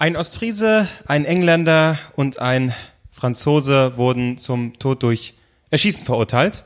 Ein 0.00 0.14
Ostfriese, 0.14 0.86
ein 1.06 1.24
Engländer 1.24 1.98
und 2.14 2.38
ein 2.38 2.72
Franzose 3.10 3.96
wurden 3.96 4.38
zum 4.38 4.78
Tod 4.78 5.02
durch 5.02 5.34
Erschießen 5.70 6.06
verurteilt. 6.06 6.62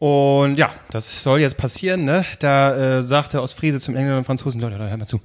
Und 0.00 0.58
ja, 0.58 0.74
das 0.90 1.22
soll 1.22 1.38
jetzt 1.38 1.56
passieren, 1.56 2.04
ne? 2.04 2.24
Da 2.40 2.98
äh, 2.98 3.02
sagt 3.04 3.32
der 3.32 3.44
Ostfriese 3.44 3.80
zum 3.80 3.94
Engländer 3.94 4.18
und 4.18 4.24
Franzosen, 4.24 4.60
Leute, 4.60 4.76
Leute, 4.76 4.90
hör 4.90 4.96
mal 4.96 5.06
zu. 5.06 5.20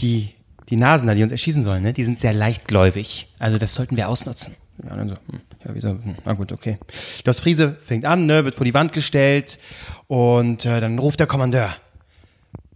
Die, 0.00 0.30
die 0.70 0.76
Nasen 0.76 1.08
da, 1.08 1.14
die 1.14 1.22
uns 1.22 1.30
erschießen 1.30 1.62
sollen, 1.62 1.82
ne? 1.82 1.92
Die 1.92 2.04
sind 2.04 2.18
sehr 2.18 2.32
leichtgläubig. 2.32 3.28
Also 3.38 3.58
das 3.58 3.74
sollten 3.74 3.98
wir 3.98 4.08
ausnutzen. 4.08 4.56
Ja, 4.82 4.96
dann 4.96 5.10
so, 5.10 5.16
hm, 5.16 5.40
ja, 5.62 5.74
wieso? 5.74 5.90
Hm, 5.90 6.14
na 6.24 6.32
gut, 6.32 6.52
okay. 6.52 6.78
Der 7.26 7.32
Ostfriese 7.32 7.76
fängt 7.84 8.06
an, 8.06 8.24
ne? 8.24 8.46
Wird 8.46 8.54
vor 8.54 8.64
die 8.64 8.72
Wand 8.72 8.94
gestellt 8.94 9.58
und 10.06 10.64
äh, 10.64 10.80
dann 10.80 10.98
ruft 10.98 11.20
der 11.20 11.26
Kommandeur. 11.26 11.74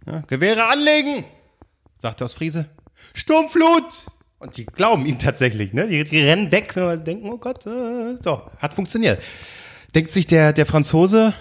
Ja, 0.05 0.19
Gewehre 0.27 0.67
anlegen! 0.67 1.25
Sagt 1.97 2.19
der 2.19 2.25
Ostfriese. 2.25 2.67
Sturmflut! 3.13 4.07
Und 4.39 4.57
die 4.57 4.65
glauben 4.65 5.05
ihm 5.05 5.17
tatsächlich, 5.17 5.73
ne? 5.73 5.87
Die, 5.87 6.03
die 6.03 6.21
rennen 6.21 6.51
weg, 6.51 6.73
sie 6.73 7.03
denken, 7.03 7.29
oh 7.31 7.37
Gott, 7.37 7.65
äh, 7.65 8.17
so, 8.21 8.41
hat 8.59 8.73
funktioniert. 8.73 9.21
Denkt 9.93 10.11
sich 10.11 10.27
der, 10.27 10.53
der 10.53 10.65
Franzose, 10.65 11.33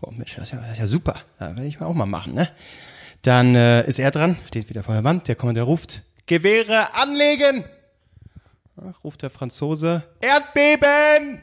oh 0.00 0.10
Mensch, 0.12 0.36
das 0.36 0.48
ist 0.48 0.52
ja, 0.52 0.60
das 0.60 0.72
ist 0.72 0.78
ja 0.78 0.86
super, 0.86 1.16
das 1.38 1.56
werde 1.56 1.66
ich 1.66 1.80
mal 1.80 1.86
auch 1.86 1.94
mal 1.94 2.06
machen, 2.06 2.34
ne? 2.34 2.48
Dann 3.22 3.56
äh, 3.56 3.86
ist 3.86 3.98
er 3.98 4.12
dran, 4.12 4.38
steht 4.46 4.68
wieder 4.70 4.84
vor 4.84 4.94
der 4.94 5.02
Wand, 5.02 5.26
der 5.26 5.34
Kommandeur 5.34 5.64
ruft, 5.64 6.02
Gewehre 6.26 6.94
anlegen! 6.94 7.64
Ja, 8.76 8.94
ruft 9.02 9.22
der 9.22 9.30
Franzose, 9.30 10.04
Erdbeben! 10.20 11.42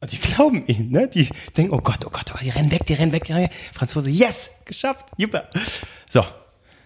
Und 0.00 0.12
die 0.12 0.18
glauben 0.18 0.64
ihm, 0.66 0.90
ne? 0.90 1.08
Die 1.08 1.28
denken, 1.56 1.74
oh 1.74 1.80
Gott, 1.82 2.06
oh 2.06 2.10
Gott, 2.10 2.30
oh 2.30 2.32
Gott, 2.32 2.42
die 2.42 2.50
rennen 2.50 2.70
weg, 2.70 2.86
die 2.86 2.94
rennen 2.94 3.12
weg, 3.12 3.24
die 3.24 3.32
rennen 3.32 3.50
weg. 3.50 3.54
Franzose, 3.74 4.08
yes, 4.08 4.52
geschafft, 4.64 5.08
super. 5.18 5.50
So, 6.08 6.24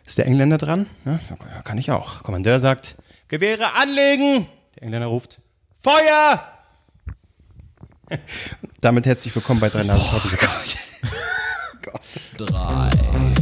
ist 0.07 0.19
der 0.19 0.27
Engländer 0.27 0.59
dran? 0.59 0.87
Ja, 1.05 1.19
kann 1.63 1.79
ich 1.79 1.91
auch. 1.91 2.23
Kommandeur 2.23 2.61
sagt, 2.61 2.97
Gewehre 3.29 3.75
anlegen! 3.75 4.47
Der 4.77 4.85
Engländer 4.85 5.07
ruft, 5.07 5.41
Feuer! 5.77 6.47
Damit 8.81 9.07
herzlich 9.07 9.35
willkommen 9.35 9.61
bei 9.61 9.71
drei 9.71 9.83
Nasen. 9.85 10.05
Oh, 10.15 10.21
Drei 12.37 13.34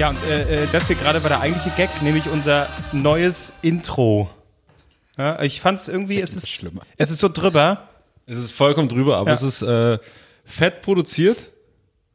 Ja, 0.00 0.08
und 0.08 0.16
äh, 0.30 0.62
äh, 0.62 0.66
das 0.72 0.86
hier 0.86 0.96
gerade 0.96 1.22
war 1.22 1.28
der 1.28 1.40
eigentliche 1.42 1.68
Gag, 1.76 1.90
nämlich 2.00 2.24
unser 2.32 2.66
neues 2.92 3.52
Intro. 3.60 4.30
Ja, 5.18 5.42
ich 5.42 5.60
fand's 5.60 5.88
irgendwie, 5.88 6.22
es 6.22 6.34
ist, 6.34 6.48
schlimmer. 6.48 6.80
es 6.96 7.10
ist 7.10 7.18
so 7.18 7.28
drüber. 7.28 7.86
Es 8.26 8.38
ist 8.38 8.52
vollkommen 8.52 8.88
drüber, 8.88 9.18
aber 9.18 9.28
Ja. 9.28 9.34
es 9.34 9.42
ist 9.42 9.60
äh, 9.60 9.98
fett 10.46 10.80
produziert. 10.80 11.50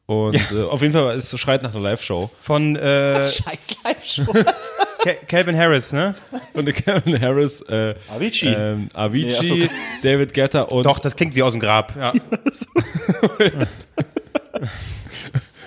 Und 0.07 0.33
Ja. 0.33 0.41
äh, 0.51 0.63
auf 0.63 0.81
jeden 0.81 0.93
Fall, 0.93 1.15
es 1.15 1.37
schreit 1.39 1.61
nach 1.61 1.75
einer 1.75 1.83
Live-Show. 1.83 2.31
Von 2.41 2.75
äh, 2.75 3.17
Scheiß 3.27 3.67
Live-Show. 3.83 4.33
Ca- 4.33 5.13
Calvin 5.27 5.55
Harris, 5.55 5.91
ne? 5.91 6.15
Von 6.55 6.65
der 6.65 6.73
Kevin 6.73 7.21
Harris, 7.21 7.61
äh, 7.61 7.93
Avicii. 8.11 8.47
ähm, 8.51 8.89
Avicii, 8.93 9.57
Nee, 9.57 9.65
so. 9.65 9.69
David 10.01 10.33
Guetta 10.33 10.63
und, 10.63 10.85
Doch, 10.87 10.97
das 10.97 11.15
klingt 11.15 11.35
wie 11.35 11.43
aus 11.43 11.51
dem 11.53 11.61
Grab. 11.61 11.95
Ja. 11.95 12.13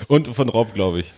und 0.09 0.35
von 0.35 0.49
Rob, 0.49 0.75
glaube 0.75 0.99
ich. 1.01 1.13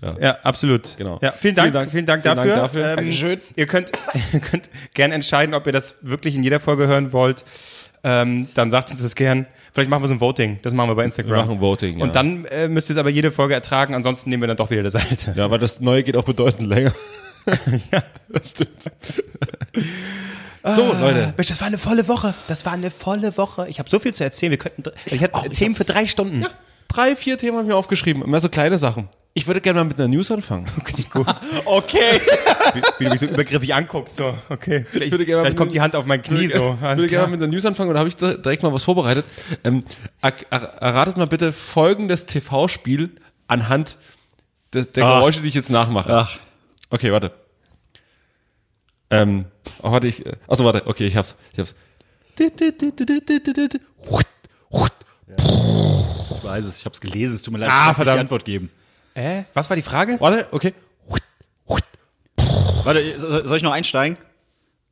Ja, 0.00 0.38
absolut. 0.42 0.96
Genau. 0.96 1.18
Ja, 1.20 1.32
vielen 1.32 1.54
Dank, 1.54 1.72
vielen 1.72 1.90
Vielen 1.90 2.06
Dank, 2.06 2.22
Dank. 2.22 2.40
Vielen 2.40 2.56
dafür. 2.56 2.56
Dank 2.56 2.72
dafür. 2.72 2.90
Ähm, 2.90 2.96
Dankeschön. 2.96 3.40
Ihr 3.56 3.66
könnt, 3.66 3.92
ihr 4.32 4.40
könnt 4.40 4.70
gern 4.94 5.12
entscheiden, 5.12 5.54
ob 5.54 5.66
ihr 5.66 5.72
das 5.72 5.96
wirklich 6.02 6.34
in 6.34 6.42
jeder 6.42 6.60
Folge 6.60 6.86
hören 6.86 7.12
wollt. 7.12 7.44
Ähm, 8.02 8.48
dann 8.54 8.70
sagt 8.70 8.90
uns 8.90 9.02
das 9.02 9.14
gern. 9.14 9.46
Vielleicht 9.72 9.90
machen 9.90 10.02
wir 10.02 10.08
so 10.08 10.14
ein 10.14 10.20
Voting. 10.20 10.58
Das 10.62 10.72
machen 10.72 10.88
wir 10.90 10.94
bei 10.94 11.04
Instagram. 11.04 11.32
Wir 11.32 11.44
machen 11.44 11.60
Voting, 11.60 11.98
ja. 11.98 12.04
Und 12.04 12.16
dann 12.16 12.44
äh, 12.46 12.68
müsst 12.68 12.90
ihr 12.90 12.94
es 12.94 12.98
aber 12.98 13.10
jede 13.10 13.30
Folge 13.30 13.54
ertragen. 13.54 13.94
Ansonsten 13.94 14.30
nehmen 14.30 14.42
wir 14.42 14.48
dann 14.48 14.56
doch 14.56 14.70
wieder 14.70 14.82
das 14.82 14.96
alte. 14.96 15.34
Ja, 15.36 15.44
aber 15.44 15.58
das 15.58 15.80
Neue 15.80 16.02
geht 16.02 16.16
auch 16.16 16.24
bedeutend 16.24 16.68
länger. 16.68 16.92
Ja. 17.90 18.02
Das 18.28 18.50
stimmt. 18.50 18.90
so, 20.76 20.92
Leute. 20.92 21.32
Mensch, 21.36 21.48
das 21.48 21.58
war 21.60 21.68
eine 21.68 21.78
volle 21.78 22.06
Woche. 22.06 22.34
Das 22.48 22.66
war 22.66 22.74
eine 22.74 22.90
volle 22.90 23.36
Woche. 23.38 23.66
Ich 23.68 23.78
habe 23.78 23.88
so 23.88 23.98
viel 23.98 24.12
zu 24.12 24.22
erzählen. 24.22 24.50
Wir 24.50 24.58
könnten. 24.58 24.84
Ich 25.06 25.22
hätte 25.22 25.48
Themen 25.48 25.74
für 25.74 25.84
drei 25.84 26.04
Stunden. 26.04 26.44
Drei, 26.92 27.14
vier 27.14 27.38
Themen 27.38 27.56
habe 27.56 27.66
ich 27.66 27.68
mir 27.72 27.76
aufgeschrieben. 27.76 28.22
Immer 28.22 28.40
so 28.40 28.48
kleine 28.48 28.76
Sachen. 28.78 29.08
Ich 29.32 29.46
würde 29.46 29.60
gerne 29.60 29.78
mal 29.78 29.84
mit 29.84 29.96
einer 29.98 30.08
News 30.08 30.30
anfangen. 30.30 30.66
Okay. 31.64 32.20
wie, 32.74 32.82
wie 32.98 33.04
du 33.04 33.10
mich 33.10 33.20
so 33.20 33.26
übergriffig 33.26 33.72
anguckst. 33.72 34.16
So, 34.16 34.36
okay. 34.48 34.84
Vielleicht, 34.90 35.14
vielleicht 35.14 35.56
kommt 35.56 35.72
die 35.72 35.80
Hand 35.80 35.94
auf 35.94 36.04
mein 36.04 36.20
Knie 36.20 36.46
Ich 36.46 36.54
würde, 36.54 36.78
so. 36.80 36.88
ich 36.90 36.96
würde 36.96 37.06
gerne 37.06 37.26
mal 37.26 37.30
mit 37.30 37.42
einer 37.42 37.52
News 37.52 37.64
anfangen 37.64 37.90
und 37.90 37.94
da 37.94 38.00
habe 38.00 38.08
ich 38.08 38.16
direkt 38.16 38.62
mal 38.64 38.72
was 38.72 38.82
vorbereitet. 38.82 39.24
Ähm, 39.62 39.84
er, 40.20 40.32
er, 40.50 40.60
erratet 40.82 41.16
mal 41.16 41.26
bitte 41.28 41.52
folgendes 41.52 42.26
TV-Spiel 42.26 43.10
anhand 43.46 43.96
des, 44.74 44.90
der 44.90 45.04
Ah. 45.04 45.18
Geräusche, 45.18 45.40
die 45.42 45.48
ich 45.48 45.54
jetzt 45.54 45.70
nachmache. 45.70 46.12
Ach. 46.12 46.38
Okay, 46.90 47.12
warte. 47.12 47.30
Ähm, 49.10 49.44
oh, 49.82 49.92
warte, 49.92 50.08
ich, 50.08 50.26
äh, 50.26 50.32
achso, 50.48 50.64
warte, 50.64 50.86
okay, 50.86 51.06
ich 51.06 51.16
hab's, 51.16 51.36
ich 51.52 51.60
hab's. 51.60 51.74
Ich 55.38 56.44
weiß 56.44 56.64
es, 56.64 56.78
ich 56.78 56.84
hab's 56.86 57.00
gelesen, 57.00 57.34
es 57.36 57.42
tut 57.42 57.52
mir 57.52 57.58
leid, 57.60 57.70
Ah, 57.72 57.90
ich 57.90 57.96
kann 57.96 58.04
die 58.06 58.10
Antwort 58.12 58.44
geben. 58.44 58.70
Äh? 59.14 59.44
Was 59.54 59.68
war 59.68 59.76
die 59.76 59.82
Frage? 59.82 60.16
Warte, 60.20 60.46
okay. 60.52 60.74
Warte, 62.84 63.18
so- 63.20 63.46
soll 63.46 63.56
ich 63.58 63.62
noch 63.62 63.72
einsteigen? 63.72 64.18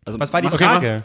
Also, 0.05 0.21
Was 0.21 0.33
war 0.33 0.43
die 0.43 0.49
mach- 0.49 0.57
Frage? 0.59 1.03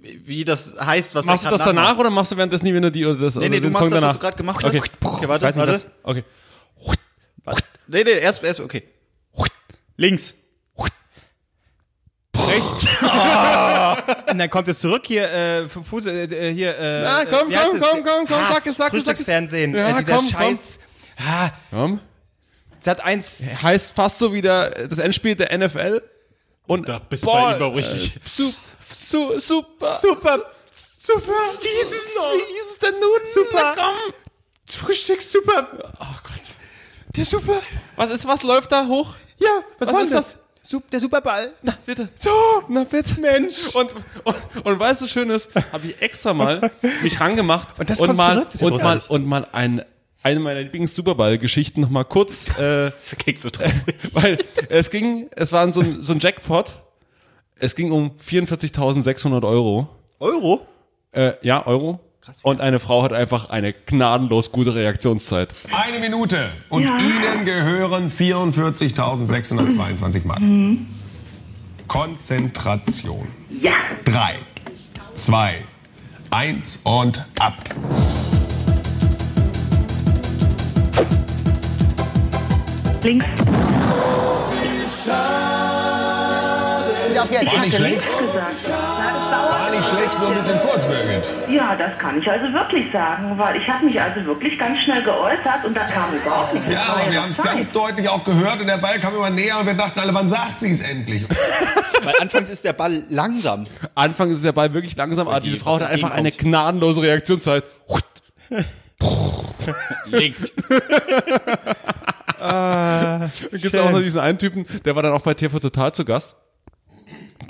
Wie 0.00 0.44
das 0.44 0.74
heißt, 0.78 1.14
was 1.14 1.24
Machst 1.24 1.44
du 1.46 1.50
das 1.50 1.58
danach 1.60 1.82
nachmacht. 1.82 2.00
oder 2.00 2.10
machst 2.10 2.32
du 2.32 2.36
währenddessen 2.36 2.64
nie, 2.64 2.74
wenn 2.74 2.82
du 2.82 2.90
die 2.90 3.06
oder 3.06 3.18
das 3.20 3.36
Nee, 3.36 3.48
nee, 3.48 3.56
oder 3.58 3.66
du 3.66 3.70
machst 3.72 3.82
Song 3.84 3.90
das, 3.90 3.96
was 3.96 4.00
danach? 4.00 4.12
du 4.14 4.18
gerade 4.20 4.36
gemacht 4.36 4.64
Okay. 4.64 4.80
hast. 4.80 4.90
Okay, 5.16 5.28
warte, 5.28 5.44
warte. 5.56 5.72
was- 5.72 5.86
Okay. 6.02 6.24
warte. 7.44 7.64
Nee, 7.86 8.04
nee, 8.04 8.18
erst, 8.18 8.42
erst, 8.42 8.60
okay. 8.60 8.82
Links. 9.96 10.34
Rechts. 12.36 12.86
Und 14.30 14.38
dann 14.38 14.50
kommt 14.50 14.68
es 14.68 14.80
zurück 14.80 15.02
hier, 15.06 15.30
äh, 15.30 15.68
Fuß, 15.68 16.06
äh, 16.06 16.24
äh, 16.24 16.54
hier, 16.54 16.78
äh, 16.78 17.02
Ja, 17.02 17.24
komm, 17.26 17.50
heißt 17.54 17.62
komm, 17.70 17.76
es? 17.76 17.88
komm, 17.88 18.04
komm, 18.04 18.26
komm, 18.26 18.36
Ah, 18.38 18.52
sag 18.52 18.66
es, 18.66 18.66
sag 18.66 18.66
es, 18.66 18.76
sag 18.76 18.86
es. 18.86 18.90
Frühstücksfernsehen. 18.90 19.74
Ja, 19.74 19.88
äh, 19.90 19.98
dieser 20.00 20.16
komm, 20.16 20.24
komm. 20.30 20.40
Scheiß. 20.40 20.78
Ah, 21.18 21.50
Komm. 21.70 22.00
Sat 22.80 23.00
1. 23.00 23.44
Heißt 23.62 23.92
fast 23.94 24.18
so 24.18 24.32
wie 24.32 24.42
der, 24.42 24.88
das 24.88 24.98
Endspiel 24.98 25.36
der 25.36 25.56
NFL. 25.56 26.02
Und 26.66 26.88
Da 26.88 26.98
bist 26.98 27.22
du 27.24 27.30
bei 27.30 27.56
überrichtig. 27.56 28.18
Su, 28.24 28.50
su, 28.90 29.38
super. 29.38 29.98
Super. 30.00 30.38
Super. 30.98 31.32
Wie 31.60 31.68
hieß 31.68 31.92
es 31.92 32.16
noch? 32.16 32.32
Wie 32.32 32.38
hieß 32.54 32.70
es 32.72 32.78
denn 32.78 32.94
nun? 33.00 33.20
Super. 33.26 33.74
Na, 33.76 33.84
komm. 33.84 34.14
Frühstück 34.66 35.20
super. 35.22 35.68
Oh 36.00 36.06
Gott. 36.24 36.32
Der 37.16 37.24
Super. 37.24 37.60
Was 37.96 38.10
ist, 38.10 38.26
was 38.26 38.42
läuft 38.42 38.72
da 38.72 38.86
hoch? 38.86 39.14
Ja, 39.38 39.48
was, 39.78 39.88
Was 39.88 39.96
ist 40.02 40.08
denn 40.08 40.16
das? 40.16 40.36
Der 40.92 41.00
Superball. 41.00 41.52
Na, 41.62 41.76
bitte. 41.84 42.08
So. 42.14 42.30
Na, 42.68 42.84
bitte. 42.84 43.20
Mensch. 43.20 43.74
Und, 43.74 43.94
und, 44.24 44.36
und 44.64 44.78
weißt 44.78 45.02
du, 45.02 45.08
schön 45.08 45.28
ist, 45.30 45.50
habe 45.72 45.88
ich 45.88 46.00
extra 46.00 46.32
mal 46.32 46.70
mich 47.02 47.20
rangemacht 47.20 47.78
Und 47.78 47.90
das 47.90 47.98
kommt 47.98 48.16
mal? 48.16 48.46
Das 48.50 48.62
und 48.62 48.80
mal, 48.80 49.02
und 49.08 49.26
mal 49.26 49.46
ein, 49.50 49.84
eine 50.22 50.38
meiner 50.38 50.60
Lieblings-Superball-Geschichten 50.60 51.80
noch 51.80 51.90
mal 51.90 52.04
kurz, 52.04 52.48
äh, 52.58 52.90
Das 52.90 53.16
klingt 53.18 53.40
so 53.40 53.50
traurig. 53.50 53.74
weil 54.12 54.38
es 54.68 54.90
ging, 54.90 55.28
es 55.34 55.50
war 55.50 55.70
so 55.72 55.80
ein, 55.80 56.02
so 56.02 56.12
ein 56.12 56.20
Jackpot. 56.20 56.80
Es 57.56 57.74
ging 57.74 57.90
um 57.90 58.12
44.600 58.24 59.46
Euro. 59.46 59.88
Euro? 60.20 60.66
Äh, 61.10 61.32
ja, 61.42 61.66
Euro. 61.66 62.00
Und 62.42 62.60
eine 62.60 62.78
Frau 62.78 63.02
hat 63.02 63.12
einfach 63.12 63.50
eine 63.50 63.72
gnadenlos 63.72 64.52
gute 64.52 64.74
Reaktionszeit. 64.74 65.54
Eine 65.72 65.98
Minute. 65.98 66.50
Und 66.68 66.84
ja. 66.84 66.96
Ihnen 66.98 67.44
gehören 67.44 68.10
44.622 68.10 70.26
Mark. 70.26 70.40
Mhm. 70.40 70.86
Konzentration. 71.88 73.26
Ja. 73.60 73.72
Drei, 74.04 74.36
zwei, 75.14 75.56
eins 76.30 76.80
und 76.84 77.24
ab. 77.38 77.54
Links. 83.02 83.26
War 87.46 87.60
nicht 87.60 87.76
schlecht. 87.76 88.08
War 88.12 89.70
nicht 89.70 89.88
schlecht, 89.88 90.18
nur 90.20 90.28
ein 90.28 90.34
bisschen 90.36 90.60
kurzwürgend. 90.60 91.28
Ja, 91.48 91.74
das 91.76 91.98
kann 91.98 92.18
ich 92.18 92.30
also 92.30 92.52
wirklich 92.52 92.92
sagen, 92.92 93.36
weil 93.38 93.56
ich 93.60 93.68
habe 93.68 93.84
mich 93.84 94.00
also 94.00 94.24
wirklich 94.24 94.58
ganz 94.58 94.78
schnell 94.80 95.02
geäußert 95.02 95.64
und 95.64 95.76
da 95.76 95.82
kam 95.84 96.14
überhaupt 96.14 96.54
nichts. 96.54 96.68
Ja, 96.70 96.82
Es 96.82 96.88
aber 96.88 97.10
wir 97.10 97.22
haben 97.22 97.30
es 97.30 97.36
ganz 97.36 97.72
deutlich 97.72 98.08
auch 98.08 98.24
gehört 98.24 98.60
und 98.60 98.66
der 98.66 98.78
Ball 98.78 98.98
kam 99.00 99.14
immer 99.14 99.30
näher 99.30 99.58
und 99.58 99.66
wir 99.66 99.74
dachten 99.74 100.00
alle, 100.00 100.14
wann 100.14 100.28
sagt 100.28 100.60
sie 100.60 100.70
es 100.70 100.80
endlich? 100.80 101.24
Weil 102.02 102.14
anfangs 102.20 102.50
ist 102.50 102.64
der 102.64 102.72
Ball 102.72 103.04
langsam. 103.08 103.64
Anfang 103.94 104.30
ist 104.30 104.44
der 104.44 104.52
Ball 104.52 104.72
wirklich 104.74 104.96
langsam, 104.96 105.28
aber 105.28 105.40
die, 105.40 105.50
diese 105.50 105.60
Frau 105.62 105.76
hat 105.76 105.88
einfach 105.88 106.10
eine 106.10 106.30
gnadenlose 106.30 107.02
Reaktionszeit. 107.02 107.64
Links. 110.06 110.52
Dann 112.38 113.30
gibt's 113.52 113.78
auch 113.78 113.90
noch 113.90 114.00
diesen 114.00 114.20
einen 114.20 114.38
Typen, 114.38 114.66
der 114.84 114.96
war 114.96 115.02
dann 115.02 115.12
auch 115.12 115.22
bei 115.22 115.34
TV 115.34 115.58
Total 115.58 115.92
zu 115.92 116.04
Gast. 116.04 116.36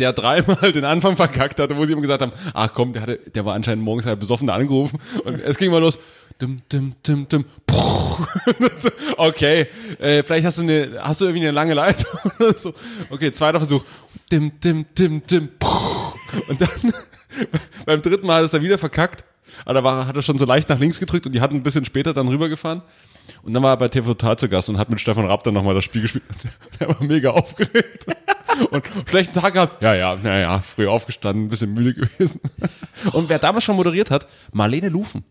Der 0.02 0.12
dreimal 0.12 0.72
den 0.72 0.84
Anfang 0.84 1.14
verkackt 1.14 1.60
hatte, 1.60 1.76
wo 1.76 1.86
sie 1.86 1.92
ihm 1.92 2.02
gesagt 2.02 2.22
haben, 2.22 2.32
ach 2.54 2.72
komm, 2.74 2.92
der 2.92 3.02
hatte, 3.02 3.20
der 3.32 3.44
war 3.44 3.54
anscheinend 3.54 3.84
morgens 3.84 4.04
halt 4.04 4.18
besoffen 4.18 4.50
angerufen 4.50 4.98
und 5.24 5.40
es 5.40 5.56
ging 5.56 5.70
mal 5.70 5.78
los. 5.78 5.96
Dim, 6.40 6.60
dim, 6.72 6.96
dim, 7.06 7.28
dim. 7.28 7.44
Okay, 9.16 9.68
äh, 10.00 10.24
vielleicht 10.24 10.44
hast 10.44 10.58
du 10.58 10.62
eine, 10.62 10.98
hast 11.00 11.20
du 11.20 11.26
irgendwie 11.26 11.46
eine 11.46 11.52
lange 11.52 11.74
Leitung 11.74 12.10
oder 12.40 12.54
so. 12.54 12.74
Okay, 13.10 13.30
zweiter 13.30 13.60
Versuch. 13.60 13.84
Dim, 14.32 14.50
dim, 14.58 14.86
dim, 14.98 15.24
dim. 15.24 15.50
Und 16.48 16.60
dann 16.60 16.68
beim 17.86 18.02
dritten 18.02 18.26
Mal 18.26 18.44
ist 18.44 18.54
er 18.54 18.60
wieder 18.60 18.78
verkackt. 18.78 19.22
Aber 19.64 19.74
da 19.74 19.84
war, 19.84 20.06
hat 20.08 20.16
er 20.16 20.22
schon 20.22 20.36
so 20.36 20.46
leicht 20.46 20.68
nach 20.68 20.80
links 20.80 20.98
gedrückt 20.98 21.26
und 21.26 21.32
die 21.32 21.40
hatten 21.40 21.54
ein 21.54 21.62
bisschen 21.62 21.84
später 21.84 22.12
dann 22.12 22.26
rübergefahren. 22.26 22.82
Und 23.44 23.54
dann 23.54 23.62
war 23.62 23.74
er 23.74 23.76
bei 23.76 23.86
TV 23.86 24.14
Total 24.14 24.36
zu 24.36 24.48
Gast 24.48 24.68
und 24.68 24.78
hat 24.78 24.90
mit 24.90 25.00
Stefan 25.00 25.26
Rapp 25.26 25.44
dann 25.44 25.54
nochmal 25.54 25.76
das 25.76 25.84
Spiel 25.84 26.02
gespielt. 26.02 26.24
Der 26.80 26.88
war 26.88 27.00
mega 27.04 27.30
aufgeregt. 27.30 28.06
Und 28.70 28.84
schlechten 29.08 29.32
Tag 29.38 29.54
gehabt. 29.54 29.82
Ja, 29.82 29.94
ja, 29.94 30.16
naja, 30.16 30.60
früh 30.60 30.86
aufgestanden, 30.88 31.46
ein 31.46 31.48
bisschen 31.48 31.72
müde 31.74 31.94
gewesen. 31.94 32.40
Und 33.12 33.28
wer 33.28 33.38
damals 33.38 33.64
schon 33.64 33.76
moderiert 33.76 34.10
hat, 34.10 34.26
Marlene 34.52 34.88
Lufen. 34.88 35.24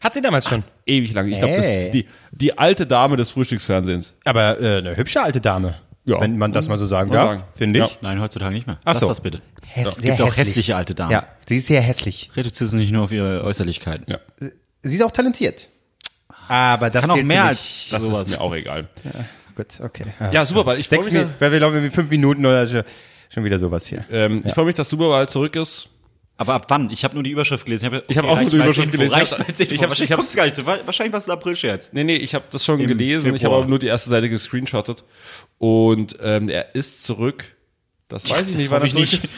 Hat 0.00 0.14
sie 0.14 0.22
damals 0.22 0.48
schon. 0.48 0.64
Ewig 0.86 1.12
lang. 1.12 1.28
Ich 1.28 1.38
glaube, 1.38 1.54
Hey. 1.60 1.90
die, 1.90 2.06
die 2.32 2.56
alte 2.58 2.86
Dame 2.86 3.16
des 3.16 3.30
Frühstücksfernsehens. 3.30 4.14
Aber 4.24 4.60
äh, 4.60 4.78
eine 4.78 4.96
hübsche 4.96 5.22
alte 5.22 5.40
Dame. 5.40 5.74
Ja. 6.06 6.18
Wenn 6.20 6.38
man 6.38 6.52
das 6.54 6.68
mal 6.68 6.78
so 6.78 6.86
sagen 6.86 7.12
darf, 7.12 7.44
finde 7.54 7.80
ich. 7.84 7.90
Ja. 7.92 7.98
Nein, 8.00 8.20
heutzutage 8.20 8.54
nicht 8.54 8.66
mehr. 8.66 8.78
Ach 8.84 8.94
Lass 8.94 9.00
so. 9.00 9.08
das 9.08 9.20
bitte. 9.20 9.42
Häss- 9.74 9.88
es 9.92 10.00
gibt 10.00 10.20
auch 10.22 10.28
hässlich. 10.28 10.46
hässliche 10.46 10.76
alte 10.76 10.94
Damen. 10.94 11.12
Ja, 11.12 11.26
sie 11.46 11.58
ist 11.58 11.66
sehr 11.66 11.82
hässlich. 11.82 12.30
Reduziert 12.34 12.70
sie 12.70 12.76
nicht 12.78 12.90
nur 12.92 13.04
auf 13.04 13.12
ihre 13.12 13.44
Äußerlichkeiten. 13.44 14.06
Ja. 14.08 14.18
Sie 14.82 14.94
ist 14.94 15.02
auch 15.02 15.10
talentiert. 15.10 15.68
Aber 16.48 16.88
das 16.90 17.02
Kann 17.02 17.10
auch 17.10 17.22
mehr 17.22 17.44
als. 17.44 17.88
Das 17.90 18.02
sowas. 18.02 18.22
ist 18.22 18.30
mir 18.36 18.40
auch 18.40 18.54
egal. 18.54 18.88
Gut, 19.54 19.80
okay. 19.82 20.04
Ja, 20.32 20.44
Superball. 20.46 20.78
Ich 20.78 20.88
freue 20.88 20.98
Sechs 20.98 21.06
mich, 21.12 21.20
Minuten, 21.22 21.34
weil 21.40 21.52
wir 21.52 21.60
laufen 21.60 21.82
wie 21.82 21.90
fünf 21.90 22.10
Minuten 22.10 22.44
oder 22.46 22.66
so. 22.66 22.80
schon 23.32 23.44
wieder 23.44 23.58
sowas 23.58 23.86
hier. 23.86 24.04
ähm, 24.10 24.42
ich 24.44 24.52
freue 24.54 24.64
mich, 24.66 24.74
dass 24.74 24.88
Superball 24.90 25.28
zurück 25.28 25.56
ist. 25.56 25.88
Aber 26.36 26.54
ab 26.54 26.66
wann? 26.68 26.88
Ich 26.90 27.04
habe 27.04 27.12
nur 27.14 27.22
die 27.22 27.30
Überschrift 27.32 27.66
gelesen. 27.66 27.86
Ich, 27.86 27.92
hab, 27.94 28.10
Ich 28.10 28.16
hab 28.16 28.24
auch 28.24 28.40
nur 28.40 28.48
die 28.48 28.56
Überschrift 28.56 28.86
Info, 28.86 28.96
gelesen. 28.96 29.12
Reicht 29.14 29.26
Ich 29.26 29.32
hab- 29.32 29.38
mir 29.40 29.48
als 29.48 29.60
Info. 29.60 29.74
ich 29.92 30.00
ich 30.10 30.10
guckt's 30.16 30.34
gar 30.34 30.44
nicht 30.46 30.56
so. 30.56 30.64
Wahrscheinlich 30.64 31.12
was 31.12 31.28
ein 31.28 31.32
April-Scherz. 31.32 31.90
Nee, 31.92 32.02
nee, 32.04 32.16
ich 32.16 32.34
habe 32.34 32.46
das 32.50 32.64
schon 32.64 32.80
Im 32.80 32.86
gelesen. 32.86 33.26
Ich 33.26 33.28
habe 33.30 33.38
Februar. 33.40 33.58
aber 33.58 33.66
nur 33.68 33.78
die 33.78 33.88
erste 33.88 34.08
Seite 34.08 34.30
gescreenshottet. 34.30 35.04
Und 35.58 36.16
ähm, 36.22 36.48
er 36.48 36.74
ist 36.74 37.04
zurück. 37.04 37.44
Das 38.08 38.24
weiß 38.30 38.40
ich 38.40 38.46
das 38.48 38.56
nicht, 38.56 38.70
wann 38.70 38.80
er 38.80 38.86
ich 38.86 38.92
zurück 38.94 39.10
nicht. 39.12 39.24
ist. 39.24 39.32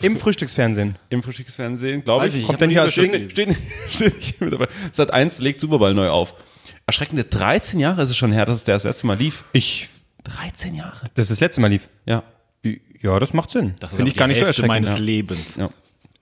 Im 0.04 0.16
Frühstücksfernsehen. 0.16 0.96
Im 1.10 1.22
Frühstücksfernsehen, 1.22 2.04
glaube 2.04 2.26
ich. 2.28 2.36
ich, 2.36 2.46
Kommt 2.46 2.60
dann 2.62 2.70
hier 2.70 2.88
steht, 2.90 3.12
nicht- 3.12 3.32
steht, 3.32 3.56
steht 3.90 4.40
mit 4.40 4.52
dabei. 4.52 4.68
Sat 4.92 5.12
1 5.12 5.40
legt 5.40 5.60
Superball 5.60 5.94
neu 5.94 6.08
auf. 6.08 6.34
Erschreckende 6.90 7.22
13 7.24 7.78
Jahre 7.78 8.02
ist 8.02 8.10
es 8.10 8.16
schon 8.16 8.32
her, 8.32 8.46
dass 8.46 8.56
es 8.56 8.64
der 8.64 8.74
das 8.74 8.84
erste 8.84 9.06
Mal 9.06 9.16
lief. 9.16 9.44
Ich, 9.52 9.88
13 10.24 10.74
Jahre. 10.74 11.06
das 11.14 11.24
ist 11.24 11.30
das 11.30 11.40
letzte 11.40 11.60
Mal 11.60 11.68
lief. 11.68 11.88
Ja. 12.04 12.24
Ja, 13.00 13.18
das 13.20 13.32
macht 13.32 13.50
Sinn. 13.52 13.74
Das 13.80 13.92
ist 13.92 13.96
Finde 13.96 14.10
ich 14.10 14.16
gar 14.16 14.26
nicht 14.26 14.38
so 14.38 14.44
Hälfte 14.44 14.62
erschreckend. 14.62 14.86
meines 14.86 14.98
ja. 14.98 15.04
Lebens. 15.04 15.56
ja. 15.56 15.70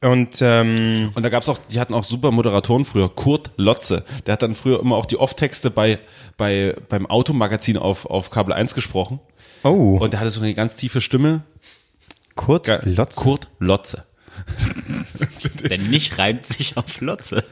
Und 0.01 0.39
ähm, 0.43 1.11
Und 1.15 1.23
da 1.25 1.29
gab's 1.31 1.49
auch, 1.49 1.59
die 1.59 1.81
hatten 1.81 1.95
auch 1.95 2.05
super 2.05 2.31
Moderatoren 2.31 2.85
früher, 2.85 3.09
Kurt 3.09 3.51
Lotze. 3.57 4.05
Der 4.27 4.35
hat 4.35 4.43
dann 4.43 4.55
früher 4.55 4.79
immer 4.79 4.95
auch 4.97 5.07
die 5.07 5.17
Off-Texte 5.17 5.71
bei, 5.71 5.99
bei, 6.37 6.77
beim 6.91 7.07
Automagazin 7.07 7.77
auf, 7.79 8.05
auf 8.07 8.31
Kabel 8.31 8.53
1 8.53 8.75
gesprochen. 8.75 9.19
oh, 9.65 9.97
Und 10.01 10.13
der 10.13 10.21
hatte 10.21 10.31
so 10.31 10.41
eine 10.43 10.53
ganz 10.55 10.77
tiefe 10.77 11.01
Stimme. 11.01 11.43
Kurt 12.37 12.67
Ge- 12.67 12.79
Lotz. 12.85 13.17
Kurt 13.17 13.49
Lotze. 13.59 14.05
Denn 15.69 15.89
nicht 15.91 16.19
reimt 16.19 16.47
sich 16.47 16.77
auf 16.77 17.01
Lotze. 17.01 17.45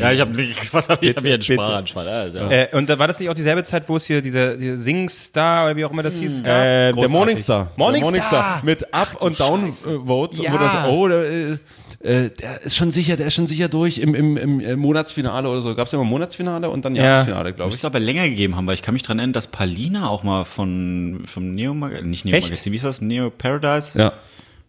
Ja, 0.00 0.12
ich 0.12 0.20
habe 0.20 0.32
nichts. 0.32 0.72
Was 0.72 0.88
habe 0.88 1.04
ich? 1.04 1.10
Ich 1.12 1.16
habe 1.16 1.26
hier 1.26 1.34
einen. 1.34 1.42
Sprachanfall. 1.42 2.08
Also. 2.08 2.38
Äh, 2.38 2.68
und 2.72 2.88
da 2.88 2.98
war 2.98 3.06
das 3.06 3.18
nicht 3.20 3.28
auch 3.28 3.34
dieselbe 3.34 3.62
Zeit, 3.62 3.88
wo 3.88 3.96
es 3.96 4.06
hier 4.06 4.22
diese, 4.22 4.56
diese 4.56 4.78
Singstar 4.78 5.66
oder 5.66 5.76
wie 5.76 5.84
auch 5.84 5.90
immer 5.90 6.02
das 6.02 6.18
hieß? 6.18 6.42
gab? 6.42 6.56
Äh, 6.56 6.92
der. 6.92 7.08
Morningstar. 7.08 7.72
Morningstar. 7.76 8.12
Der 8.12 8.20
Morningstar. 8.20 8.64
Mit 8.64 8.94
Up- 8.94 9.22
und 9.22 9.38
Down-Votes. 9.38 10.38
Ja. 10.40 10.52
Und 10.52 10.54
wo 10.54 10.64
das, 10.64 10.88
oh, 10.88 11.08
der, 11.08 11.30
äh, 11.30 11.58
äh, 12.00 12.30
der 12.30 12.62
ist 12.62 12.76
schon 12.76 12.92
sicher, 12.92 13.16
der 13.16 13.26
ist 13.28 13.34
schon 13.34 13.46
sicher 13.46 13.68
durch 13.68 13.98
im, 13.98 14.14
im, 14.14 14.36
im 14.36 14.60
äh, 14.60 14.76
Monatsfinale 14.76 15.48
oder 15.48 15.60
so. 15.60 15.74
Gab's 15.74 15.92
ja 15.92 15.98
immer 15.98 16.08
Monatsfinale 16.08 16.68
und 16.70 16.84
dann 16.84 16.94
Ja. 16.94 17.04
Jahresfinale, 17.04 17.52
glaube 17.52 17.68
Muss 17.68 17.76
ich. 17.76 17.80
es 17.80 17.84
aber 17.84 18.00
länger 18.00 18.28
gegeben 18.28 18.56
haben, 18.56 18.66
weil 18.66 18.74
ich 18.74 18.82
kann 18.82 18.94
mich 18.94 19.02
dran 19.02 19.18
erinnern, 19.18 19.32
dass 19.32 19.46
Palina 19.46 20.08
auch 20.08 20.22
mal 20.22 20.44
von 20.44 21.22
vom 21.26 21.54
Neo 21.54 21.74
Magazin, 21.74 22.10
nicht 22.10 22.24
Neo? 22.24 22.38
Magazin, 22.38 22.72
wie 22.72 22.76
ist 22.76 22.84
das? 22.84 23.00
Neo 23.00 23.30
Paradise? 23.30 23.98
Ja. 23.98 24.12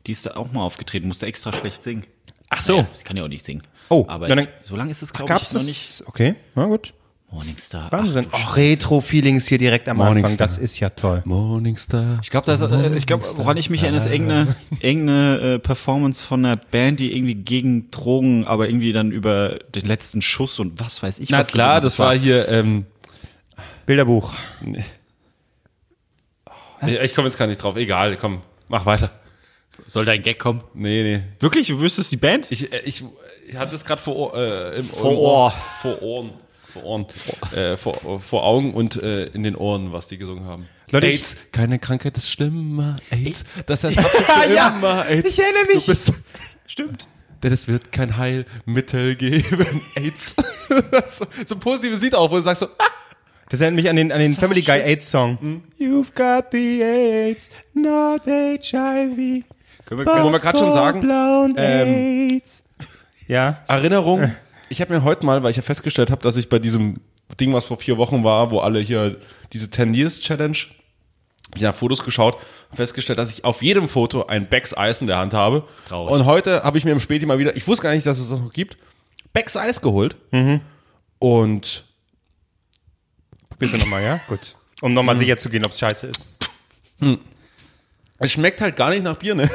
Die 0.07 0.11
ist 0.13 0.25
da 0.25 0.35
auch 0.35 0.51
mal 0.51 0.61
aufgetreten, 0.63 1.07
musste 1.07 1.25
extra 1.25 1.51
schlecht 1.53 1.83
singen. 1.83 2.05
Ach 2.49 2.61
so. 2.61 2.77
Naja, 2.77 2.87
sie 2.93 3.03
kann 3.03 3.17
ja 3.17 3.23
auch 3.23 3.27
nicht 3.27 3.43
singen. 3.45 3.63
Oh, 3.89 4.05
aber 4.07 4.27
dann- 4.27 4.39
ich, 4.39 4.47
so 4.61 4.75
lange 4.75 4.91
ist 4.91 5.01
es 5.01 5.13
glaube 5.13 5.33
ich 5.41 5.53
noch 5.53 5.63
nicht. 5.63 6.03
Okay, 6.07 6.35
na 6.55 6.65
gut. 6.65 6.93
Morningstar. 7.29 7.91
Wahnsinn. 7.91 8.25
Ach, 8.31 8.51
Oh, 8.51 8.53
Retro-Feelings 8.55 9.47
hier 9.47 9.57
direkt 9.57 9.89
am 9.89 9.99
Anfang. 9.99 10.13
Morningstar. 10.15 10.47
Das 10.47 10.57
ist 10.57 10.79
ja 10.79 10.89
toll. 10.91 11.21
Morningstar. 11.25 12.19
Ich 12.23 12.29
glaube, 12.29 12.49
äh, 12.49 12.95
ich 12.97 13.05
glaube, 13.05 13.25
woran 13.35 13.57
ich 13.57 13.69
mich 13.69 13.81
erinnere, 13.83 14.01
ist 14.05 14.09
irgendeine, 14.09 14.55
irgendeine 14.79 15.39
äh, 15.55 15.59
Performance 15.59 16.25
von 16.25 16.45
einer 16.45 16.55
Band, 16.55 17.01
die 17.01 17.13
irgendwie 17.13 17.35
gegen 17.35 17.91
Drogen, 17.91 18.45
aber 18.45 18.69
irgendwie 18.69 18.93
dann 18.93 19.11
über 19.11 19.59
den 19.75 19.85
letzten 19.85 20.21
Schuss 20.21 20.57
und 20.59 20.79
was 20.79 21.03
weiß 21.03 21.19
ich. 21.19 21.29
Na 21.29 21.39
was 21.39 21.47
klar, 21.49 21.81
das 21.81 21.99
war 21.99 22.15
hier, 22.15 22.47
ähm, 22.47 22.85
Bilderbuch. 23.85 24.33
ich, 26.87 27.01
ich 27.01 27.13
komme 27.13 27.27
jetzt 27.27 27.37
gar 27.37 27.47
nicht 27.47 27.61
drauf. 27.61 27.75
Egal, 27.75 28.15
komm, 28.15 28.41
mach 28.69 28.85
weiter. 28.85 29.11
Soll 29.85 30.05
da 30.05 30.11
ein 30.13 30.23
Gag 30.23 30.39
kommen? 30.39 30.63
Nee, 30.73 31.03
nee. 31.03 31.21
Wirklich? 31.39 31.67
Du 31.67 31.79
wüsstest 31.79 32.11
die 32.11 32.17
Band? 32.17 32.51
Ich, 32.51 32.71
äh, 32.71 32.81
ich, 32.85 33.03
ich 33.47 33.55
hatte 33.55 33.75
es 33.75 33.85
gerade 33.85 34.01
vor, 34.01 34.35
äh, 34.35 34.79
im, 34.79 34.85
Vor 34.85 35.11
im 35.11 35.17
Ohr. 35.17 35.53
Vor 35.81 36.01
Ohren. 36.01 36.31
Vor 36.73 36.83
Ohren. 36.83 37.05
Äh, 37.55 37.77
vor, 37.77 38.19
vor 38.19 38.43
Augen 38.43 38.73
und 38.73 39.01
äh, 39.01 39.25
in 39.27 39.43
den 39.43 39.55
Ohren, 39.55 39.93
was 39.93 40.07
die 40.07 40.17
gesungen 40.17 40.45
haben. 40.45 40.67
Leute, 40.91 41.07
AIDS, 41.07 41.35
keine 41.51 41.79
Krankheit 41.79 42.17
ist 42.17 42.29
schlimmer. 42.29 42.97
AIDS, 43.11 43.43
das 43.65 43.83
heißt 43.83 43.97
ja, 44.55 44.75
immer. 44.77 45.05
AIDS, 45.05 45.31
ich 45.31 45.39
erinnere 45.39 45.65
mich. 45.73 45.85
Du 45.85 45.91
bist, 45.91 46.13
Stimmt. 46.65 47.07
denn 47.43 47.51
es 47.51 47.67
wird 47.67 47.91
kein 47.91 48.17
Heilmittel 48.17 49.15
geben. 49.15 49.81
AIDS. 49.95 50.35
so, 51.07 51.25
so 51.45 51.55
ein 51.55 51.59
positives 51.59 52.01
Lied 52.01 52.15
auch, 52.15 52.31
wo 52.31 52.37
du 52.37 52.41
sagst 52.41 52.61
so, 52.61 52.67
ah, 52.77 52.85
Das 53.49 53.61
erinnert 53.61 53.81
mich 53.83 53.89
an 53.89 53.95
den, 53.97 54.11
an 54.11 54.19
den 54.19 54.33
Family 54.33 54.61
Guy 54.61 54.79
AIDS 54.81 55.09
Song. 55.09 55.37
Hm? 55.39 55.63
You've 55.79 56.13
got 56.13 56.51
the 56.51 56.81
AIDS, 56.83 57.49
not 57.73 58.21
HIV. 58.25 59.43
Können 59.87 60.05
wir, 60.05 60.31
wir 60.33 60.39
gerade 60.39 60.57
schon 60.59 60.71
sagen, 60.73 61.01
ähm. 61.57 62.41
Ja. 63.27 63.63
Erinnerung. 63.67 64.31
Ich 64.69 64.81
habe 64.81 64.93
mir 64.93 65.03
heute 65.03 65.25
mal, 65.25 65.41
weil 65.43 65.51
ich 65.51 65.57
ja 65.57 65.63
festgestellt 65.63 66.11
habe, 66.11 66.21
dass 66.21 66.35
ich 66.35 66.49
bei 66.49 66.59
diesem 66.59 66.99
Ding, 67.39 67.53
was 67.53 67.65
vor 67.65 67.77
vier 67.77 67.97
Wochen 67.97 68.23
war, 68.23 68.51
wo 68.51 68.59
alle 68.59 68.79
hier 68.79 69.15
diese 69.53 69.69
10 69.71 69.93
Years 69.93 70.19
Challenge, 70.19 70.57
ich 71.55 71.61
nach 71.61 71.73
Fotos 71.73 72.03
geschaut 72.03 72.37
und 72.69 72.75
festgestellt, 72.75 73.17
dass 73.17 73.31
ich 73.31 73.45
auf 73.45 73.61
jedem 73.61 73.87
Foto 73.87 74.25
ein 74.25 74.47
Becks 74.49 74.75
Eis 74.75 74.99
in 74.99 75.07
der 75.07 75.17
Hand 75.19 75.33
habe. 75.33 75.63
Traurig. 75.87 76.13
Und 76.13 76.25
heute 76.25 76.63
habe 76.63 76.77
ich 76.77 76.83
mir 76.83 76.91
im 76.91 76.99
Späti 76.99 77.25
mal 77.25 77.39
wieder, 77.39 77.55
ich 77.55 77.65
wusste 77.67 77.83
gar 77.83 77.93
nicht, 77.93 78.05
dass 78.05 78.19
es 78.19 78.29
das 78.29 78.39
noch 78.39 78.51
gibt, 78.51 78.77
Becks 79.31 79.55
Eis 79.55 79.79
geholt. 79.81 80.17
Und 81.19 81.85
Bitte 83.57 83.77
nochmal, 83.77 84.03
ja? 84.03 84.19
Gut. 84.27 84.55
Um 84.81 84.93
nochmal 84.93 85.15
Hm. 85.15 85.21
sicher 85.21 85.37
zu 85.37 85.49
gehen, 85.49 85.65
ob 85.65 85.71
es 85.71 85.79
scheiße 85.79 86.07
ist. 86.07 86.27
Es 88.19 88.31
schmeckt 88.31 88.61
halt 88.61 88.75
gar 88.75 88.89
nicht 88.89 89.03
nach 89.03 89.15
Bier, 89.17 89.35
ne? 89.35 89.49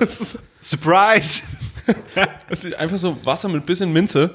Surprise! 0.60 1.42
es 2.48 2.64
ist 2.64 2.74
einfach 2.74 2.98
so 2.98 3.16
Wasser 3.24 3.48
mit 3.48 3.64
bisschen 3.66 3.92
Minze. 3.92 4.34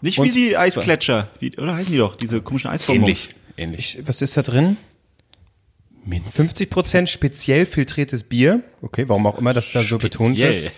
Nicht 0.00 0.18
Und- 0.18 0.28
wie 0.28 0.32
die 0.32 0.56
Eiskletscher. 0.56 1.28
Wie, 1.40 1.56
oder 1.58 1.74
heißen 1.74 1.92
die 1.92 1.98
doch? 1.98 2.16
Diese 2.16 2.40
komischen 2.40 2.70
Eisbonbons. 2.70 3.28
Ähnlich. 3.56 3.98
Was 4.04 4.20
ist 4.22 4.36
da 4.36 4.42
drin? 4.42 4.76
Minze. 6.04 6.42
50% 6.42 7.06
speziell 7.08 7.66
filtriertes 7.66 8.22
Bier. 8.24 8.62
Okay, 8.82 9.08
warum 9.08 9.26
auch 9.26 9.38
immer 9.38 9.52
das 9.54 9.72
da 9.72 9.82
so 9.82 9.98
betont 9.98 10.36
wird. 10.36 10.72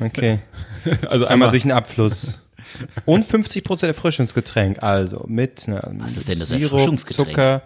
Okay. 0.00 0.38
Also 1.08 1.24
Einmal 1.24 1.28
einmal 1.28 1.50
durch 1.50 1.62
den 1.62 1.72
Abfluss. 1.72 2.36
Und 3.06 3.24
50% 3.24 3.86
Erfrischungsgetränk. 3.86 4.82
Also 4.82 5.24
mit 5.26 5.66
einer 5.66 5.88
Was 5.94 6.18
ist 6.18 6.28
denn 6.28 6.38
das 6.38 6.50
Sirup, 6.50 6.72
Erfrischungsgetränk? 6.72 7.28
Zucker. 7.30 7.62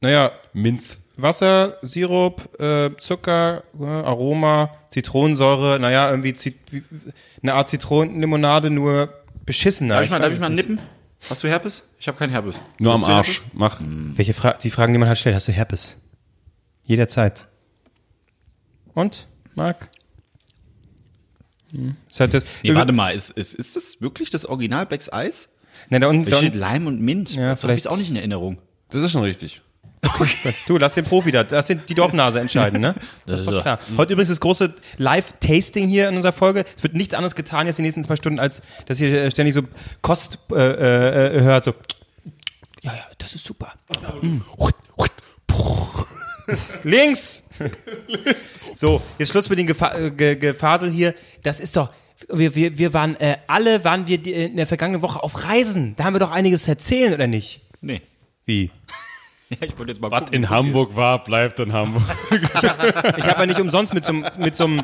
Naja, 0.00 0.32
Minz. 0.54 0.96
Wasser, 1.16 1.76
Sirup, 1.82 2.58
äh, 2.60 2.90
Zucker, 2.98 3.64
äh, 3.78 3.84
Aroma, 3.84 4.70
Zitronensäure, 4.90 5.78
naja, 5.78 6.10
irgendwie 6.10 6.32
Zit 6.34 6.54
wie- 6.70 6.82
eine 7.42 7.54
Art 7.54 7.68
Zitronenlimonade, 7.68 8.70
nur 8.70 9.12
beschissener. 9.44 9.94
Darf 9.96 10.04
ich 10.04 10.10
mal, 10.10 10.18
darf 10.18 10.28
weiß 10.28 10.34
ich 10.36 10.40
mal 10.40 10.48
nippen? 10.50 10.78
Hast 11.28 11.44
du 11.44 11.48
Herpes? 11.48 11.88
Ich 12.00 12.08
habe 12.08 12.18
keinen 12.18 12.30
Herpes. 12.30 12.60
Nur 12.78 12.92
am 12.94 13.00
Hast 13.00 13.08
du 13.08 13.12
Arsch. 13.12 13.28
Herpes? 13.42 13.50
Mach. 13.52 13.80
Welche 13.80 14.34
Fra 14.34 14.54
die 14.54 14.70
Fragen, 14.70 14.92
die 14.92 14.98
man 14.98 15.08
halt 15.08 15.18
stellt, 15.18 15.36
hast 15.36 15.46
du 15.48 15.52
Herpes? 15.52 16.00
Jederzeit. 16.84 17.46
Und, 18.94 19.28
Marc? 19.54 19.88
Hm. 21.72 21.96
Ist 22.10 22.20
halt 22.20 22.34
das, 22.34 22.44
Nee, 22.62 22.74
warte 22.74 22.92
mal, 22.92 23.14
ist, 23.14 23.30
ist, 23.30 23.54
ist 23.54 23.76
das 23.76 24.00
wirklich 24.00 24.30
das 24.30 24.44
Original 24.46 24.86
Becks 24.86 25.12
Eis? 25.12 25.48
Ne, 25.88 26.00
da 26.00 26.08
unten, 26.08 26.28
Da 26.30 26.38
steht 26.38 26.54
Leim 26.54 26.86
und 26.86 27.00
Mint. 27.00 27.34
Ja, 27.34 27.50
das 27.50 27.62
habe 27.62 27.74
ich 27.74 27.82
vielleicht- 27.82 27.88
auch 27.88 27.96
nicht 27.98 28.10
in 28.10 28.16
Erinnerung. 28.16 28.60
Das 28.90 29.02
ist 29.02 29.12
schon 29.12 29.22
richtig. 29.22 29.62
du, 30.66 30.78
lass 30.78 30.94
den 30.94 31.04
Profi 31.04 31.30
da, 31.30 31.44
lass 31.48 31.68
den, 31.68 31.82
die 31.88 31.94
Dorfnase 31.94 32.40
entscheiden, 32.40 32.80
ne? 32.80 32.94
Das 33.26 33.42
ist 33.42 33.46
doch 33.46 33.62
klar. 33.62 33.78
Heute 33.96 34.14
übrigens 34.14 34.30
das 34.30 34.40
große 34.40 34.74
Live-Tasting 34.98 35.86
hier 35.86 36.08
in 36.08 36.16
unserer 36.16 36.32
Folge. 36.32 36.64
Es 36.76 36.82
wird 36.82 36.94
nichts 36.94 37.14
anderes 37.14 37.36
getan 37.36 37.66
jetzt 37.66 37.78
die 37.78 37.82
nächsten 37.82 38.02
zwei 38.02 38.16
Stunden, 38.16 38.40
als 38.40 38.62
dass 38.86 39.00
ihr 39.00 39.12
äh, 39.24 39.30
ständig 39.30 39.54
so 39.54 39.62
Kost 40.00 40.38
äh, 40.50 40.56
äh, 40.56 41.38
äh, 41.38 41.40
hört, 41.42 41.64
so. 41.64 41.74
Ja, 42.82 42.94
ja, 42.94 43.04
das 43.18 43.34
ist 43.34 43.44
super. 43.44 43.74
Mm. 44.20 44.38
Links! 46.82 47.44
so, 48.74 49.00
jetzt 49.18 49.30
Schluss 49.30 49.48
mit 49.48 49.60
den 49.60 49.68
Gefa 49.68 49.94
äh, 49.94 50.10
Ge 50.10 50.34
Gefasel 50.34 50.90
hier. 50.90 51.14
Das 51.44 51.60
ist 51.60 51.76
doch. 51.76 51.90
Wir, 52.28 52.56
wir, 52.56 52.76
wir 52.76 52.92
waren 52.92 53.14
äh, 53.16 53.38
alle 53.46 53.84
waren 53.84 54.08
wir 54.08 54.24
in 54.26 54.56
der 54.56 54.66
vergangenen 54.66 55.02
Woche 55.02 55.22
auf 55.22 55.44
Reisen. 55.44 55.94
Da 55.96 56.04
haben 56.04 56.14
wir 56.14 56.20
doch 56.20 56.32
einiges 56.32 56.64
zu 56.64 56.70
erzählen, 56.70 57.14
oder 57.14 57.28
nicht? 57.28 57.60
Nee. 57.80 58.00
Wie? 58.44 58.70
Ja, 59.60 59.66
ich 59.68 59.78
wollte 59.78 59.92
jetzt 59.92 60.00
mal 60.00 60.10
Was 60.10 60.20
gucken, 60.20 60.34
in 60.34 60.50
Hamburg 60.50 60.96
war, 60.96 61.22
bleibt 61.24 61.60
in 61.60 61.72
Hamburg. 61.72 62.02
Ich 63.18 63.24
habe 63.26 63.40
ja 63.40 63.46
nicht 63.46 63.60
umsonst 63.60 63.92
mit 63.94 64.04
so, 64.04 64.12
einem- 64.12 64.26
mit 64.38 64.56
so 64.56 64.64
einem 64.64 64.82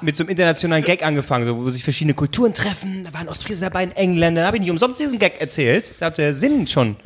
mit 0.00 0.14
so 0.16 0.22
einem 0.22 0.30
internationalen 0.30 0.84
Gag 0.84 1.04
angefangen, 1.04 1.44
so, 1.46 1.56
wo 1.56 1.70
sich 1.70 1.82
verschiedene 1.82 2.14
Kulturen 2.14 2.54
treffen. 2.54 3.02
Da 3.04 3.12
waren 3.14 3.28
Ostfriesen 3.28 3.62
dabei, 3.62 3.80
ein 3.80 3.92
Engländer. 3.92 4.42
Da 4.42 4.46
habe 4.46 4.56
ich 4.58 4.60
nicht 4.60 4.70
umsonst 4.70 5.00
diesen 5.00 5.18
Gag 5.18 5.40
erzählt. 5.40 5.92
Da 5.98 6.06
hat 6.06 6.18
der 6.18 6.34
Sinn 6.34 6.68
schon 6.68 6.96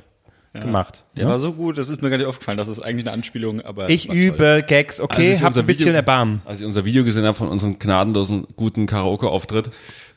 gemacht. 0.52 1.04
Der 1.16 1.26
war 1.26 1.38
so 1.38 1.52
gut, 1.54 1.78
das 1.78 1.88
ist 1.88 2.02
mir 2.02 2.10
gar 2.10 2.18
nicht 2.18 2.26
aufgefallen. 2.26 2.58
Das 2.58 2.68
ist 2.68 2.80
eigentlich 2.80 3.06
eine 3.06 3.14
Anspielung, 3.14 3.62
aber. 3.62 3.88
Ich 3.88 4.10
übe 4.12 4.62
Gags, 4.66 5.00
okay, 5.00 5.32
ich 5.32 5.42
hab 5.42 5.56
ein 5.56 5.64
bisschen 5.64 5.86
Video- 5.86 5.94
Erbarmen. 5.96 6.42
Als 6.44 6.60
ich 6.60 6.66
unser 6.66 6.84
Video 6.84 7.02
gesehen 7.04 7.24
habe 7.24 7.36
von 7.38 7.48
unserem 7.48 7.78
gnadenlosen, 7.78 8.46
guten 8.56 8.84
Karaoke-Auftritt, 8.86 9.70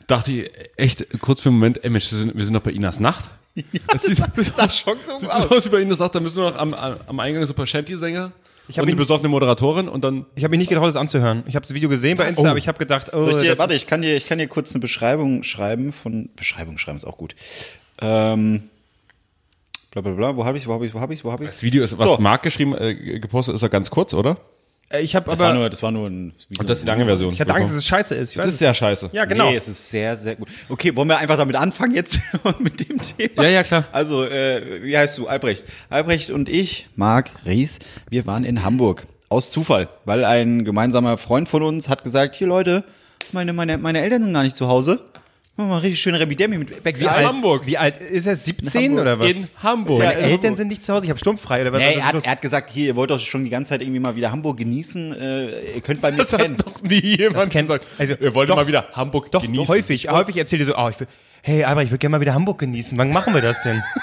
dachte 0.07 0.31
ich 0.33 0.51
echt 0.75 1.07
kurz 1.21 1.39
für 1.39 1.49
einen 1.49 1.57
Moment, 1.59 1.81
ey 1.83 1.89
Mensch, 1.89 2.11
wir 2.11 2.17
sind, 2.17 2.35
wir 2.35 2.43
sind 2.43 2.53
doch 2.55 2.61
bei 2.61 2.71
Inas 2.71 2.99
Nacht. 2.99 3.23
Das 3.87 4.03
sieht, 4.03 4.19
das 4.35 4.47
sah 4.55 4.69
schon 4.69 4.97
so 5.05 5.17
sieht 5.17 5.29
aus. 5.29 5.49
aus 5.51 5.65
wie 5.65 5.69
bei 5.69 5.81
Inas 5.81 5.99
Nacht, 5.99 6.13
da 6.15 6.19
müssen 6.19 6.37
wir 6.37 6.51
noch 6.51 6.57
am, 6.57 6.73
am 6.73 7.19
Eingang 7.19 7.45
so 7.45 7.53
ein 7.53 7.55
paar 7.55 7.65
Shanty-Sänger 7.65 8.31
Ich 8.67 8.79
und 8.79 8.89
ihn- 8.89 8.97
besoffene 8.97 9.29
Moderatorin 9.29 9.87
und 9.87 10.03
dann 10.03 10.25
Ich 10.35 10.43
habe 10.43 10.51
mich 10.51 10.59
nicht 10.59 10.69
getraut, 10.69 10.87
das 10.89 10.95
anzuhören. 10.95 11.43
Ich 11.47 11.55
habe 11.55 11.65
das 11.65 11.73
Video 11.73 11.87
gesehen 11.89 12.17
bei 12.17 12.27
Insta, 12.27 12.41
Oh. 12.43 12.47
aber 12.47 12.57
ich 12.57 12.67
habe 12.67 12.77
gedacht, 12.77 13.11
oh, 13.13 13.27
ich 13.29 13.37
dir, 13.37 13.49
das 13.51 13.59
warte, 13.59 13.73
ist- 13.73 13.83
ich 13.83 13.87
kann 13.87 14.01
dir, 14.01 14.15
ich 14.17 14.25
kann 14.27 14.37
dir 14.39 14.47
kurz 14.47 14.73
eine 14.73 14.81
Beschreibung 14.81 15.43
schreiben 15.43 15.93
von. 15.93 16.29
Beschreibung 16.35 16.77
schreiben 16.77 16.97
ist 16.97 17.05
auch 17.05 17.17
gut. 17.17 17.35
Ähm. 18.01 18.69
Bla 19.91 20.01
bla 20.01 20.11
bla. 20.11 20.35
Wo 20.35 20.43
habe 20.43 20.57
ich, 20.57 20.67
wo 20.67 20.73
habe 20.73 20.85
ich, 20.85 20.93
wo 20.93 20.99
habe 20.99 21.13
ich, 21.13 21.23
wo 21.23 21.31
habe 21.31 21.45
ich? 21.45 21.51
das 21.51 21.63
Video 21.63 21.81
ist, 21.83 21.97
was 21.97 22.09
So. 22.09 22.17
Marc 22.17 22.43
geschrieben, 22.43 22.75
äh, 22.77 23.19
gepostet 23.19 23.55
ist, 23.55 23.61
ja 23.61 23.69
ganz 23.69 23.89
kurz, 23.89 24.13
oder? 24.13 24.37
Äh, 24.89 25.01
ich 25.01 25.15
habe 25.15 25.29
Das 25.29 25.39
war 25.39 25.49
aber, 25.49 25.57
nur, 25.59 25.69
das 25.69 25.81
war 25.83 25.91
nur 25.91 26.07
ein. 26.09 26.33
wie 26.49 26.55
so 26.55 26.61
Und 26.61 26.69
das 26.69 26.77
ist 26.79 26.83
die 26.83 26.87
lange 26.87 27.05
Version. 27.05 27.31
ich 27.33 27.41
hatte 27.41 27.53
Angst, 27.53 27.71
dass 27.71 27.77
es 27.77 27.85
scheiße 27.85 28.15
ist. 28.15 28.31
Ich 28.31 28.37
weiß 28.37 28.45
ist 28.45 28.53
es. 28.53 28.59
sehr 28.59 28.73
scheiße. 28.73 29.09
ja, 29.13 29.25
genau. 29.25 29.49
Nee, 29.49 29.55
es 29.57 29.67
ist 29.67 29.89
sehr, 29.89 30.15
sehr 30.15 30.35
gut. 30.35 30.47
Okay, 30.69 30.95
wollen 30.95 31.07
wir 31.07 31.17
einfach 31.17 31.37
damit 31.37 31.55
anfangen 31.55 31.95
jetzt 31.95 32.19
mit 32.59 32.87
dem 32.87 32.99
Thema? 33.01 33.43
Ja, 33.43 33.49
ja, 33.49 33.63
klar. 33.63 33.85
Also, 33.91 34.25
äh, 34.25 34.83
wie 34.83 34.97
heißt 34.97 35.17
du? 35.17 35.27
Albrecht. 35.27 35.65
Albrecht 35.89 36.29
und 36.31 36.49
ich, 36.49 36.87
Marc 36.95 37.31
Ries, 37.45 37.79
wir 38.09 38.25
waren 38.25 38.43
in 38.43 38.63
Hamburg. 38.63 39.07
Aus 39.27 39.49
Zufall, 39.49 39.89
weil 40.05 40.23
ein 40.23 40.63
gemeinsamer 40.65 41.17
Freund 41.17 41.49
von 41.49 41.63
uns 41.63 41.89
hat 41.89 42.03
gesagt, 42.03 42.35
hier 42.35 42.45
Leute, 42.45 42.83
meine, 43.31 43.53
meine, 43.53 43.79
meine 43.79 43.99
Eltern 44.01 44.21
sind 44.21 44.33
gar 44.33 44.43
nicht 44.43 44.55
zu 44.55 44.67
Hause. 44.67 45.01
Machen 45.57 45.69
wir 45.69 45.75
mal 45.75 45.77
richtig 45.79 46.01
schöne 46.01 46.19
Rebidemi 46.19 46.57
mit 46.57 46.83
Becks 46.83 46.99
Wie 46.99 47.07
alt, 47.07 47.29
wie 47.65 47.77
alt 47.77 48.01
ist 48.01 48.25
er? 48.27 48.35
17 48.35 48.99
oder 48.99 49.19
was? 49.19 49.29
In 49.29 49.47
Hamburg. 49.63 49.99
Meine 49.99 50.11
Ja, 50.11 50.17
in 50.19 50.23
Eltern 50.25 50.33
Hamburg. 50.43 50.57
sind 50.57 50.67
nicht 50.67 50.83
zu 50.83 50.93
Hause, 50.93 51.05
ich 51.05 51.09
habe 51.09 51.19
sturmfrei 51.19 51.61
oder 51.61 51.71
was? 51.71 51.79
Nee, 51.79 51.93
er, 51.95 52.05
hat, 52.07 52.25
er 52.25 52.31
hat 52.31 52.41
gesagt, 52.41 52.69
hier, 52.71 52.87
ihr 52.87 52.95
wollt 52.97 53.09
doch 53.09 53.19
schon 53.19 53.45
die 53.45 53.49
ganze 53.49 53.69
Zeit 53.69 53.81
irgendwie 53.81 54.01
mal 54.01 54.17
wieder 54.17 54.31
Hamburg 54.33 54.57
genießen. 54.57 55.13
Äh, 55.13 55.75
ihr 55.75 55.81
könnt 55.81 56.01
bei 56.01 56.11
mir 56.11 56.17
Das 56.17 56.31
pennen. 56.31 56.57
hat 56.57 56.65
noch 56.65 56.81
nie 56.81 56.95
jemand 57.17 57.49
kennt- 57.49 57.67
gesagt. 57.69 57.87
also, 57.97 58.15
wir 58.19 58.35
wollten 58.35 58.49
doch, 58.49 58.57
mal 58.57 58.67
wieder 58.67 58.87
Hamburg 58.91 59.31
Doch, 59.31 59.41
genießen. 59.43 59.67
häufig. 59.69 60.09
Häufig 60.09 60.35
erzählt 60.35 60.59
ihr 60.59 60.65
so, 60.65 60.75
oh, 60.77 60.89
ich 60.89 60.99
will, 60.99 61.07
hey, 61.41 61.63
aber 61.63 61.83
ich 61.83 61.89
würde 61.89 61.99
gerne 61.99 62.11
mal 62.17 62.21
wieder 62.21 62.33
Hamburg 62.33 62.57
genießen. 62.59 62.97
Wann 62.97 63.11
machen 63.11 63.33
wir 63.33 63.41
das 63.41 63.61
denn? 63.63 63.81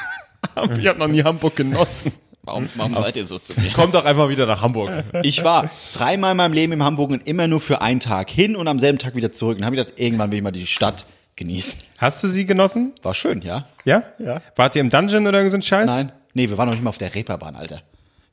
Ich 0.79 0.87
habe 0.89 0.99
noch 0.99 1.07
nie 1.07 1.23
Hamburg 1.23 1.55
genossen. 1.55 2.13
Warum, 2.43 2.69
warum 2.75 2.95
seid 2.95 3.17
ihr 3.17 3.25
so 3.25 3.39
zu 3.39 3.59
mir? 3.61 3.71
Kommt 3.71 3.95
doch 3.95 4.05
einfach 4.05 4.29
wieder 4.29 4.45
nach 4.45 4.61
Hamburg. 4.61 5.05
Ich 5.23 5.45
war 5.45 5.71
dreimal 5.95 6.33
in 6.33 6.37
meinem 6.37 6.53
Leben 6.53 6.73
in 6.73 6.83
Hamburg 6.83 7.11
und 7.11 7.29
immer 7.29 7.47
nur 7.47 7.61
für 7.61 7.81
einen 7.81 8.01
Tag 8.01 8.29
hin 8.29 8.57
und 8.57 8.67
am 8.67 8.81
selben 8.81 8.99
Tag 8.99 9.15
wieder 9.15 9.31
zurück. 9.31 9.59
Und 9.59 9.65
habe 9.65 9.77
ich 9.77 9.81
gedacht, 9.83 10.01
irgendwann 10.01 10.33
will 10.33 10.39
ich 10.39 10.43
mal 10.43 10.51
die 10.51 10.67
Stadt 10.67 11.07
genießen. 11.37 11.81
Hast 11.99 12.23
du 12.23 12.29
sie 12.29 12.45
genossen? 12.47 12.93
War 13.03 13.15
schön, 13.15 13.43
ja? 13.43 13.67
Ja? 13.85 14.03
Ja. 14.19 14.41
Wart 14.57 14.75
ihr 14.77 14.81
im 14.81 14.91
Dungeon 14.91 15.27
oder 15.27 15.39
irgend 15.39 15.53
so 15.53 15.59
ein 15.59 15.63
Scheiß? 15.63 15.87
Nein. 15.87 16.13
Nee, 16.35 16.49
wir 16.49 16.57
waren 16.59 16.67
noch 16.67 16.75
nicht 16.75 16.83
mal 16.85 16.91
auf 16.91 16.99
der 16.99 17.15
Reeperbahn, 17.15 17.57
Alter. 17.57 17.81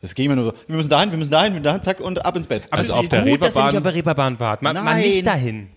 Das 0.01 0.15
ging 0.15 0.27
immer 0.27 0.36
nur 0.36 0.46
so, 0.46 0.53
wir 0.68 0.75
müssen 0.77 0.89
dahin, 0.89 1.12
wir 1.12 1.18
müssen 1.18 1.32
dahin, 1.32 1.53
wir 1.53 1.60
müssen 1.60 1.63
dahin, 1.65 1.82
zack, 1.82 2.00
und 2.00 2.25
ab 2.25 2.36
ins 2.38 2.48
Bett. 2.48 2.68
Aber 2.70 2.77
Also 2.79 2.94
auf 2.94 3.10
der 3.10 3.22
gut, 3.24 3.41
dass 3.44 3.56
ihr 3.56 3.63
nicht 3.63 3.74
Reeperbahn- 3.74 3.77
auf 3.77 3.84
der 3.84 3.94
Reeperbahn 3.94 4.39
wart. 4.39 4.62
Man, 4.62 4.75
man 4.75 4.86
Nein. 4.86 5.01
nicht 5.01 5.25
dahin. 5.27 5.68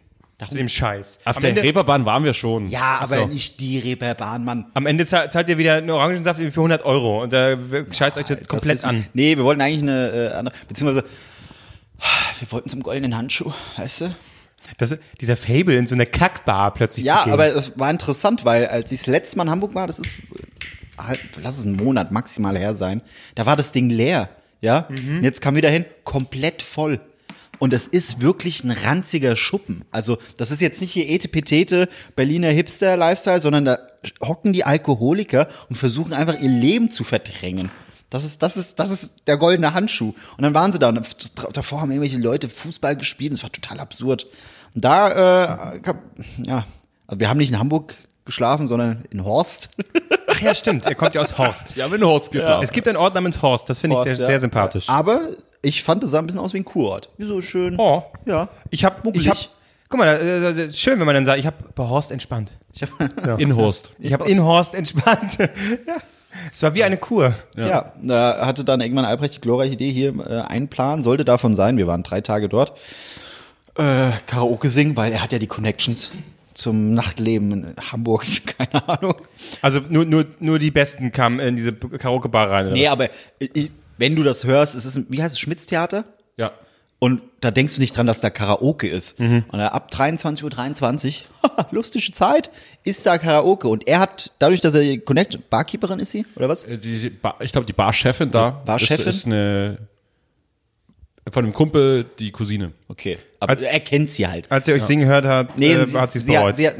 Zu 0.48 0.56
dem 0.56 0.68
Scheiß. 0.68 1.20
Auf 1.24 1.36
am, 1.36 1.40
der 1.42 1.50
Ende, 1.50 1.62
Reeperbahn 1.62 2.04
waren 2.04 2.24
wir 2.24 2.34
schon. 2.34 2.68
ja, 2.68 2.98
aber 3.00 3.06
so. 3.18 3.26
nicht 3.26 3.60
die 3.60 3.78
Reeperbahn, 3.78 4.44
Mann. 4.44 4.66
am 4.74 4.86
Ende 4.86 5.06
zahlt, 5.06 5.30
zahlt 5.30 5.48
ihr 5.48 5.56
wieder 5.56 5.74
einen 5.74 5.88
Orangensaft 5.90 6.40
für 6.40 6.46
100 6.60 6.84
Euro 6.84 7.22
und 7.22 7.32
da 7.32 7.56
scheißt 7.92 8.16
euch 8.18 8.26
das 8.26 8.48
komplett 8.48 8.74
ist- 8.76 8.84
an. 8.84 9.06
Nee, 9.14 9.36
wir 9.36 9.44
wollten 9.44 9.60
eigentlich 9.60 9.82
eine 9.82 10.30
äh, 10.32 10.34
andere, 10.34 10.54
beziehungsweise, 10.66 11.06
wir 12.40 12.50
wollten 12.52 12.68
zum 12.68 12.82
goldenen 12.82 13.16
Handschuh, 13.16 13.52
weißt 13.76 14.00
du? 14.02 14.14
Das, 14.78 14.96
dieser 15.20 15.36
Fable 15.36 15.76
in 15.76 15.86
so 15.86 15.94
einer 15.94 16.06
Kackbar 16.06 16.72
plötzlich 16.74 17.04
Ja, 17.04 17.18
zu 17.18 17.24
gehen. 17.24 17.32
aber 17.34 17.48
das 17.50 17.78
war 17.78 17.90
interessant, 17.90 18.44
weil 18.44 18.66
als 18.66 18.92
ich 18.92 19.00
das 19.00 19.06
letzte 19.06 19.36
Mal 19.36 19.44
in 19.44 19.50
Hamburg 19.50 19.74
war, 19.74 19.86
das 19.86 19.98
ist 19.98 20.12
halt, 20.98 21.18
lass 21.42 21.58
es 21.58 21.66
einen 21.66 21.76
Monat 21.76 22.12
maximal 22.12 22.56
her 22.56 22.74
sein, 22.74 23.00
da 23.34 23.46
war 23.46 23.56
das 23.56 23.72
Ding 23.72 23.90
leer, 23.90 24.28
ja? 24.60 24.86
Und 24.88 25.24
jetzt 25.24 25.40
kam 25.40 25.54
wieder 25.56 25.70
hin, 25.70 25.84
komplett 26.04 26.62
voll. 26.62 27.00
Und 27.58 27.72
es 27.72 27.86
ist 27.86 28.20
wirklich 28.22 28.64
ein 28.64 28.72
ranziger 28.72 29.36
Schuppen. 29.36 29.84
Also, 29.92 30.18
das 30.36 30.50
ist 30.50 30.60
jetzt 30.60 30.80
nicht 30.80 30.92
hier 30.92 31.08
Etepetete, 31.08 31.88
Berliner 32.16 32.48
Hipster-Lifestyle, 32.48 33.38
sondern 33.38 33.64
da 33.64 33.78
hocken 34.20 34.52
die 34.52 34.64
Alkoholiker 34.64 35.46
und 35.68 35.76
versuchen 35.76 36.12
einfach 36.12 36.40
ihr 36.40 36.48
Leben 36.48 36.90
zu 36.90 37.04
verdrängen. 37.04 37.70
Das 38.12 38.24
ist, 38.24 38.42
das 38.42 38.58
ist, 38.58 38.78
das 38.78 38.90
ist 38.90 39.14
der 39.26 39.38
goldene 39.38 39.72
Handschuh. 39.72 40.12
Und 40.36 40.42
dann 40.42 40.52
waren 40.52 40.70
sie 40.70 40.78
da 40.78 40.90
und 40.90 41.00
davor 41.56 41.80
haben 41.80 41.90
irgendwelche 41.90 42.18
Leute 42.18 42.50
Fußball 42.50 42.94
gespielt. 42.94 43.32
Das 43.32 43.42
war 43.42 43.50
total 43.50 43.80
absurd. 43.80 44.26
Und 44.74 44.84
da, 44.84 45.72
äh, 45.72 45.80
ja, 46.42 46.66
also 47.06 47.20
wir 47.20 47.28
haben 47.30 47.38
nicht 47.38 47.48
in 47.48 47.58
Hamburg 47.58 47.94
geschlafen, 48.26 48.66
sondern 48.66 49.06
in 49.08 49.24
Horst. 49.24 49.70
Ach 50.26 50.40
ja, 50.42 50.54
stimmt. 50.54 50.84
Er 50.84 50.94
kommt 50.94 51.14
ja 51.14 51.22
aus 51.22 51.38
Horst. 51.38 51.74
Ja, 51.74 51.90
wenn 51.90 52.04
Horst 52.04 52.32
geschlafen. 52.32 52.62
Es 52.62 52.70
gibt 52.70 52.86
einen 52.86 52.98
Ort 52.98 53.14
namens 53.14 53.40
Horst. 53.40 53.70
Das 53.70 53.78
finde 53.78 53.96
ich 53.96 54.02
sehr, 54.02 54.16
ja. 54.16 54.26
sehr 54.26 54.40
sympathisch. 54.40 54.90
Aber 54.90 55.30
ich 55.62 55.82
fand, 55.82 56.04
es 56.04 56.10
sah 56.10 56.18
ein 56.18 56.26
bisschen 56.26 56.40
aus 56.42 56.52
wie 56.52 56.58
ein 56.58 56.66
Kurort. 56.66 57.08
Wie 57.16 57.24
so 57.24 57.40
schön. 57.40 57.76
Oh. 57.78 58.02
Ja. 58.26 58.50
Ich 58.68 58.84
habe, 58.84 58.96
ich 58.98 59.04
Muckelig. 59.04 59.28
hab, 59.30 59.38
guck 59.88 60.00
mal, 60.00 60.18
da, 60.18 60.52
da, 60.52 60.66
da, 60.66 60.72
schön, 60.72 60.98
wenn 60.98 61.06
man 61.06 61.14
dann 61.14 61.24
sagt, 61.24 61.38
ich 61.38 61.46
habe 61.46 61.56
bei 61.74 61.88
Horst 61.88 62.12
entspannt. 62.12 62.52
Ich 62.74 62.82
hab, 62.82 63.40
In 63.40 63.56
Horst. 63.56 63.92
Ich 63.98 64.12
habe 64.12 64.28
in 64.28 64.42
Horst 64.42 64.74
entspannt. 64.74 65.38
ja. 65.86 65.96
Es 66.52 66.62
war 66.62 66.74
wie 66.74 66.84
eine 66.84 66.96
Kur. 66.96 67.34
ja. 67.56 67.92
da 68.02 68.46
hatte 68.46 68.64
dann 68.64 68.80
irgendwann 68.80 69.04
Albrecht 69.04 69.36
die 69.36 69.40
glorreiche 69.40 69.74
Idee, 69.74 69.92
hier 69.92 70.14
äh, 70.26 70.40
ein 70.48 70.68
Plan 70.68 71.02
sollte 71.02 71.24
davon 71.24 71.54
sein, 71.54 71.76
wir 71.76 71.86
waren 71.86 72.02
drei 72.02 72.20
Tage 72.20 72.48
dort, 72.48 72.72
äh, 73.76 74.10
Karaoke 74.26 74.70
singen, 74.70 74.96
weil 74.96 75.12
er 75.12 75.22
hat 75.22 75.32
ja 75.32 75.38
die 75.38 75.46
Connections 75.46 76.10
zum 76.54 76.92
Nachtleben 76.94 77.52
in 77.52 77.74
Hamburgs, 77.92 78.42
keine 78.58 78.86
Ahnung. 78.88 79.14
Also 79.62 79.80
nur, 79.88 80.04
nur, 80.04 80.24
nur 80.40 80.58
die 80.58 80.70
Besten 80.70 81.10
kamen 81.12 81.40
in 81.40 81.56
diese 81.56 81.72
Karaoke-Bar 81.72 82.50
rein. 82.50 82.66
Oder? 82.66 82.74
Nee, 82.74 82.88
aber 82.88 83.08
ich, 83.38 83.70
wenn 83.98 84.14
du 84.16 84.22
das 84.22 84.44
hörst, 84.44 84.74
es 84.74 84.84
ist, 84.84 84.96
ein- 84.96 85.06
wie 85.08 85.22
heißt 85.22 85.34
es, 85.34 85.40
Schmitz-Theater? 85.40 86.04
Ja. 86.36 86.50
Und 87.02 87.20
da 87.40 87.50
denkst 87.50 87.74
du 87.74 87.80
nicht 87.80 87.96
dran, 87.96 88.06
dass 88.06 88.20
da 88.20 88.30
Karaoke 88.30 88.86
ist. 88.88 89.18
Und 89.18 89.44
dann 89.50 89.60
ab 89.62 89.90
23.23 89.92 90.44
Uhr, 90.44 90.50
23, 90.50 91.24
lustige 91.72 92.12
Zeit, 92.12 92.52
ist 92.84 93.04
da 93.04 93.18
Karaoke. 93.18 93.66
Und 93.66 93.88
er 93.88 93.98
hat, 93.98 94.30
dadurch, 94.38 94.60
dass 94.60 94.74
er 94.74 94.82
die 94.82 95.00
Connect, 95.00 95.50
Barkeeperin 95.50 95.98
ist 95.98 96.12
sie, 96.12 96.24
oder 96.36 96.48
was? 96.48 96.64
Äh, 96.64 96.78
Die, 96.78 97.10
Bar, 97.10 97.38
ich 97.40 97.50
glaube, 97.50 97.66
die 97.66 97.72
Barchefin 97.72 98.30
da. 98.30 98.50
Barchefin? 98.64 99.04
Das 99.04 99.16
ist 99.16 99.26
eine. 99.26 99.78
Von 101.28 101.44
einem 101.44 101.52
Kumpel, 101.54 102.04
die 102.20 102.30
Cousine. 102.30 102.70
Okay. 102.86 103.18
Aber 103.40 103.50
Als- 103.50 103.64
er 103.64 103.80
kennt 103.80 104.10
sie 104.10 104.28
halt. 104.28 104.48
Als 104.52 104.66
sie 104.66 104.72
euch 104.72 104.84
singen 104.84 105.02
gehört 105.08 105.24
hat, 105.24 105.58
Nee, 105.58 105.72
äh, 105.72 105.84
sie, 105.86 105.98
hat 105.98 106.12
sie 106.12 106.20
es 106.20 106.24
sie, 106.24 106.38
hat, 106.38 106.56
bereut. 106.56 106.74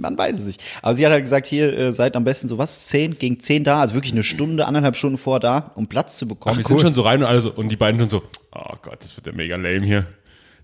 Man 0.00 0.16
weiß 0.18 0.38
es 0.38 0.46
nicht. 0.46 0.62
Aber 0.82 0.96
sie 0.96 1.04
hat 1.04 1.12
halt 1.12 1.24
gesagt, 1.24 1.46
hier 1.46 1.76
äh, 1.76 1.92
seid 1.92 2.16
am 2.16 2.24
besten 2.24 2.48
so 2.48 2.58
was, 2.58 2.82
zehn 2.82 3.18
gegen 3.18 3.40
zehn 3.40 3.64
da, 3.64 3.80
also 3.80 3.94
wirklich 3.94 4.12
eine 4.12 4.22
Stunde, 4.22 4.66
anderthalb 4.66 4.96
Stunden 4.96 5.18
vor 5.18 5.40
da, 5.40 5.72
um 5.74 5.86
Platz 5.86 6.16
zu 6.16 6.26
bekommen. 6.26 6.56
wir 6.56 6.64
sind 6.64 6.80
schon 6.80 6.94
so 6.94 7.02
rein 7.02 7.20
und 7.20 7.28
alle 7.28 7.40
so, 7.40 7.52
und 7.52 7.68
die 7.68 7.76
beiden 7.76 8.00
schon 8.00 8.08
so, 8.08 8.22
oh 8.52 8.74
Gott, 8.82 9.02
das 9.02 9.16
wird 9.16 9.26
ja 9.26 9.32
mega 9.32 9.56
lame 9.56 9.84
hier. 9.84 10.06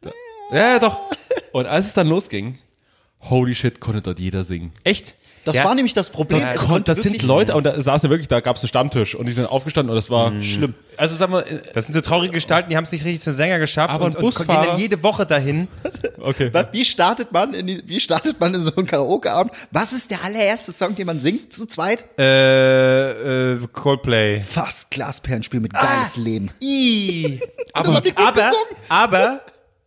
Da, 0.00 0.11
ja, 0.50 0.73
ja, 0.73 0.78
doch. 0.78 1.00
Und 1.52 1.66
als 1.66 1.87
es 1.87 1.95
dann 1.95 2.09
losging, 2.09 2.59
holy 3.21 3.55
shit, 3.55 3.81
konnte 3.81 4.02
dort 4.02 4.19
jeder 4.19 4.45
singen. 4.45 4.73
Echt? 4.85 5.16
Das 5.47 5.55
Ja. 5.55 5.65
war 5.65 5.76
nämlich 5.76 5.95
das 5.95 6.11
Problem. 6.11 6.41
Ja, 6.41 6.55
konnte 6.57 6.93
das 6.93 7.03
sind 7.03 7.23
Leute, 7.23 7.55
und 7.55 7.62
da 7.65 7.81
saß 7.81 8.03
ja 8.03 8.11
wirklich, 8.11 8.26
da 8.26 8.41
gab 8.41 8.57
es 8.57 8.62
einen 8.62 8.69
Stammtisch 8.69 9.15
und 9.15 9.26
die 9.26 9.33
sind 9.33 9.47
aufgestanden 9.47 9.91
und 9.91 9.97
das 9.97 10.11
war 10.11 10.33
schlimm. 10.43 10.75
Also 10.97 11.15
sag 11.15 11.31
mal, 11.31 11.43
äh, 11.43 11.61
Das 11.73 11.85
sind 11.87 11.93
so 11.95 12.00
traurige 12.00 12.33
Gestalten, 12.35 12.69
die 12.69 12.76
haben 12.76 12.83
es 12.83 12.91
nicht 12.91 13.05
richtig 13.05 13.21
zum 13.23 13.33
Sänger 13.33 13.61
geschafft 13.61 13.95
Aber 13.95 14.07
und, 14.07 14.17
ein 14.17 14.25
und 14.25 14.37
gehen 14.37 14.47
dann 14.49 14.76
jede 14.76 15.00
Woche 15.05 15.25
dahin. 15.25 15.69
okay. 16.21 16.50
Wie 16.73 16.85
startet 16.85 17.31
man 17.31 17.55
in 17.55 17.69
die, 17.69 17.83
wie 17.87 18.00
startet 18.00 18.41
man 18.41 18.55
in 18.55 18.62
so 18.62 18.75
einen 18.75 18.87
Karaoke-Abend? 18.87 19.53
Was 19.71 19.93
ist 19.93 20.11
der 20.11 20.25
allererste 20.25 20.73
Song, 20.73 20.97
den 20.97 21.07
man 21.07 21.21
singt 21.21 21.53
zu 21.53 21.67
zweit? 21.67 22.07
Äh, 22.19 23.53
äh, 23.55 23.59
Coldplay. 23.73 24.41
Fast 24.41 24.91
Glasperlenspiel 24.91 25.61
mit 25.61 25.73
geiles 25.75 26.17
Leben. 26.17 26.50
I. 26.61 27.38
Aber, 27.73 28.03
Aber, 28.17 28.50
aber, 28.88 29.41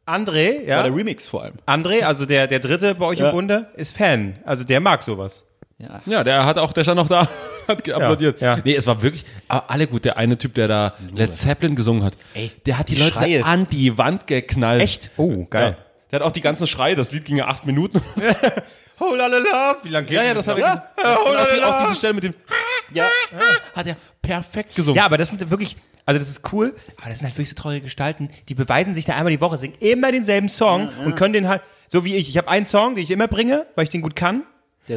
André, 0.06 0.60
Das 0.62 0.70
ja, 0.70 0.75
war 0.78 0.84
der 0.84 0.96
Remix 0.96 1.28
vor 1.28 1.44
allem. 1.44 1.56
André, 1.68 2.04
also 2.04 2.25
der, 2.25 2.48
der 2.48 2.60
dritte 2.60 2.96
bei 2.96 3.06
euch 3.08 3.20
Ja. 3.20 3.30
im 3.30 3.36
Bunde, 3.36 3.68
ist 3.75 3.96
Fan. 3.96 4.38
Also 4.46 4.63
der 4.63 4.80
mag 4.80 5.04
sowas. 5.04 5.46
Ja. 5.79 6.01
Ja, 6.05 6.24
der 6.24 6.45
hat 6.45 6.57
auch, 6.57 6.74
der 6.74 6.83
stand 6.83 6.98
noch 6.98 7.07
da, 7.07 7.27
hat 7.67 7.89
applaudiert. 7.89 8.41
ja. 8.41 8.59
Nee, 8.63 8.75
es 8.75 8.86
war 8.86 9.01
wirklich, 9.01 9.25
aber 9.48 9.69
alle 9.71 9.88
gut. 9.88 10.05
Der 10.05 10.17
eine 10.17 10.38
Typ, 10.38 10.53
der 10.55 10.67
da 10.67 10.93
Led 11.13 11.33
Zeppelin 11.33 11.75
gesungen 11.75 12.03
hat, 12.03 12.13
Ey, 12.33 12.51
der 12.65 12.77
hat 12.77 12.89
die, 12.89 12.95
die 12.95 13.01
Leute 13.01 13.13
Schreie. 13.13 13.43
an 13.45 13.67
die 13.69 13.98
Wand 13.98 14.27
geknallt. 14.27 14.81
Echt? 14.81 15.12
Oh, 15.17 15.45
geil. 15.50 15.77
Ja. 15.77 15.86
Der 16.12 16.19
hat 16.19 16.25
auch 16.27 16.31
die 16.31 16.41
ganzen 16.41 16.67
Schreie, 16.67 16.95
das 16.95 17.12
Lied 17.12 17.25
ging 17.25 17.38
ja 17.38 17.48
acht 17.48 17.65
Minuten. 17.65 18.01
Oh 19.00 19.15
la 19.15 19.27
la 19.27 19.38
la, 19.38 19.75
wie 19.83 19.89
lange 19.89 20.07
geht 20.07 20.17
ja, 20.17 20.24
ja, 20.25 20.33
das 20.33 20.45
hat 20.48 20.57
er 20.57 20.62
ja, 20.62 20.88
ja, 21.01 21.17
oh, 21.25 21.31
la, 21.33 21.55
la, 21.55 21.69
auch 21.69 21.83
diese 21.86 21.95
Stelle 22.00 22.13
mit 22.15 22.24
dem, 22.25 22.33
Ja. 22.93 23.05
hat 23.75 23.88
er 23.88 23.95
perfekt 24.21 24.75
gesungen. 24.75 24.98
Ja, 24.98 25.05
aber 25.05 25.17
das 25.17 25.29
sind 25.29 25.50
wirklich, 25.50 25.77
also 26.05 26.19
das 26.19 26.27
ist 26.27 26.51
cool, 26.51 26.75
aber 27.00 27.09
das 27.12 27.19
sind 27.19 27.27
halt 27.27 27.38
wirklich 27.38 27.50
so 27.50 27.55
traurige 27.55 27.83
Gestalten, 27.83 28.29
die 28.50 28.55
beweisen 28.55 28.93
sich 28.95 29.05
da 29.05 29.13
einmal 29.15 29.31
die 29.31 29.39
Woche, 29.39 29.57
singen 29.57 29.75
immer 29.79 30.12
denselben 30.12 30.50
Song 30.50 30.89
und 31.05 31.15
können 31.15 31.31
den 31.33 31.48
halt, 31.48 31.62
so 31.88 32.03
wie 32.03 32.15
ich, 32.17 32.27
ich 32.29 32.38
habe 32.38 32.50
einen 32.50 32.65
Song, 32.65 32.95
den 32.95 33.03
ich 33.05 33.12
immer 33.12 33.27
bringe, 33.29 33.67
weil 33.75 33.86
ich 33.86 33.89
den 33.89 34.01
gut 34.01 34.17
kann, 34.17 34.43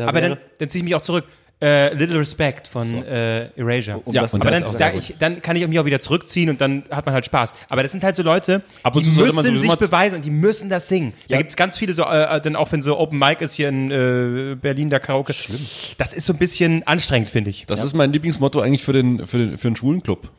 aber 0.00 0.20
dann, 0.20 0.36
dann 0.58 0.68
ziehe 0.68 0.80
ich 0.80 0.84
mich 0.84 0.94
auch 0.94 1.02
zurück. 1.02 1.24
Äh, 1.60 1.94
Little 1.94 2.18
Respect 2.18 2.66
von 2.66 3.04
äh, 3.04 3.44
Erasure. 3.56 4.00
Um 4.04 4.12
Ja, 4.12 4.24
aber 4.32 4.50
dann, 4.50 4.66
sehr 4.66 4.96
ich, 4.96 5.14
dann 5.20 5.40
kann 5.40 5.54
ich 5.54 5.64
mich 5.68 5.78
auch 5.78 5.84
wieder 5.84 6.00
zurückziehen 6.00 6.50
und 6.50 6.60
dann 6.60 6.82
hat 6.90 7.06
man 7.06 7.14
halt 7.14 7.24
Spaß. 7.24 7.54
Aber 7.68 7.84
das 7.84 7.92
sind 7.92 8.02
halt 8.02 8.16
so 8.16 8.24
Leute, 8.24 8.62
Ab 8.82 8.96
und 8.96 9.06
die 9.06 9.10
müssen 9.12 9.58
sich 9.60 9.76
beweisen 9.76 10.16
und 10.16 10.24
die 10.24 10.32
müssen 10.32 10.68
das 10.68 10.88
singen. 10.88 11.12
Da 11.28 11.34
Ja. 11.36 11.38
gibt's 11.38 11.54
ganz 11.54 11.78
viele 11.78 11.92
so, 11.92 12.02
äh, 12.02 12.40
dann 12.40 12.56
auch 12.56 12.72
wenn 12.72 12.82
so 12.82 12.98
Open 12.98 13.16
Mic 13.16 13.44
ist 13.44 13.54
hier 13.54 13.68
in 13.68 13.92
äh, 13.92 14.56
Berlin, 14.60 14.90
der 14.90 14.98
Karaoke. 14.98 15.34
Schlimm. 15.34 15.60
Das 15.98 16.12
ist 16.12 16.26
so 16.26 16.32
ein 16.32 16.38
bisschen 16.40 16.84
anstrengend, 16.84 17.30
finde 17.30 17.50
ich. 17.50 17.64
Das 17.66 17.80
ist 17.80 17.94
mein 17.94 18.12
Lieblingsmotto 18.12 18.60
eigentlich 18.60 18.82
für 18.82 18.92
den, 18.92 19.24
für 19.28 19.38
den, 19.38 19.56
für 19.56 19.68
den 19.68 19.76
Schwulenclub. 19.76 20.30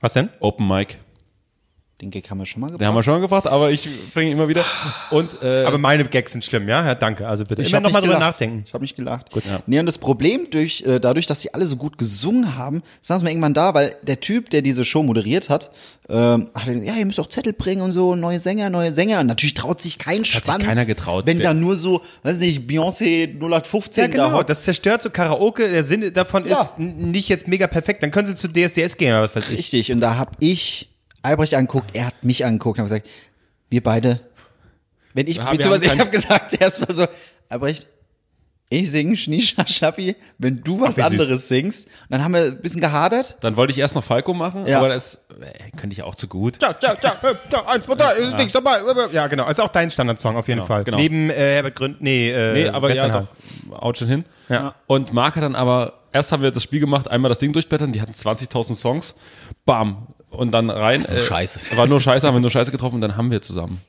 Was 0.00 0.14
denn? 0.14 0.30
Open 0.40 0.66
Mic. 0.66 0.96
Den 2.02 2.10
Gag 2.10 2.28
haben 2.30 2.38
wir 2.38 2.46
schon 2.46 2.60
mal 2.60 2.66
Den 2.66 2.72
gebracht. 2.72 2.88
haben 2.88 2.94
wir 2.96 3.02
schon 3.04 3.20
gebracht, 3.20 3.46
aber 3.46 3.70
ich 3.70 3.88
bringe 4.12 4.30
ihn 4.30 4.36
immer 4.36 4.48
wieder. 4.48 4.64
Und, 5.12 5.40
äh, 5.40 5.62
Aber 5.64 5.78
meine 5.78 6.04
Gags 6.04 6.32
sind 6.32 6.44
schlimm, 6.44 6.68
ja? 6.68 6.84
ja 6.84 6.96
danke. 6.96 7.28
Also 7.28 7.44
bitte 7.44 7.62
Ich 7.62 7.68
immer 7.68 7.76
hab 7.76 7.84
noch 7.84 7.92
mal 7.92 8.00
nicht 8.00 8.08
drüber 8.10 8.18
nachdenken. 8.18 8.64
Ich 8.66 8.74
habe 8.74 8.82
nicht 8.82 8.96
gelacht. 8.96 9.30
Gut. 9.30 9.44
Nee, 9.66 9.78
und 9.78 9.86
das 9.86 9.98
Problem 9.98 10.48
durch, 10.50 10.82
äh, 10.82 10.98
dadurch, 10.98 11.26
dass 11.26 11.38
die 11.38 11.54
alle 11.54 11.64
so 11.66 11.76
gut 11.76 11.98
gesungen 11.98 12.56
haben, 12.56 12.82
saßen 13.00 13.24
wir 13.24 13.30
irgendwann 13.30 13.54
da, 13.54 13.72
weil 13.74 13.94
der 14.02 14.18
Typ, 14.18 14.50
der 14.50 14.62
diese 14.62 14.84
Show 14.84 15.04
moderiert 15.04 15.48
hat, 15.48 15.70
ähm, 16.08 16.50
hat 16.56 16.64
gesagt, 16.66 16.84
ja, 16.84 16.94
ihr 16.96 17.06
müsst 17.06 17.20
auch 17.20 17.28
Zettel 17.28 17.52
bringen 17.52 17.82
und 17.82 17.92
so, 17.92 18.16
neue 18.16 18.40
Sänger, 18.40 18.68
neue 18.68 18.92
Sänger. 18.92 19.20
Und 19.20 19.28
natürlich 19.28 19.54
traut 19.54 19.80
sich 19.80 19.96
kein 19.96 20.24
sich 20.24 20.32
Schwanz. 20.32 20.64
keiner 20.64 20.84
getraut. 20.84 21.26
Wenn 21.28 21.38
Wer- 21.38 21.44
da 21.50 21.54
nur 21.54 21.76
so, 21.76 22.02
weiß 22.24 22.38
nicht, 22.40 22.68
Beyoncé 22.68 23.28
0815 23.38 24.02
Ja, 24.02 24.08
da 24.08 24.24
genau. 24.26 24.38
hockt. 24.38 24.50
Das 24.50 24.64
zerstört 24.64 25.02
so 25.02 25.10
Karaoke. 25.10 25.68
Der 25.68 25.84
Sinn 25.84 26.12
davon 26.12 26.48
Ja. 26.48 26.60
ist 26.62 26.80
nicht 26.80 27.28
jetzt 27.28 27.46
mega 27.46 27.68
perfekt. 27.68 28.02
Dann 28.02 28.10
können 28.10 28.26
sie 28.26 28.34
zu 28.34 28.48
DSDS 28.48 28.96
gehen 28.96 29.12
oder 29.12 29.22
was 29.22 29.36
weiß 29.36 29.48
ich. 29.50 29.58
Richtig. 29.58 29.92
Und 29.92 30.00
da 30.00 30.16
hab 30.18 30.36
ich 30.40 30.88
Albrecht 31.22 31.54
angeguckt, 31.54 31.90
er 31.94 32.06
hat 32.06 32.24
mich 32.24 32.44
angeguckt 32.44 32.78
und 32.78 32.82
hab 32.84 32.88
gesagt, 32.90 33.08
wir 33.70 33.82
beide, 33.82 34.20
wenn 35.14 35.26
ich, 35.26 35.38
wir 35.38 35.44
beziehungsweise 35.50 35.88
haben 35.88 35.96
ich 35.96 36.00
habe 36.00 36.10
gesagt, 36.10 36.52
erst 36.60 36.86
mal 36.88 36.94
so, 36.94 37.06
Albrecht, 37.48 37.86
ich 38.68 38.90
singe 38.90 39.14
Schnischa 39.16 39.66
Schnappi, 39.66 40.16
wenn 40.38 40.62
du 40.64 40.80
was 40.80 40.94
süß. 40.94 41.04
anderes 41.04 41.46
singst. 41.48 41.86
Und 41.86 41.92
dann 42.08 42.24
haben 42.24 42.32
wir 42.32 42.44
ein 42.44 42.62
bisschen 42.62 42.80
gehadert. 42.80 43.36
dann 43.42 43.54
wollte 43.58 43.70
ich 43.70 43.78
erst 43.78 43.94
noch 43.94 44.02
Falco 44.02 44.32
machen, 44.32 44.66
Ja. 44.66 44.78
aber 44.78 44.88
das 44.88 45.16
äh, 45.42 45.70
könnte 45.76 45.92
ich 45.92 46.02
auch 46.02 46.14
zu 46.14 46.26
gut. 46.26 46.56
Ja, 46.62 46.74
ja, 46.80 46.96
ja, 47.02 47.16
äh, 47.22 47.34
ja, 47.52 47.66
eins, 47.66 47.84
zwei, 47.84 47.94
drei, 47.96 48.12
ist 48.14 48.34
nichts 48.34 48.54
dabei. 48.54 48.78
Ja, 49.12 49.26
genau. 49.26 49.46
Ist 49.50 49.60
auch 49.60 49.68
dein 49.68 49.90
Standardsong 49.90 50.36
auf 50.36 50.48
jeden 50.48 50.60
Genau, 50.60 50.66
Fall. 50.68 50.84
genau. 50.84 50.96
Neben 50.96 51.28
äh, 51.28 51.34
Herbert 51.34 51.76
Gründ, 51.76 52.00
nee, 52.00 52.30
äh, 52.30 52.52
Nee, 52.54 52.68
aber 52.68 52.94
ja, 52.94 53.08
doch. 53.10 53.26
Haut 53.78 53.98
schon 53.98 54.08
hin. 54.08 54.24
Ja. 54.48 54.74
Und 54.86 55.12
Marc 55.12 55.36
hat 55.36 55.42
dann 55.42 55.54
aber, 55.54 55.92
erst 56.10 56.32
haben 56.32 56.42
wir 56.42 56.50
das 56.50 56.62
Spiel 56.62 56.80
gemacht, 56.80 57.10
einmal 57.10 57.28
das 57.28 57.40
Ding 57.40 57.52
durchblättern, 57.52 57.92
die 57.92 58.00
hatten 58.00 58.12
20.000 58.14 58.74
Songs. 58.74 59.14
Bam. 59.66 60.06
Und 60.32 60.50
dann 60.52 60.70
rein. 60.70 61.04
Äh, 61.04 61.20
Scheiße. 61.20 61.60
War 61.76 61.86
nur 61.86 62.00
Scheiße, 62.00 62.26
haben 62.26 62.34
wir 62.34 62.40
nur 62.40 62.50
Scheiße 62.50 62.70
getroffen 62.70 62.96
und 62.96 63.00
dann 63.02 63.16
haben 63.16 63.30
wir 63.30 63.42
zusammen 63.42 63.80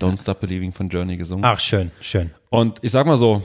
Don't 0.00 0.20
Stop 0.20 0.40
Believing 0.40 0.72
von 0.72 0.88
Journey 0.88 1.16
gesungen. 1.16 1.44
Ach, 1.44 1.58
schön, 1.58 1.90
schön. 2.00 2.30
Und 2.50 2.78
ich 2.82 2.92
sag 2.92 3.06
mal 3.06 3.18
so, 3.18 3.42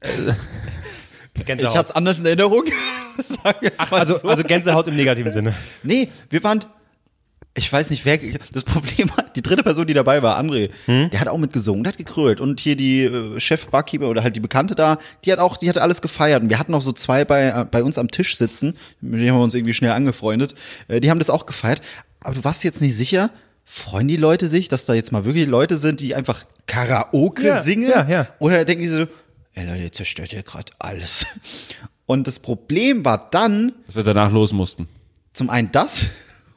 Gänsehaut. 1.44 1.72
Ich 1.72 1.78
hatte 1.78 1.90
es 1.90 1.94
anders 1.94 2.18
in 2.18 2.26
Erinnerung. 2.26 2.64
Mal 3.44 3.54
also, 4.00 4.18
so. 4.18 4.28
also 4.28 4.42
Gänsehaut 4.42 4.86
im 4.88 4.96
negativen 4.96 5.30
Sinne. 5.30 5.54
nee, 5.82 6.08
wir 6.28 6.42
waren, 6.44 6.64
ich 7.56 7.72
weiß 7.72 7.90
nicht, 7.90 8.04
wer, 8.04 8.18
das 8.52 8.64
Problem 8.64 9.08
war, 9.16 9.24
die 9.34 9.42
dritte 9.42 9.62
Person, 9.62 9.86
die 9.86 9.94
dabei 9.94 10.22
war, 10.22 10.38
André, 10.38 10.70
der 10.86 11.18
hat 11.20 11.28
auch 11.28 11.38
mitgesungen, 11.38 11.82
der 11.84 11.92
hat 11.94 11.98
gekrölt. 11.98 12.40
Und 12.40 12.60
hier 12.60 12.76
die 12.76 13.02
äh, 13.04 13.40
Chef-Barkeeper 13.40 14.08
oder 14.08 14.22
halt 14.22 14.36
die 14.36 14.40
Bekannte 14.40 14.74
da, 14.74 14.98
die 15.24 15.32
hat 15.32 15.38
auch, 15.38 15.56
die 15.56 15.68
hat 15.68 15.78
alles 15.78 16.02
gefeiert. 16.02 16.42
Und 16.42 16.50
wir 16.50 16.58
hatten 16.58 16.72
noch 16.72 16.82
so 16.82 16.92
zwei 16.92 17.24
bei, 17.24 17.46
äh, 17.48 17.64
bei 17.70 17.82
uns 17.82 17.98
am 17.98 18.10
Tisch 18.10 18.36
sitzen, 18.36 18.76
mit 19.00 19.20
denen 19.20 19.30
haben 19.32 19.38
wir 19.38 19.44
uns 19.44 19.54
irgendwie 19.54 19.72
schnell 19.74 19.92
angefreundet. 19.92 20.54
Äh, 20.88 21.00
die 21.00 21.10
haben 21.10 21.18
das 21.18 21.30
auch 21.30 21.46
gefeiert. 21.46 21.80
Aber 22.20 22.34
du 22.34 22.44
warst 22.44 22.62
jetzt 22.64 22.80
nicht 22.80 22.94
sicher, 22.96 23.30
freuen 23.64 24.06
die 24.08 24.16
Leute 24.16 24.48
sich, 24.48 24.68
dass 24.68 24.84
da 24.84 24.94
jetzt 24.94 25.10
mal 25.12 25.24
wirklich 25.24 25.46
Leute 25.46 25.78
sind, 25.78 26.00
die 26.00 26.14
einfach 26.14 26.44
Karaoke 26.66 27.46
Ja, 27.46 27.62
singen? 27.62 27.88
ja, 27.90 28.06
ja. 28.08 28.28
Oder 28.38 28.64
denken 28.64 28.82
die 28.82 28.88
so, 28.88 29.06
ey 29.54 29.66
Leute, 29.66 29.82
ihr 29.84 29.92
zerstört 29.92 30.32
ja 30.32 30.42
gerade 30.42 30.72
alles. 30.78 31.26
Und 32.06 32.26
das 32.26 32.38
Problem 32.38 33.04
war 33.04 33.28
dann, 33.30 33.72
dass 33.86 33.96
wir 33.96 34.02
danach 34.04 34.30
los 34.30 34.52
mussten. 34.52 34.88
zum 35.32 35.50
einen 35.50 35.72
das 35.72 36.06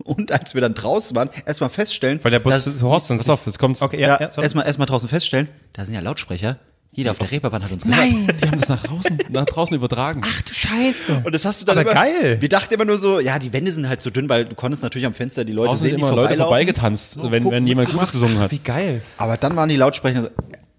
und 0.04 0.32
als 0.32 0.54
wir 0.54 0.62
dann 0.62 0.74
draußen 0.74 1.16
waren, 1.16 1.30
erstmal 1.46 1.70
feststellen, 1.70 2.20
Weil 2.24 2.32
der 2.32 2.40
Bus 2.40 2.64
dass- 2.64 2.78
zu 2.78 2.88
Horst 2.88 3.12
uns. 3.12 3.22
Pass 3.22 3.30
auf, 3.30 3.46
jetzt 3.46 3.60
kommt's. 3.60 3.82
Okay, 3.82 4.00
ja, 4.00 4.20
ja, 4.20 4.30
ja 4.30 4.42
erstmal 4.44 4.66
erstmal 4.66 4.88
draußen 4.88 5.10
feststellen, 5.10 5.48
da 5.74 5.86
sind 5.86 5.94
ja 5.96 6.02
Lautsprecher. 6.02 6.58
Jeder 6.92 7.12
auf 7.12 7.20
der 7.20 7.30
Reeperbahn 7.30 7.64
hat 7.64 7.72
uns 7.72 7.84
gehört. 7.84 8.00
Nein, 8.00 8.28
die 8.42 8.48
haben 8.48 8.60
das 8.60 8.68
nach 8.68 8.82
draußen, 8.82 9.20
nach 9.30 9.46
draußen 9.46 9.76
übertragen. 9.76 10.22
Ach 10.26 10.42
du 10.42 10.52
Scheiße. 10.52 11.22
Und 11.24 11.32
das 11.36 11.46
hast 11.46 11.62
du 11.62 11.66
dann 11.68 11.78
Aber 11.78 11.92
immer, 11.92 12.02
geil. 12.02 12.38
Wir 12.42 12.50
dachten 12.50 12.74
immer 12.74 12.84
nur 12.86 12.98
so, 12.98 13.20
ja, 13.20 13.38
die 13.38 13.54
Wände 13.54 13.72
sind 13.72 13.88
halt 13.88 14.02
so 14.02 14.10
dünn, 14.10 14.28
weil 14.28 14.46
du 14.46 14.56
konntest 14.56 14.82
natürlich 14.82 15.06
am 15.06 15.14
Fenster 15.14 15.46
die 15.46 15.52
Leute 15.54 15.70
draußen 15.70 15.84
sehen, 15.84 15.98
die 15.98 16.02
immer 16.02 16.16
Leute 16.16 16.36
vorbeigetanzt, 16.38 17.20
wenn, 17.32 17.50
wenn 17.52 17.68
jemand 17.68 17.92
Gutes 17.92 18.12
gesungen 18.12 18.40
hat. 18.40 18.50
Wie 18.50 18.58
geil. 18.58 19.04
Aber 19.18 19.38
dann 19.38 19.56
waren 19.56 19.70
die 19.70 19.76
Lautsprecher 19.76 20.24
so, 20.24 20.30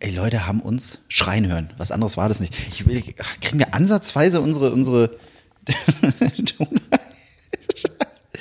ey 0.00 0.10
Leute 0.10 0.48
haben 0.48 0.60
uns 0.60 1.04
schreien 1.08 1.46
hören. 1.46 1.70
Was 1.78 1.92
anderes 1.92 2.16
war 2.16 2.28
das 2.28 2.40
nicht. 2.40 2.54
Ich 2.72 2.88
will, 2.88 3.02
kriegen 3.40 3.60
wir 3.60 3.72
ansatzweise 3.72 4.40
unsere 4.40 4.72
unsere 4.72 5.10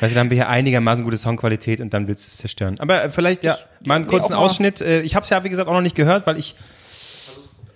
Weißt 0.02 0.12
du, 0.12 0.16
dann 0.16 0.26
haben 0.26 0.30
wir 0.30 0.38
hier 0.38 0.48
einigermaßen 0.50 1.04
gute 1.04 1.18
Soundqualität 1.18 1.82
und 1.82 1.94
dann 1.94 2.08
willst 2.08 2.26
du 2.26 2.30
es 2.30 2.38
zerstören. 2.38 2.80
Aber 2.80 3.04
äh, 3.04 3.10
vielleicht 3.10 3.44
ja, 3.44 3.58
mal 3.86 3.96
einen 3.96 4.06
nee, 4.06 4.10
kurzen 4.12 4.32
mal- 4.34 4.40
Ausschnitt. 4.40 4.80
Äh, 4.82 5.02
Ich 5.02 5.16
habe 5.16 5.24
es 5.26 5.30
ja, 5.30 5.44
wie 5.44 5.50
gesagt, 5.50 5.68
auch 5.68 5.74
noch 5.74 5.82
nicht 5.82 5.96
gehört, 5.96 6.26
weil 6.26 6.38
ich 6.38 6.56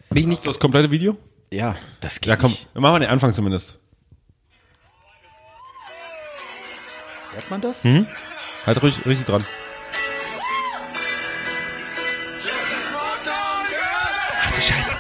mich 0.09 0.25
nicht 0.25 0.37
Hast 0.37 0.45
du 0.45 0.49
das 0.49 0.59
komplette 0.59 0.89
Video? 0.91 1.17
Ja, 1.51 1.75
das 1.99 2.21
geht 2.21 2.29
Ja, 2.29 2.35
komm, 2.37 2.51
nicht. 2.51 2.73
machen 2.75 2.95
wir 2.95 2.99
den 3.01 3.09
Anfang 3.09 3.33
zumindest. 3.33 3.77
Hört 7.33 7.49
man 7.49 7.61
das? 7.61 7.83
Halt 8.65 8.81
ruhig, 8.81 9.05
richtig 9.05 9.25
dran. 9.25 9.43
Ach 14.41 14.51
du 14.51 14.61
Scheiße. 14.61 14.95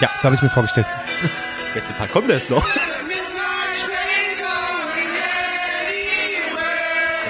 Ja, 0.00 0.10
so 0.18 0.24
habe 0.24 0.34
ich 0.34 0.38
es 0.38 0.42
mir 0.42 0.50
vorgestellt. 0.50 0.86
Beste 1.74 1.92
Part 1.94 2.10
kommt 2.10 2.30
erst 2.30 2.50
noch. 2.50 2.64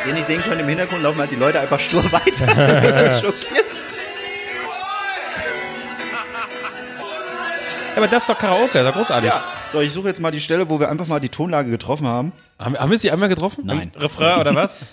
Was 0.03 0.09
ihr 0.09 0.15
nicht 0.15 0.27
sehen 0.27 0.43
könnt, 0.43 0.61
im 0.61 0.67
Hintergrund 0.67 1.05
laufen 1.05 1.21
halt 1.21 1.31
die 1.31 1.37
Leute 1.37 1.61
einfach 1.61 1.79
stur 1.79 2.03
weiter. 2.11 2.47
Ganz 2.93 3.21
schockiert. 3.21 3.67
Ja, 7.91 7.99
aber 7.99 8.09
das 8.09 8.25
ist 8.25 8.29
doch 8.29 8.37
Karaoke, 8.37 8.73
das 8.73 8.83
ist 8.83 8.89
doch 8.89 8.95
großartig. 8.95 9.31
Ja. 9.31 9.45
So, 9.71 9.81
ich 9.81 9.93
suche 9.93 10.09
jetzt 10.09 10.21
mal 10.21 10.33
die 10.33 10.41
Stelle, 10.41 10.69
wo 10.69 10.81
wir 10.81 10.91
einfach 10.91 11.07
mal 11.07 11.21
die 11.21 11.29
Tonlage 11.29 11.71
getroffen 11.71 12.09
haben. 12.09 12.33
Haben, 12.59 12.77
haben 12.77 12.91
wir 12.91 12.99
sie 12.99 13.13
einmal 13.13 13.29
getroffen? 13.29 13.63
Nein. 13.65 13.93
Refrain 13.95 14.41
oder 14.41 14.53
was? 14.57 14.81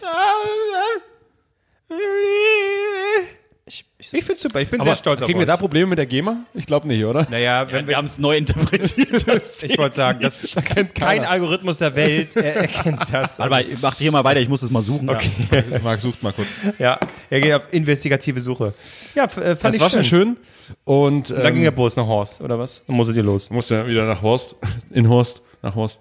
Ich, 4.02 4.08
ich, 4.08 4.14
Ich 4.14 4.24
find's 4.26 4.42
super, 4.42 4.62
ich 4.62 4.70
bin 4.70 4.80
Aber 4.80 4.92
sehr 4.92 4.96
stolz 4.96 5.22
auf 5.22 5.26
kriegen 5.26 5.40
wir 5.40 5.46
da 5.46 5.58
Probleme 5.58 5.88
mit 5.88 5.98
der 6.00 6.06
GEMA? 6.06 6.46
Ich 6.54 6.66
glaube 6.66 6.88
nicht, 6.88 7.04
oder? 7.04 7.28
naja, 7.30 7.68
wenn 7.70 7.86
wir 7.86 7.98
haben 7.98 8.06
es 8.06 8.18
neu 8.18 8.38
interpretiert. 8.38 9.26
ich 9.62 9.78
wollte 9.78 9.96
sagen, 9.98 10.22
das 10.22 10.42
ist 10.42 10.56
kein, 10.64 10.94
kein 10.94 11.26
Algorithmus 11.26 11.80
der 11.80 11.94
Welt 11.96 12.34
er 12.38 12.56
erkennt 12.56 13.14
das. 13.14 13.40
Aber 13.42 13.62
mach 13.82 13.98
hier 13.98 14.14
mal 14.14 14.24
weiter, 14.24 14.40
ich 14.40 14.48
muss 14.48 14.64
es 14.64 14.72
mal 14.72 14.82
suchen. 14.84 15.10
Okay. 15.10 15.30
Marc 15.84 16.00
sucht 16.00 16.24
mal 16.24 16.32
kurz. 16.32 16.48
Ja, 16.78 16.98
er 17.30 17.42
geht 17.42 17.54
auf 17.54 17.74
investigative 17.74 18.40
Suche. 18.40 18.74
Ja, 19.16 19.26
äh, 19.26 19.28
fand 19.28 19.64
Das 19.64 19.74
ich 19.76 19.82
war 19.82 19.90
schön. 19.90 20.04
schon 20.06 20.20
schön. 20.20 20.38
Und 20.86 21.32
Da 21.32 21.50
ging 21.50 21.58
ähm, 21.58 21.64
der 21.64 21.72
Bus 21.72 21.98
nach 21.98 22.08
Horst, 22.08 22.40
oder 22.40 22.58
was? 22.58 22.84
Dann 22.88 22.96
musstet 22.96 23.18
ihr 23.18 23.24
los. 23.24 23.50
musste 23.50 23.76
ja 23.76 23.86
wieder 23.86 24.06
nach 24.06 24.22
Horst, 24.22 24.56
in 24.92 25.10
Horst, 25.10 25.42
nach 25.62 25.76
Horst. 25.76 26.00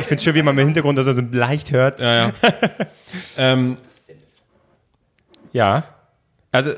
Ich 0.00 0.06
find's 0.06 0.24
schön, 0.24 0.34
wie 0.34 0.42
man 0.42 0.56
im 0.56 0.64
Hintergrund 0.64 0.96
das 0.98 1.06
so 1.06 1.22
leicht 1.32 1.70
hört. 1.70 2.00
Ja, 2.00 2.14
ja. 2.28 2.32
ähm, 3.36 3.78
Ja. 5.56 5.84
Also, 6.52 6.72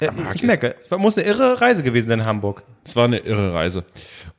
äh, 0.00 0.08
ich 0.34 0.44
merke, 0.44 0.76
es 0.80 0.90
muss 0.98 1.18
eine 1.18 1.26
irre 1.26 1.60
Reise 1.60 1.82
gewesen 1.82 2.06
sein 2.06 2.20
in 2.20 2.24
Hamburg. 2.24 2.62
Es 2.84 2.94
war 2.94 3.06
eine 3.06 3.18
irre 3.18 3.52
Reise. 3.54 3.84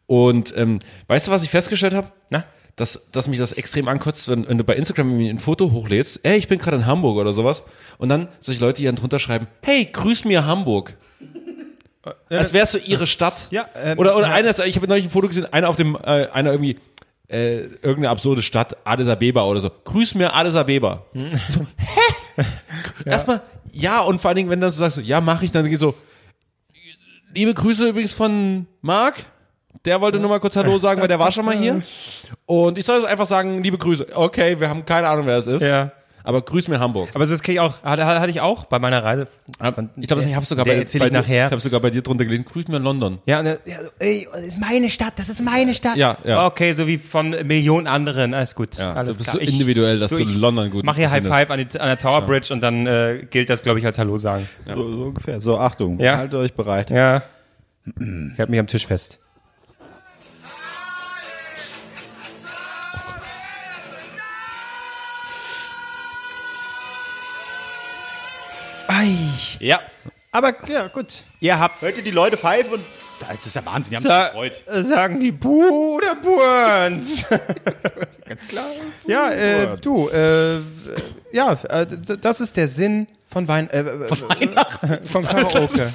Und 0.06 0.56
ähm, 0.56 0.80
weißt 1.08 1.28
du, 1.28 1.32
was 1.32 1.44
ich 1.44 1.50
festgestellt 1.50 1.94
habe? 1.94 2.10
Na? 2.30 2.46
Dass, 2.78 3.10
dass 3.12 3.28
mich 3.28 3.38
das 3.38 3.52
extrem 3.52 3.90
ankotzt, 3.90 4.30
wenn, 4.30 4.48
wenn 4.48 4.58
du 4.58 4.64
bei 4.64 4.78
Instagram 4.78 5.10
irgendwie 5.10 5.30
ein 5.30 5.40
Foto 5.40 5.74
hochlädst, 5.74 6.22
ey, 6.24 6.38
ich 6.38 6.48
bin 6.48 6.58
gerade 6.58 6.78
in 6.78 6.86
Hamburg 6.86 7.18
oder 7.18 7.34
sowas, 7.34 7.64
und 7.98 8.08
dann 8.08 8.30
solche 8.40 8.62
Leute, 8.62 8.78
die 8.78 8.86
dann 8.86 8.96
drunter 8.96 9.20
schreiben, 9.20 9.48
hey, 9.62 9.90
grüß 9.92 10.24
mir 10.24 10.46
Hamburg. 10.46 10.94
Als 12.30 12.54
wärst 12.54 12.76
du 12.76 12.78
ihre 12.78 13.08
Stadt. 13.08 13.48
Ja, 13.52 13.68
ähm, 13.76 14.00
oder 14.00 14.16
oder 14.16 14.28
ja. 14.28 14.34
einer, 14.36 14.58
ich 14.66 14.76
habe 14.78 14.88
neulich 14.88 15.04
ein 15.04 15.10
Foto 15.10 15.28
gesehen, 15.28 15.52
einer 15.52 15.68
auf 15.68 15.76
dem, 15.76 15.96
äh, 15.96 16.28
einer 16.28 16.52
irgendwie, 16.52 16.80
äh, 17.28 17.64
irgendeine 17.64 18.12
absurde 18.12 18.42
Stadt, 18.42 18.78
Addis 18.86 19.10
Abeba 19.10 19.44
oder 19.44 19.60
so. 19.60 19.70
Grüß 19.84 20.16
mir 20.16 20.34
Addis 20.34 20.56
Abeba. 20.56 21.04
So, 21.14 21.68
hä? 21.76 22.14
Erstmal, 23.06 23.42
ja, 23.72 24.02
und 24.02 24.20
vor 24.20 24.30
allen 24.30 24.38
Dingen, 24.38 24.50
wenn 24.50 24.60
du 24.60 24.66
dann 24.68 24.74
so 24.74 24.80
sagst, 24.80 24.98
ja, 24.98 25.22
mach 25.22 25.42
ich, 25.42 25.52
dann 25.52 25.70
geht 25.70 25.80
so, 25.80 25.96
liebe 27.34 27.54
Grüße 27.54 27.90
übrigens 27.90 28.14
von 28.14 28.66
Marc. 28.82 29.26
Der 29.86 30.02
wollte 30.02 30.20
nur 30.20 30.30
mal 30.30 30.40
kurz 30.40 30.56
Hallo 30.56 30.78
sagen, 30.80 31.00
weil 31.00 31.08
der 31.08 31.20
war 31.20 31.32
schon 31.32 31.46
mal 31.46 31.56
hier. 31.56 31.82
Und 32.46 32.78
ich 32.78 32.86
soll 32.86 33.00
jetzt 33.00 33.08
einfach 33.08 33.28
sagen, 33.28 33.62
liebe 33.64 33.78
Grüße. 33.78 34.08
Okay, 34.14 34.60
wir 34.60 34.70
haben 34.70 34.86
keine 34.86 35.08
Ahnung, 35.08 35.26
wer 35.26 35.38
es 35.38 35.48
ist. 35.48 35.62
Ja. 35.62 35.92
Aber 36.28 36.42
grüß 36.42 36.68
mir 36.68 36.82
Hamburg. 36.82 37.10
Aber 37.14 37.26
so 37.26 37.32
das 37.32 37.42
kenne 37.42 37.54
ich 37.56 37.60
auch, 37.62 37.82
hatte, 37.84 38.06
hatte 38.06 38.30
ich 38.30 38.42
auch 38.42 38.66
bei 38.66 38.80
meiner 38.80 39.02
Reise. 39.02 39.28
Von- 39.74 39.90
Ich 39.96 40.08
glaube, 40.08 40.24
ich 40.24 40.36
habe 40.36 40.46
sogar 40.46 40.66
bei, 40.66 40.76
erzähl 40.76 41.02
ich 41.06 41.12
nachher. 41.14 41.46
Ich 41.46 41.52
habe 41.54 41.62
sogar 41.62 41.80
bei 41.80 41.90
dir 41.90 42.02
drunter 42.02 42.26
gelesen, 42.26 42.44
grüß 42.44 42.68
mir 42.68 42.80
London. 42.80 43.20
Ja, 43.26 43.40
und, 43.40 43.46
ja, 43.46 43.58
ey, 44.00 44.28
das 44.34 44.42
ist 44.42 44.60
meine 44.60 44.90
Stadt, 44.90 45.14
das 45.16 45.30
ist 45.30 45.42
meine 45.42 45.74
Stadt. 45.74 45.96
Ja, 45.96 46.18
ja. 46.26 46.46
Okay, 46.46 46.74
so 46.74 46.86
wie 46.86 46.98
von 46.98 47.30
Millionen 47.46 47.88
anderen, 47.88 48.34
alles 48.34 48.56
gut. 48.56 48.76
Ja, 48.78 48.92
alles 48.92 49.16
du 49.16 49.24
bist 49.24 49.30
klar. 49.38 49.46
so 49.46 49.52
individuell, 49.52 50.00
dass 50.00 50.12
du 50.12 50.22
London 50.24 50.70
gut 50.70 50.84
Mach 50.84 50.98
hier 50.98 51.10
High. 51.10 51.26
Five 51.26 51.50
an, 51.50 51.60
die, 51.66 51.80
an 51.80 51.88
der 51.88 51.98
Tower 51.98 52.22
Bridge 52.24 52.54
und 52.54 52.60
dann 52.60 52.86
äh, 52.86 53.26
gilt 53.30 53.50
das, 53.50 53.62
glaube 53.64 53.80
ich, 53.80 53.86
als 53.86 53.98
Hallo 53.98 54.18
sagen. 54.18 54.50
So, 54.68 54.76
so 54.92 55.04
ungefähr. 55.06 55.40
So, 55.40 55.58
Achtung, 55.58 55.98
Ja. 55.98 56.18
haltet 56.18 56.36
euch 56.36 56.54
bereit. 56.54 56.90
Ja. 56.90 57.24
Ich 57.86 58.38
hab 58.40 58.50
mich 58.50 58.60
am 58.60 58.68
Tisch 58.68 58.86
fest. 58.86 59.20
Ei. 68.88 69.16
Ja. 69.60 69.80
Aber 70.32 70.54
ja, 70.70 70.88
gut. 70.88 71.26
Ihr 71.40 71.58
habt 71.60 71.82
Hört 71.82 71.98
ihr 71.98 72.04
die 72.04 72.12
Leute 72.12 72.38
pfeifen 72.38 72.74
und 72.76 72.86
das 73.20 73.46
ist 73.46 73.56
ja 73.56 73.66
Wahnsinn, 73.66 73.92
die 73.92 73.96
haben 73.98 74.04
Sa 74.04 74.32
äh, 74.44 74.84
sagen 74.84 75.20
die 75.20 75.32
Bu 75.32 75.96
oder 75.98 76.16
Burns? 76.16 77.26
Ganz 78.28 78.48
klar. 78.48 78.66
Ja, 79.08 79.32
äh, 79.32 79.78
du, 79.82 80.08
äh, 80.10 80.60
ja, 81.32 81.54
äh, 81.70 81.88
das 82.22 82.42
ist 82.42 82.56
der 82.56 82.68
Sinn 82.68 83.08
von 83.28 83.48
Wein, 83.48 83.70
äh, 83.72 83.84
von 84.08 84.30
Weihnachten, 84.30 85.06
von 85.08 85.26
Karaoke. 85.26 85.92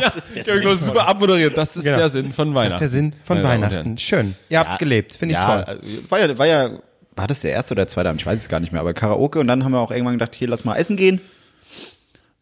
Das 0.00 0.16
ist 0.16 0.36
der 0.36 0.44
Ja, 0.54 0.60
genau, 0.60 0.74
super 0.74 1.08
abmoderiert. 1.08 1.56
Das 1.56 1.76
ist 1.76 1.84
Genau. 1.84 1.96
der 1.96 2.10
Sinn 2.10 2.32
von 2.34 2.48
Das 2.48 2.54
Weihnachten. 2.56 2.74
ist 2.74 2.80
der 2.80 2.88
Sinn 2.90 3.12
von 3.24 3.42
Meine 3.42 3.62
Weihnachten. 3.66 3.96
Schön. 3.98 4.34
Ihr 4.50 4.58
habt's 4.58 4.76
gelebt. 4.78 5.14
Finde 5.16 5.34
ich 5.34 5.40
ja, 5.40 5.62
toll. 5.62 5.64
also, 5.64 6.10
war 6.10 6.20
ja, 6.20 6.38
war 6.38 6.46
ja, 6.46 6.70
war 7.16 7.26
das 7.26 7.40
der 7.40 7.52
erste 7.52 7.72
oder 7.74 7.82
der 7.84 7.88
zweite 7.88 8.08
Abend? 8.10 8.20
Ich 8.20 8.26
weiß 8.26 8.38
es 8.40 8.48
gar 8.48 8.60
nicht 8.60 8.72
mehr, 8.72 8.80
aber 8.82 8.92
Karaoke 8.92 9.40
und 9.40 9.46
dann 9.46 9.64
haben 9.64 9.72
wir 9.72 9.78
auch 9.80 9.90
irgendwann 9.90 10.14
gedacht, 10.18 10.34
hier, 10.34 10.48
lass 10.48 10.64
mal 10.64 10.76
essen 10.76 10.96
gehen. 10.96 11.20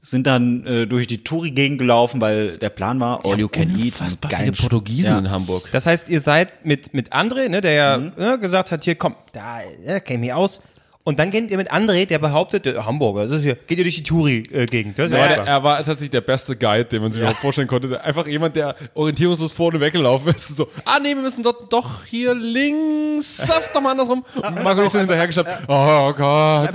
Sind 0.07 0.25
dann 0.29 0.65
äh, 0.67 0.87
durch 0.87 1.09
die 1.09 1.25
Touri-Gegend 1.25 1.79
gelaufen, 1.79 2.21
weil 2.21 2.59
der 2.59 2.71
Plan 2.71 3.01
war, 3.01 3.25
all 3.27 3.41
you 3.41 3.49
can 3.49 3.77
eat. 3.77 3.95
geilen 4.29 4.55
viele 4.55 4.69
Portugiesen 4.69 5.11
Ja. 5.13 5.19
in 5.19 5.31
Hamburg. 5.33 5.69
Das 5.73 5.85
heißt, 5.85 6.09
ihr 6.09 6.21
seid 6.21 6.65
mit, 6.65 6.95
mit 6.95 7.13
André, 7.13 7.49
ne, 7.49 7.61
der 7.61 7.73
ja 7.73 7.99
ne, 7.99 8.39
gesagt 8.41 8.71
hat, 8.71 8.85
hier, 8.85 8.95
komm, 8.95 9.17
da 9.33 9.63
äh, 9.85 10.01
käme 10.01 10.23
hier 10.23 10.37
aus. 10.37 10.61
Und 11.07 11.21
dann 11.21 11.31
geht 11.31 11.53
ihr 11.53 11.57
mit 11.57 11.73
André, 11.73 12.05
der 12.05 12.19
behauptet, 12.19 12.67
äh, 12.67 12.75
Hamburger, 12.79 13.29
das 13.29 13.37
ist 13.39 13.43
hier, 13.45 13.55
geht 13.55 13.79
ihr 13.79 13.85
durch 13.85 13.95
die 13.95 14.03
Touri-Gegend. 14.03 14.99
Ist 14.99 15.13
ja 15.13 15.19
Er, 15.19 15.63
war 15.63 15.77
tatsächlich 15.79 16.11
der 16.11 16.21
beste 16.21 16.57
Guide, 16.57 16.87
den 16.87 17.01
man 17.01 17.13
sich 17.13 17.21
überhaupt 17.23 17.39
vorstellen 17.39 17.69
konnte. 17.69 17.87
Der- 17.87 18.05
Einfach 18.05 18.27
jemand, 18.27 18.57
der 18.57 18.75
orientierungslos 18.93 19.53
vorne 19.53 19.79
weggelaufen 19.79 20.35
ist. 20.35 20.49
So, 20.57 20.67
ah 20.85 20.99
nee, 21.01 21.15
wir 21.15 21.23
müssen 21.23 21.45
dort 21.45 21.73
doch 21.73 22.05
hier 22.05 22.35
links, 22.35 23.37
saft 23.37 23.71
doch 23.73 23.81
mal 23.81 23.93
andersrum. 23.93 24.25
Und 24.35 24.63
Marco 24.65 24.83
ist 24.83 24.97
hinterhergeschnappt. 24.97 25.69
Oh 25.69 26.13
Gott, 26.13 26.19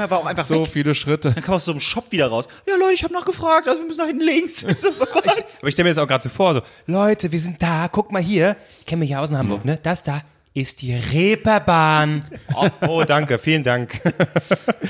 war 0.10 0.12
auch 0.20 0.26
einfach 0.26 0.46
so 0.46 0.62
weg. 0.62 0.68
viele 0.72 0.96
Schritte. 0.96 1.32
Dann 1.34 1.44
kam 1.44 1.56
aus 1.56 1.66
so 1.66 1.72
einem 1.72 1.82
Shop 1.82 2.06
wieder 2.12 2.28
raus. 2.28 2.48
Ja, 2.66 2.76
Leute, 2.78 2.94
ich 2.94 3.04
habe 3.04 3.14
noch 3.14 3.26
gefragt, 3.26 3.68
also 3.68 3.82
wir 3.82 3.88
müssen 3.88 4.00
nach 4.00 4.08
hinten 4.08 4.24
links. 4.24 4.66
So, 4.82 4.88
was? 4.98 5.60
Aber 5.60 5.68
ich 5.68 5.74
stelle 5.74 5.90
mir 5.90 5.94
das 5.94 6.02
auch 6.02 6.08
gerade 6.08 6.24
so 6.24 6.30
vor, 6.30 6.54
so, 6.56 6.62
Leute, 6.88 7.32
wir 7.34 7.40
sind 7.40 7.62
da, 7.62 7.90
guck 7.92 8.12
mal 8.14 8.22
hier, 8.22 8.56
ich 8.80 8.86
kenne 8.86 9.02
mich 9.02 9.10
ja 9.10 9.20
aus 9.22 9.30
in 9.30 9.38
Hamburg, 9.38 9.66
ne, 9.66 9.78
das 9.84 10.04
da 10.04 10.22
ist 10.54 10.82
die 10.82 10.94
Reeperbahn. 10.94 12.26
Oh, 12.54 12.68
oh, 12.88 13.04
danke, 13.08 13.40
vielen 13.40 13.64
Dank. 13.64 14.02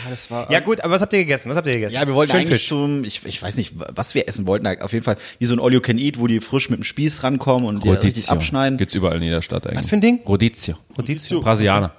das 0.10 0.32
war, 0.32 0.52
Ja 0.52 0.60
gut, 0.62 0.82
aber 0.82 0.94
was 0.94 1.02
habt 1.02 1.14
ihr 1.14 1.20
gegessen? 1.20 1.50
Was 1.50 1.58
habt 1.58 1.68
ihr 1.68 1.74
gegessen? 1.74 1.94
Ja, 1.94 2.08
wir 2.08 2.16
wollten 2.16 2.32
Schön 2.32 2.42
eigentlich 2.42 2.58
Fisch. 2.58 2.68
zum, 2.68 3.04
ich, 3.04 3.24
ich 3.24 3.42
weiß 3.42 3.56
nicht, 3.58 3.74
was 3.76 4.16
wir 4.16 4.28
essen 4.28 4.48
wollten. 4.48 4.66
Auf 4.82 4.94
jeden 4.94 5.06
Fall 5.06 5.18
wie 5.38 5.46
so 5.46 5.54
ein 5.54 5.60
All 5.60 5.72
You 5.72 5.80
Can 5.80 6.00
Eat, 6.00 6.20
wo 6.20 6.26
die 6.26 6.40
frisch 6.40 6.70
mit 6.72 6.80
dem 6.80 6.84
Spieß 6.84 7.24
rankommen 7.24 7.68
und 7.68 7.84
die 7.84 7.90
richtig 7.92 8.30
abschneiden. 8.30 8.78
Gibt's 8.80 8.96
überall 8.96 9.18
in 9.18 9.24
jeder 9.24 9.44
Stadt 9.44 9.68
eigentlich. 9.68 9.84
Was 9.84 9.90
für 9.90 9.98
ein 9.98 10.02
Ding? 10.02 10.22
Rodizio. 10.26 10.76
Rodizio. 10.98 11.40
Brasilianer. 11.42 11.94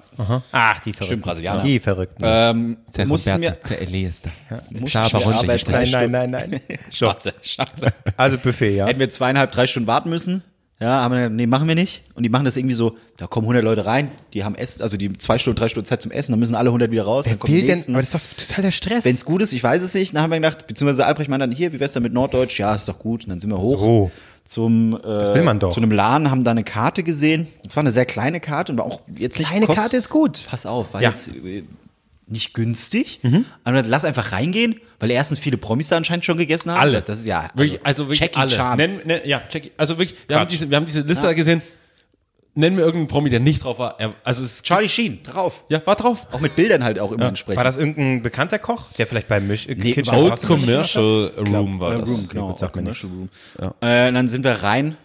Ach, 0.51 0.79
die 0.79 0.91
Verrückten. 0.91 1.05
Stimmt, 1.05 1.23
Brasilianer. 1.23 1.63
Die 1.63 1.79
Verrückten. 1.79 2.23
Ähm, 2.25 2.77
mussten 3.05 3.41
wir, 3.41 3.57
runter 5.19 5.39
Arbeit 5.39 5.65
gestellt. 5.65 5.93
drei 5.93 6.07
nein, 6.07 6.11
nein, 6.11 6.29
nein, 6.31 6.49
nein. 6.67 6.79
Schwarze, 6.91 7.33
schwarze. 7.41 7.93
Also 8.17 8.37
Buffet, 8.37 8.75
ja. 8.75 8.85
Hätten 8.87 8.99
wir 8.99 9.09
zweieinhalb, 9.09 9.51
drei 9.51 9.65
Stunden 9.65 9.87
warten 9.87 10.09
müssen. 10.09 10.43
Ja, 10.79 11.01
haben 11.01 11.11
wir 11.13 11.19
gesagt, 11.19 11.35
nee, 11.35 11.47
machen 11.47 11.67
wir 11.67 11.75
nicht. 11.75 12.03
Und 12.13 12.23
die 12.23 12.29
machen 12.29 12.43
das 12.45 12.57
irgendwie 12.57 12.73
so, 12.75 12.97
da 13.17 13.27
kommen 13.27 13.45
100 13.45 13.63
Leute 13.63 13.85
rein, 13.85 14.11
die 14.33 14.43
haben 14.43 14.55
Essen, 14.55 14.81
also 14.81 14.97
die 14.97 15.13
zwei 15.17 15.37
Stunden, 15.37 15.57
drei 15.57 15.69
Stunden 15.69 15.85
Zeit 15.85 16.01
zum 16.01 16.11
Essen, 16.11 16.33
dann 16.33 16.39
müssen 16.39 16.55
alle 16.55 16.69
100 16.69 16.91
wieder 16.91 17.03
raus. 17.03 17.25
dann 17.25 17.33
Wer 17.35 17.37
kommen 17.39 17.53
will 17.53 17.61
denn? 17.61 17.69
nächsten. 17.75 17.93
Aber 17.93 18.01
das 18.01 18.13
ist 18.13 18.15
doch 18.39 18.47
total 18.47 18.63
der 18.63 18.71
Stress. 18.71 19.05
Wenn 19.05 19.15
es 19.15 19.23
gut 19.23 19.41
ist, 19.41 19.53
ich 19.53 19.63
weiß 19.63 19.81
es 19.81 19.93
nicht. 19.93 20.13
Dann 20.15 20.23
haben 20.23 20.31
wir 20.31 20.37
gedacht, 20.39 20.67
beziehungsweise 20.67 21.05
Albrecht 21.05 21.29
meinte 21.29 21.47
dann, 21.47 21.55
hier, 21.55 21.71
wie 21.71 21.79
wär's 21.79 21.93
denn 21.93 22.03
mit 22.03 22.11
Norddeutsch? 22.13 22.59
Ja, 22.59 22.73
ist 22.75 22.87
doch 22.89 22.99
gut. 22.99 23.23
Und 23.23 23.29
dann 23.29 23.39
sind 23.39 23.49
wir 23.51 23.59
hoch 23.59 23.79
So. 23.79 24.11
zum, 24.43 24.97
äh, 24.99 25.33
will 25.33 25.43
man 25.43 25.59
doch. 25.59 25.71
zu 25.73 25.79
einem 25.79 25.91
Laden, 25.91 26.29
haben 26.29 26.43
da 26.43 26.51
eine 26.51 26.63
Karte 26.65 27.03
gesehen. 27.03 27.47
Es 27.69 27.75
war 27.77 27.81
eine 27.81 27.91
sehr 27.91 28.05
kleine 28.05 28.41
Karte 28.41 28.73
und 28.73 28.77
war 28.79 28.85
auch 28.85 28.99
jetzt 29.17 29.39
nicht 29.39 29.49
Kleine 29.51 29.67
kost- 29.67 29.77
Karte 29.79 29.95
ist 29.95 30.09
gut. 30.09 30.43
Pass 30.49 30.65
auf, 30.65 30.93
war 30.93 31.01
Ja. 31.01 31.09
jetzt 31.09 31.29
äh, 31.29 31.63
nicht 32.33 32.53
günstig. 32.53 33.19
Mhm. 33.23 33.45
Aber 33.63 33.81
lass 33.83 34.03
einfach 34.03 34.33
reingehen, 34.33 34.81
weil 34.99 35.09
erstens 35.11 35.39
viele 35.39 35.57
Promis 35.57 35.87
da 35.87 35.95
anscheinend 35.95 36.25
schon 36.25 36.37
gegessen 36.37 36.71
haben. 36.71 36.81
Alle. 36.81 37.01
Das 37.01 37.19
ist 37.19 37.25
ja 37.25 37.49
Wirklich, 37.53 37.79
also 37.83 38.05
wirklich 38.05 38.19
Jackie 38.19 38.39
alle. 38.39 38.51
Chan. 38.51 38.77
Nenn, 38.77 39.01
nenn, 39.05 39.21
ja, 39.23 39.41
Jackie, 39.49 39.71
also 39.77 39.97
wirklich, 39.97 40.17
wir 40.27 40.37
haben, 40.37 40.49
diese, 40.49 40.69
wir 40.69 40.75
haben 40.75 40.85
diese 40.85 41.01
Liste 41.01 41.33
gesehen. 41.33 41.61
Nennen 42.55 42.77
wir 42.77 42.83
irgendeinen 42.83 43.07
Promi, 43.07 43.31
der 43.31 43.39
nicht 43.39 43.63
drauf 43.63 43.79
war. 43.79 43.99
Er, 43.99 44.13
also 44.23 44.43
es 44.43 44.61
Charlie 44.61 44.87
Sheen, 44.87 45.23
drauf. 45.23 45.63
ja, 45.69 45.81
war 45.87 45.95
drauf. 45.95 46.27
Auch 46.31 46.39
mit 46.39 46.55
Bildern 46.55 46.83
halt 46.83 46.99
auch 46.99 47.11
immer 47.11 47.25
entsprechend. 47.25 47.57
War 47.57 47.63
das 47.63 47.77
irgendein 47.77 48.21
bekannter 48.21 48.59
Koch, 48.59 48.91
der 48.93 49.07
vielleicht 49.07 49.27
beim 49.27 49.47
Misch 49.47 49.67
äh, 49.67 49.73
Nee, 49.73 49.93
Kitchen 49.93 50.13
Old 50.13 50.39
Commercial 50.43 51.31
Room 51.37 51.79
war 51.79 51.97
das. 51.97 52.09
Room, 52.09 52.27
genau. 52.27 52.49
mir 52.49 52.69
Commercial 52.69 53.11
Room. 53.11 53.29
Äh, 53.81 54.07
und 54.09 54.13
dann 54.13 54.27
sind 54.27 54.43
wir 54.43 54.61
rein 54.61 54.97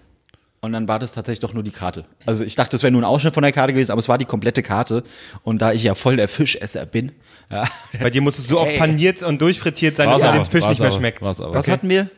und 0.60 0.72
dann 0.72 0.88
war 0.88 0.98
das 0.98 1.12
tatsächlich 1.12 1.40
doch 1.40 1.54
nur 1.54 1.62
die 1.62 1.70
Karte. 1.70 2.04
Also 2.26 2.44
ich 2.44 2.56
dachte, 2.56 2.76
es 2.76 2.82
wäre 2.82 2.90
nur 2.90 3.02
ein 3.02 3.04
Ausschnitt 3.04 3.34
von 3.34 3.42
der 3.42 3.52
Karte 3.52 3.72
gewesen, 3.72 3.92
aber 3.92 4.00
es 4.00 4.08
war 4.08 4.18
die 4.18 4.24
komplette 4.24 4.62
Karte. 4.62 5.04
Und 5.44 5.62
da 5.62 5.72
ich 5.72 5.82
ja 5.84 5.94
voll 5.94 6.16
der 6.16 6.28
Fischesser 6.28 6.86
bin, 6.86 7.12
ja, 7.50 7.66
Bei 8.00 8.10
dir 8.10 8.20
muss 8.20 8.38
es 8.38 8.46
so 8.48 8.60
oft 8.60 8.70
Ey. 8.70 8.78
paniert 8.78 9.22
und 9.22 9.40
durchfrittiert 9.40 9.96
sein, 9.96 10.08
War's 10.08 10.18
dass 10.18 10.24
er 10.24 10.34
aber, 10.34 10.44
den 10.44 10.50
Fisch 10.50 10.66
nicht 10.66 10.80
mehr 10.80 10.88
aber, 10.88 10.96
schmeckt. 10.98 11.22
was 11.22 11.68
hatten 11.68 11.88
wir? 11.88 12.10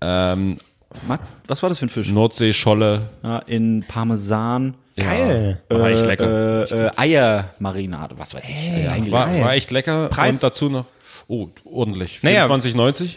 Ähm, 0.00 0.58
was 1.46 1.62
war 1.62 1.68
das 1.68 1.78
für 1.78 1.86
ein 1.86 1.90
Fisch? 1.90 2.10
Nordsee-Scholle. 2.10 3.10
Ja, 3.22 3.38
in 3.40 3.84
Parmesan, 3.86 4.74
Geil. 4.96 5.60
Ja, 5.70 5.78
war 5.78 5.90
echt 5.90 6.06
lecker. 6.06 6.70
äh, 6.70 6.86
äh, 6.86 6.90
Eiermarinade, 6.96 8.16
was 8.18 8.34
weiß 8.34 8.48
ich. 8.48 8.68
Äh, 8.68 8.88
eingelegt. 8.88 9.12
War, 9.12 9.40
war 9.40 9.54
echt 9.54 9.70
lecker. 9.70 10.08
Preis? 10.08 10.34
Und 10.34 10.42
dazu 10.42 10.68
noch, 10.68 10.86
oh, 11.26 11.48
ordentlich. 11.64 12.22
Naja. 12.22 12.46
24,90? 12.46 13.16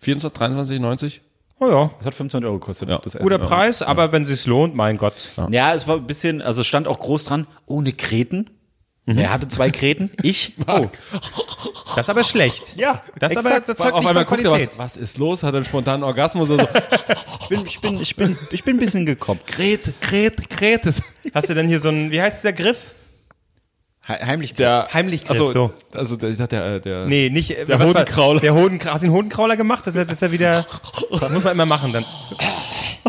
24, 0.00 0.40
23,90? 0.40 1.20
Oh 1.60 1.68
ja. 1.70 1.90
Das 1.98 2.06
hat 2.06 2.14
25 2.14 2.46
Euro 2.46 2.58
gekostet. 2.58 2.88
Ja. 2.88 2.98
das 2.98 3.16
Guter 3.16 3.36
Essen. 3.36 3.46
Preis, 3.46 3.82
aber 3.82 4.12
wenn 4.12 4.24
es 4.24 4.28
sich 4.28 4.46
lohnt, 4.46 4.74
mein 4.74 4.96
Gott. 4.96 5.14
Ja, 5.50 5.74
es 5.74 5.86
war 5.86 5.96
ein 5.96 6.06
bisschen, 6.06 6.42
also 6.42 6.62
es 6.62 6.66
stand 6.66 6.88
auch 6.88 6.98
groß 6.98 7.26
dran, 7.26 7.46
ohne 7.66 7.92
Kreten. 7.92 8.50
Er 9.06 9.30
hatte 9.30 9.46
zwei 9.48 9.70
Kreten, 9.70 10.10
ich. 10.22 10.54
Oh, 10.66 10.86
Das 11.94 12.06
ist 12.06 12.10
aber 12.10 12.24
schlecht. 12.24 12.74
ja, 12.76 13.02
Das 13.18 13.32
ist 13.32 13.38
aber, 13.38 13.60
das 13.60 13.68
Auf 13.68 13.76
zeugt 13.76 13.98
nicht 13.98 14.08
einmal 14.08 14.24
guckt 14.24 14.42
er, 14.42 14.50
was, 14.50 14.78
was 14.78 14.96
ist 14.96 15.18
los? 15.18 15.42
Hat 15.42 15.52
er 15.52 15.58
einen 15.58 15.66
spontanen 15.66 16.02
Orgasmus 16.02 16.48
oder 16.50 16.64
so? 16.64 17.14
Ich 17.44 17.48
bin, 17.50 17.66
ich 17.66 17.80
bin, 17.82 18.00
ich 18.00 18.16
bin, 18.16 18.38
ich 18.50 18.64
bin 18.64 18.76
ein 18.76 18.80
bisschen 18.80 19.04
gekommen. 19.04 19.38
Grete, 19.46 19.92
Grete, 20.00 20.42
Grete. 20.48 20.94
Hast 21.34 21.48
du 21.50 21.54
denn 21.54 21.68
hier 21.68 21.78
so 21.78 21.90
ein, 21.90 22.10
wie 22.10 22.20
heißt 22.22 22.42
der 22.42 22.54
Griff? 22.54 22.78
He 24.06 24.12
heimlich. 24.12 24.52
Der, 24.54 24.88
Heimlich 24.92 25.30
also, 25.30 25.48
so. 25.48 25.72
also 25.94 26.16
der, 26.16 26.30
ich 26.30 26.36
dachte, 26.36 26.56
der, 26.56 26.80
der 26.80 27.06
Nee, 27.06 27.30
nicht 27.30 27.50
Der 27.50 27.68
was 27.68 27.78
war- 27.78 27.86
Hodenkrauler. 27.88 28.40
Der 28.40 28.54
Hodenkrauler. 28.54 28.94
Hast 28.94 29.02
du 29.02 29.06
den 29.06 29.14
Hodenkrauler 29.14 29.56
gemacht? 29.56 29.86
Das 29.86 29.94
ist, 29.94 29.98
ja- 29.98 30.04
das 30.04 30.14
ist 30.16 30.20
ja 30.20 30.30
wieder, 30.32 30.66
das 31.10 31.30
muss 31.32 31.42
man 31.44 31.52
immer 31.54 31.64
machen, 31.66 31.92
dann, 31.92 32.04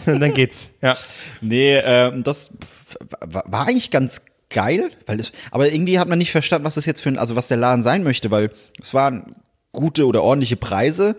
dann 0.19 0.34
geht's. 0.34 0.69
Ja. 0.81 0.95
Nee, 1.41 1.75
ähm, 1.77 2.23
das 2.23 2.51
war, 3.21 3.43
war 3.47 3.67
eigentlich 3.67 3.91
ganz 3.91 4.21
geil, 4.49 4.91
weil 5.05 5.19
es, 5.19 5.31
aber 5.51 5.69
irgendwie 5.71 5.99
hat 5.99 6.08
man 6.08 6.17
nicht 6.17 6.31
verstanden, 6.31 6.65
was 6.65 6.75
das 6.75 6.86
jetzt 6.86 7.01
für 7.01 7.10
ein, 7.10 7.17
also 7.17 7.36
was 7.36 7.47
der 7.49 7.58
Laden 7.58 7.84
sein 7.84 8.03
möchte, 8.03 8.31
weil 8.31 8.51
es 8.81 8.93
waren 8.93 9.36
gute 9.73 10.05
oder 10.05 10.23
ordentliche 10.23 10.55
Preise, 10.55 11.17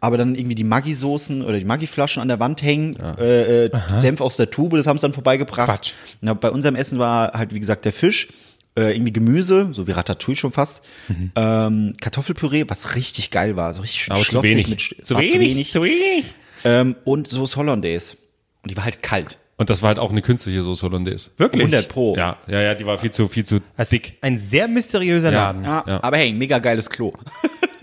aber 0.00 0.16
dann 0.16 0.34
irgendwie 0.34 0.54
die 0.54 0.64
Maggi-Soßen 0.64 1.42
oder 1.44 1.58
die 1.58 1.66
Maggi-Flaschen 1.66 2.22
an 2.22 2.28
der 2.28 2.40
Wand 2.40 2.62
hängen, 2.62 2.96
äh, 3.18 3.66
äh, 3.66 3.70
Senf 3.98 4.22
aus 4.22 4.36
der 4.38 4.50
Tube, 4.50 4.76
das 4.78 4.86
haben 4.86 4.98
sie 4.98 5.02
dann 5.02 5.12
vorbeigebracht. 5.12 5.66
Quatsch. 5.68 5.92
Na, 6.22 6.32
bei 6.32 6.50
unserem 6.50 6.74
Essen 6.74 6.98
war 6.98 7.32
halt, 7.34 7.52
wie 7.54 7.60
gesagt, 7.60 7.84
der 7.84 7.92
Fisch 7.92 8.28
äh, 8.76 8.92
irgendwie 8.94 9.12
Gemüse, 9.12 9.70
so 9.72 9.86
wie 9.86 9.92
Ratatouille 9.92 10.36
schon 10.36 10.52
fast, 10.52 10.82
Mhm. 11.08 11.32
ähm, 11.36 11.92
Kartoffelpüree, 12.00 12.64
was 12.68 12.94
richtig 12.96 13.30
geil 13.30 13.56
war, 13.56 13.74
so 13.74 13.80
richtig 13.82 14.02
schön 14.04 14.12
Aber 14.12 14.20
zu 14.22 14.30
schlotzig 14.30 14.50
wenig. 14.50 14.68
mit 14.68 15.06
Zu 15.06 15.14
war 15.14 15.22
wenig, 15.22 15.72
zu 15.72 15.82
wenig. 15.82 16.34
Ähm, 16.64 16.96
und 17.04 17.26
Sauce 17.28 17.56
Hollandaise. 17.56 18.16
Und 18.62 18.70
die 18.70 18.76
war 18.76 18.84
halt 18.84 19.02
kalt. 19.02 19.38
Und 19.56 19.68
das 19.70 19.82
war 19.82 19.88
halt 19.88 19.98
auch 19.98 20.10
eine 20.10 20.22
künstliche 20.22 20.62
Soße 20.62 20.82
Hollandaise. 20.86 21.30
Wirklich? 21.36 21.62
100 21.62 21.88
pro. 21.88 22.16
Ja, 22.16 22.38
ja, 22.46 22.60
ja, 22.62 22.74
die 22.74 22.86
war 22.86 22.98
viel 22.98 23.10
zu, 23.10 23.28
viel 23.28 23.44
zu 23.44 23.60
dick. 23.90 24.16
Ein 24.22 24.38
sehr 24.38 24.68
mysteriöser. 24.68 25.30
Laden. 25.30 25.64
Ja, 25.64 25.84
Ja. 25.86 26.02
Aber 26.02 26.16
hey, 26.16 26.32
mega 26.32 26.58
geiles 26.58 26.88
Klo. 26.88 27.12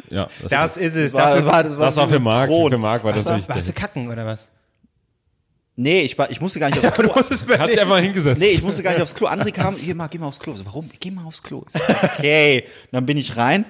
Ja, 0.09 0.29
das, 0.41 0.49
Das 0.49 0.77
ist 0.77 0.95
es. 0.95 1.11
Das 1.11 1.13
war, 1.21 1.29
Das 1.35 1.43
das 1.43 1.45
war, 1.51 1.63
das 1.63 1.77
war, 1.77 1.85
das 1.87 1.95
war 1.97 2.07
für 2.07 2.19
Marc. 2.19 2.49
Für 2.49 2.77
Marc 2.77 3.03
war 3.03 3.11
das 3.11 3.25
warst 3.25 3.67
du 3.67 3.73
kacken 3.73 4.09
oder 4.09 4.25
was? 4.25 4.49
Nee, 5.79 6.01
ich, 6.01 6.17
war, 6.17 6.29
ich 6.31 6.41
musste 6.41 6.59
gar 6.59 6.69
nicht 6.69 6.79
aufs 6.83 6.93
Klo. 6.95 7.09
Er 7.53 7.59
hat 7.59 7.69
sich 7.69 7.79
einfach 7.79 7.99
hingesetzt. 7.99 8.39
Nee, 8.39 8.47
ich 8.49 8.63
musste 8.63 8.81
gar 8.83 8.91
nicht 8.93 9.01
aufs 9.03 9.13
Klo. 9.15 9.27
André 9.27 9.51
kam, 9.51 9.75
hier 9.77 9.93
mal, 9.95 10.07
geh 10.07 10.17
mal 10.17 10.25
aufs 10.27 10.39
Klo. 10.39 10.55
So, 10.55 10.65
warum? 10.65 10.89
Geh 10.99 11.11
mal 11.11 11.23
aufs 11.25 11.43
Klo. 11.43 11.63
So, 11.67 11.79
okay. 12.01 12.63
Und 12.65 12.89
dann 12.93 13.05
bin 13.05 13.15
ich 13.15 13.37
rein 13.37 13.65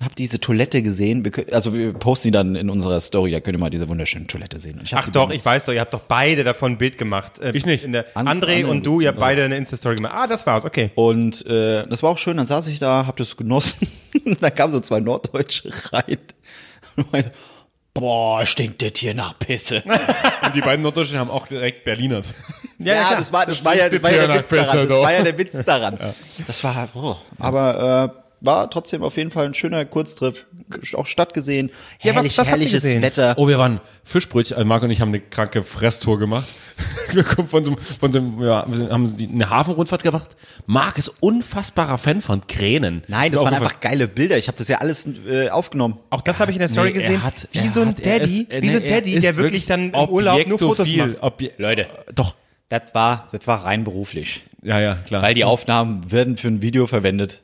und 0.00 0.04
habe 0.06 0.14
diese 0.16 0.40
Toilette 0.40 0.82
gesehen. 0.82 1.24
Wir 1.24 1.30
können- 1.30 1.52
Also 1.52 1.72
wir 1.72 1.92
posten 1.92 2.28
die 2.28 2.32
dann 2.32 2.56
in 2.56 2.68
unserer 2.68 2.98
Story, 2.98 3.30
da 3.30 3.38
könnt 3.38 3.56
ihr 3.56 3.60
mal 3.60 3.70
diese 3.70 3.88
wunderschöne 3.88 4.26
Toilette 4.26 4.58
sehen. 4.58 4.80
Ach 4.92 5.06
doch, 5.10 5.28
benutzt. 5.28 5.36
ich 5.36 5.44
weiß 5.46 5.64
doch, 5.66 5.72
ihr 5.72 5.80
habt 5.80 5.94
doch 5.94 6.00
beide 6.00 6.42
davon 6.42 6.72
ein 6.72 6.78
Bild 6.78 6.98
gemacht. 6.98 7.38
Äh, 7.38 7.52
Ich 7.54 7.64
nicht. 7.64 7.84
In 7.84 7.92
der, 7.92 8.06
An- 8.16 8.26
André 8.26 8.64
André 8.64 8.66
und 8.66 8.84
du, 8.84 9.00
ihr 9.00 9.08
habt 9.08 9.20
beide 9.20 9.44
eine 9.44 9.56
Insta-Story 9.56 9.94
gemacht. 9.94 10.14
Ah, 10.16 10.26
das 10.26 10.44
war's, 10.44 10.64
okay. 10.64 10.90
Und 10.96 11.46
äh, 11.46 11.86
das 11.86 12.02
war 12.02 12.10
auch 12.10 12.18
schön, 12.18 12.36
dann 12.38 12.46
saß 12.46 12.66
ich 12.66 12.80
da, 12.80 13.06
hab 13.06 13.16
das 13.18 13.36
genossen. 13.36 13.86
Dann 14.40 14.54
kamen 14.54 14.72
so 14.72 14.80
zwei 14.80 14.98
Norddeutsche 15.00 15.70
rein. 15.92 16.18
Boah, 17.94 18.46
stinkt 18.46 18.80
das 18.82 18.92
hier 18.96 19.14
nach 19.14 19.38
Pisse. 19.38 19.82
Und 20.44 20.54
die 20.54 20.60
beiden 20.60 20.82
Norddeutschen 20.82 21.18
haben 21.18 21.30
auch 21.30 21.46
direkt 21.46 21.84
Berlinert. 21.84 22.26
Ja, 22.78 22.94
klar. 22.94 23.16
das 23.16 23.32
war, 23.32 23.46
das 23.46 23.64
war 23.64 23.76
ja, 23.76 23.88
das 23.88 24.02
war 24.02 24.10
ja 24.10 24.26
der 24.26 24.38
Witz 24.38 24.48
daran. 24.48 24.88
Das 24.88 24.98
war 24.98 25.12
ja 25.12 25.22
der 25.22 25.38
Witz 25.38 25.64
daran. 25.64 26.14
Das 26.46 26.64
war, 26.64 26.88
oh. 26.94 27.16
aber 27.38 28.14
äh, 28.16 28.21
war 28.44 28.68
trotzdem 28.70 29.02
auf 29.02 29.16
jeden 29.16 29.30
Fall 29.30 29.46
ein 29.46 29.54
schöner 29.54 29.84
Kurztrip. 29.84 30.46
Auch 30.94 31.06
Stadt 31.06 31.34
gesehen, 31.34 31.68
Ja, 32.00 32.10
was- 32.10 32.14
herrlich, 32.16 32.32
was 32.32 32.38
habt 32.38 32.46
ihr 32.46 32.50
herrliches 32.50 32.82
gesehen? 32.82 33.02
Wetter. 33.02 33.34
Oh, 33.36 33.46
wir 33.46 33.58
waren 33.58 33.80
Fischbrötchen. 34.04 34.56
Also 34.56 34.66
Marc 34.66 34.82
und 34.82 34.90
ich 34.90 35.00
haben 35.00 35.08
eine 35.10 35.20
kranke 35.20 35.62
Fresstour 35.62 36.18
gemacht. 36.18 36.46
Wir 37.12 37.22
kommen 37.24 37.46
von 37.46 37.64
so 37.64 37.72
einem, 37.72 37.80
von 38.00 38.12
so 38.12 38.18
einem 38.18 38.42
ja, 38.42 38.64
haben 38.90 39.16
die- 39.18 39.28
eine 39.28 39.50
Hafenrundfahrt 39.50 40.02
gemacht. 40.02 40.30
Marc 40.66 40.96
ist 40.98 41.12
unfassbarer 41.20 41.98
Fan 41.98 42.22
von 42.22 42.46
Kränen. 42.46 43.02
Nein, 43.08 43.30
das 43.30 43.40
auch 43.40 43.44
waren 43.44 43.54
einfach 43.54 43.80
geile 43.80 44.08
Bilder. 44.08 44.38
Ich 44.38 44.48
habe 44.48 44.56
das 44.56 44.68
ja 44.68 44.78
alles 44.78 45.06
äh, 45.28 45.50
aufgenommen. 45.50 45.98
Auch 46.08 46.22
das 46.22 46.40
habe 46.40 46.50
ich 46.50 46.56
in 46.56 46.60
der 46.60 46.68
Story 46.68 46.88
Nee, 46.88 46.94
gesehen. 46.94 47.22
hat- 47.22 47.48
wie 47.52 47.68
so 47.68 47.82
ein 47.82 47.88
hat- 47.88 48.04
Daddy, 48.06 48.46
ist- 48.48 48.62
wie 48.62 48.68
so 48.70 48.76
ein 48.78 48.82
nee, 48.84 48.88
Daddy, 48.88 49.20
der 49.20 49.36
wirklich 49.36 49.66
dann 49.66 49.92
im 49.92 50.08
Urlaub 50.08 50.46
nur 50.46 50.58
Fotos 50.58 50.90
macht. 50.96 51.22
Obje 51.22 51.52
Leute. 51.58 51.86
Doch. 52.14 52.34
Das 52.70 52.94
war, 52.94 53.26
das 53.30 53.46
war 53.46 53.66
rein 53.66 53.84
beruflich. 53.84 54.42
Ja, 54.62 54.80
ja, 54.80 54.94
klar. 54.94 55.20
Weil 55.22 55.34
die 55.34 55.44
Aufnahmen 55.44 56.10
werden 56.10 56.38
für 56.38 56.48
ein 56.48 56.62
Video 56.62 56.86
verwendet, 56.86 57.41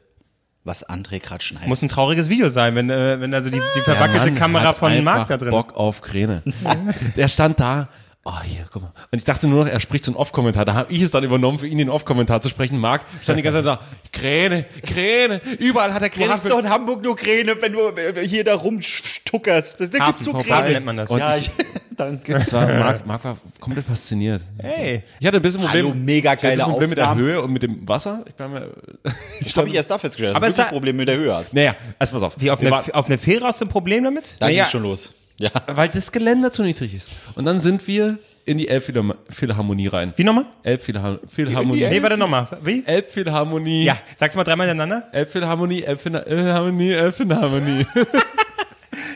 was 0.68 0.88
André 0.88 1.18
gerade 1.18 1.42
schneidet. 1.42 1.68
Muss 1.68 1.82
ein 1.82 1.88
trauriges 1.88 2.28
Video 2.28 2.48
sein, 2.48 2.76
wenn, 2.76 2.90
äh, 2.90 3.20
wenn 3.20 3.34
also 3.34 3.50
die, 3.50 3.60
die 3.74 3.80
verwackelte 3.80 4.30
Mann 4.30 4.34
Kamera 4.36 4.74
von 4.74 5.02
Marc 5.02 5.26
da 5.26 5.36
drin 5.36 5.50
Bock 5.50 5.74
auf 5.74 6.00
Kräne. 6.00 6.42
der 7.16 7.28
stand 7.28 7.58
da. 7.58 7.88
Oh, 8.24 8.42
hier, 8.42 8.66
guck 8.70 8.82
mal. 8.82 8.92
Und 9.10 9.18
ich 9.18 9.24
dachte 9.24 9.46
nur 9.48 9.64
noch, 9.64 9.70
er 9.70 9.80
spricht 9.80 10.04
so 10.04 10.10
einen 10.10 10.16
Off-Kommentar. 10.16 10.66
Da 10.66 10.74
habe 10.74 10.92
ich 10.92 11.00
es 11.00 11.10
dann 11.10 11.24
übernommen, 11.24 11.58
für 11.58 11.66
ihn 11.66 11.78
den 11.78 11.88
Off-Kommentar 11.88 12.42
zu 12.42 12.50
sprechen. 12.50 12.78
Marc 12.78 13.02
stand 13.22 13.38
die 13.38 13.42
ganze 13.42 13.62
Zeit 13.64 13.66
da, 13.66 13.80
Kräne, 14.12 14.66
Kräne. 14.84 15.40
Überall 15.58 15.94
hat 15.94 16.02
er 16.02 16.10
Kräne. 16.10 16.26
Du 16.26 16.32
hast 16.32 16.50
doch 16.50 16.58
in 16.58 16.68
Hamburg 16.68 17.02
nur 17.02 17.16
Kräne, 17.16 17.56
wenn 17.62 17.72
du 17.72 17.92
hier 18.22 18.44
da 18.44 18.54
rumstuckerst. 18.56 19.80
Da 19.80 20.06
gibt's 20.06 20.24
so 20.24 20.34
Hafen 20.34 20.46
Kräne. 20.46 20.72
nennt 20.72 20.86
man 20.86 20.96
das. 20.98 21.10
Und 21.10 21.20
Ja, 21.20 21.36
ich- 21.36 21.46
ich, 21.56 21.64
danke. 21.96 22.34
Das 22.34 22.52
war, 22.52 22.66
Marc, 22.66 23.06
Marc 23.06 23.24
war 23.24 23.38
komplett 23.60 23.86
fasziniert. 23.86 24.42
Hey. 24.58 25.04
Ich 25.20 25.26
hatte 25.26 25.38
ein 25.38 25.42
bisschen 25.42 25.62
Problem. 25.62 25.86
Hallo, 25.86 25.94
mega 25.96 26.32
ich 26.34 26.38
ein 26.38 26.42
geile 26.42 26.56
bisschen 26.56 26.70
Problem 26.72 26.88
mit 26.90 26.98
der. 26.98 27.14
Höhe 27.14 27.40
und 27.42 27.52
mit 27.52 27.62
dem 27.62 27.88
Wasser. 27.88 28.24
Ich 28.28 28.34
bin 28.34 28.50
mir, 28.50 28.68
Das 29.42 29.56
habe 29.56 29.68
ich 29.68 29.74
erst 29.74 29.90
da 29.90 29.96
festgestellt, 29.96 30.34
dass 30.34 30.42
Aber 30.42 30.50
du 30.50 30.58
war- 30.58 30.66
Probleme 30.66 30.98
mit 30.98 31.08
der 31.08 31.16
Höhe 31.16 31.34
hast. 31.34 31.54
naja, 31.54 31.76
erst 31.98 32.12
pass 32.12 32.22
auf. 32.22 32.34
Wie 32.36 32.50
auf 32.50 32.62
waren- 32.62 32.90
auf 32.92 33.06
eine 33.06 33.16
Fähre 33.16 33.46
hast 33.46 33.60
du 33.62 33.64
ein 33.64 33.68
Problem 33.70 34.04
damit? 34.04 34.36
Da 34.38 34.46
Naja. 34.46 34.64
ging's 34.64 34.72
schon 34.72 34.82
los. 34.82 35.12
Ja. 35.40 35.50
weil 35.68 35.88
das 35.88 36.10
Geländer 36.10 36.50
zu 36.52 36.62
niedrig 36.62 36.94
ist. 36.94 37.08
Und 37.36 37.44
dann 37.44 37.60
sind 37.60 37.86
wir 37.86 38.18
in 38.44 38.58
die 38.58 38.66
Elbphilharmonie 38.68 39.86
rein. 39.88 40.12
Wie 40.16 40.24
nochmal? 40.24 40.46
Elbphilharmonie. 40.62 41.86
Nee, 41.88 42.02
warte 42.02 42.16
nochmal. 42.16 42.48
Wie? 42.62 42.82
Elbphilharmonie. 42.84 43.84
Ja, 43.84 43.98
sag's 44.16 44.34
mal 44.34 44.42
dreimal 44.44 44.66
hintereinander. 44.68 45.08
Elbphilharmonie, 45.12 45.82
Elbphilharmonie, 45.82 46.92
Elbphilharmonie. 46.92 47.86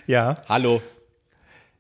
Ja. 0.07 0.43
Hallo. 0.49 0.83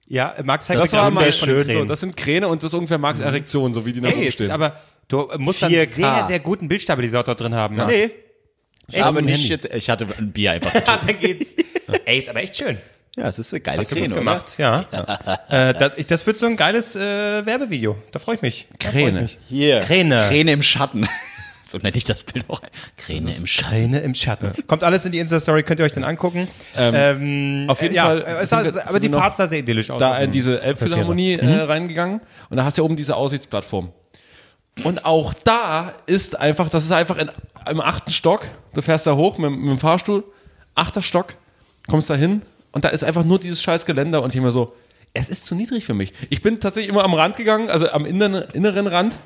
Ja, 0.07 0.35
Marc 0.45 0.63
zeigt 0.63 0.81
Das 0.83 0.93
war 0.93 1.11
mal 1.11 1.33
schön. 1.33 1.67
So, 1.69 1.85
das 1.85 2.01
sind 2.01 2.17
Kräne 2.17 2.49
und 2.49 2.63
das 2.63 2.73
ist 2.73 2.75
ungefähr 2.75 2.99
Marks 2.99 3.21
Erektion, 3.21 3.73
so 3.75 3.85
wie 3.87 3.93
die 3.93 4.01
nach 4.01 4.11
Ey, 4.11 4.23
oben 4.23 4.33
stehen. 4.33 4.51
aber 4.51 4.81
du 5.09 5.29
musst 5.39 5.63
dann 5.63 5.73
einen 5.73 5.83
4K. 5.83 5.95
sehr, 5.95 6.25
sehr 6.29 6.41
guten 6.41 6.69
Bildstabilisator 6.69 7.35
drin 7.35 7.55
haben. 7.55 7.77
Ne? 7.77 7.87
Nee. 7.87 8.11
Echt? 8.89 9.03
aber 9.03 9.21
Mit 9.21 9.29
dem 9.29 9.33
nicht 9.33 9.49
jetzt, 9.49 9.73
ich 9.75 9.89
hatte 9.89 10.07
ein 10.19 10.33
Bier 10.33 10.53
einfach 10.53 10.75
Ja, 10.87 10.99
da 10.99 11.13
geht's. 11.13 11.55
Ey, 12.05 12.19
ist 12.19 12.29
aber 12.29 12.43
echt 12.43 12.57
schön. 12.57 12.79
Ja, 13.17 13.29
es 13.29 13.39
ist 13.39 13.53
eine 13.53 13.61
geile 13.61 13.79
Hast 13.81 13.91
du 13.91 13.95
gut 13.97 14.03
Kräne, 14.05 14.15
oder? 14.15 14.21
gemacht, 14.21 14.55
ja. 14.59 14.87
äh, 15.51 15.75
das, 15.75 15.93
ich, 15.99 16.07
das 16.07 16.27
wird 16.27 16.39
so 16.39 16.47
ein 16.47 16.57
geiles 16.57 16.97
äh, 16.97 17.45
Werbevideo. 17.45 17.97
Da 18.11 18.19
freue 18.19 18.37
ich 18.37 18.43
mich. 18.43 18.67
Freu 18.81 18.89
ich 18.89 18.91
Kräne. 18.91 19.21
mich. 19.23 19.39
Hier. 19.49 19.81
Kräne. 19.81 20.25
Kräne 20.29 20.53
im 20.53 20.63
Schatten. 20.63 21.07
So 21.65 21.79
nenne 21.79 21.97
ich 21.97 22.03
das 22.03 22.25
Bild 22.25 22.45
auch. 22.49 22.61
Kräne 22.97 23.33
im 23.37 23.47
Schatten. 23.47 23.71
Kräne 23.71 24.01
im 24.01 24.15
Schatten. 24.15 24.53
Kommt 24.67 24.83
alles 24.83 25.05
in 25.05 25.13
die 25.13 25.21
Insta-Story, 25.21 25.63
könnt 25.63 25.79
ihr 25.79 25.87
euch 25.87 25.93
dann 25.93 26.03
angucken. 26.03 26.49
Ähm, 26.77 27.67
auf 27.69 27.81
jeden 27.81 27.95
ja, 27.95 28.07
Fall 28.07 28.21
äh, 28.23 28.31
Es 28.41 28.51
sind 28.51 28.65
sah, 28.65 28.75
wir- 28.75 28.89
aber 28.89 28.99
die 28.99 29.09
Fahrt 29.09 29.37
sah 29.37 29.47
sehr 29.47 29.61
idyllisch 29.61 29.89
aus. 29.89 30.01
da 30.01 30.19
in 30.19 30.33
diese 30.33 30.61
Elbphilharmonie 30.61 31.35
äh, 31.35 31.61
reingegangen 31.63 32.21
und 32.51 32.57
da 32.57 32.65
hast 32.65 32.77
du 32.79 32.83
ja 32.83 32.85
oben 32.85 32.97
diese 32.97 33.15
Aussichtsplattform. 33.15 33.93
Und 34.83 35.05
auch 35.07 35.35
da 35.35 35.95
ist 36.07 36.37
einfach, 36.39 36.69
das 36.69 36.83
ist 36.83 36.91
einfach 36.93 37.17
in, 37.17 37.31
im 37.71 37.81
achten 37.81 38.11
Stock. 38.11 38.45
Du 38.75 38.83
fährst 38.83 39.07
da 39.07 39.15
hoch 39.15 39.39
mit, 39.39 39.53
mit 39.53 39.71
dem 39.71 39.79
Fahrstuhl, 39.79 40.25
achter 40.75 41.01
Stock, 41.01 41.37
kommst 41.89 42.11
da 42.11 42.17
hin 42.17 42.43
und 42.73 42.85
da 42.85 42.89
ist 42.89 43.05
einfach 43.05 43.25
nur 43.25 43.39
dieses 43.39 43.63
scheiß 43.63 43.87
Geländer 43.87 44.23
und 44.23 44.31
ich 44.31 44.37
immer 44.37 44.53
so, 44.53 44.73
es 45.15 45.29
ist 45.29 45.45
zu 45.47 45.55
niedrig 45.55 45.85
für 45.85 45.95
mich. 45.95 46.13
Ich 46.31 46.41
bin 46.43 46.59
tatsächlich 46.61 46.91
immer 46.91 47.05
am 47.05 47.15
Rand 47.15 47.37
gegangen, 47.37 47.69
also 47.71 47.89
am 47.91 48.07
inneren, 48.07 48.45
inneren 48.55 48.87
Rand 48.87 49.17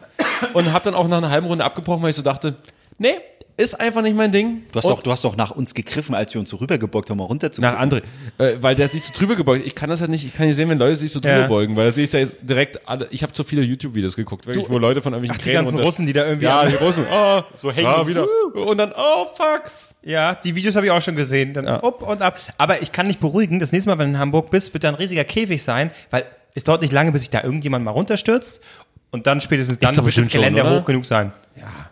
und 0.53 0.73
habe 0.73 0.85
dann 0.85 0.95
auch 0.95 1.07
nach 1.09 1.19
einer 1.19 1.31
halben 1.31 1.47
Runde 1.47 1.65
abgebrochen, 1.65 2.03
weil 2.03 2.11
ich 2.11 2.17
so 2.17 2.23
dachte, 2.23 2.57
nee, 2.99 3.15
ist 3.59 3.81
einfach 3.81 4.03
nicht 4.03 4.15
mein 4.17 4.33
Ding. 4.33 4.65
Du 4.73 4.79
hast, 4.79 4.85
Und- 4.85 4.97
doch, 4.99 5.03
du 5.03 5.11
hast 5.13 5.25
doch 5.25 5.35
nach 5.37 5.51
uns 5.53 5.73
gegriffen, 5.75 6.15
als 6.15 6.35
wir 6.35 6.41
uns 6.41 6.51
so 6.51 6.57
rübergebeugt 6.57 7.09
haben, 7.09 7.17
mal 7.19 7.25
runter 7.25 7.51
zu 7.53 7.63
nach 7.63 7.81
André. 7.81 8.03
Äh, 8.37 8.57
weil 8.61 8.75
der 8.75 8.89
sich 8.91 9.03
so 9.05 9.15
drüber 9.15 9.35
gebeugt. 9.35 9.65
Ich 9.65 9.75
kann 9.75 9.89
das 9.89 10.01
halt 10.03 10.11
nicht, 10.11 10.27
ich 10.27 10.35
kann 10.35 10.47
nicht 10.47 10.57
sehen, 10.57 10.69
wenn 10.69 10.79
Leute 10.79 10.97
sich 10.97 11.11
so 11.11 11.21
drüber 11.21 11.39
Ja. 11.39 11.47
beugen, 11.47 11.75
weil 11.75 11.87
da 11.87 11.93
sehe 11.93 12.05
ich 12.05 12.11
da 12.11 12.19
direkt 12.43 12.87
alle. 12.87 13.09
Ich 13.13 13.23
habe 13.23 13.33
zu 13.33 13.45
viele 13.45 13.63
YouTube-Videos 13.63 14.15
geguckt, 14.17 14.47
wirklich, 14.47 14.69
wo 14.69 14.77
Leute 14.77 15.01
von 15.01 15.15
irgendwelchen 15.15 15.41
Ach, 15.41 15.45
die 15.47 15.53
ganzen 15.53 15.79
Russen, 15.79 16.05
die 16.05 16.13
da 16.13 16.27
irgendwie 16.27 16.45
Ja, 16.45 16.67
die 16.67 16.75
Russen. 16.75 17.05
Oh, 17.11 17.41
so 17.55 17.73
hängen. 17.73 17.87
Ja, 17.87 18.07
wieder. 18.07 18.27
Und 18.55 18.77
dann, 18.77 18.93
oh 18.95 19.27
fuck. 19.35 19.71
Ja, 20.07 20.37
die 20.37 20.55
Videos 20.55 20.77
habe 20.77 20.87
ich 20.87 20.93
auch 20.93 21.03
schon 21.03 21.17
gesehen. 21.17 21.53
Dann 21.53 21.67
up 21.67 22.01
und 22.01 22.23
ab. 22.23 22.39
Aber 22.59 22.81
ich 22.81 22.93
kann 22.93 23.09
dich 23.09 23.19
beruhigen, 23.19 23.59
das 23.59 23.73
nächste 23.73 23.91
Mal, 23.91 23.99
wenn 23.99 24.07
du 24.07 24.13
in 24.15 24.19
Hamburg 24.21 24.51
bist, 24.51 24.73
wird 24.73 24.85
da 24.85 24.89
ein 24.91 24.95
riesiger 24.95 25.25
Käfig 25.25 25.65
sein, 25.65 25.91
weil 26.11 26.25
es 26.55 26.63
dauert 26.63 26.83
nicht 26.83 26.93
lange, 26.93 27.11
bis 27.11 27.23
sich 27.23 27.31
da 27.31 27.43
irgendjemand 27.43 27.85
mal 27.85 27.91
runterstürzt. 27.91 28.63
Und 29.11 29.27
dann 29.27 29.41
spätestens 29.41 29.81
dann 29.81 29.97
wird 29.97 30.07
das 30.07 30.15
schon, 30.15 30.29
Geländer 30.29 30.63
oder? 30.65 30.81
hoch 30.81 30.85
genug 30.85 31.07
sein. 31.07 31.33
Ja. 31.57 31.91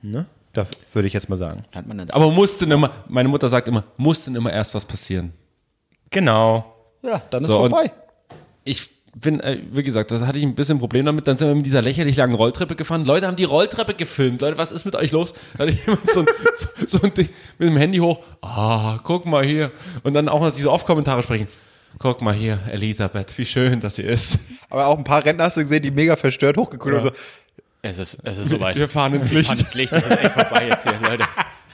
Ne? 0.00 0.24
Das 0.54 0.68
würde 0.94 1.06
ich 1.06 1.12
jetzt 1.12 1.28
mal 1.28 1.36
sagen. 1.36 1.64
Hat 1.74 1.86
man 1.86 1.98
dann 1.98 2.08
so- 2.08 2.14
Aber 2.14 2.30
musste 2.30 2.64
immer, 2.64 2.90
meine 3.08 3.28
Mutter 3.28 3.48
sagt 3.50 3.68
immer, 3.68 3.84
muss 3.98 4.24
denn 4.24 4.34
immer 4.36 4.52
erst 4.52 4.74
was 4.74 4.86
passieren. 4.86 5.32
Genau. 6.10 6.74
ja, 7.02 7.20
dann 7.30 7.42
ist 7.42 7.48
So, 7.48 7.58
vorbei. 7.58 7.92
Ich 8.64 8.88
bin, 9.14 9.40
äh, 9.40 9.58
wie 9.70 9.82
gesagt, 9.82 10.10
da 10.10 10.20
hatte 10.26 10.38
ich 10.38 10.44
ein 10.44 10.54
bisschen 10.54 10.78
Problem 10.78 11.06
damit. 11.06 11.26
Dann 11.26 11.36
sind 11.36 11.48
wir 11.48 11.54
mit 11.54 11.66
dieser 11.66 11.82
lächerlich 11.82 12.16
langen 12.16 12.34
Rolltreppe 12.34 12.76
gefahren. 12.76 13.04
Leute 13.04 13.26
haben 13.26 13.36
die 13.36 13.44
Rolltreppe 13.44 13.94
gefilmt. 13.94 14.40
Leute, 14.40 14.56
was 14.58 14.72
ist 14.72 14.84
mit 14.84 14.94
euch 14.94 15.12
los? 15.12 15.34
Da 15.56 15.64
hatte 15.64 15.72
jemand 15.72 16.10
so 16.10 16.20
ein, 16.20 16.26
so, 16.56 16.98
so 16.98 17.02
ein 17.02 17.12
Ding 17.14 17.28
mit 17.58 17.68
dem 17.68 17.76
Handy 17.76 17.98
hoch. 17.98 18.20
Ah, 18.42 19.00
guck 19.02 19.26
mal 19.26 19.44
hier. 19.44 19.70
Und 20.02 20.14
dann 20.14 20.28
auch 20.28 20.40
noch 20.40 20.54
diese 20.54 20.70
Off-Kommentare 20.70 21.22
sprechen. 21.22 21.48
Guck 21.98 22.22
mal 22.22 22.32
hier, 22.34 22.60
Elisabeth, 22.70 23.36
wie 23.36 23.44
schön 23.46 23.80
das 23.80 23.96
hier 23.96 24.06
ist. 24.06 24.38
Aber 24.70 24.86
auch 24.86 24.96
ein 24.96 25.04
paar 25.04 25.24
Rentner 25.24 25.44
hast 25.44 25.56
du 25.56 25.62
gesehen, 25.62 25.82
die 25.82 25.90
mega 25.90 26.14
verstört 26.14 26.56
hochgeguckt 26.56 26.94
haben. 26.94 27.02
So, 27.02 27.10
es 27.82 27.98
ist, 27.98 28.18
es 28.22 28.38
ist 28.38 28.48
soweit. 28.48 28.76
Wir 28.76 28.88
fahren 28.88 29.14
ins 29.14 29.30
Wir 29.30 29.38
Licht. 29.38 29.48
fahren 29.48 29.60
ins 29.60 29.74
Licht. 29.74 29.92
Das 29.92 30.06
ist 30.06 30.10
echt 30.18 30.32
vorbei 30.32 30.68
jetzt 30.68 30.88
hier, 30.88 30.98
Leute. 31.00 31.24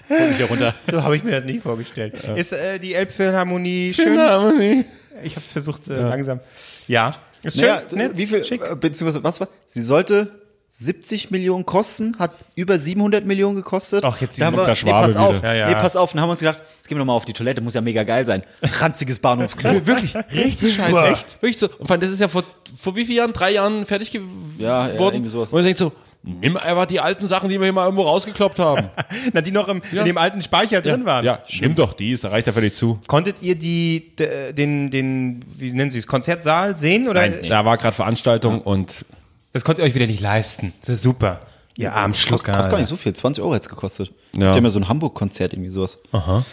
Mich 0.08 0.36
hier 0.36 0.46
runter. 0.46 0.74
So 0.90 1.02
habe 1.02 1.16
ich 1.16 1.24
mir 1.24 1.32
das 1.32 1.44
nicht 1.44 1.62
vorgestellt. 1.62 2.14
Ist 2.36 2.52
äh, 2.52 2.78
die 2.78 2.94
Elbphilharmonie 2.94 3.92
schön? 3.92 4.84
Ich 5.22 5.34
habe 5.34 5.44
es 5.44 5.52
versucht 5.52 5.88
äh, 5.88 6.00
langsam. 6.00 6.40
Ja. 6.86 7.16
Ist 7.46 7.58
schön. 7.58 7.66
Naja, 7.66 7.82
nett, 7.92 8.16
wie 8.16 8.26
viel, 8.26 8.44
schick. 8.44 8.62
äh, 8.62 8.74
beziehungsweise, 8.74 9.22
was 9.22 9.40
war? 9.40 9.48
Sie 9.66 9.82
sollte 9.82 10.40
70 10.68 11.30
Millionen 11.30 11.64
kosten, 11.64 12.18
hat 12.18 12.32
über 12.54 12.78
700 12.78 13.24
Millionen 13.24 13.56
gekostet. 13.56 14.04
Ach, 14.04 14.20
jetzt 14.20 14.40
da 14.40 14.46
haben 14.46 14.56
wir, 14.56 14.66
der 14.66 14.76
nee, 14.84 14.90
pass 14.90 15.16
auf. 15.16 15.42
Ja, 15.42 15.54
ja. 15.54 15.68
nee, 15.68 15.74
pass 15.74 15.96
auf, 15.96 16.12
dann 16.12 16.20
haben 16.20 16.28
wir 16.28 16.32
uns 16.32 16.40
gedacht, 16.40 16.62
jetzt 16.76 16.88
gehen 16.88 16.96
wir 16.96 16.98
noch 16.98 17.06
mal 17.06 17.14
auf 17.14 17.24
die 17.24 17.32
Toilette, 17.32 17.62
muss 17.62 17.74
ja 17.74 17.80
mega 17.80 18.02
geil 18.02 18.26
sein. 18.26 18.42
Ranziges 18.62 19.18
Bahnhofsklo. 19.18 19.86
Wirklich, 19.86 20.14
richtig 20.14 20.74
scheiße. 20.74 21.06
Echt? 21.06 21.42
Wirklich 21.42 21.58
so. 21.58 21.68
Und 21.78 21.86
vor 21.86 21.92
allem, 21.92 22.00
das 22.00 22.10
ist 22.10 22.20
ja 22.20 22.28
vor, 22.28 22.44
vor 22.78 22.94
wie 22.94 23.06
vielen 23.06 23.18
Jahren? 23.18 23.32
Drei 23.32 23.52
Jahren 23.52 23.86
fertig 23.86 24.10
geworden? 24.10 24.54
Ja, 24.58 24.88
ja, 24.88 24.94
irgendwie 24.94 25.28
sowas. 25.28 25.50
Und 25.50 25.56
man 25.56 25.64
denkt 25.64 25.78
so, 25.78 25.92
nimm 26.26 26.56
einfach 26.56 26.86
die 26.86 27.00
alten 27.00 27.26
Sachen, 27.26 27.48
die 27.48 27.58
wir 27.58 27.64
hier 27.66 27.72
mal 27.72 27.84
irgendwo 27.84 28.02
rausgekloppt 28.02 28.58
haben. 28.58 28.90
Na, 29.32 29.40
die 29.40 29.52
noch 29.52 29.68
im, 29.68 29.80
in 29.92 30.04
dem 30.04 30.18
alten 30.18 30.42
Speicher 30.42 30.82
drin 30.82 31.04
waren. 31.06 31.24
Ja, 31.24 31.38
nimm 31.60 31.74
doch 31.74 31.92
die, 31.94 32.14
da 32.16 32.28
reicht 32.28 32.46
ja 32.48 32.52
völlig 32.52 32.74
zu. 32.74 32.98
Konntet 33.06 33.40
ihr 33.42 33.54
die, 33.54 34.12
den, 34.52 34.90
den, 34.90 35.44
wie 35.56 35.72
nennen 35.72 35.90
Sie 35.90 35.98
es, 35.98 36.06
Konzertsaal 36.06 36.76
sehen? 36.76 37.08
Oder 37.08 37.28
Da 37.28 37.64
war 37.64 37.76
gerade 37.78 37.94
Veranstaltung 37.96 38.60
und 38.60 39.04
das 39.52 39.64
konntet 39.64 39.82
ihr 39.84 39.88
euch 39.88 39.94
wieder 39.94 40.06
nicht 40.06 40.20
leisten. 40.20 40.72
Das 40.80 40.90
ist 40.90 41.02
super. 41.02 41.40
Ihr 41.78 41.94
Armschlucker. 41.94 42.52
Kostet 42.52 42.70
gar 42.70 42.78
nicht 42.78 42.88
so 42.88 42.96
viel. 42.96 43.12
20 43.12 43.42
Euro 43.42 43.54
hätte 43.54 43.64
es 43.64 43.68
gekostet. 43.68 44.10
Ja. 44.34 44.52
Die 44.52 44.56
haben 44.56 44.64
ja 44.64 44.70
so 44.70 44.78
ein 44.78 44.88
Hamburg-Konzert, 44.88 45.52
irgendwie 45.52 45.70
sowas. 45.70 45.98
Aha. 46.12 46.44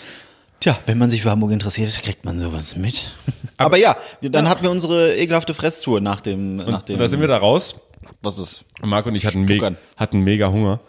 Tja, 0.59 0.77
wenn 0.85 0.97
man 0.97 1.09
sich 1.09 1.21
für 1.21 1.31
Hamburg 1.31 1.51
interessiert, 1.51 1.91
kriegt 2.03 2.23
man 2.25 2.39
sowas 2.39 2.75
mit. 2.77 3.11
Aber, 3.57 3.77
ja, 3.77 3.95
wir- 4.21 4.29
dann 4.29 4.47
hatten 4.47 4.63
wir 4.63 4.71
unsere 4.71 5.15
ekelhafte 5.15 5.53
Fresstour 5.53 5.99
nach 6.01 6.21
dem, 6.21 6.57
nach 6.57 6.83
dem. 6.83 6.95
Und 6.95 6.99
da 7.01 7.07
sind 7.07 7.19
wir 7.21 7.27
da 7.27 7.37
raus. 7.37 7.75
Was 8.21 8.37
ist? 8.39 8.63
Marc 8.81 9.05
und 9.05 9.15
ich 9.15 9.25
hatten, 9.25 9.45
me 9.45 9.75
hatten 9.97 10.21
mega 10.21 10.49
Hunger. 10.51 10.79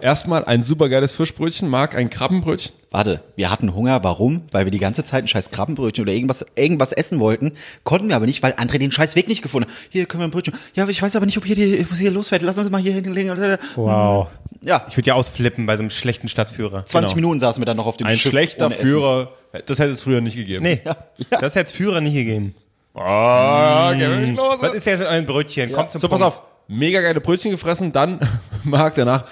Erstmal 0.00 0.44
ein 0.44 0.64
supergeiles 0.64 1.14
Fischbrötchen, 1.14 1.68
Marc 1.68 1.94
ein 1.94 2.10
Krabbenbrötchen. 2.10 2.72
Warte, 2.90 3.22
wir 3.36 3.50
hatten 3.50 3.74
Hunger, 3.74 4.02
warum? 4.02 4.42
Weil 4.50 4.66
wir 4.66 4.70
die 4.72 4.80
ganze 4.80 5.04
Zeit 5.04 5.24
ein 5.24 5.28
scheiß 5.28 5.50
Krabbenbrötchen 5.50 6.02
oder 6.02 6.12
irgendwas, 6.12 6.44
irgendwas 6.56 6.92
essen 6.92 7.20
wollten, 7.20 7.52
konnten 7.84 8.08
wir 8.08 8.16
aber 8.16 8.26
nicht, 8.26 8.42
weil 8.42 8.52
André 8.54 8.78
den 8.78 8.90
scheiß 8.90 9.14
Weg 9.14 9.28
nicht 9.28 9.42
gefunden 9.42 9.68
hat. 9.70 9.76
Hier 9.90 10.06
können 10.06 10.20
wir 10.22 10.26
ein 10.26 10.30
Brötchen. 10.32 10.54
Ja, 10.74 10.88
ich 10.88 11.00
weiß 11.00 11.14
aber 11.14 11.26
nicht, 11.26 11.38
ob 11.38 11.44
hier 11.44 11.54
die, 11.54 11.76
ich 11.76 11.88
muss 11.90 12.00
hier 12.00 12.10
losfährt. 12.10 12.42
Lass 12.42 12.58
uns 12.58 12.70
mal 12.70 12.80
hier 12.82 12.92
hinlegen. 12.92 13.30
Wow. 13.76 14.28
Ja, 14.62 14.84
Ich 14.88 14.96
würde 14.96 15.06
ja 15.08 15.14
ausflippen 15.14 15.64
bei 15.66 15.76
so 15.76 15.82
einem 15.82 15.90
schlechten 15.90 16.28
Stadtführer. 16.28 16.84
20 16.84 17.14
Minuten 17.14 17.38
saßen 17.38 17.60
wir 17.60 17.66
dann 17.66 17.76
noch 17.76 17.86
auf 17.86 17.96
dem 17.96 18.08
Ein 18.08 18.16
Schiff. 18.16 18.32
schlechter 18.32 18.66
ohne 18.66 18.74
Essen. 18.74 18.86
Führer, 18.86 19.28
das 19.66 19.78
hätte 19.78 19.92
es 19.92 20.02
früher 20.02 20.20
nicht 20.20 20.36
gegeben. 20.36 20.64
Nee, 20.64 20.80
das 21.30 21.54
hätte 21.54 21.66
es 21.66 21.72
Führer 21.72 22.00
nicht 22.00 22.14
gegeben. 22.14 22.54
Ah, 22.94 23.90
okay, 23.90 24.30
los. 24.32 24.56
Was 24.60 24.74
ist 24.74 24.86
jetzt 24.86 25.00
mit 25.00 25.08
euren 25.08 25.26
Brötchen? 25.26 25.72
Kommt 25.72 25.92
zum 25.92 26.00
So, 26.00 26.08
pass 26.08 26.20
Punkt. 26.20 26.34
auf. 26.36 26.42
Mega 26.68 27.00
geile 27.00 27.20
Brötchen 27.20 27.50
gefressen, 27.50 27.92
dann 27.92 28.18
Marc 28.64 28.94
danach, 28.94 29.24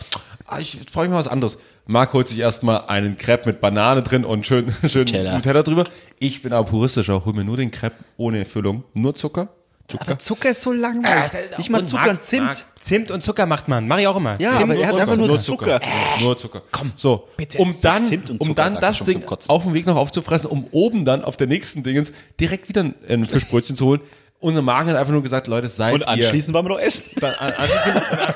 ah, 0.47 0.59
ich 0.59 0.75
jetzt 0.75 0.93
brauche 0.93 1.05
ich 1.05 1.11
mal 1.11 1.17
was 1.17 1.29
anderes. 1.29 1.59
Marc 1.87 2.13
holt 2.13 2.29
sich 2.29 2.39
erstmal 2.39 2.85
einen 2.87 3.19
Crepe 3.19 3.49
mit 3.49 3.61
Banane 3.61 4.03
drin 4.03 4.25
und 4.25 4.47
schön, 4.47 4.73
schön 4.89 5.03
Nutella. 5.07 5.35
Nutella 5.35 5.63
drüber. 5.63 5.85
Ich 6.19 6.43
bin 6.43 6.53
aber 6.53 6.69
puristischer, 6.69 7.25
hol 7.25 7.33
mir 7.33 7.45
nur 7.45 7.57
den 7.57 7.71
Crepe 7.71 7.97
ohne 8.17 8.45
Füllung, 8.45 8.85
nur 8.95 9.15
Zucker. 9.15 9.49
Zucker. 9.89 10.05
Aber 10.07 10.19
Zucker 10.19 10.51
ist 10.51 10.63
so 10.63 10.73
langweilig. 10.73 11.33
nicht 11.59 11.69
mal 11.69 11.85
Zucker 11.85 12.03
Marc- 12.03 12.11
und 12.13 12.23
Zimt. 12.23 12.45
Marc- 12.47 12.65
Zimt 12.79 13.11
und 13.11 13.23
Zucker 13.25 13.47
macht 13.47 13.67
man. 13.67 13.89
Mach 13.89 13.99
ich 13.99 14.07
auch 14.07 14.17
immer. 14.17 14.41
Ja, 14.41 14.53
Zimt 14.53 14.63
aber 14.63 14.77
er 14.77 14.87
hat 14.89 15.01
einfach 15.01 15.17
nur, 15.17 15.27
nur 15.27 15.41
Zucker. 15.41 15.81
Nur 16.21 16.39
Zucker. 16.39 16.63
Komm, 16.71 16.93
so, 16.95 17.29
bitte. 17.37 17.59
um 17.59 17.75
dann, 17.83 18.05
Zimt 18.05 18.31
und 18.31 18.41
um 18.41 18.47
Zucker, 18.49 18.63
dann 18.71 18.81
das 18.81 19.05
Ding 19.05 19.25
auf 19.49 19.65
dem 19.65 19.75
Weg 19.75 19.85
noch 19.87 19.97
aufzufressen, 19.97 20.49
um 20.49 20.67
oben 20.71 21.05
dann 21.05 21.25
auf 21.25 21.37
der 21.37 21.49
nächsten 21.49 21.83
Dingens 21.83 22.13
direkt 22.39 22.69
wieder 22.69 22.83
ein- 22.85 22.95
ein 23.09 23.27
Fischbrötchen 23.27 23.75
zu 23.75 23.87
holen. 23.87 24.01
Unser 24.43 24.61
Magen 24.61 24.91
hat 24.91 24.97
einfach 24.97 25.13
nur 25.13 25.23
gesagt, 25.23 25.47
Leute, 25.47 25.69
seid 25.69 25.95
Und 25.95 26.01
ihr. 26.01 26.09
anschließend 26.09 26.53
wollen 26.53 26.67
wir 26.67 26.71
noch 26.71 26.81
essen. 26.81 27.11
Dann, 27.21 27.33
an, 27.35 27.53
an, 27.53 27.69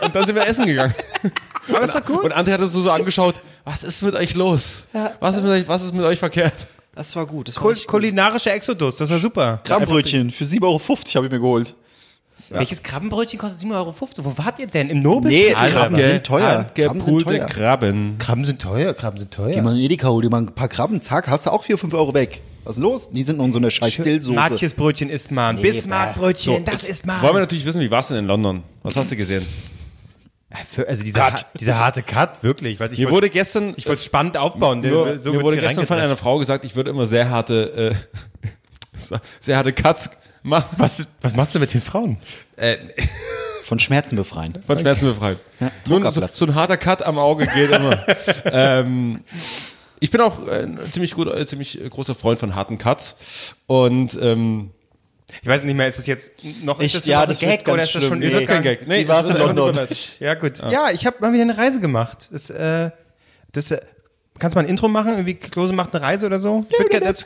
und 0.03 0.15
dann 0.15 0.25
sind 0.25 0.37
wir 0.37 0.47
essen 0.47 0.65
gegangen. 0.65 0.95
Aber 1.69 1.83
es 1.83 1.95
war 1.95 2.01
gut. 2.01 2.23
Und 2.23 2.33
André 2.33 2.53
hat 2.53 2.61
uns 2.61 2.73
nur 2.73 2.83
so 2.83 2.93
angeschaut, 2.93 3.35
was 3.65 3.83
ist 3.83 4.03
mit 4.03 4.15
euch 4.15 4.37
los? 4.37 4.85
Was, 5.19 5.35
ist 5.35 5.43
mit 5.43 5.51
euch, 5.51 5.67
was 5.67 5.83
ist 5.83 5.93
mit 5.93 6.05
euch 6.05 6.21
verkehrt? 6.21 6.55
Das 6.95 7.17
war 7.17 7.27
gut. 7.27 7.49
Das 7.49 7.57
war 7.57 7.63
Kul 7.63 7.73
richtig 7.73 7.89
gut. 7.89 7.93
kulinarischer 7.93 8.55
Exodus, 8.55 8.97
das 8.97 9.11
war 9.11 9.19
super. 9.19 9.61
Krabbenbrötchen 9.65 10.31
für 10.31 10.45
7,50 10.45 10.63
Euro 10.63 10.79
habe 11.17 11.27
ich 11.27 11.33
mir 11.33 11.41
geholt. 11.41 11.75
Welches 12.51 12.85
Krabbenbrötchen 12.85 13.41
kostet 13.41 13.69
7,50 13.69 13.75
Euro? 13.75 13.95
Wo 13.99 14.39
wart 14.39 14.61
ihr 14.61 14.69
denn? 14.69 14.89
Im 14.89 15.03
Nobel? 15.03 15.33
Nee, 15.33 15.53
Alter, 15.55 15.75
Krabben 15.75 15.99
sind 15.99 16.25
teuer. 16.25 16.67
Krabben 16.73 17.01
sind 17.03 17.23
teuer. 17.23 17.47
Krabben. 17.47 18.19
Krabben 18.19 18.45
sind 18.45 18.63
teuer, 18.63 18.95
Krabben 18.95 19.19
sind 19.19 19.35
teuer. 19.35 19.55
Geh 19.55 19.61
mal 19.61 19.75
in 19.75 19.81
Edeka, 19.83 20.09
hol 20.09 20.23
dir 20.23 20.31
mal 20.31 20.43
ein 20.43 20.55
paar 20.55 20.69
Krabben, 20.69 21.03
zack, 21.03 21.27
hast 21.27 21.47
du 21.47 21.51
auch 21.51 21.65
4, 21.65 21.77
5 21.79 21.95
Euro 21.95 22.15
weg. 22.15 22.41
Was 22.67 22.79
ist 22.79 22.83
los? 22.83 23.11
Die 23.13 23.23
sind 23.23 23.39
noch 23.39 23.45
in 23.45 23.53
so 23.53 23.59
einer 23.59 23.71
scheiß 23.71 23.95
Dillsoße. 23.97 24.35
Markjes 24.35 24.75
Brötchen 24.75 25.09
isst 25.09 25.31
man. 25.31 25.63
Bismarckbrötchen, 25.63 26.65
das 26.65 26.83
ist 26.83 27.07
man. 27.07 27.23
Wollen 27.23 27.35
wir 27.35 27.41
natürlich 27.41 27.65
wissen, 27.65 27.81
wie 27.81 27.91
war 27.93 28.01
es 28.01 28.09
denn 28.09 28.17
in 28.17 28.27
London? 28.27 28.65
Was 28.83 28.97
hast 28.97 29.13
du 29.13 29.17
gesehen? 29.17 29.47
Für, 30.69 30.89
also 30.89 31.05
dieser, 31.05 31.27
ha 31.33 31.37
dieser 31.61 31.79
harte 31.79 32.03
Cut, 32.03 32.43
wirklich. 32.43 32.81
Weiß, 32.81 32.91
ich 32.91 32.99
Mir 32.99 33.05
wollte- 33.05 33.15
wurde 33.17 33.31
gestern, 33.31 33.73
ich 33.77 33.87
wollte 33.87 34.01
es 34.01 34.05
spannend 34.05 34.37
aufbauen. 34.37 34.81
Mir, 34.81 35.17
so 35.19 35.33
mir 35.33 35.43
wurde 35.43 35.59
gestern 35.59 35.87
von 35.87 35.99
einer 35.99 36.17
Frau 36.17 36.39
gesagt, 36.39 36.65
ich 36.65 36.75
würde 36.75 36.91
immer 36.91 37.07
sehr 37.07 37.31
harte, 37.31 37.95
äh, 39.05 39.17
sehr 39.41 39.59
harte 39.59 39.73
Cuts 39.73 40.11
machen. 40.43 40.67
was, 40.77 41.07
was 41.21 41.37
machst 41.37 41.55
du 41.55 41.61
mit 41.61 41.73
den 41.73 41.83
Frauen? 41.83 42.17
Von 43.63 43.79
Schmerzen 43.79 44.17
befreien. 44.17 44.61
Von 44.67 44.81
Schmerzen 44.81 45.07
befreit. 45.07 45.39
Nun, 45.89 46.03
so, 46.11 46.27
so 46.27 46.47
ein 46.47 46.55
harter 46.57 46.79
Cut 46.79 47.03
am 47.03 47.19
Auge 47.19 47.47
geht 47.47 47.71
immer. 47.71 48.05
ähm, 48.47 49.21
ich 50.01 50.11
bin 50.11 50.21
auch 50.21 50.47
äh, 50.47 50.63
ein 50.63 50.79
ziemlich 50.93 51.15
gut, 51.15 51.29
äh, 51.29 51.47
ziemlich 51.47 51.79
großer 51.91 52.15
Freund 52.15 52.39
von 52.39 52.55
harten 52.55 52.79
Cuts. 52.79 53.17
Und 53.67 54.17
ähm, 54.21 54.71
Ich 55.43 55.49
weiß 55.49 55.65
nicht 55.65 55.75
mehr, 55.75 55.89
ist 55.89 55.99
das 55.99 56.07
jetzt 56.07 56.33
noch 56.63 56.79
Ich- 56.81 56.87
ist 56.87 56.97
das 56.97 57.07
ja, 57.07 57.27
das 57.27 57.39
Gag 57.41 57.65
ganz 57.65 57.75
oder 57.75 57.83
ist 57.85 57.95
das 57.95 58.05
schon 58.05 58.19
Nee, 58.21 58.27
ist 58.27 58.35
das 58.35 58.47
kein? 58.47 58.63
Gag. 58.63 58.87
Nee, 58.87 59.05
Wie 59.05 59.09
war's 59.09 59.27
es 59.29 59.31
in 59.39 59.39
London? 59.39 59.79
Ja, 60.21 60.35
gut. 60.35 60.59
Ja, 60.71 60.91
ich 60.91 61.07
habe 61.07 61.17
mal 61.21 61.33
wieder 61.33 61.43
eine 61.43 61.57
Reise 61.57 61.81
gemacht. 61.81 62.29
Das, 62.33 62.51
äh, 62.51 62.91
das, 63.53 63.71
äh, 63.71 63.81
kannst 64.39 64.55
du 64.55 64.59
mal 64.59 64.65
ein 64.65 64.69
Intro 64.71 64.89
machen? 64.89 65.13
Irgendwie 65.13 65.35
Klose 65.35 65.73
macht 65.73 65.95
eine 65.95 66.05
Reise 66.05 66.27
oder 66.27 66.39
so? 66.41 66.67
Ich 66.71 66.79
würde 66.79 66.91
gerne 66.91 67.07
das, 67.07 67.25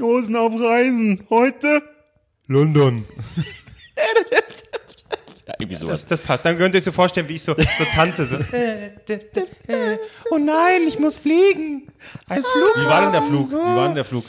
Hosen 0.00 0.36
auf 0.36 0.60
Reisen. 0.60 1.24
Heute? 1.30 1.82
London. 2.48 3.04
Irgendwie 5.66 5.76
sowas. 5.76 6.06
Das, 6.06 6.18
das 6.18 6.20
passt. 6.20 6.44
Dann 6.44 6.58
könnt 6.58 6.74
ihr 6.74 6.78
euch 6.78 6.84
so 6.84 6.92
vorstellen, 6.92 7.28
wie 7.28 7.34
ich 7.34 7.42
so, 7.42 7.54
so 7.54 7.84
tanze. 7.92 8.26
So. 8.26 8.38
Oh 10.30 10.38
nein, 10.38 10.82
ich 10.86 10.98
muss 10.98 11.16
fliegen. 11.16 11.88
Ein 12.28 12.42
Flug. 12.42 12.84
Wie 12.84 12.88
war 12.88 13.02
denn 13.02 13.12
der 13.12 13.22
Flug? 13.22 13.50
Wie 13.50 13.54
war 13.54 13.86
denn 13.86 13.94
der 13.96 14.04
Flug? 14.04 14.24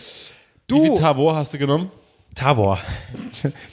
Du. 0.67 0.83
Wie 0.83 0.89
viel 0.89 0.97
Tavor 0.99 1.35
hast 1.35 1.53
du 1.53 1.57
genommen? 1.57 1.91
Tavor. 2.33 2.79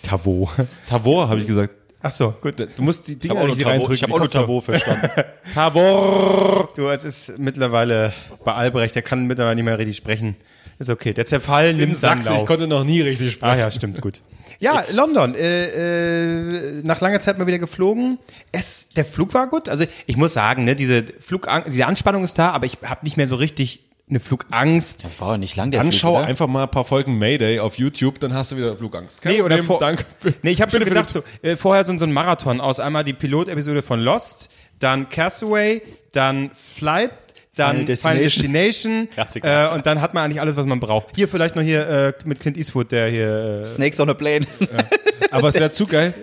Tavor. 0.02 0.52
Tavor, 0.88 1.28
habe 1.28 1.40
ich 1.40 1.46
gesagt. 1.46 1.74
Ach 2.02 2.12
so, 2.12 2.34
gut. 2.40 2.54
Du 2.76 2.82
musst 2.82 3.08
die 3.08 3.16
Dinger 3.16 3.40
auch 3.40 3.46
nicht 3.46 3.64
reindrücken. 3.64 3.94
ich 3.94 4.02
hab 4.02 4.12
auch 4.12 4.18
nur 4.18 4.30
Tavor 4.30 4.60
verstanden. 4.60 5.08
Tavor. 5.54 6.68
Du, 6.76 6.88
es 6.88 7.02
ist 7.02 7.38
mittlerweile 7.38 8.12
bei 8.44 8.52
Albrecht, 8.52 8.94
der 8.94 9.02
kann 9.02 9.26
mittlerweile 9.26 9.56
nicht 9.56 9.64
mehr 9.64 9.78
richtig 9.78 9.96
sprechen. 9.96 10.36
Ist 10.78 10.90
okay. 10.90 11.14
Der 11.14 11.24
Zerfall 11.24 11.70
In 11.70 11.76
nimmt 11.78 11.96
Sachsen, 11.96 12.36
ich 12.36 12.46
konnte 12.46 12.66
noch 12.66 12.84
nie 12.84 13.00
richtig 13.00 13.32
sprechen. 13.32 13.52
Ah 13.52 13.56
ja, 13.56 13.70
stimmt, 13.70 14.00
gut. 14.00 14.20
Ja, 14.64 14.82
London. 14.90 15.34
Äh, 15.34 16.78
äh, 16.78 16.82
nach 16.82 17.02
langer 17.02 17.20
Zeit 17.20 17.36
mal 17.38 17.46
wieder 17.46 17.58
geflogen. 17.58 18.18
Es, 18.50 18.88
der 18.88 19.04
Flug 19.04 19.34
war 19.34 19.46
gut. 19.48 19.68
Also 19.68 19.84
ich 20.06 20.16
muss 20.16 20.32
sagen, 20.32 20.64
ne, 20.64 20.74
diese 20.74 21.04
Flugangst, 21.20 21.68
diese 21.72 21.84
Anspannung 21.84 22.24
ist 22.24 22.38
da, 22.38 22.50
aber 22.50 22.64
ich 22.64 22.78
habe 22.82 23.04
nicht 23.04 23.18
mehr 23.18 23.26
so 23.26 23.34
richtig 23.36 23.80
eine 24.08 24.20
Flugangst. 24.20 25.04
War 25.18 25.32
ja 25.32 25.38
nicht 25.38 25.56
lang 25.56 25.70
der 25.70 25.82
Anschaue 25.82 26.18
Flug, 26.18 26.28
einfach 26.28 26.46
mal 26.46 26.62
ein 26.62 26.70
paar 26.70 26.84
Folgen 26.84 27.18
Mayday 27.18 27.60
auf 27.60 27.76
YouTube, 27.76 28.20
dann 28.20 28.32
hast 28.32 28.52
du 28.52 28.56
wieder 28.56 28.74
Flugangst. 28.76 29.20
Kein 29.20 29.32
Nee, 29.32 29.42
oder 29.42 29.56
Problem, 29.56 29.66
vor, 29.66 29.80
danke. 29.80 30.04
Nee, 30.42 30.50
ich 30.52 30.62
habe 30.62 30.70
schon 30.70 30.84
gedacht, 30.84 31.10
so, 31.10 31.22
äh, 31.42 31.56
vorher 31.56 31.84
so, 31.84 31.96
so 31.98 32.06
ein 32.06 32.12
Marathon 32.12 32.62
aus 32.62 32.80
einmal 32.80 33.04
die 33.04 33.12
Pilotepisode 33.12 33.82
von 33.82 34.00
Lost, 34.00 34.48
dann 34.78 35.10
Castaway, 35.10 35.82
dann 36.12 36.50
Flight, 36.54 37.12
dann 37.54 37.86
Final 37.86 37.96
Final 37.96 38.18
Destination. 38.18 39.08
Destination, 39.16 39.42
äh, 39.72 39.74
und 39.74 39.86
dann 39.86 40.00
hat 40.00 40.14
man 40.14 40.24
eigentlich 40.24 40.40
alles, 40.40 40.56
was 40.56 40.66
man 40.66 40.80
braucht. 40.80 41.08
Hier 41.14 41.28
vielleicht 41.28 41.56
noch 41.56 41.62
hier 41.62 41.88
äh, 41.88 42.12
mit 42.24 42.40
Clint 42.40 42.56
Eastwood, 42.56 42.92
der 42.92 43.08
hier 43.08 43.62
äh, 43.62 43.66
Snakes 43.66 44.00
on 44.00 44.10
a 44.10 44.14
plane. 44.14 44.46
Aber 45.30 45.48
es 45.48 45.54
wäre 45.56 45.70
zu 45.70 45.86
geil, 45.86 46.14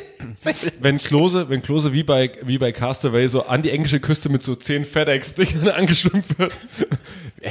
wenn 0.80 0.98
Klose, 0.98 1.48
wenn 1.48 1.62
Klose 1.62 1.92
wie 1.92 2.02
bei, 2.02 2.32
wie 2.42 2.58
bei 2.58 2.72
Castaway 2.72 3.28
so 3.28 3.44
an 3.44 3.62
die 3.62 3.70
englische 3.70 4.00
Küste 4.00 4.28
mit 4.28 4.42
so 4.42 4.54
zehn 4.56 4.84
FedEx-Dingern 4.84 5.68
angeschwimmt 5.68 6.38
wird. 6.38 6.52
Äh, 7.40 7.50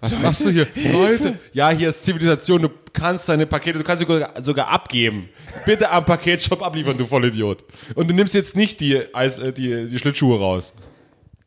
was 0.00 0.18
machst 0.18 0.44
du 0.44 0.50
hier? 0.50 0.66
Leute, 0.92 1.38
ja, 1.52 1.70
hier 1.70 1.88
ist 1.88 2.04
Zivilisation, 2.04 2.62
du 2.62 2.68
kannst 2.92 3.28
deine 3.28 3.46
Pakete, 3.46 3.78
du 3.78 3.84
kannst 3.84 4.06
sogar, 4.06 4.32
sogar 4.42 4.68
abgeben. 4.68 5.28
Bitte 5.64 5.90
am 5.90 6.04
Paketshop 6.04 6.62
abliefern, 6.62 6.96
du 6.96 7.06
Vollidiot. 7.06 7.64
Und 7.94 8.08
du 8.08 8.14
nimmst 8.14 8.34
jetzt 8.34 8.56
nicht 8.56 8.80
die, 8.80 8.94
äh, 8.94 9.52
die, 9.52 9.88
die 9.88 9.98
Schlittschuhe 9.98 10.38
raus. 10.38 10.74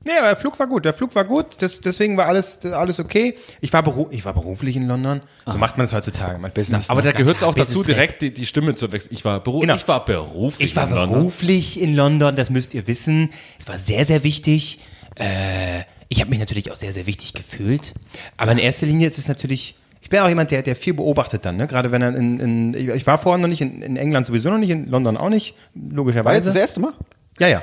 Nee, 0.08 0.14
aber 0.18 0.28
der 0.30 0.36
Flug 0.38 0.58
war 0.58 0.68
gut. 0.68 0.86
Der 0.86 0.94
Flug 0.94 1.14
war 1.16 1.26
gut. 1.26 1.62
Das, 1.62 1.82
deswegen 1.82 2.16
war 2.18 2.26
alles, 2.28 2.66
alles 2.66 3.00
okay. 3.00 3.36
Ich 3.62 3.72
war, 3.74 3.84
beru 3.84 4.08
ich 4.10 4.24
war 4.26 4.34
beruflich 4.34 4.76
in 4.76 4.88
London. 4.88 5.22
So 5.46 5.58
macht 5.58 5.78
man 5.78 5.86
es 5.86 5.94
heutzutage. 5.94 6.40
Man 6.40 6.52
Business. 6.52 6.90
Aber 6.90 7.02
da 7.02 7.12
gehört 7.12 7.38
es 7.38 7.44
auch 7.44 7.54
dazu, 7.54 7.84
direkt 7.84 8.22
die, 8.22 8.32
die 8.34 8.46
Stimme 8.46 8.74
zu 8.76 8.92
wechseln. 8.92 9.14
Ich 9.14 9.26
war, 9.26 9.40
beru 9.42 9.60
Genau. 9.60 9.76
ich 9.76 9.88
war 9.88 10.04
beruflich 10.06 10.70
Ich 10.70 10.76
war 10.76 10.88
in 10.88 10.96
London. 10.96 11.20
beruflich 11.20 11.80
in 11.82 11.94
London, 11.96 12.36
das 12.36 12.50
müsst 12.50 12.74
ihr 12.74 12.88
wissen. 12.88 13.30
Es 13.60 13.68
war 13.68 13.78
sehr, 13.78 14.06
sehr 14.06 14.24
wichtig. 14.24 14.80
Äh, 15.16 15.82
ich 16.10 16.22
habe 16.22 16.30
mich 16.30 16.40
natürlich 16.40 16.72
auch 16.72 16.76
sehr, 16.78 16.94
sehr 16.94 17.06
wichtig 17.06 17.34
gefühlt. 17.34 17.94
Aber 18.38 18.54
in 18.54 18.58
erster 18.60 18.86
Linie 18.86 19.08
ist 19.08 19.18
es 19.18 19.28
natürlich. 19.28 19.76
Ich 20.02 20.10
bin 20.10 20.20
auch 20.22 20.30
jemand, 20.30 20.52
der, 20.52 20.62
der 20.62 20.78
viel 20.78 20.94
beobachtet 20.94 21.44
dann, 21.44 21.58
ne? 21.58 21.68
Gerade 21.68 21.92
wenn 21.92 22.02
er 22.02 22.16
in, 22.16 22.40
in 22.40 22.74
ich- 22.74 22.88
ich 22.88 23.06
war 23.08 23.18
vorher 23.18 23.40
noch 23.42 23.50
nicht, 23.50 23.60
in, 23.60 23.82
in 23.82 23.98
England 23.98 24.26
sowieso 24.26 24.50
noch 24.50 24.58
nicht, 24.58 24.70
in 24.70 24.90
London 24.90 25.18
auch 25.18 25.28
nicht, 25.30 25.54
War 25.74 25.84
jetzt 25.84 25.96
logischerweise. 25.96 26.48
das 26.50 26.56
erste 26.56 26.80
Mal? 26.80 26.94
Ja, 27.40 27.48
ja. 27.50 27.62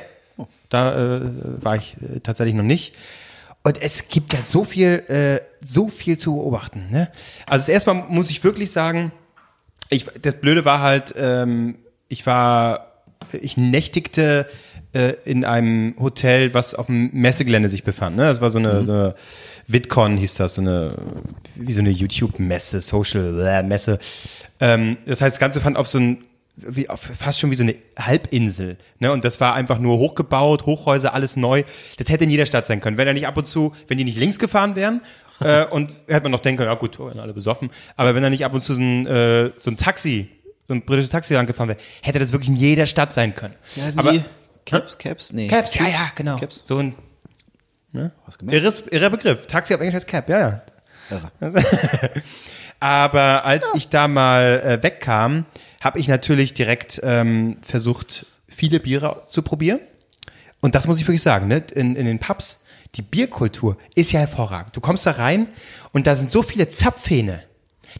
Da 0.68 1.18
äh, 1.18 1.20
war 1.62 1.77
ich 1.77 1.96
äh, 2.03 2.20
tatsächlich 2.20 2.55
noch 2.55 2.64
nicht. 2.64 2.94
Und 3.62 3.81
es 3.81 4.09
gibt 4.09 4.33
ja 4.35 4.42
so 4.42 4.64
viel, 4.64 5.03
äh, 5.09 5.40
so 5.64 5.88
viel 5.88 6.18
zu 6.18 6.35
beobachten. 6.35 6.88
Ne? 6.90 7.11
Also 7.46 7.72
erstmal 7.72 7.94
muss 8.09 8.31
ich 8.31 8.44
wirklich 8.44 8.70
sagen, 8.70 9.11
ich, 9.88 10.07
das 10.20 10.35
Blöde 10.35 10.64
war 10.64 10.81
halt, 10.81 11.14
ähm, 11.16 11.77
ich 12.09 12.27
war, 12.27 13.03
ich 13.33 13.57
nächtigte 13.57 14.46
äh, 14.92 15.14
in 15.24 15.44
einem 15.44 15.94
Hotel, 15.98 16.52
was 16.52 16.75
auf 16.75 16.87
dem 16.87 17.10
Messegelände 17.12 17.69
sich 17.69 17.85
befand. 17.85 18.17
Ne? 18.17 18.25
Das 18.25 18.40
war 18.40 18.50
so 18.50 18.58
eine, 18.58 18.85
so 18.85 18.92
eine 18.92 19.15
VidCon 19.67 20.19
hieß 20.19 20.35
das, 20.35 20.54
so 20.54 20.60
eine, 20.60 20.96
wie 21.54 21.73
so 21.73 21.81
eine 21.81 21.90
YouTube-Messe, 21.90 22.81
Social-Messe. 22.81 23.98
Ähm, 24.60 24.98
das 25.06 25.21
heißt, 25.21 25.37
das 25.37 25.40
Ganze 25.40 25.60
fand 25.60 25.77
auf 25.77 25.88
so 25.88 25.98
ein 25.98 26.25
wie 26.57 26.87
fast 26.88 27.40
schon 27.40 27.50
wie 27.50 27.57
so 27.57 27.65
eine 27.65 27.75
Halbinsel. 27.98 28.77
Ne? 29.00 29.13
Und 29.13 29.25
das 29.25 29.40
war 29.40 29.55
einfach 29.55 29.79
nur 29.79 29.98
hochgebaut, 29.98 30.67
Hochhäuser, 30.67 31.13
alles 31.13 31.37
neu. 31.37 31.65
Das 31.96 32.09
hätte 32.09 32.25
in 32.25 32.31
jeder 32.31 32.46
Stadt 32.46 32.67
sein 32.67 32.81
können. 32.81 32.96
Wenn 32.96 33.09
er 33.09 33.15
nicht 33.15 33.27
ab 33.27 33.37
und 33.37 33.46
zu, 33.46 33.75
wenn 33.88 33.98
die 33.98 34.05
nicht 34.05 34.19
links 34.19 34.38
gefahren 34.38 34.77
wären, 34.77 35.00
äh, 35.40 35.67
und 35.67 35.94
hätte 36.07 36.23
man 36.23 36.33
noch 36.33 36.40
denken 36.40 36.59
können, 36.59 36.71
ja 36.71 36.79
gut, 36.79 37.00
oh, 37.00 37.09
alle 37.09 37.35
besoffen. 37.35 37.71
Aber 37.96 38.15
wenn 38.15 38.23
da 38.23 38.31
nicht 38.31 38.44
ab 38.44 38.55
und 38.55 38.61
zu 38.61 38.75
so 38.75 38.81
ein, 38.81 39.07
äh, 39.07 39.50
so 39.59 39.71
ein 39.71 39.77
Taxi 39.77 40.29
so 40.67 40.73
ein 40.73 40.83
britisches 40.83 41.11
Taxi 41.11 41.35
lang 41.35 41.46
gefahren 41.46 41.69
wäre, 41.69 41.79
hätte 42.02 42.19
das 42.19 42.33
wirklich 42.33 42.48
in 42.48 42.57
jeder 42.57 42.87
Stadt 42.87 43.13
sein 43.13 43.35
können. 43.35 43.55
Ja, 43.77 43.90
sie 43.90 43.98
Aber 43.98 44.25
Caps, 44.65 44.96
Caps, 44.96 45.33
nee. 45.33 45.46
Caps, 45.48 45.75
ja, 45.75 45.88
ja, 45.88 46.11
genau. 46.15 46.38
Caps. 46.38 46.61
So 46.63 46.79
ein 46.79 46.94
gemerkt? 48.38 48.63
irres, 48.63 48.87
irrer 48.90 49.11
Begriff. 49.11 49.46
Taxi 49.46 49.75
auf 49.75 49.81
Englisch 49.81 49.94
heißt 49.94 50.09
Cap, 50.09 50.29
ja, 50.29 50.40
ja. 50.40 50.63
Aber 52.81 53.44
als 53.44 53.67
ich 53.75 53.88
da 53.88 54.09
mal 54.09 54.61
äh, 54.61 54.83
wegkam, 54.83 55.46
habe 55.81 55.98
ich 55.98 56.09
natürlich 56.09 56.55
direkt 56.55 57.00
ähm, 57.02 57.59
versucht, 57.63 58.27
viele 58.48 58.81
Biere 58.81 59.23
zu 59.29 59.42
probieren. 59.42 59.81
Und 60.61 60.75
das 60.75 60.87
muss 60.87 61.00
ich 61.00 61.07
wirklich 61.07 61.23
sagen, 61.23 61.48
ne? 61.48 61.63
in, 61.75 61.96
in 61.96 62.07
den 62.07 62.19
Pubs, 62.19 62.65
die 62.94 63.02
Bierkultur 63.02 63.77
ist 63.94 64.13
ja 64.13 64.21
hervorragend. 64.21 64.77
Du 64.77 64.81
kommst 64.81 65.07
da 65.07 65.13
rein 65.13 65.48
und 65.92 66.07
da 66.07 66.15
sind 66.15 66.31
so 66.31 66.42
viele 66.42 66.69
Zapfhähne. 66.69 67.42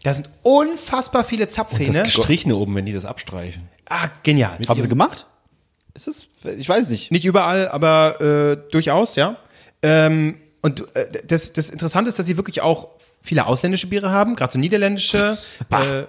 Da 0.03 0.13
sind 0.13 0.29
unfassbar 0.43 1.25
viele 1.25 1.49
Zapfhähne. 1.49 1.93
Das 1.93 2.15
Gestrichene 2.15 2.57
oben, 2.57 2.75
wenn 2.75 2.87
die 2.87 2.93
das 2.93 3.05
abstreichen. 3.05 3.69
ah, 3.89 4.09
genial. 4.23 4.59
Haben 4.67 4.81
sie 4.81 4.89
gemacht? 4.89 5.27
Ist 5.95 6.09
es? 6.09 6.27
Ich 6.59 6.69
weiß 6.69 6.91
nicht. 6.91 7.13
Nicht 7.13 7.25
überall, 7.25 7.69
aber 7.69 8.21
äh, 8.21 8.71
durchaus, 8.71 9.15
ja. 9.15 9.37
Ähm, 9.83 10.41
und 10.65 10.97
äh, 10.97 11.23
das, 11.27 11.53
das 11.53 11.69
Interessante 11.71 12.09
ist, 12.09 12.19
dass 12.19 12.27
sie 12.27 12.37
wirklich 12.39 12.63
auch 12.63 12.89
viele 13.23 13.47
ausländische 13.47 13.87
Biere 13.87 14.11
haben, 14.11 14.35
gerade 14.35 14.53
so 14.53 14.59
niederländische. 14.59 15.37
äh, 15.71 16.05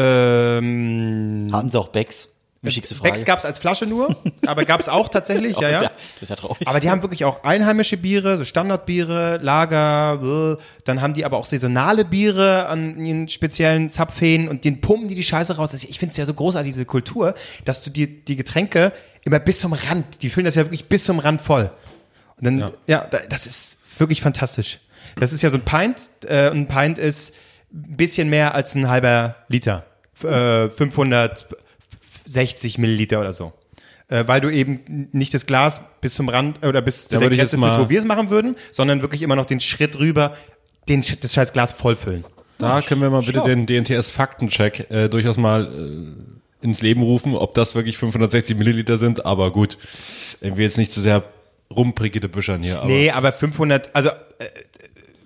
ähm, 0.00 1.50
Hatten 1.52 1.70
sie 1.70 1.78
auch 1.78 1.88
Becks? 1.88 2.28
Wichtigste 2.64 2.94
Frage. 2.94 3.10
Becks 3.14 3.24
gab 3.24 3.40
es 3.40 3.44
als 3.44 3.58
Flasche 3.58 3.86
nur, 3.86 4.14
aber 4.46 4.64
gab 4.64 4.78
es 4.80 4.88
auch 4.88 5.08
tatsächlich, 5.08 5.56
ja, 5.60 5.68
Das 5.68 5.76
ist 5.78 5.82
ja. 5.82 5.88
Das 6.14 6.22
ist 6.22 6.28
ja 6.30 6.36
traurig. 6.36 6.68
Aber 6.68 6.78
die 6.78 6.90
haben 6.90 7.02
wirklich 7.02 7.24
auch 7.24 7.42
einheimische 7.42 7.96
Biere, 7.96 8.36
so 8.36 8.44
Standardbiere, 8.44 9.38
Lager, 9.42 10.56
äh, 10.58 10.62
dann 10.84 11.02
haben 11.02 11.12
die 11.14 11.24
aber 11.24 11.38
auch 11.38 11.46
saisonale 11.46 12.04
Biere 12.04 12.68
an 12.68 13.04
ihren 13.04 13.28
speziellen 13.28 13.90
Zapfhähnen 13.90 14.46
und 14.48 14.64
den 14.64 14.80
pumpen 14.80 15.08
die 15.08 15.16
die 15.16 15.24
Scheiße 15.24 15.56
raus. 15.56 15.72
Das- 15.72 15.82
Ich 15.82 15.98
finde 15.98 16.12
es 16.12 16.16
ja 16.18 16.24
so 16.24 16.34
großartig, 16.34 16.70
diese 16.72 16.84
Kultur, 16.84 17.34
dass 17.64 17.82
du 17.82 17.90
die, 17.90 18.24
die 18.24 18.36
Getränke 18.36 18.92
immer 19.24 19.40
bis 19.40 19.58
zum 19.58 19.72
Rand, 19.72 20.22
die 20.22 20.30
füllen 20.30 20.46
das 20.46 20.54
ja 20.54 20.62
wirklich 20.64 20.84
bis 20.88 21.02
zum 21.02 21.18
Rand 21.18 21.40
voll. 21.40 21.70
Dann, 22.42 22.58
ja, 22.86 23.06
da- 23.10 23.20
das 23.28 23.46
ist 23.46 23.76
wirklich 23.98 24.20
fantastisch. 24.20 24.78
Das 25.16 25.32
ist 25.32 25.40
ja 25.42 25.48
so 25.50 25.58
ein 25.58 25.64
Pint, 25.64 25.96
äh, 26.26 26.50
und 26.50 26.58
ein 26.58 26.68
Pint 26.68 26.98
ist 26.98 27.32
ein 27.72 27.96
bisschen 27.96 28.28
mehr 28.28 28.54
als 28.54 28.74
ein 28.74 28.88
halber 28.88 29.36
Liter. 29.48 29.86
F- 30.14 30.24
Äh, 30.24 30.70
560 32.26 32.78
Milliliter 32.78 33.20
oder 33.20 33.32
so. 33.32 33.52
Äh, 34.08 34.24
weil 34.26 34.40
du 34.40 34.50
eben 34.50 35.08
nicht 35.12 35.32
das 35.34 35.46
Glas 35.46 35.80
bis 36.00 36.14
zum 36.14 36.28
Rand 36.28 36.64
oder 36.64 36.82
bis 36.82 37.04
zu 37.08 37.14
Da 37.14 37.20
der 37.20 37.28
Grenze 37.30 37.56
füllst, 37.58 37.78
wo 37.78 37.88
wir 37.90 37.98
es 37.98 38.04
machen 38.04 38.30
würden, 38.30 38.56
sondern 38.70 39.00
wirklich 39.02 39.22
immer 39.22 39.36
noch 39.36 39.46
den 39.46 39.60
Schritt 39.60 39.98
rüber, 39.98 40.36
den, 40.88 41.02
das 41.20 41.32
scheiß 41.32 41.52
Glas 41.52 41.72
vollfüllen. 41.72 42.24
Da 42.58 42.82
können 42.82 43.00
wir 43.00 43.10
mal 43.10 43.20
bitte 43.20 43.32
schlau. 43.34 43.46
den 43.46 43.66
DNTS-Faktencheck 43.66 44.90
äh, 44.90 45.08
durchaus 45.08 45.36
mal 45.36 45.66
äh, 45.66 46.64
ins 46.64 46.82
Leben 46.82 47.02
rufen, 47.02 47.34
ob 47.34 47.54
das 47.54 47.74
wirklich 47.74 47.96
560 47.96 48.56
Milliliter 48.56 48.98
sind. 48.98 49.24
Aber 49.26 49.50
gut, 49.50 49.78
ich 50.40 50.54
will 50.56 50.62
jetzt 50.62 50.78
nicht 50.78 50.92
zu 50.92 51.00
sehr 51.00 51.24
rumprickige 51.76 52.28
Büschern 52.28 52.62
hier. 52.62 52.78
Aber, 52.78 52.86
Nee, 52.86 53.10
aber 53.10 53.32
500, 53.32 53.94
also 53.94 54.10
äh, 54.10 54.14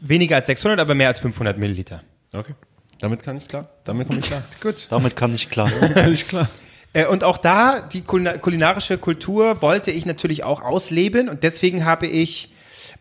weniger 0.00 0.36
als 0.36 0.46
600, 0.46 0.78
aber 0.80 0.94
mehr 0.94 1.08
als 1.08 1.20
500 1.20 1.58
Milliliter. 1.58 2.02
Okay, 2.32 2.54
damit 3.00 3.22
kann 3.22 3.36
ich 3.36 3.48
klar. 3.48 3.68
Damit 3.84 4.06
komme 4.08 4.20
ich 4.20 4.26
klar. 4.26 4.42
Gut. 4.60 4.86
Damit 4.90 5.16
kann 5.16 5.34
ich 5.34 5.50
klar. 5.50 5.70
kann 5.94 6.12
ich 6.12 6.26
klar. 6.28 6.48
Äh, 6.92 7.06
und 7.06 7.24
auch 7.24 7.38
da, 7.38 7.80
die 7.80 8.02
kulina- 8.02 8.38
kulinarische 8.38 8.98
Kultur 8.98 9.60
wollte 9.62 9.90
ich 9.90 10.06
natürlich 10.06 10.44
auch 10.44 10.62
ausleben 10.62 11.28
und 11.28 11.42
deswegen 11.42 11.84
habe 11.84 12.06
ich 12.06 12.50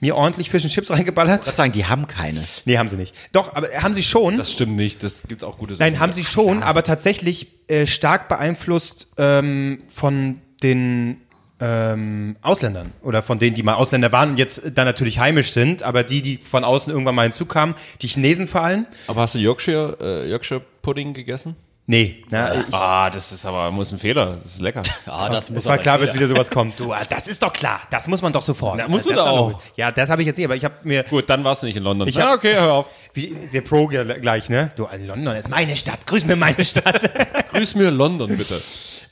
mir 0.02 0.16
ordentlich 0.18 0.50
Fish 0.50 0.64
and 0.66 0.74
Chips 0.74 0.91
reingeballert. 0.91 1.48
Ich 1.48 1.54
sagen, 1.54 1.72
die 1.72 1.86
haben 1.86 2.06
keine. 2.08 2.43
Nee, 2.66 2.78
haben 2.78 2.89
sie 2.89 2.98
nicht. 2.98 3.16
Doch, 3.32 3.56
aber 3.56 3.70
haben 3.82 3.93
sie 3.93 4.04
schon. 4.04 4.38
Das 4.38 4.52
stimmt 4.52 4.76
nicht. 4.76 5.02
Das 5.04 5.24
gibt 5.24 5.43
auch 5.43 5.58
gute 5.58 5.76
Nein, 5.76 6.00
haben 6.00 6.12
sie 6.12 6.26
schon, 6.26 6.64
aber 6.64 6.84
tatsächlich 6.84 7.48
äh, 7.70 7.88
stark 7.88 8.28
beeinflusst 8.28 9.08
ähm, 9.18 9.84
von 9.88 10.41
den 10.62 11.22
ähm, 11.60 12.36
Ausländern 12.41 12.91
oder 13.01 13.24
von 13.24 13.39
denen, 13.39 13.56
die 13.56 13.64
mal 13.64 13.76
Ausländer 13.76 14.12
waren 14.12 14.32
und 14.32 14.38
jetzt 14.38 14.62
dann 14.76 14.86
natürlich 14.86 15.20
heimisch 15.20 15.51
sind, 15.51 15.84
aber 15.84 16.03
die, 16.03 16.22
die 16.22 16.38
von 16.38 16.64
außen 16.64 16.91
irgendwann 16.91 17.16
mal 17.16 17.24
hinzukamen, 17.24 17.76
die 18.01 18.08
Chinesen 18.08 18.47
vor 18.47 18.62
allem. 18.62 18.86
Aber 19.08 19.22
hast 19.22 19.36
du 19.36 19.39
Yorkshire, 19.39 19.97
äh, 20.01 20.30
Yorkshire 20.30 20.62
Pudding 20.82 21.14
gegessen? 21.14 21.56
Nee, 21.88 22.24
na, 22.32 22.51
ich, 22.56 22.74
Ah, 22.74 23.12
das 23.12 23.32
ist 23.32 23.45
aber 23.45 23.70
muss 23.70 23.91
ein 23.91 23.99
Fehler. 23.99 24.38
Das 24.43 24.53
ist 24.56 24.62
lecker. 24.62 24.82
Ah, 25.06 25.30
das 25.30 25.51
es 25.51 25.66
war 25.68 25.78
klar, 25.78 25.99
bis 25.99 26.16
wieder 26.16 26.28
sowas 26.28 26.49
kommt. 26.49 26.80
Du, 26.80 26.91
ah, 26.91 27.03
das 27.08 27.28
ist 27.28 27.43
doch 27.43 27.53
klar. 27.53 27.80
Das 27.91 28.08
muss 28.08 28.24
man 28.24 28.34
doch 28.34 28.41
sofort. 28.41 28.78
Na, 28.80 28.88
muss 28.88 29.03
das 29.03 29.10
man 29.10 29.16
doch 29.18 29.28
auch. 29.28 29.62
Ja, 29.76 29.91
das 29.91 30.10
habe 30.10 30.24
ich 30.24 30.26
jetzt 30.26 30.38
nicht, 30.38 30.45
aber 30.47 30.56
ich 30.56 30.66
habe 30.66 30.74
mir 30.84 31.03
Gut, 31.03 31.30
dann 31.30 31.43
warst 31.43 31.62
du 31.62 31.68
nicht 31.68 31.76
in 31.78 31.84
London. 31.84 32.08
Ich 32.08 32.16
ja, 32.16 32.24
hab- 32.30 32.38
okay, 32.38 32.56
hör 32.56 32.74
auf. 32.74 32.88
wie 33.14 33.36
der 33.53 33.62
Pro 33.62 33.86
gleich, 33.86 34.49
ne? 34.49 34.72
Du, 34.76 34.88
ah, 34.88 34.95
London 34.99 35.36
ist 35.36 35.47
meine 35.47 35.76
Stadt. 35.76 36.08
Grüß 36.08 36.26
mir 36.26 36.36
meine 36.36 36.66
Stadt. 36.66 37.08
Grüß 37.51 37.76
mir 37.76 37.91
London 37.91 38.36
bitte. 38.36 38.60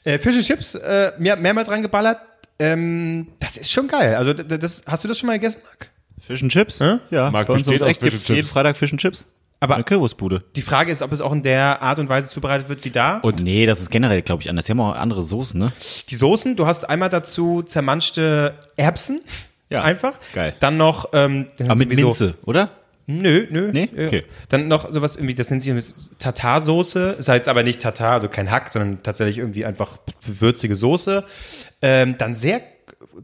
äh, 0.03 0.17
Fish 0.17 0.35
and 0.35 0.43
Chips, 0.43 0.73
äh, 0.73 1.11
mehr, 1.19 1.35
mehrmals 1.35 1.69
reingeballert. 1.69 2.17
Ähm, 2.63 3.27
das 3.39 3.57
ist 3.57 3.71
schon 3.71 3.87
geil. 3.87 4.15
Also 4.15 4.33
d- 4.33 4.57
das, 4.57 4.83
hast 4.85 5.03
du 5.03 5.07
das 5.07 5.17
schon 5.19 5.27
mal 5.27 5.33
gegessen, 5.33 5.59
Marc? 5.63 5.89
Fish 6.19 6.41
and 6.41 6.51
Chips? 6.51 6.79
Ja, 6.79 7.29
Marc 7.31 7.47
bei 7.47 7.53
uns 7.53 7.65
besteht 7.67 7.81
ums 7.81 7.83
aus 7.83 7.87
Eck 7.89 7.99
gibt 7.99 8.13
es 8.15 8.27
jeden 8.27 8.41
Chips. 8.41 8.51
Freitag 8.51 8.77
Fish 8.77 8.91
and 8.93 9.01
Chips. 9.01 9.27
Aber- 9.59 9.75
Eine 9.75 9.83
Kürbisbude. 9.85 10.43
Die 10.55 10.61
Frage 10.61 10.91
ist, 10.91 11.01
ob 11.01 11.11
es 11.13 11.21
auch 11.21 11.31
in 11.31 11.41
der 11.43 11.81
Art 11.81 11.97
und 11.99 12.09
Weise 12.09 12.27
zubereitet 12.29 12.67
wird 12.69 12.83
wie 12.85 12.89
da. 12.89 13.17
Und- 13.19 13.41
Nee, 13.41 13.65
das 13.65 13.79
ist 13.79 13.89
generell, 13.91 14.21
glaube 14.21 14.41
ich, 14.41 14.49
anders. 14.49 14.65
Die 14.65 14.71
haben 14.71 14.79
auch 14.81 14.93
andere 14.95 15.21
Soßen, 15.21 15.57
ne? 15.59 15.71
Die 16.09 16.15
Soßen, 16.15 16.55
du 16.55 16.65
hast 16.65 16.89
einmal 16.89 17.09
dazu 17.09 17.61
zermanschte 17.63 18.55
Erbsen. 18.75 19.21
Ja. 19.69 19.81
Einfach. 19.83 20.15
Geil. 20.33 20.53
Dann 20.59 20.77
noch, 20.77 21.09
ähm, 21.13 21.47
das 21.57 21.69
Aber 21.69 21.79
mit 21.79 21.89
Minze, 21.95 22.35
oder? 22.45 22.69
Nö, 23.05 23.47
nö. 23.49 23.71
Nee? 23.73 23.89
Okay. 23.93 24.23
Dann 24.49 24.67
noch 24.67 24.93
sowas 24.93 25.17
irgendwie, 25.17 25.35
das 25.35 25.49
nennt 25.49 25.61
sich 25.61 25.93
Tatarsoße. 26.19 27.15
Ist 27.19 27.27
jetzt 27.27 27.49
aber 27.49 27.63
nicht 27.63 27.81
Tatar, 27.81 28.13
also 28.13 28.29
kein 28.29 28.49
Hack, 28.49 28.71
sondern 28.71 29.03
tatsächlich 29.03 29.39
irgendwie 29.39 29.65
einfach 29.65 29.97
würzige 30.25 30.75
Soße. 30.75 31.25
Ähm, 31.81 32.15
dann 32.17 32.35
sehr 32.35 32.61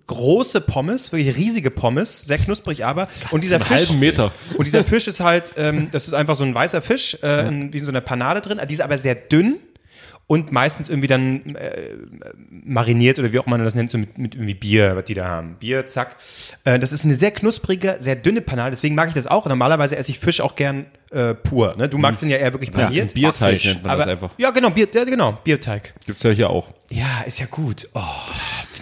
große 0.07 0.61
Pommes, 0.61 1.11
wirklich 1.11 1.35
riesige 1.37 1.71
Pommes, 1.71 2.23
sehr 2.23 2.37
knusprig 2.37 2.85
aber. 2.85 3.07
Und 3.31 3.43
dieser 3.43 3.59
Fisch, 3.59 3.87
halben 3.87 3.99
Meter. 3.99 4.31
Und 4.57 4.65
dieser 4.65 4.83
Fisch 4.83 5.07
ist 5.07 5.19
halt, 5.19 5.53
ähm, 5.57 5.89
das 5.91 6.07
ist 6.07 6.13
einfach 6.13 6.35
so 6.35 6.43
ein 6.43 6.53
weißer 6.53 6.81
Fisch, 6.81 7.15
äh, 7.23 7.49
wie 7.71 7.77
in 7.77 7.85
so 7.85 7.91
einer 7.91 8.01
Panade 8.01 8.41
drin. 8.41 8.59
Die 8.67 8.73
ist 8.73 8.81
aber 8.81 8.97
sehr 8.97 9.15
dünn 9.15 9.59
und 10.29 10.51
meistens 10.51 10.89
irgendwie 10.89 11.07
dann 11.07 11.55
äh, 11.55 11.95
mariniert 12.51 13.17
oder 13.17 13.33
wie 13.33 13.39
auch 13.39 13.47
man 13.47 13.63
das 13.63 13.73
nennt, 13.73 13.89
so 13.89 13.97
mit, 13.97 14.19
mit 14.19 14.35
irgendwie 14.35 14.53
Bier, 14.53 14.95
was 14.95 15.05
die 15.05 15.15
da 15.15 15.27
haben. 15.27 15.55
Bier, 15.55 15.87
zack. 15.87 16.17
Äh, 16.65 16.77
das 16.77 16.91
ist 16.91 17.03
eine 17.03 17.15
sehr 17.15 17.31
knusprige, 17.31 17.97
sehr 17.99 18.15
dünne 18.15 18.41
Panade, 18.41 18.69
deswegen 18.69 18.93
mag 18.93 19.07
ich 19.07 19.15
das 19.15 19.25
auch. 19.25 19.47
Normalerweise 19.47 19.97
esse 19.97 20.11
ich 20.11 20.19
Fisch 20.19 20.39
auch 20.39 20.55
gern 20.55 20.85
äh, 21.09 21.33
pur. 21.33 21.75
Ne? 21.77 21.89
Du 21.89 21.97
magst 21.97 22.21
ihn 22.21 22.29
ja 22.29 22.37
eher 22.37 22.53
wirklich 22.53 22.71
paniert. 22.71 23.15
Bierteig 23.15 23.53
Fisch. 23.55 23.65
nennt 23.65 23.81
man 23.81 23.91
aber, 23.91 24.03
das 24.03 24.11
einfach. 24.11 24.29
Ja, 24.37 24.51
genau, 24.51 24.69
Bier, 24.69 24.87
ja, 24.93 25.03
genau, 25.03 25.31
Bierteig. 25.43 25.95
Gibt's 26.05 26.21
ja 26.21 26.29
hier 26.29 26.51
auch. 26.51 26.67
Ja, 26.91 27.21
ist 27.25 27.39
ja 27.39 27.47
gut. 27.47 27.89
Oh, 27.95 28.03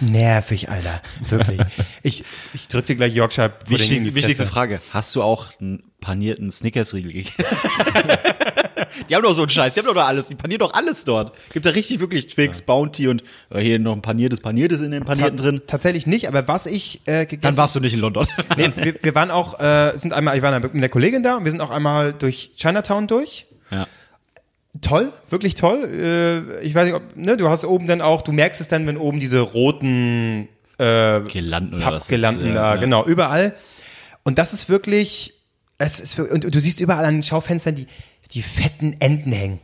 nervig, 0.02 0.68
Alter. 0.68 1.00
Wirklich. 1.30 1.62
ich, 2.02 2.24
ich 2.52 2.68
drück 2.68 2.84
dir 2.84 2.96
gleich 2.96 3.14
Yorkshire 3.14 3.54
die 3.66 4.14
Wichtigste. 4.14 4.44
Frage. 4.44 4.82
Hast 4.92 5.16
du 5.16 5.22
auch 5.22 5.58
einen 5.62 5.82
panierten 6.02 6.50
Snickers-Riegel 6.50 7.12
gegessen? 7.12 7.56
die 9.08 9.14
haben 9.14 9.22
doch 9.22 9.34
so 9.34 9.42
einen 9.42 9.50
Scheiß, 9.50 9.74
die 9.74 9.80
haben 9.80 9.86
doch 9.86 9.94
da 9.94 10.06
alles, 10.06 10.28
die 10.28 10.34
panieren 10.34 10.60
doch 10.60 10.74
alles 10.74 11.04
dort. 11.04 11.32
Gibt 11.52 11.66
da 11.66 11.70
richtig 11.70 12.00
wirklich 12.00 12.26
Twix, 12.28 12.62
Bounty 12.62 13.08
und 13.08 13.22
äh, 13.50 13.60
hier 13.60 13.78
noch 13.78 13.94
ein 13.94 14.02
paniertes, 14.02 14.40
paniertes 14.40 14.80
in 14.80 14.90
den 14.90 15.04
panierten 15.04 15.36
drin. 15.36 15.62
Tatsächlich 15.66 16.06
nicht, 16.06 16.28
aber 16.28 16.48
was 16.48 16.66
ich 16.66 17.02
äh, 17.06 17.26
gegessen 17.26 17.40
Dann 17.42 17.56
warst 17.56 17.76
du 17.76 17.80
nicht 17.80 17.94
in 17.94 18.00
London. 18.00 18.26
Nee, 18.56 18.70
wir, 18.74 18.94
wir 19.02 19.14
waren 19.14 19.30
auch, 19.30 19.60
äh, 19.60 19.92
sind 19.96 20.12
einmal, 20.12 20.36
ich 20.36 20.42
war 20.42 20.58
mit 20.58 20.74
der 20.74 20.88
Kollegin 20.88 21.22
da 21.22 21.36
und 21.36 21.44
wir 21.44 21.50
sind 21.50 21.60
auch 21.60 21.70
einmal 21.70 22.12
durch 22.12 22.52
Chinatown 22.56 23.06
durch. 23.06 23.46
ja. 23.70 23.86
Toll, 24.82 25.12
wirklich 25.30 25.54
toll. 25.54 25.84
Äh, 25.84 26.62
ich 26.62 26.74
weiß 26.74 26.86
nicht, 26.86 26.94
ob, 26.94 27.16
ne, 27.16 27.36
du 27.36 27.48
hast 27.48 27.64
oben 27.64 27.86
dann 27.86 28.00
auch, 28.00 28.22
du 28.22 28.32
merkst 28.32 28.60
es 28.60 28.68
dann, 28.68 28.86
wenn 28.86 28.96
oben 28.96 29.18
diese 29.18 29.40
roten 29.40 30.48
äh, 30.78 31.20
Girlanden 31.20 31.74
oder 31.74 31.86
was. 31.86 32.04
Pappgirlanden 32.04 32.48
ist, 32.48 32.54
da, 32.54 32.74
ja. 32.74 32.80
genau, 32.80 33.04
überall. 33.04 33.54
Und 34.22 34.38
das 34.38 34.52
ist 34.52 34.68
wirklich, 34.68 35.34
es 35.78 36.00
ist, 36.00 36.18
und 36.18 36.54
du 36.54 36.60
siehst 36.60 36.80
überall 36.80 37.04
an 37.04 37.14
den 37.14 37.22
Schaufenstern 37.22 37.74
die, 37.74 37.86
die 38.32 38.42
fetten 38.42 38.96
Enten 39.00 39.32
hängen. 39.32 39.60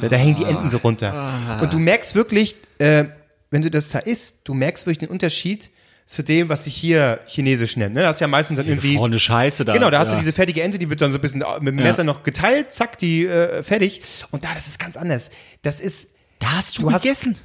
Da, 0.00 0.08
da 0.08 0.16
hängen 0.16 0.34
die 0.36 0.44
Enten 0.44 0.68
so 0.70 0.78
runter. 0.78 1.58
Und 1.60 1.72
du 1.72 1.78
merkst 1.78 2.14
wirklich, 2.14 2.56
äh, 2.78 3.04
wenn 3.50 3.62
du 3.62 3.70
das 3.70 3.90
da 3.90 3.98
isst, 3.98 4.36
du 4.44 4.54
merkst 4.54 4.86
wirklich 4.86 4.98
den 4.98 5.08
Unterschied 5.08 5.70
zu 6.06 6.22
dem, 6.22 6.48
was 6.48 6.64
sich 6.64 6.74
hier 6.74 7.20
chinesisch 7.26 7.76
nennt. 7.76 7.94
Ne? 7.94 8.02
Das 8.02 8.16
ist 8.16 8.20
ja 8.20 8.26
meistens 8.26 8.58
dann 8.58 8.66
irgendwie. 8.66 8.96
Vorne 8.96 9.18
Scheiße 9.20 9.64
da. 9.64 9.72
Genau, 9.74 9.90
da 9.90 9.98
hast 10.00 10.08
ja. 10.08 10.14
du 10.14 10.20
diese 10.20 10.32
fertige 10.32 10.62
Ente, 10.62 10.78
die 10.78 10.88
wird 10.90 11.00
dann 11.00 11.12
so 11.12 11.18
ein 11.18 11.20
bisschen 11.20 11.44
mit 11.60 11.74
dem 11.74 11.76
Messer 11.76 12.04
noch 12.04 12.22
geteilt, 12.22 12.72
zack, 12.72 12.98
die 12.98 13.26
äh, 13.26 13.62
fertig. 13.62 14.02
Und 14.30 14.44
da, 14.44 14.48
das 14.54 14.66
ist 14.66 14.78
ganz 14.78 14.96
anders. 14.96 15.30
Das 15.62 15.80
ist, 15.80 16.08
Da 16.38 16.52
hast 16.52 16.78
du, 16.78 16.82
Du 16.82 16.92
hast- 16.92 17.02
gegessen. 17.02 17.36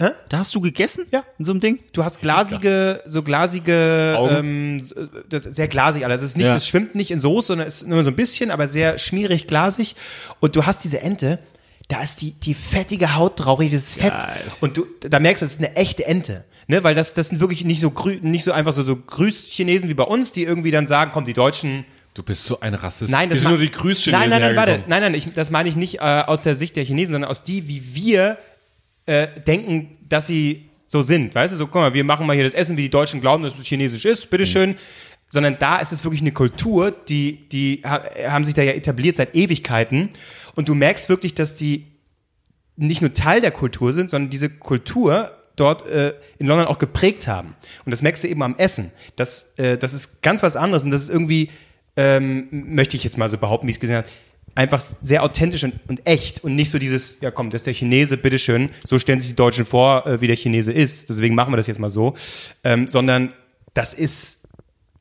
Hä? 0.00 0.08
Da 0.28 0.38
hast 0.38 0.54
du 0.54 0.60
gegessen? 0.60 1.06
Ja. 1.12 1.22
In 1.38 1.44
so 1.44 1.52
einem 1.52 1.60
Ding? 1.60 1.78
du 1.92 2.02
hast 2.04 2.20
glasige, 2.20 3.00
so 3.06 3.22
glasige, 3.22 4.16
Augen. 4.18 4.34
ähm, 4.36 4.88
das 5.28 5.46
ist 5.46 5.54
sehr 5.54 5.68
glasig 5.68 6.04
alles. 6.04 6.20
Es 6.20 6.30
ist 6.30 6.36
nicht, 6.36 6.46
Ja. 6.48 6.54
das 6.54 6.66
schwimmt 6.66 6.94
nicht 6.96 7.10
in 7.12 7.20
Soße, 7.20 7.48
sondern 7.48 7.68
ist 7.68 7.86
nur 7.86 8.02
so 8.02 8.10
ein 8.10 8.16
bisschen, 8.16 8.50
aber 8.50 8.66
sehr 8.66 8.98
schmierig, 8.98 9.46
glasig. 9.46 9.94
Und 10.40 10.56
du 10.56 10.66
hast 10.66 10.82
diese 10.82 11.00
Ente, 11.00 11.38
da 11.88 12.02
ist 12.02 12.22
die, 12.22 12.32
die 12.32 12.54
fettige 12.54 13.14
Haut 13.14 13.36
traurig, 13.38 13.70
das 13.72 13.84
ist 13.90 14.00
Fett. 14.00 14.14
Und 14.60 14.76
du, 14.76 14.86
da 15.00 15.20
merkst 15.20 15.42
du, 15.42 15.46
das 15.46 15.52
ist 15.52 15.58
eine 15.58 15.76
echte 15.76 16.04
Ente. 16.06 16.44
Ne, 16.66 16.82
weil 16.82 16.94
das, 16.94 17.12
das 17.12 17.28
sind 17.28 17.40
wirklich 17.40 17.62
nicht 17.66 17.82
so 17.82 17.90
grü, 17.90 18.18
nicht 18.22 18.42
so 18.42 18.50
einfach 18.50 18.72
so, 18.72 18.82
so 18.84 18.96
Grüß-Chinesen 18.96 19.90
wie 19.90 19.94
bei 19.94 20.04
uns, 20.04 20.32
die 20.32 20.44
irgendwie 20.44 20.70
dann 20.70 20.86
sagen, 20.86 21.10
komm, 21.12 21.26
die 21.26 21.34
Deutschen 21.34 21.84
Du 22.14 22.22
bist 22.22 22.44
so 22.44 22.60
ein 22.60 22.74
Rassist. 22.74 23.10
Nein, 23.10 23.28
das 23.28 23.40
sind 23.40 23.50
nur 23.50 23.58
die 23.58 23.70
Grüßchinesen 23.72 24.12
Nein, 24.12 24.30
nein, 24.30 24.40
nein, 24.40 24.56
warte. 24.56 24.84
Nein, 24.86 25.02
nein, 25.02 25.14
ich, 25.14 25.32
das 25.34 25.50
meine 25.50 25.68
ich 25.68 25.74
nicht 25.74 25.96
äh, 25.96 26.22
aus 26.26 26.42
der 26.42 26.54
Sicht 26.54 26.76
der 26.76 26.84
Chinesen, 26.84 27.12
sondern 27.12 27.28
aus 27.30 27.42
die, 27.42 27.66
wie 27.68 27.82
wir 27.94 28.38
äh, 29.06 29.28
denken, 29.46 29.98
dass 30.08 30.26
sie 30.26 30.70
so 30.86 31.02
sind. 31.02 31.34
Weißt 31.34 31.52
du, 31.52 31.58
so, 31.58 31.66
guck 31.66 31.76
mal, 31.76 31.94
wir 31.94 32.04
machen 32.04 32.26
mal 32.26 32.34
hier 32.34 32.44
das 32.44 32.54
Essen, 32.54 32.76
wie 32.76 32.82
die 32.82 32.90
Deutschen 32.90 33.20
glauben, 33.20 33.42
dass 33.42 33.58
es 33.58 33.66
chinesisch 33.66 34.04
ist, 34.04 34.30
bitteschön. 34.30 34.76
Sondern 35.28 35.56
da 35.58 35.78
ist 35.78 35.90
es 35.90 36.04
wirklich 36.04 36.20
eine 36.20 36.32
Kultur, 36.32 36.92
die, 36.92 37.48
die 37.48 37.82
ha 37.84 38.02
haben 38.28 38.44
sich 38.44 38.54
da 38.54 38.62
ja 38.62 38.72
etabliert 38.72 39.16
seit 39.16 39.34
Ewigkeiten. 39.34 40.10
Und 40.54 40.68
du 40.68 40.74
merkst 40.74 41.08
wirklich, 41.08 41.34
dass 41.34 41.54
die 41.54 41.86
nicht 42.76 43.00
nur 43.00 43.12
Teil 43.12 43.40
der 43.40 43.50
Kultur 43.50 43.92
sind, 43.92 44.10
sondern 44.10 44.30
diese 44.30 44.50
Kultur 44.50 45.32
dort 45.56 45.86
äh, 45.86 46.14
in 46.38 46.46
London 46.46 46.66
auch 46.66 46.78
geprägt 46.78 47.26
haben. 47.26 47.54
Und 47.84 47.90
das 47.90 48.02
merkst 48.02 48.24
du 48.24 48.28
eben 48.28 48.42
am 48.42 48.56
Essen. 48.56 48.90
Das, 49.16 49.52
äh, 49.56 49.78
das 49.78 49.94
ist 49.94 50.22
ganz 50.22 50.42
was 50.42 50.56
anderes 50.56 50.84
und 50.84 50.90
das 50.90 51.02
ist 51.02 51.08
irgendwie, 51.08 51.50
ähm, 51.96 52.48
möchte 52.50 52.96
ich 52.96 53.04
jetzt 53.04 53.18
mal 53.18 53.30
so 53.30 53.38
behaupten, 53.38 53.66
wie 53.66 53.70
ich 53.70 53.76
es 53.76 53.80
gesehen 53.80 53.96
habe, 53.96 54.08
einfach 54.54 54.82
sehr 55.02 55.22
authentisch 55.22 55.64
und, 55.64 55.74
und 55.88 56.06
echt 56.06 56.44
und 56.44 56.54
nicht 56.54 56.70
so 56.70 56.78
dieses, 56.78 57.20
ja 57.20 57.30
komm, 57.30 57.50
das 57.50 57.62
ist 57.62 57.66
der 57.66 57.74
Chinese, 57.74 58.16
bitteschön, 58.16 58.70
so 58.84 58.98
stellen 58.98 59.18
sich 59.18 59.28
die 59.28 59.36
Deutschen 59.36 59.66
vor, 59.66 60.06
äh, 60.06 60.20
wie 60.20 60.26
der 60.26 60.36
Chinese 60.36 60.72
ist, 60.72 61.08
deswegen 61.08 61.34
machen 61.34 61.52
wir 61.52 61.56
das 61.56 61.66
jetzt 61.66 61.80
mal 61.80 61.90
so, 61.90 62.14
ähm, 62.62 62.86
sondern 62.88 63.32
das 63.74 63.94
ist 63.94 64.38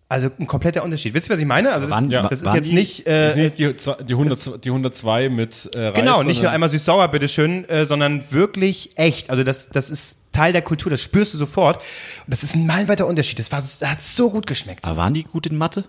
also 0.09 0.29
ein 0.39 0.45
kompletter 0.45 0.83
Unterschied. 0.83 1.15
Wisst 1.15 1.27
ihr, 1.27 1.33
was 1.33 1.39
ich 1.39 1.45
meine? 1.47 1.71
Also 1.71 1.87
das, 1.87 1.95
Wann- 1.95 2.09
das 2.09 2.31
ist 2.33 2.45
wann 2.45 2.55
jetzt 2.57 2.69
die- 2.69 2.73
nicht... 2.75 3.07
Äh, 3.07 3.35
nicht 3.35 3.57
die, 3.57 3.75
zwei- 3.77 3.95
die, 3.95 4.13
100, 4.13 4.63
die 4.63 4.69
102 4.69 5.29
mit 5.29 5.71
äh, 5.73 5.87
Reis, 5.87 5.95
Genau, 5.95 6.21
nicht 6.21 6.41
nur 6.43 6.51
einmal 6.51 6.69
süß-sauer, 6.69 7.07
bitteschön, 7.07 7.67
äh, 7.67 7.87
sondern 7.87 8.23
wirklich 8.29 8.91
echt. 8.95 9.31
Also 9.31 9.43
das, 9.43 9.69
das 9.69 9.89
ist 9.89 10.19
Teil 10.31 10.53
der 10.53 10.61
Kultur, 10.61 10.91
das 10.91 11.01
spürst 11.01 11.33
du 11.33 11.39
sofort. 11.39 11.77
Und 11.77 11.83
das 12.27 12.43
ist 12.43 12.53
ein 12.53 12.67
meilenweiter 12.67 13.07
Unterschied. 13.07 13.39
Das, 13.39 13.51
war, 13.51 13.57
das 13.59 13.81
hat 13.81 14.03
so 14.03 14.29
gut 14.29 14.45
geschmeckt. 14.45 14.85
Aber 14.85 14.97
waren 14.97 15.15
die 15.15 15.23
gut 15.23 15.47
in 15.47 15.57
Mathe? 15.57 15.85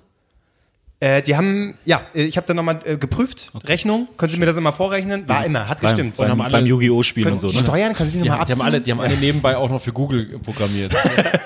Äh, 1.00 1.22
die 1.22 1.36
haben, 1.36 1.76
ja, 1.84 2.02
äh, 2.14 2.22
ich 2.22 2.36
habe 2.36 2.46
dann 2.46 2.56
nochmal 2.56 2.78
äh, 2.84 2.96
geprüft, 2.96 3.50
Rechnung, 3.66 4.08
können 4.16 4.30
Sie 4.32 4.38
mir 4.38 4.46
das 4.46 4.56
immer 4.56 4.72
vorrechnen? 4.72 5.28
War 5.28 5.44
immer, 5.44 5.68
hat 5.68 5.80
gestimmt. 5.80 6.16
Beim, 6.16 6.30
haben 6.30 6.40
alle- 6.40 6.52
beim 6.52 6.66
Yu-Gi-Oh! 6.66 7.02
Spielen 7.02 7.32
und 7.32 7.40
so, 7.40 7.48
die 7.48 7.56
ne? 7.56 7.60
Steuern, 7.62 7.92
können 7.94 8.08
Sie 8.10 8.18
die 8.18 8.22
Die, 8.22 8.28
nochmal 8.28 8.46
die, 8.46 8.52
haben 8.52 8.60
abziehen? 8.60 8.66
alle, 8.66 8.80
die 8.80 8.90
haben 8.92 9.00
alle 9.00 9.16
nebenbei 9.20 9.56
auch 9.56 9.68
noch 9.68 9.80
für 9.80 9.92
Google 9.92 10.38
programmiert. 10.38 10.94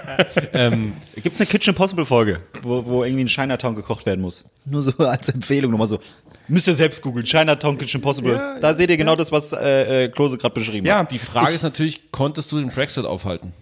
ähm, 0.52 0.92
Gibt's 1.16 1.40
eine 1.40 1.46
Kitchen 1.46 1.70
Impossible 1.70 2.04
Folge, 2.04 2.42
wo, 2.62 2.84
wo 2.84 3.04
irgendwie 3.04 3.22
in 3.22 3.28
Chinatown 3.28 3.74
gekocht 3.74 4.04
werden 4.06 4.20
muss? 4.20 4.44
Nur 4.64 4.82
so 4.82 4.92
als 4.98 5.28
Empfehlung 5.30 5.70
nochmal 5.72 5.88
so. 5.88 5.98
Müsst 6.46 6.68
ihr 6.68 6.74
selbst 6.74 7.02
googeln. 7.02 7.24
Chinatown 7.26 7.78
Kitchen 7.78 7.98
Impossible. 7.98 8.58
da 8.60 8.74
seht 8.74 8.90
ihr 8.90 8.96
genau 8.96 9.16
das, 9.16 9.32
was 9.32 9.52
äh, 9.52 10.04
äh, 10.04 10.08
Klose 10.08 10.38
gerade 10.38 10.54
beschrieben 10.54 10.86
ja, 10.86 10.98
hat. 11.00 11.10
die 11.10 11.18
Frage 11.18 11.52
ist 11.52 11.62
natürlich, 11.62 12.10
konntest 12.10 12.52
du 12.52 12.58
den 12.58 12.68
Brexit 12.70 13.04
aufhalten? 13.04 13.52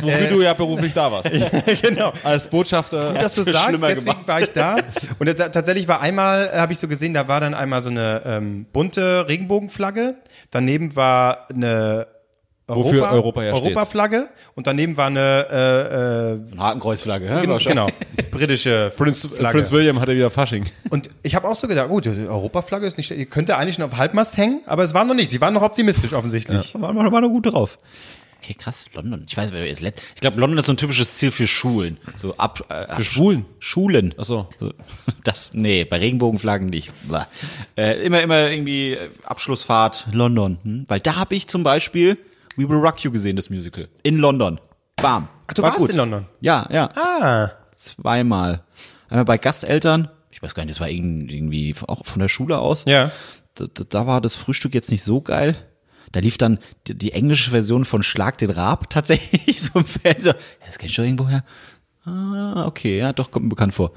Wofür 0.00 0.26
du 0.28 0.42
ja 0.42 0.54
beruflich 0.54 0.92
da 0.92 1.10
warst. 1.10 1.30
genau. 1.82 2.12
Als 2.22 2.46
Botschafter. 2.46 3.14
dass 3.14 3.34
du 3.36 3.44
sagst, 3.44 3.82
deswegen 3.82 4.00
gemacht. 4.00 4.28
war 4.28 4.40
ich 4.40 4.50
da. 4.50 4.76
Und 5.18 5.38
da, 5.38 5.48
tatsächlich 5.48 5.88
war 5.88 6.00
einmal, 6.00 6.50
äh, 6.52 6.58
habe 6.58 6.72
ich 6.72 6.78
so 6.78 6.88
gesehen, 6.88 7.14
da 7.14 7.28
war 7.28 7.40
dann 7.40 7.54
einmal 7.54 7.82
so 7.82 7.90
eine 7.90 8.22
ähm, 8.24 8.66
bunte 8.72 9.26
Regenbogenflagge. 9.28 10.16
Daneben 10.50 10.96
war 10.96 11.48
eine 11.50 12.06
Wofür 12.66 13.10
Europa 13.10 13.42
ja. 13.42 13.52
Europaflagge. 13.52 14.28
Und 14.54 14.66
daneben 14.66 14.96
war 14.96 15.06
eine 15.06 15.46
äh, 15.50 15.56
äh, 15.56 16.52
Eine 16.52 16.62
Hakenkreuzflagge, 16.62 17.28
hä? 17.28 17.40
genau, 17.42 17.58
genau 17.58 17.88
britische 18.30 18.92
Prinz, 18.96 19.26
Flagge. 19.26 19.58
Prinz 19.58 19.70
William 19.70 20.00
hatte 20.00 20.14
wieder 20.14 20.30
Fasching. 20.30 20.64
Und 20.90 21.10
ich 21.22 21.34
habe 21.34 21.48
auch 21.48 21.54
so 21.54 21.68
gedacht, 21.68 21.88
gut, 21.88 22.04
die 22.06 22.26
Europaflagge 22.26 22.86
ist 22.86 22.96
nicht, 22.96 23.10
die 23.10 23.26
könnte 23.26 23.56
eigentlich 23.56 23.76
schon 23.76 23.84
auf 23.84 23.96
Halbmast 23.96 24.36
hängen, 24.36 24.62
aber 24.66 24.84
es 24.84 24.94
war 24.94 25.04
noch 25.04 25.14
nicht. 25.14 25.30
Sie 25.30 25.40
waren 25.40 25.54
noch 25.54 25.62
optimistisch 25.62 26.12
offensichtlich. 26.12 26.74
War, 26.74 26.94
war, 26.94 27.12
war 27.12 27.20
noch 27.20 27.28
gut 27.28 27.52
drauf. 27.52 27.78
Okay, 28.42 28.54
krass. 28.54 28.86
London. 28.94 29.24
Ich 29.28 29.36
weiß, 29.36 29.52
wer 29.52 29.66
jetzt 29.66 29.82
let- 29.82 30.00
Ich 30.14 30.20
glaube, 30.22 30.40
London 30.40 30.58
ist 30.58 30.66
so 30.66 30.72
ein 30.72 30.76
typisches 30.78 31.16
Ziel 31.16 31.30
für 31.30 31.46
Schulen. 31.46 31.98
So 32.16 32.36
ab, 32.38 32.64
äh, 32.70 32.94
Für 32.96 33.04
Schwulen? 33.04 33.44
Schulen. 33.58 34.14
Ach 34.18 34.24
so. 34.24 34.48
Das, 35.24 35.52
nee, 35.52 35.84
bei 35.84 35.98
Regenbogenflaggen 35.98 36.68
nicht. 36.68 36.90
Äh, 37.76 38.02
immer, 38.04 38.22
immer 38.22 38.48
irgendwie 38.48 38.92
äh, 38.94 39.10
Abschlussfahrt 39.24 40.06
London. 40.12 40.58
Hm? 40.62 40.84
Weil 40.88 41.00
da 41.00 41.16
habe 41.16 41.34
ich 41.34 41.46
zum 41.48 41.62
Beispiel 41.62 42.16
We 42.56 42.66
Will 42.68 42.78
Rock 42.78 43.04
You 43.04 43.10
gesehen, 43.10 43.36
das 43.36 43.50
Musical. 43.50 43.88
In 44.02 44.16
London. 44.16 44.58
Bam. 44.96 45.28
Ach, 45.46 45.52
du 45.54 45.62
War 45.62 45.72
warst 45.78 45.90
in 45.90 45.96
London? 45.96 46.26
Ja, 46.40 46.66
ja. 46.72 46.90
Ah, 46.96 47.50
Zweimal. 47.72 48.62
Einmal 49.10 49.24
bei 49.26 49.36
Gasteltern. 49.38 50.08
Ich 50.30 50.42
weiß 50.42 50.54
gar 50.54 50.64
nicht, 50.64 50.70
das 50.74 50.80
war 50.80 50.88
irgend- 50.88 51.30
irgendwie 51.30 51.74
auch 51.86 52.06
von 52.06 52.20
der 52.20 52.28
Schule 52.28 52.58
aus. 52.58 52.84
ja. 52.86 53.10
Da, 53.56 53.66
da 53.66 54.06
war 54.06 54.20
das 54.20 54.36
Frühstück 54.36 54.74
jetzt 54.74 54.92
nicht 54.92 55.02
so 55.02 55.20
geil. 55.20 55.56
Da 56.12 56.20
lief 56.20 56.38
dann 56.38 56.58
die, 56.86 56.94
die 56.94 57.12
englische 57.12 57.50
Version 57.50 57.84
von 57.84 58.02
Schlag 58.02 58.38
den 58.38 58.50
Raab 58.50 58.90
tatsächlich 58.90 59.62
so 59.62 59.78
im 59.78 59.84
Fernseher. 59.84 60.34
Ja, 60.34 60.66
das 60.66 60.78
kenn 60.78 60.88
ich 60.88 60.96
doch 60.96 61.04
irgendwo 61.04 61.28
her. 61.28 61.44
Ah, 62.04 62.66
okay, 62.66 62.98
ja, 62.98 63.12
doch, 63.12 63.30
kommt 63.30 63.44
mir 63.44 63.50
bekannt 63.50 63.74
vor. 63.74 63.92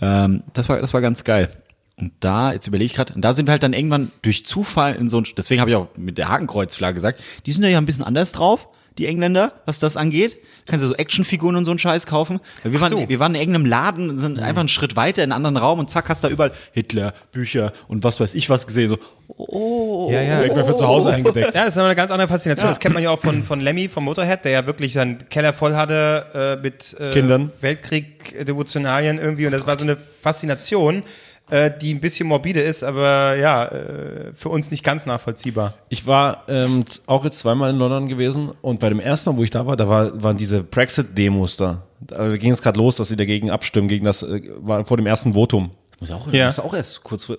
Ähm, 0.00 0.42
das 0.52 0.68
war, 0.68 0.80
das 0.80 0.92
war 0.94 1.00
ganz 1.00 1.24
geil. 1.24 1.50
Und 1.98 2.12
da, 2.20 2.52
jetzt 2.52 2.66
überlege 2.66 2.86
ich 2.86 2.94
gerade, 2.94 3.14
und 3.14 3.22
da 3.22 3.32
sind 3.32 3.46
wir 3.46 3.52
halt 3.52 3.62
dann 3.62 3.72
irgendwann 3.72 4.12
durch 4.20 4.44
Zufall 4.44 4.94
in 4.96 5.08
so 5.08 5.18
ein, 5.18 5.24
deswegen 5.36 5.62
habe 5.62 5.70
ich 5.70 5.76
auch 5.76 5.88
mit 5.96 6.18
der 6.18 6.28
Hakenkreuzflagge 6.28 6.94
gesagt, 6.94 7.22
die 7.46 7.52
sind 7.52 7.64
ja 7.64 7.78
ein 7.78 7.86
bisschen 7.86 8.04
anders 8.04 8.32
drauf, 8.32 8.68
die 8.98 9.06
Engländer, 9.06 9.52
was 9.64 9.78
das 9.78 9.96
angeht. 9.96 10.36
Kannst 10.66 10.84
du 10.84 10.88
so 10.88 10.94
Actionfiguren 10.94 11.56
und 11.56 11.64
so 11.64 11.70
einen 11.70 11.78
Scheiß 11.78 12.06
kaufen. 12.06 12.40
Weil 12.62 12.72
wir, 12.72 12.80
waren, 12.80 12.90
so. 12.90 13.08
wir 13.08 13.20
waren 13.20 13.34
in 13.34 13.40
irgendeinem 13.40 13.66
Laden, 13.66 14.16
sind 14.18 14.38
einfach 14.38 14.60
einen 14.60 14.68
Schritt 14.68 14.96
weiter 14.96 15.22
in 15.22 15.32
einen 15.32 15.44
anderen 15.44 15.56
Raum 15.56 15.78
und 15.78 15.90
zack, 15.90 16.08
hast 16.08 16.24
da 16.24 16.28
überall 16.28 16.52
Hitler, 16.72 17.14
Bücher 17.30 17.72
und 17.88 18.04
was 18.04 18.20
weiß 18.20 18.34
ich 18.34 18.50
was 18.50 18.66
gesehen. 18.66 18.88
So, 18.88 18.98
oh, 19.36 20.08
Ja, 20.10 20.22
ja. 20.22 20.36
Direkt 20.38 20.56
mal 20.56 20.64
für 20.64 20.76
zu 20.76 20.86
Hause 20.86 21.10
eingedeckt. 21.12 21.54
Ja, 21.54 21.64
das 21.64 21.76
ist 21.76 21.78
eine 21.78 21.94
ganz 21.94 22.10
andere 22.10 22.28
Faszination. 22.28 22.68
Das 22.68 22.80
kennt 22.80 22.94
man 22.94 23.02
ja 23.02 23.10
auch 23.10 23.18
von, 23.20 23.42
von 23.44 23.60
Lemmy, 23.60 23.88
vom 23.88 24.04
Motorhead, 24.04 24.44
der 24.44 24.52
ja 24.52 24.66
wirklich 24.66 24.92
seinen 24.92 25.28
Keller 25.28 25.52
voll 25.52 25.74
hatte 25.74 26.58
äh, 26.58 26.62
mit 26.62 26.96
äh, 26.98 27.10
Kindern. 27.10 27.50
Weltkrieg-Devotionalien 27.60 29.18
irgendwie. 29.18 29.46
Und 29.46 29.52
das 29.52 29.66
war 29.66 29.76
so 29.76 29.84
eine 29.84 29.96
Faszination, 29.96 31.02
äh, 31.50 31.70
die 31.80 31.94
ein 31.94 32.00
bisschen 32.00 32.26
morbide 32.28 32.60
ist, 32.60 32.82
aber 32.82 33.36
ja, 33.36 33.66
äh, 33.66 34.32
für 34.34 34.48
uns 34.48 34.70
nicht 34.70 34.82
ganz 34.82 35.06
nachvollziehbar. 35.06 35.74
Ich 35.88 36.06
war 36.06 36.42
ähm, 36.48 36.84
auch 37.06 37.24
jetzt 37.24 37.38
zweimal 37.38 37.70
in 37.70 37.76
London 37.76 38.08
gewesen 38.08 38.52
und 38.62 38.80
bei 38.80 38.88
dem 38.88 38.98
ersten 38.98 39.30
Mal, 39.30 39.36
wo 39.36 39.44
ich 39.44 39.50
da 39.50 39.66
war, 39.66 39.76
da 39.76 39.88
war, 39.88 40.22
waren 40.22 40.36
diese 40.36 40.62
Brexit-Demos 40.62 41.56
da. 41.56 41.82
Da 42.00 42.36
ging 42.36 42.50
es 42.50 42.62
gerade 42.62 42.78
los, 42.78 42.96
dass 42.96 43.08
sie 43.08 43.16
dagegen 43.16 43.50
abstimmen, 43.50 43.88
gegen 43.88 44.04
das, 44.04 44.22
äh, 44.22 44.42
war 44.58 44.84
vor 44.84 44.96
dem 44.96 45.06
ersten 45.06 45.34
Votum. 45.34 45.70
Muss 45.98 46.10
auch, 46.10 46.30
Ja. 46.30 46.46
muss 46.46 46.58
auch 46.58 46.74
erst 46.74 47.02
kurz 47.04 47.24
vor, 47.24 47.38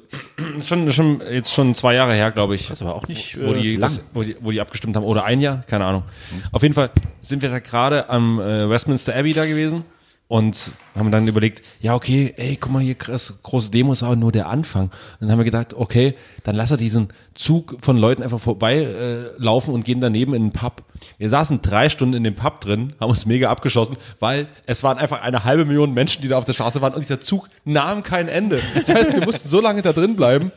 Schon, 0.61 0.91
schon, 0.91 1.21
jetzt 1.31 1.53
schon 1.53 1.75
zwei 1.75 1.93
Jahre 1.93 2.13
her, 2.13 2.31
glaube 2.31 2.55
ich. 2.55 2.67
Das 2.67 2.81
aber 2.81 2.95
auch 2.95 3.07
nicht, 3.07 3.39
wo, 3.39 3.53
äh, 3.53 3.61
die, 3.61 3.71
lang. 3.73 3.81
das, 3.81 4.01
wo, 4.13 4.23
die, 4.23 4.35
wo 4.39 4.49
die 4.51 4.59
abgestimmt 4.59 4.95
haben. 4.95 5.03
Oder 5.03 5.25
ein 5.25 5.41
Jahr, 5.41 5.63
keine 5.67 5.85
Ahnung. 5.85 6.03
Auf 6.51 6.63
jeden 6.63 6.73
Fall 6.73 6.89
sind 7.21 7.41
wir 7.43 7.49
da 7.49 7.59
gerade 7.59 8.09
am 8.09 8.39
äh, 8.39 8.67
Westminster 8.69 9.15
Abbey 9.15 9.33
da 9.33 9.45
gewesen 9.45 9.85
und 10.28 10.71
haben 10.95 11.09
dann 11.09 11.28
überlegt, 11.28 11.63
ja, 11.80 11.95
okay, 11.95 12.34
ey, 12.36 12.57
guck 12.57 12.71
mal 12.71 12.82
hier, 12.82 12.95
krass, 12.95 13.39
große 13.43 13.71
Demo 13.71 13.93
ist 13.93 14.03
aber 14.03 14.17
nur 14.17 14.34
der 14.34 14.49
Anfang. 14.49 14.86
Und 14.86 14.91
dann 15.21 15.32
haben 15.32 15.38
wir 15.38 15.45
gedacht, 15.45 15.73
okay, 15.73 16.15
dann 16.43 16.55
lass 16.55 16.69
er 16.71 16.78
diesen 16.78 17.09
Zug 17.34 17.78
von 17.80 17.97
Leuten 17.97 18.23
einfach 18.23 18.39
vorbei 18.39 18.75
äh, 18.75 19.30
laufen 19.38 19.73
und 19.73 19.86
gehen 19.86 20.01
daneben 20.01 20.34
in 20.34 20.47
den 20.47 20.51
Pub. 20.51 20.84
Wir 21.17 21.30
saßen 21.30 21.61
drei 21.61 21.88
Stunden 21.88 22.15
in 22.15 22.23
dem 22.25 22.36
Pub 22.36 22.59
drin, 22.59 22.93
haben 22.99 23.09
uns 23.09 23.25
mega 23.25 23.49
abgeschossen, 23.49 23.95
weil 24.19 24.47
es 24.65 24.84
waren 24.84 24.97
einfach 24.97 25.21
eine 25.21 25.45
halbe 25.45 25.63
Million 25.63 25.93
Menschen, 25.93 26.21
die 26.21 26.28
da 26.28 26.38
auf 26.38 26.45
der 26.45 26.53
Straße 26.53 26.82
waren 26.82 26.93
und 26.93 27.01
dieser 27.01 27.21
Zug 27.21 27.47
nahm 27.63 28.03
kein 28.03 28.28
Ende. 28.28 28.61
Das 28.75 28.89
heißt, 28.89 29.13
wir 29.15 29.23
mussten 29.23 29.47
so 29.47 29.61
lange 29.61 29.82
da 29.82 29.93
drin 29.93 30.17
bleiben, 30.17 30.51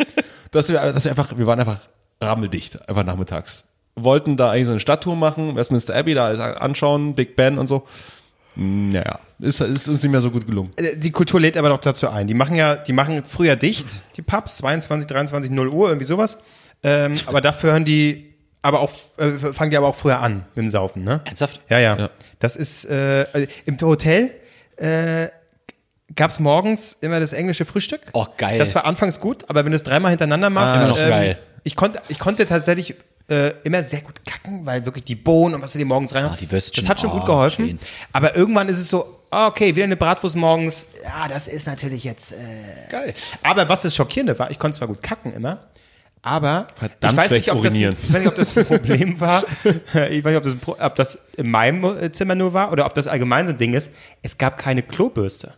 dass 0.50 0.68
wir, 0.68 0.80
dass 0.92 1.04
wir 1.04 1.12
einfach, 1.12 1.36
wir 1.38 1.46
waren 1.46 1.60
einfach 1.60 1.78
rammeldicht, 2.20 2.88
einfach 2.88 3.04
nachmittags. 3.04 3.64
Wollten 3.94 4.36
da 4.36 4.50
eigentlich 4.50 4.66
so 4.66 4.72
eine 4.72 4.80
Stadttour 4.80 5.14
machen, 5.14 5.54
Westminster 5.54 5.94
Abbey 5.94 6.14
da 6.14 6.26
alles 6.26 6.40
anschauen, 6.40 7.14
Big 7.14 7.36
Ben 7.36 7.58
und 7.58 7.68
so. 7.68 7.86
Naja, 8.56 9.20
ist, 9.40 9.60
ist 9.60 9.88
uns 9.88 10.02
nicht 10.02 10.10
mehr 10.12 10.20
so 10.20 10.30
gut 10.30 10.46
gelungen. 10.46 10.70
Äh, 10.76 10.96
Die 10.96 11.10
Kultur 11.10 11.40
lädt 11.40 11.56
aber 11.56 11.68
noch 11.68 11.78
dazu 11.78 12.08
ein. 12.08 12.26
Die 12.26 12.34
machen 12.34 12.56
ja, 12.56 12.76
die 12.76 12.92
machen 12.92 13.24
früher 13.24 13.56
dicht, 13.56 14.02
die 14.16 14.22
Pubs, 14.22 14.58
22, 14.58 15.06
23, 15.06 15.50
0 15.50 15.68
Uhr, 15.68 15.88
irgendwie 15.88 16.06
sowas. 16.06 16.38
Ähm, 16.82 17.12
aber 17.26 17.40
dafür 17.40 17.72
hören 17.72 17.84
die, 17.84 18.34
aber 18.62 18.80
auch, 18.80 18.90
äh, 19.18 19.52
fangen 19.52 19.70
die 19.70 19.76
aber 19.76 19.86
auch 19.88 19.96
früher 19.96 20.20
an 20.20 20.44
mit 20.54 20.64
dem 20.64 20.70
Saufen, 20.70 21.04
ne? 21.04 21.20
Ernsthaft? 21.24 21.60
Ja, 21.68 21.78
ja. 21.78 21.96
Ja. 21.98 22.10
Das 22.38 22.56
ist, 22.56 22.84
äh, 22.86 23.26
also 23.32 23.46
im 23.66 23.78
Hotel 23.80 24.30
äh, 24.76 25.28
gab 26.16 26.30
es 26.30 26.40
morgens 26.40 26.94
immer 27.00 27.20
das 27.20 27.32
englische 27.32 27.64
Frühstück. 27.64 28.00
Oh, 28.14 28.26
geil. 28.36 28.58
Das 28.58 28.74
war 28.74 28.84
anfangs 28.84 29.20
gut, 29.20 29.44
aber 29.48 29.64
wenn 29.64 29.72
du 29.72 29.76
es 29.76 29.82
dreimal 29.82 30.10
hintereinander 30.10 30.50
machst, 30.50 30.74
Immer 30.74 30.88
noch 30.88 30.98
ähm, 30.98 31.08
geil. 31.08 31.38
Ich 31.64 31.76
konnte, 31.76 32.00
ich 32.08 32.18
konnte 32.18 32.46
tatsächlich 32.46 32.94
äh, 33.28 33.52
immer 33.62 33.82
sehr 33.82 34.00
gut 34.00 34.24
kacken, 34.24 34.64
weil 34.66 34.84
wirklich 34.86 35.04
die 35.04 35.14
Bohnen 35.14 35.54
und 35.54 35.62
was 35.62 35.72
du 35.72 35.78
dir 35.78 35.84
morgens 35.84 36.14
rein 36.14 36.24
Ah, 36.24 36.36
die 36.40 36.50
Würstchen. 36.50 36.82
Das 36.82 36.88
hat 36.90 37.00
schon 37.00 37.10
Oh, 37.10 37.18
gut 37.18 37.26
geholfen. 37.26 37.66
schön. 37.66 37.78
Aber 38.12 38.34
irgendwann 38.34 38.68
ist 38.70 38.78
es 38.78 38.88
so, 38.88 39.04
ah, 39.04 39.19
okay, 39.30 39.74
wieder 39.74 39.84
eine 39.84 39.96
Bratwurst 39.96 40.36
morgens. 40.36 40.86
Ja, 41.02 41.28
das 41.28 41.48
ist 41.48 41.66
natürlich 41.66 42.04
jetzt 42.04 42.32
äh, 42.32 42.36
Geil. 42.90 43.14
aber 43.42 43.68
was 43.68 43.82
das 43.82 43.94
Schockierende 43.94 44.38
war, 44.38 44.50
ich 44.50 44.58
konnte 44.58 44.78
zwar 44.78 44.88
gut 44.88 45.02
kacken 45.02 45.32
immer, 45.32 45.68
aber 46.22 46.66
Verdammt 46.74 47.12
ich 47.14 47.18
weiß, 47.18 47.30
nicht, 47.30 47.50
ob 47.52 47.62
das, 47.62 47.72
urinieren. 47.72 47.96
ich 48.02 48.12
weiß 48.12 48.18
nicht, 48.20 48.28
ob 48.28 48.36
das 48.36 48.56
ein 48.56 48.64
Problem 48.66 49.20
war. 49.20 49.42
Ich 49.64 50.22
weiß 50.24 50.32
nicht, 50.32 50.36
ob 50.36 50.44
das, 50.44 50.52
ein 50.52 50.60
Pro- 50.60 50.76
ob 50.78 50.94
das 50.96 51.18
in 51.36 51.50
meinem 51.50 51.84
äh, 51.84 52.12
Zimmer 52.12 52.34
nur 52.34 52.52
war 52.52 52.72
oder 52.72 52.84
ob 52.86 52.94
das 52.94 53.06
allgemein 53.06 53.46
so 53.46 53.52
ein 53.52 53.58
Ding 53.58 53.72
ist. 53.72 53.90
Es 54.22 54.36
gab 54.36 54.58
keine 54.58 54.82
Klobürste. 54.82 55.54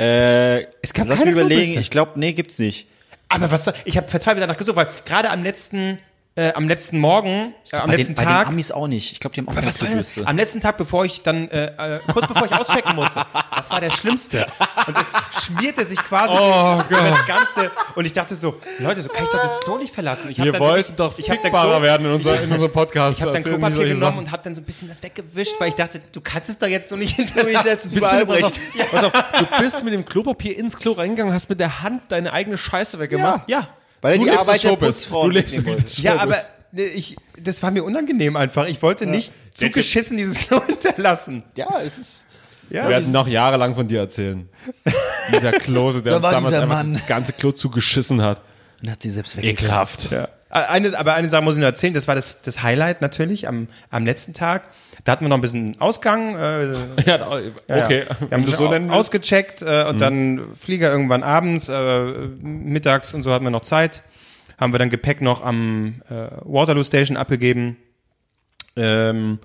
Äh, 0.00 0.62
Es 0.80 0.92
gab 0.92 1.08
lass 1.08 1.18
keine 1.18 1.30
mich 1.32 1.40
überlegen. 1.40 1.60
Klobürste. 1.62 1.80
Ich 1.80 1.90
glaube, 1.90 2.12
nee, 2.16 2.32
gibt's 2.32 2.58
nicht. 2.58 2.88
Aber 3.28 3.50
was 3.50 3.64
soll, 3.64 3.74
ich 3.84 3.96
habe 3.96 4.08
verzweifelt 4.08 4.42
danach 4.42 4.56
gesucht, 4.56 4.76
weil 4.76 4.88
gerade 5.04 5.30
am 5.30 5.42
letzten 5.42 5.98
äh, 6.38 6.52
am 6.54 6.68
letzten 6.68 6.98
Morgen, 7.00 7.52
äh, 7.72 7.76
am 7.76 7.88
Bei 7.88 7.96
letzten 7.96 8.14
den, 8.14 8.16
bei 8.16 8.24
Tag. 8.24 8.46
den 8.46 8.52
Amis 8.52 8.70
auch 8.70 8.86
nicht. 8.86 9.10
Ich 9.12 9.18
glaube, 9.20 9.34
die 9.34 9.40
haben 9.40 9.48
auch 9.48 9.52
Aber 9.52 9.60
keine 9.70 9.98
was. 10.00 10.18
Am 10.24 10.36
letzten 10.36 10.60
Tag, 10.60 10.76
bevor 10.78 11.04
ich 11.04 11.22
dann, 11.22 11.48
äh, 11.48 11.66
äh, 11.96 11.98
kurz 12.12 12.26
bevor 12.28 12.46
ich 12.46 12.52
auschecken 12.52 12.94
musste, 12.94 13.24
das 13.56 13.70
war 13.70 13.80
der 13.80 13.90
Schlimmste. 13.90 14.46
Und 14.86 14.96
es 14.96 15.42
schmierte 15.44 15.84
sich 15.84 15.98
quasi 15.98 16.32
Oh 16.32 16.80
über 16.88 17.00
das 17.10 17.26
Ganze. 17.26 17.70
Und 17.96 18.04
ich 18.04 18.12
dachte 18.12 18.36
so, 18.36 18.54
Leute, 18.78 19.02
so 19.02 19.08
kann 19.08 19.24
ich 19.24 19.30
doch 19.30 19.42
das 19.42 19.58
Klo 19.60 19.78
nicht 19.78 19.92
verlassen. 19.92 20.30
Ich 20.30 20.38
Wir 20.38 20.52
dann 20.52 20.60
wollten 20.60 20.76
wirklich- 20.76 20.96
doch 20.96 21.18
ich 21.18 21.28
hab 21.30 21.38
Klo- 21.42 21.82
werden 21.82 22.06
in, 22.06 22.12
unser, 22.12 22.40
in 22.42 22.52
unserem 22.52 22.72
Podcast. 22.72 23.18
Ich 23.18 23.22
habe 23.22 23.32
dann 23.32 23.42
Klopapier 23.42 23.84
genommen 23.84 24.00
Sachen. 24.00 24.18
und 24.18 24.30
habe 24.30 24.42
dann 24.44 24.54
so 24.54 24.60
ein 24.60 24.64
bisschen 24.64 24.88
das 24.88 25.02
weggewischt, 25.02 25.54
weil 25.58 25.70
ich 25.70 25.74
dachte, 25.74 26.00
du 26.12 26.20
kannst 26.20 26.48
es 26.50 26.58
doch 26.58 26.68
jetzt 26.68 26.88
so 26.88 26.96
nicht 26.96 27.16
hinter 27.16 27.42
mich 27.44 27.54
lassen. 27.64 27.90
Bist 27.90 27.96
du, 28.06 28.26
pass 28.26 28.42
auf, 28.44 28.60
pass 28.92 29.04
auf, 29.04 29.12
du 29.38 29.46
bist 29.62 29.82
mit 29.84 29.92
dem 29.92 30.04
Klopapier 30.04 30.56
ins 30.56 30.76
Klo 30.76 30.92
reingegangen, 30.92 31.34
hast 31.34 31.48
mit 31.48 31.58
der 31.58 31.82
Hand 31.82 32.02
deine 32.10 32.32
eigene 32.32 32.56
Scheiße 32.56 32.98
weggemacht. 33.00 33.48
Ja, 33.48 33.68
Weil 34.00 34.12
er 34.12 34.18
Du 34.18 34.24
die 34.24 34.30
lebst 34.30 34.40
Arbeit 34.40 34.62
der 34.64 34.70
lebst 35.28 35.54
mitnehmen 35.56 35.66
wollte. 35.66 36.02
ja, 36.02 36.18
aber 36.18 36.36
ne, 36.72 36.82
ich, 36.82 37.16
das 37.40 37.62
war 37.62 37.70
mir 37.70 37.84
unangenehm 37.84 38.36
einfach. 38.36 38.66
Ich 38.66 38.80
wollte 38.82 39.06
nicht 39.06 39.32
zu 39.54 39.70
geschissen 39.70 40.16
dieses 40.16 40.38
Klo 40.38 40.60
hinterlassen. 40.66 41.42
Ja, 41.56 41.80
es 41.80 41.98
ist. 41.98 42.24
Ja, 42.70 42.82
Wir 42.82 42.90
werden 42.90 43.12
noch 43.12 43.26
jahrelang 43.26 43.74
von 43.74 43.88
dir 43.88 44.00
erzählen. 44.00 44.46
Dieser 45.34 45.52
Klose, 45.52 46.02
der 46.02 46.12
Da 46.12 46.18
uns 46.18 46.50
damals 46.50 46.98
das 46.98 47.06
ganze 47.06 47.32
Klo 47.32 47.52
zugeschissen 47.52 48.20
hat. 48.20 48.42
Und 48.82 48.90
hat 48.90 49.02
sie 49.02 49.10
selbst 49.10 49.36
weggekratzt. 49.36 50.10
Ja. 50.10 50.28
Eine, 50.50 50.98
aber 50.98 51.14
eine 51.14 51.28
Sache 51.28 51.42
muss 51.42 51.54
ich 51.54 51.60
noch 51.60 51.66
erzählen, 51.66 51.92
das 51.92 52.08
war 52.08 52.14
das, 52.14 52.40
das 52.40 52.62
Highlight 52.62 53.02
natürlich 53.02 53.46
am, 53.46 53.68
am 53.90 54.06
letzten 54.06 54.32
Tag. 54.32 54.70
Da 55.04 55.12
hatten 55.12 55.24
wir 55.24 55.28
noch 55.28 55.36
ein 55.36 55.42
bisschen 55.42 55.78
Ausgang. 55.80 56.36
Äh, 56.36 56.72
Ja, 57.06 57.26
okay. 57.26 58.04
Ja. 58.08 58.16
Wir 58.20 58.30
haben 58.30 58.44
es 58.44 58.56
so 58.56 58.66
ausgecheckt 58.68 59.62
äh, 59.62 59.84
und 59.88 60.00
dann 60.00 60.54
Flieger 60.58 60.90
irgendwann 60.90 61.22
abends, 61.22 61.68
äh, 61.68 62.02
mittags 62.40 63.12
und 63.14 63.22
so 63.22 63.32
hatten 63.32 63.44
wir 63.44 63.50
noch 63.50 63.62
Zeit. 63.62 64.02
Haben 64.58 64.72
wir 64.72 64.78
dann 64.78 64.90
Gepäck 64.90 65.20
noch 65.20 65.44
am 65.44 66.02
äh, 66.08 66.28
Waterloo 66.44 66.82
Station 66.82 67.16
abgegeben. 67.16 67.76
Ähm, 68.74 69.38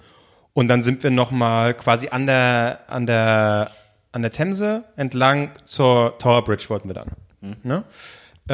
und 0.54 0.68
dann 0.68 0.82
sind 0.82 1.04
wir 1.04 1.12
noch 1.12 1.32
mal 1.32 1.74
quasi 1.74 2.10
an 2.10 2.28
der, 2.28 2.80
an 2.88 3.06
der, 3.06 3.72
an 4.12 4.22
der 4.22 4.32
Themse 4.32 4.84
entlang 4.96 5.52
zur 5.66 6.18
Tower 6.18 6.44
Bridge 6.46 6.66
wollten 6.70 6.88
wir 6.88 6.96
dann. 6.96 7.10
Ne? 7.64 7.84
Äh, 8.50 8.54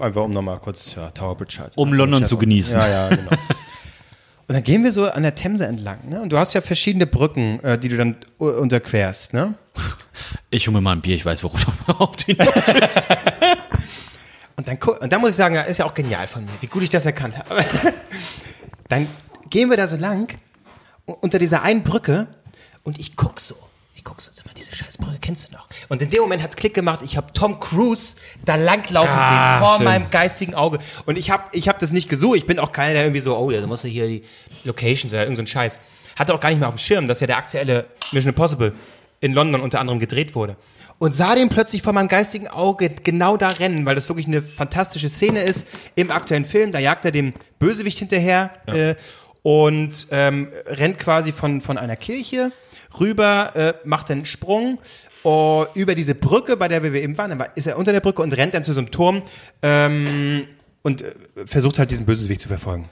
einfach 0.00 0.22
um 0.22 0.32
nochmal 0.32 0.58
kurz, 0.58 0.94
ja, 0.94 1.10
Tower 1.10 1.36
Bridge 1.36 1.58
halt. 1.58 1.72
Um 1.76 1.92
London 1.92 2.26
zu 2.26 2.36
genießen. 2.36 2.78
Ja, 2.78 2.88
ja, 2.88 3.08
genau. 3.08 3.30
Und 4.48 4.54
dann 4.54 4.62
gehen 4.62 4.82
wir 4.82 4.92
so 4.92 5.10
an 5.10 5.22
der 5.22 5.34
Themse 5.34 5.66
entlang, 5.66 6.08
ne? 6.08 6.22
Und 6.22 6.30
du 6.32 6.38
hast 6.38 6.54
ja 6.54 6.62
verschiedene 6.62 7.06
Brücken, 7.06 7.62
äh, 7.62 7.78
die 7.78 7.90
du 7.90 7.98
dann 7.98 8.16
unterquerst, 8.38 9.34
ne? 9.34 9.54
Ich 10.48 10.66
hole 10.66 10.74
mir 10.74 10.80
mal 10.80 10.92
ein 10.92 11.02
Bier, 11.02 11.16
ich 11.16 11.24
weiß, 11.26 11.44
worauf 11.44 12.16
du 12.16 12.24
hinaus 12.26 12.68
willst. 12.68 13.06
Und 14.56 14.66
dann, 14.66 14.76
und 14.76 15.12
dann 15.12 15.20
muss 15.20 15.30
ich 15.30 15.36
sagen, 15.36 15.54
ja, 15.54 15.62
ist 15.62 15.78
ja 15.78 15.84
auch 15.84 15.94
genial 15.94 16.26
von 16.26 16.44
mir, 16.44 16.50
wie 16.60 16.66
gut 16.66 16.82
ich 16.82 16.90
das 16.90 17.06
erkannt 17.06 17.38
habe. 17.38 17.64
dann 18.88 19.06
gehen 19.50 19.70
wir 19.70 19.76
da 19.76 19.86
so 19.86 19.96
lang 19.96 20.36
unter 21.06 21.38
dieser 21.38 21.62
einen 21.62 21.84
Brücke 21.84 22.26
und 22.82 22.98
ich 22.98 23.14
guck 23.14 23.38
so. 23.38 23.54
Ich 23.94 24.02
guck 24.02 24.20
so, 24.20 24.32
Scheißbrücke 24.78 25.18
kennst 25.20 25.48
du 25.48 25.52
noch. 25.54 25.66
Und 25.88 26.00
in 26.02 26.10
dem 26.10 26.20
Moment 26.20 26.42
hat's 26.42 26.56
Klick 26.56 26.74
gemacht, 26.74 27.00
ich 27.04 27.16
habe 27.16 27.32
Tom 27.32 27.60
Cruise 27.60 28.16
da 28.44 28.56
langlaufen 28.56 29.10
Ah, 29.14 29.54
sehen, 29.58 29.66
vor 29.66 29.76
schön. 29.76 29.84
meinem 29.84 30.10
geistigen 30.10 30.54
Auge. 30.54 30.78
Und 31.06 31.18
ich 31.18 31.30
habe 31.30 31.44
ich 31.52 31.68
hab 31.68 31.78
das 31.78 31.92
nicht 31.92 32.08
gesucht. 32.08 32.36
Ich 32.38 32.46
bin 32.46 32.58
auch 32.58 32.72
keiner, 32.72 32.94
der 32.94 33.02
irgendwie 33.04 33.20
so, 33.20 33.36
oh 33.36 33.50
ja, 33.50 33.60
da 33.60 33.66
musst 33.66 33.84
du 33.84 33.88
hier 33.88 34.06
die 34.06 34.22
Locations 34.64 35.12
oder 35.12 35.22
irgend 35.22 35.36
so 35.36 35.42
ein 35.42 35.46
Scheiß. 35.46 35.78
Hatte 36.16 36.34
auch 36.34 36.40
gar 36.40 36.48
nicht 36.50 36.58
mehr 36.58 36.68
auf 36.68 36.74
dem 36.74 36.80
Schirm, 36.80 37.06
dass 37.08 37.20
ja 37.20 37.26
der 37.26 37.36
aktuelle 37.36 37.86
Mission 38.12 38.30
Impossible 38.30 38.72
in 39.20 39.32
London 39.34 39.60
unter 39.60 39.80
anderem 39.80 39.98
gedreht 40.00 40.34
wurde. 40.34 40.56
Und 41.00 41.14
sah 41.14 41.36
den 41.36 41.48
plötzlich 41.48 41.82
vor 41.82 41.92
meinem 41.92 42.08
geistigen 42.08 42.48
Auge 42.48 42.88
genau 42.88 43.36
da 43.36 43.46
rennen, 43.48 43.86
weil 43.86 43.94
das 43.94 44.08
wirklich 44.08 44.26
eine 44.26 44.42
fantastische 44.42 45.08
Szene 45.08 45.42
ist 45.42 45.68
im 45.94 46.10
aktuellen 46.10 46.44
Film. 46.44 46.72
Da 46.72 46.80
jagt 46.80 47.04
er 47.04 47.12
dem 47.12 47.34
Bösewicht 47.60 47.98
hinterher 47.98 48.50
äh, 48.66 48.96
und 49.42 50.08
ähm, 50.10 50.48
rennt 50.66 50.98
quasi 50.98 51.32
von, 51.32 51.60
von 51.60 51.78
einer 51.78 51.94
Kirche 51.96 52.50
rüber, 52.98 53.52
äh, 53.54 53.74
macht 53.84 54.10
einen 54.10 54.24
Sprung 54.24 54.78
äh, 55.24 55.64
über 55.74 55.94
diese 55.94 56.14
Brücke, 56.14 56.56
bei 56.56 56.68
der 56.68 56.82
wir 56.82 56.92
eben 56.94 57.16
waren. 57.18 57.38
Dann 57.38 57.48
ist 57.54 57.66
er 57.66 57.78
unter 57.78 57.92
der 57.92 58.00
Brücke 58.00 58.22
und 58.22 58.36
rennt 58.36 58.54
dann 58.54 58.64
zu 58.64 58.72
so 58.72 58.80
einem 58.80 58.90
Turm 58.90 59.22
ähm, 59.62 60.46
und 60.82 61.02
äh, 61.02 61.14
versucht 61.46 61.78
halt 61.78 61.90
diesen 61.90 62.06
Bösewicht 62.06 62.40
zu 62.40 62.48
verfolgen. 62.48 62.88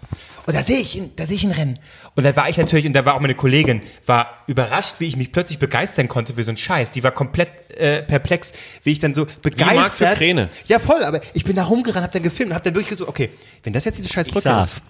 Und 0.47 0.55
da 0.55 0.62
sehe 0.62 0.78
ich 0.78 0.97
ihn, 0.97 1.11
da 1.16 1.26
sehe 1.26 1.36
ich 1.36 1.42
ihn 1.42 1.51
rennen. 1.51 1.80
Und 2.14 2.24
da 2.24 2.34
war 2.36 2.49
ich 2.49 2.57
natürlich, 2.57 2.86
und 2.86 2.92
da 2.92 3.05
war 3.05 3.14
auch 3.14 3.20
meine 3.20 3.34
Kollegin, 3.34 3.82
war 4.07 4.44
überrascht, 4.47 4.97
wie 5.01 5.07
ich 5.07 5.16
mich 5.16 5.32
plötzlich 5.32 5.59
begeistern 5.59 6.07
konnte 6.07 6.34
für 6.34 6.44
so 6.44 6.51
einen 6.51 6.57
Scheiß. 6.57 6.92
Die 6.92 7.03
war 7.03 7.11
komplett 7.11 7.51
äh, 7.76 8.03
perplex, 8.03 8.53
wie 8.84 8.92
ich 8.92 9.01
dann 9.01 9.12
so 9.12 9.26
begeistert. 9.42 9.76
Mark 9.76 9.92
für 9.92 10.05
Kräne. 10.14 10.49
Ja, 10.66 10.78
voll, 10.78 11.03
aber 11.03 11.20
ich 11.34 11.44
bin 11.44 11.57
da 11.57 11.64
rumgerannt, 11.64 12.05
hab 12.05 12.12
dann 12.12 12.22
gefilmt 12.22 12.53
und 12.53 12.57
hab 12.57 12.62
dann 12.62 12.76
wirklich 12.76 12.97
so, 12.97 13.09
okay, 13.09 13.30
wenn 13.64 13.72
das 13.72 13.84
jetzt 13.84 13.99
diese 13.99 14.09
scheiß 14.09 14.28
Brücke 14.28 14.42
saß. 14.42 14.74
ist, 14.74 14.84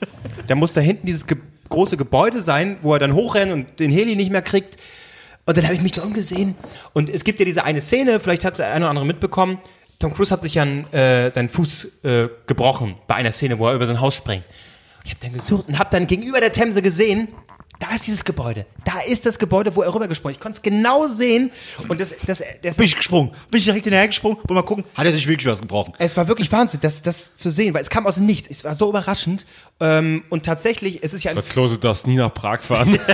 dann 0.47 0.59
muss 0.59 0.75
da 0.75 0.83
hinten 0.83 1.07
dieses 1.07 1.27
ge 1.27 1.39
große 1.69 1.97
Gebäude 1.97 2.43
sein, 2.43 2.77
wo 2.83 2.93
er 2.93 3.01
dann 3.01 3.13
hochrennt 3.13 3.53
und 3.53 3.81
den 3.81 3.91
Heli 3.91 4.15
nicht 4.15 4.31
mehr 4.31 4.43
kriegt. 4.43 4.77
Und 5.47 5.57
dann 5.57 5.65
habe 5.65 5.75
ich 5.75 5.81
mich 5.81 5.93
da 5.93 6.03
umgesehen. 6.03 6.57
Und 6.93 7.09
es 7.09 7.23
gibt 7.23 7.39
ja 7.39 7.47
diese 7.47 7.65
eine 7.65 7.81
Szene, 7.81 8.19
vielleicht 8.19 8.45
hat 8.45 8.55
es 8.55 8.57
der 8.59 8.73
eine 8.73 8.85
oder 8.85 8.91
andere 8.91 9.07
mitbekommen. 9.07 9.59
Tom 9.99 10.13
Cruise 10.13 10.33
hat 10.33 10.43
sich 10.43 10.55
ja 10.55 10.65
äh, 10.65 11.31
seinen 11.31 11.49
Fuß 11.49 11.89
äh, 12.03 12.29
gebrochen 12.47 12.97
bei 13.07 13.15
einer 13.15 13.33
Szene, 13.33 13.59
wo 13.59 13.69
er 13.69 13.75
über 13.75 13.87
sein 13.87 14.01
Haus 14.01 14.15
springt. 14.15 14.45
Ich 15.05 15.13
habe 15.13 15.21
dann 15.23 15.33
gesucht 15.33 15.69
und 15.69 15.79
habe 15.79 15.89
dann 15.91 16.09
gegenüber 16.09 16.41
der 16.41 16.53
Themse 16.53 16.83
gesehen, 16.83 17.29
da 17.79 17.95
ist 17.95 18.07
dieses 18.07 18.25
Gebäude. 18.25 18.67
Da 18.85 19.01
ist 19.01 19.27
das 19.27 19.39
Gebäude, 19.39 19.75
wo 19.77 19.83
er 19.83 19.95
rübergesprungen 19.95 20.33
ist. 20.33 20.39
Ich 20.39 20.43
konnte 20.43 20.57
es 20.57 20.63
genau 20.63 21.07
sehen. 21.09 21.51
Und 21.89 22.01
das, 22.01 22.15
das, 22.27 22.43
das, 22.63 22.77
Bin 22.77 22.87
ich 22.87 22.97
gesprungen. 22.97 23.33
Bin 23.51 23.59
ich 23.59 23.65
direkt 23.65 23.85
hinterher 23.85 24.07
gesprungen. 24.07 24.37
Wollen 24.39 24.49
wir 24.49 24.55
mal 24.55 24.63
gucken. 24.63 24.85
Hat 24.95 25.05
er 25.07 25.13
sich 25.13 25.27
wirklich 25.27 25.47
was 25.47 25.61
gebrochen? 25.61 25.93
es 25.99 26.17
war 26.17 26.27
wirklich 26.29 26.51
Wahnsinn, 26.53 26.81
das, 26.81 27.03
das 27.03 27.37
zu 27.37 27.51
sehen, 27.51 27.75
weil 27.75 27.83
es 27.83 27.91
kam 27.91 28.07
aus 28.07 28.17
dem 28.17 28.27
Nichts. 28.27 28.49
Es 28.51 28.65
war 28.65 28.75
so 28.75 28.89
überraschend. 28.89 29.45
Ähm, 29.81 30.25
und 30.31 30.47
tatsächlich, 30.47 31.03
es 31.03 31.13
ist 31.15 31.25
ja 31.25 31.33
ein 31.33 31.37
Gott, 31.37 31.49
Klose, 31.51 31.75
du 31.75 31.81
darfst 31.81 32.07
nie 32.07 32.17
nach 32.17 32.33
Prag 32.33 32.63
fahren. 32.63 32.99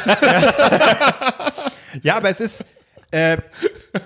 Ja, 2.03 2.17
aber 2.17 2.31
es 2.31 2.41
ist, 2.41 2.65
äh, 3.11 3.39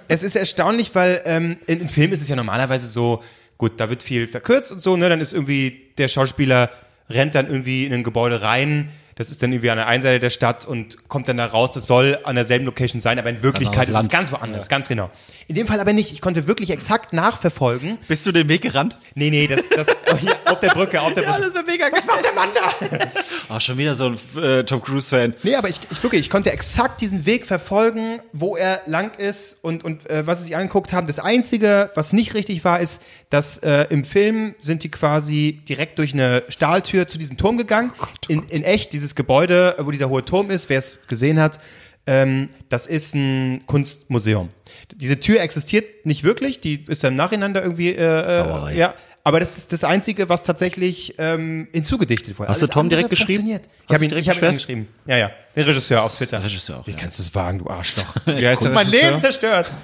es 0.08 0.22
ist 0.22 0.36
erstaunlich, 0.36 0.94
weil 0.94 1.22
ähm, 1.24 1.58
in, 1.66 1.82
in 1.82 1.88
Filmen 1.88 2.12
ist 2.12 2.22
es 2.22 2.28
ja 2.28 2.36
normalerweise 2.36 2.88
so, 2.88 3.22
gut, 3.58 3.72
da 3.76 3.88
wird 3.88 4.02
viel 4.02 4.26
verkürzt 4.26 4.72
und 4.72 4.80
so, 4.80 4.96
ne? 4.96 5.08
Dann 5.08 5.20
ist 5.20 5.32
irgendwie 5.32 5.82
der 5.98 6.08
Schauspieler 6.08 6.70
rennt 7.08 7.34
dann 7.34 7.46
irgendwie 7.46 7.86
in 7.86 7.92
ein 7.92 8.02
Gebäude 8.02 8.42
rein. 8.42 8.90
Das 9.16 9.30
ist 9.30 9.42
dann 9.42 9.50
irgendwie 9.50 9.70
an 9.70 9.78
der 9.78 9.86
einen 9.86 10.02
Seite 10.02 10.20
der 10.20 10.28
Stadt 10.28 10.66
und 10.66 11.08
kommt 11.08 11.26
dann 11.26 11.38
da 11.38 11.46
raus. 11.46 11.72
Das 11.72 11.86
soll 11.86 12.18
an 12.24 12.36
derselben 12.36 12.66
Location 12.66 13.00
sein, 13.00 13.18
aber 13.18 13.30
in 13.30 13.42
Wirklichkeit 13.42 13.88
ist 13.88 13.96
es 13.96 14.08
ganz 14.10 14.30
woanders, 14.30 14.68
ganz 14.68 14.88
genau. 14.88 15.10
In 15.48 15.54
dem 15.54 15.66
Fall 15.66 15.80
aber 15.80 15.94
nicht. 15.94 16.12
Ich 16.12 16.20
konnte 16.20 16.46
wirklich 16.46 16.68
exakt 16.68 17.14
nachverfolgen. 17.14 17.96
Bist 18.08 18.26
du 18.26 18.32
den 18.32 18.50
Weg 18.50 18.60
gerannt? 18.60 18.98
Nee, 19.14 19.30
nee, 19.30 19.46
das, 19.46 19.70
das 19.70 19.86
oh, 20.12 20.16
hier, 20.20 20.35
auf 20.46 20.60
der 20.60 20.68
Brücke, 20.68 21.00
auf 21.00 21.14
der 21.14 21.22
Brücke. 21.22 21.40
das 21.40 21.54
wäre 21.54 21.64
mega 21.64 21.86
Was 21.90 22.06
macht 22.06 22.24
der 22.24 22.32
Mann 22.32 22.48
da? 22.54 23.06
Ah, 23.48 23.60
schon 23.60 23.78
wieder 23.78 23.94
so 23.94 24.06
ein 24.06 24.42
äh, 24.42 24.64
Tom 24.64 24.82
Cruise-Fan. 24.82 25.34
Nee, 25.42 25.54
aber 25.54 25.68
ich, 25.68 25.78
ich 25.90 26.02
wirklich, 26.02 26.22
ich 26.22 26.30
konnte 26.30 26.50
exakt 26.50 27.00
diesen 27.00 27.26
Weg 27.26 27.46
verfolgen, 27.46 28.20
wo 28.32 28.56
er 28.56 28.82
lang 28.86 29.14
ist 29.18 29.62
und, 29.62 29.84
und 29.84 30.08
äh, 30.10 30.26
was 30.26 30.38
sie 30.40 30.46
sich 30.46 30.56
angeguckt 30.56 30.92
haben. 30.92 31.06
Das 31.06 31.18
Einzige, 31.18 31.90
was 31.94 32.12
nicht 32.12 32.34
richtig 32.34 32.64
war, 32.64 32.80
ist, 32.80 33.02
dass 33.30 33.58
äh, 33.58 33.86
im 33.90 34.04
Film 34.04 34.54
sind 34.60 34.82
die 34.84 34.90
quasi 34.90 35.62
direkt 35.68 35.98
durch 35.98 36.12
eine 36.12 36.42
Stahltür 36.48 37.08
zu 37.08 37.18
diesem 37.18 37.36
Turm 37.36 37.56
gegangen. 37.56 37.92
In, 38.28 38.42
in 38.48 38.62
echt, 38.64 38.92
dieses 38.92 39.14
Gebäude, 39.14 39.76
wo 39.78 39.90
dieser 39.90 40.08
hohe 40.08 40.24
Turm 40.24 40.50
ist, 40.50 40.68
wer 40.68 40.78
es 40.78 40.98
gesehen 41.06 41.40
hat, 41.40 41.60
ähm, 42.06 42.50
das 42.68 42.86
ist 42.86 43.14
ein 43.14 43.64
Kunstmuseum. 43.66 44.50
Diese 44.94 45.18
Tür 45.18 45.40
existiert 45.40 46.06
nicht 46.06 46.22
wirklich, 46.22 46.60
die 46.60 46.84
ist 46.86 47.02
dann 47.02 47.14
im 47.14 47.16
Nachhinein 47.16 47.52
da 47.52 47.62
irgendwie, 47.62 47.94
äh, 47.94 48.36
Sauerei. 48.36 48.74
äh, 48.74 48.78
ja. 48.78 48.94
Aber 49.26 49.40
das 49.40 49.58
ist 49.58 49.72
das 49.72 49.82
Einzige, 49.82 50.28
was 50.28 50.44
tatsächlich 50.44 51.16
ähm, 51.18 51.66
hinzugedichtet 51.72 52.38
wurde. 52.38 52.48
Hast 52.48 52.62
du 52.62 52.66
Alles 52.66 52.74
Tom 52.74 52.82
andere 52.82 53.00
direkt 53.00 53.10
geschrieben? 53.10 53.48
Ich 53.48 53.54
habe 53.92 53.98
du 53.98 54.04
ihn, 54.04 54.08
direkt 54.10 54.24
ich 54.24 54.28
hab 54.28 54.36
ihn 54.36 54.38
beschwert? 54.38 54.50
angeschrieben. 54.50 54.88
Ja, 55.04 55.16
ja. 55.16 55.30
Der 55.56 55.66
Regisseur 55.66 56.04
auf 56.04 56.14
Twitter. 56.14 56.44
Regisseur 56.44 56.78
auch, 56.78 56.86
Wie 56.86 56.92
ja. 56.92 56.96
kannst 56.96 57.18
du 57.18 57.24
es 57.24 57.34
wagen, 57.34 57.58
du 57.58 57.68
Arschloch? 57.68 58.04
Wie 58.24 58.46
heißt 58.46 58.62
der 58.62 58.70
mein? 58.70 58.88
Leben 58.88 59.18
zerstört. 59.18 59.74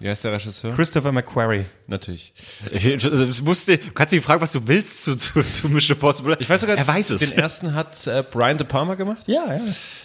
Wie 0.00 0.08
heißt 0.08 0.24
der 0.24 0.32
Regisseur? 0.32 0.74
Christopher 0.74 1.12
McQuarrie. 1.12 1.66
Natürlich. 1.86 2.32
Ich, 2.72 2.86
ich 2.86 3.42
musste, 3.42 3.76
du 3.76 3.90
kannst 3.90 4.14
ihn 4.14 4.22
fragen, 4.22 4.40
was 4.40 4.52
du 4.52 4.66
willst 4.66 5.04
zu, 5.04 5.14
zu, 5.14 5.42
zu 5.42 5.68
Mission 5.68 5.94
Impossible. 5.96 6.34
Ich 6.40 6.48
weiß 6.48 6.62
sogar, 6.62 6.78
er 6.78 6.86
weiß 6.86 7.10
es. 7.10 7.20
den 7.20 7.38
ersten 7.38 7.74
hat 7.74 8.06
äh, 8.06 8.24
Brian 8.30 8.56
De 8.56 8.66
Palma 8.66 8.94
gemacht. 8.94 9.24
Ja, 9.26 9.56
ja. 9.56 9.60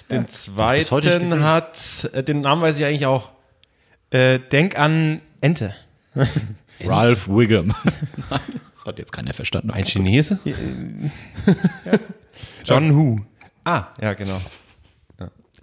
Den 0.10 0.24
nicht 0.24 0.34
zweiten 0.34 1.42
hat, 1.42 2.10
äh, 2.12 2.24
den 2.26 2.42
Namen 2.42 2.62
weiß 2.62 2.78
ich 2.78 2.84
eigentlich 2.84 3.06
auch. 3.06 3.30
Äh, 4.10 4.40
denk 4.52 4.78
an 4.78 5.22
Ente. 5.40 5.74
Ralph 6.84 7.30
Wiggum. 7.30 7.74
hat 8.86 9.00
jetzt 9.00 9.14
keiner 9.14 9.34
verstanden. 9.34 9.72
Ein 9.72 9.86
Chinese? 9.86 10.40
John 12.66 12.96
Who. 12.96 13.20
Ah, 13.64 13.86
ja, 14.02 14.14
genau. 14.14 14.40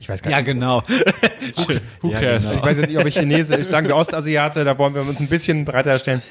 Ich 0.01 0.09
weiß 0.09 0.23
gar 0.23 0.31
Ja, 0.31 0.37
nicht. 0.39 0.47
genau. 0.47 0.83
Who 2.03 2.11
Ja, 2.13 2.21
cares? 2.21 2.45
genau. 2.45 2.55
Ich 2.57 2.63
weiß 2.63 2.77
jetzt 2.79 2.89
nicht, 2.89 2.99
ob 2.99 3.07
ich 3.07 3.19
Chinesisch, 3.19 3.67
sagen 3.67 3.89
wir 3.89 3.97
Ostasiate, 3.97 4.65
da 4.65 4.79
wollen 4.79 4.95
wir 4.95 5.03
uns 5.03 5.19
ein 5.19 5.27
bisschen 5.27 5.65
breiter 5.65 5.99
stellen. 5.99 6.23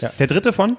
Ja. 0.00 0.10
Der 0.18 0.26
dritte 0.26 0.52
von? 0.52 0.76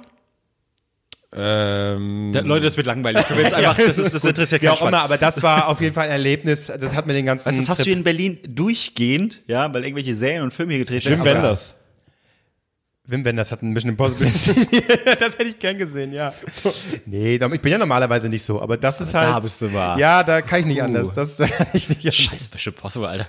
Ähm, 1.36 2.32
Da, 2.34 2.42
Leute, 2.42 2.66
das 2.66 2.78
wird 2.78 2.86
langweilig. 2.88 3.24
Du 3.26 3.36
willst 3.36 3.54
einfach, 3.54 3.78
das, 3.78 3.98
ist, 3.98 4.14
das 4.14 4.24
interessiert 4.24 4.62
Wie 4.62 4.68
keinen 4.68 4.76
auch 4.78 4.88
immer, 4.88 5.02
aber 5.02 5.18
das 5.18 5.42
war 5.42 5.68
auf 5.70 5.82
jeden 5.82 5.94
Fall 5.96 6.06
ein 6.06 6.12
Erlebnis. 6.12 6.68
Das 6.68 6.94
hat 6.94 7.08
mir 7.08 7.14
den 7.14 7.26
ganzen 7.26 7.50
du, 7.52 7.58
das 7.58 7.68
hast 7.70 7.80
du 7.80 7.84
Trip- 7.84 7.88
hier 7.90 7.98
in 7.98 8.04
Berlin 8.04 8.38
durchgehend, 8.48 9.42
ja, 9.48 9.72
weil 9.74 9.84
irgendwelche 9.84 10.14
Serien 10.16 10.44
und 10.44 10.54
Filme 10.54 10.74
hier 10.74 10.84
gedreht 10.84 11.04
Jim 11.04 11.24
werden. 11.24 11.38
Wenders. 11.44 11.76
Wim 13.10 13.26
Wenders 13.26 13.52
hat 13.52 13.62
ein 13.64 13.72
Mission 13.72 13.90
Impossible 13.92 14.28
inszeniert. 14.28 15.00
das 15.22 15.34
hätte 15.38 15.50
ich 15.50 15.60
gern 15.60 15.78
gesehen, 15.78 16.14
ja. 16.14 16.34
Nee, 17.06 17.38
da- 17.38 17.52
ich 17.52 17.62
bin 17.62 17.72
ja 17.72 17.78
normalerweise 17.78 18.30
nicht 18.30 18.44
so, 18.44 18.62
aber 18.62 18.78
das 18.78 19.02
ist 19.02 19.14
halt. 19.14 19.30
da 19.30 19.40
bist 19.40 19.62
du 19.62 19.74
wahr. 19.74 19.98
Ja, 19.98 20.24
da 20.24 20.42
kann 20.42 20.60
ich 20.62 20.66
nicht 20.68 20.80
Uh. 20.82 20.84
anders. 20.86 21.12
Das 21.14 21.38
da 21.38 21.48
kann 21.48 21.68
ich 21.74 21.90
nicht 21.90 22.00
anders. 22.06 22.16
Scheiß 22.16 22.54
Mission 22.54 22.74
Impossible, 22.76 23.08
Alter. 23.08 23.28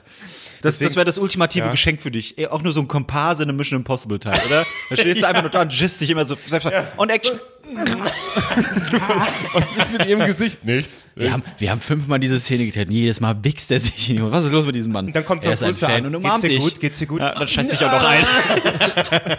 Das, 0.62 0.74
Deswegen- 0.74 0.88
das 0.88 0.96
wäre 0.96 1.04
das 1.06 1.16
ultimative 1.18 1.64
Ja. 1.66 1.70
Geschenk 1.70 2.02
für 2.02 2.10
dich. 2.10 2.36
Eh, 2.38 2.46
Auch 2.48 2.62
nur 2.62 2.72
so 2.74 2.80
ein 2.80 2.88
Komparse 2.88 3.42
in 3.44 3.48
einem 3.48 3.56
Mission 3.56 3.78
Impossible 3.80 4.18
Teil, 4.18 4.38
oder? 4.46 4.66
Da 4.90 4.96
stehst 4.96 5.22
du 5.22 5.26
einfach 5.26 5.42
nur 5.42 5.50
da 5.50 5.62
und 5.62 5.72
gisst 5.72 6.00
dich 6.00 6.10
immer 6.10 6.24
so 6.26 6.36
selbst. 6.46 6.70
Und 6.98 7.08
Action. 7.10 7.38
Was 9.52 9.76
ist 9.76 9.92
mit 9.92 10.06
ihrem 10.06 10.26
Gesicht? 10.26 10.64
Nichts. 10.64 11.04
Wir 11.14 11.32
haben, 11.32 11.42
wir 11.58 11.70
haben 11.70 11.80
fünfmal 11.80 12.18
diese 12.18 12.38
Szene 12.40 12.64
und 12.64 12.90
Jedes 12.90 13.20
Mal 13.20 13.36
wichst 13.42 13.70
er 13.70 13.80
sich. 13.80 14.10
in- 14.10 14.30
Was 14.30 14.44
ist 14.44 14.52
los 14.52 14.64
mit 14.66 14.74
diesem 14.74 14.92
Mann? 14.92 15.06
Und 15.06 15.16
dann 15.16 15.24
kommt 15.24 15.44
er 15.44 15.52
ist 15.52 15.62
ein 15.62 15.74
Fan 15.74 15.90
an. 15.90 16.06
und 16.06 16.12
Geht's 16.12 16.24
umarmt 16.24 16.44
dir 16.44 16.48
dich. 16.48 16.58
gut? 16.60 16.80
Geht's 16.80 16.98
dir 16.98 17.06
gut? 17.06 17.20
Ja, 17.20 17.34
dann 17.34 17.48
scheißt 17.48 17.72
dich 17.72 17.84
auch 17.84 17.92
noch 17.92 18.04
ein. 18.08 18.24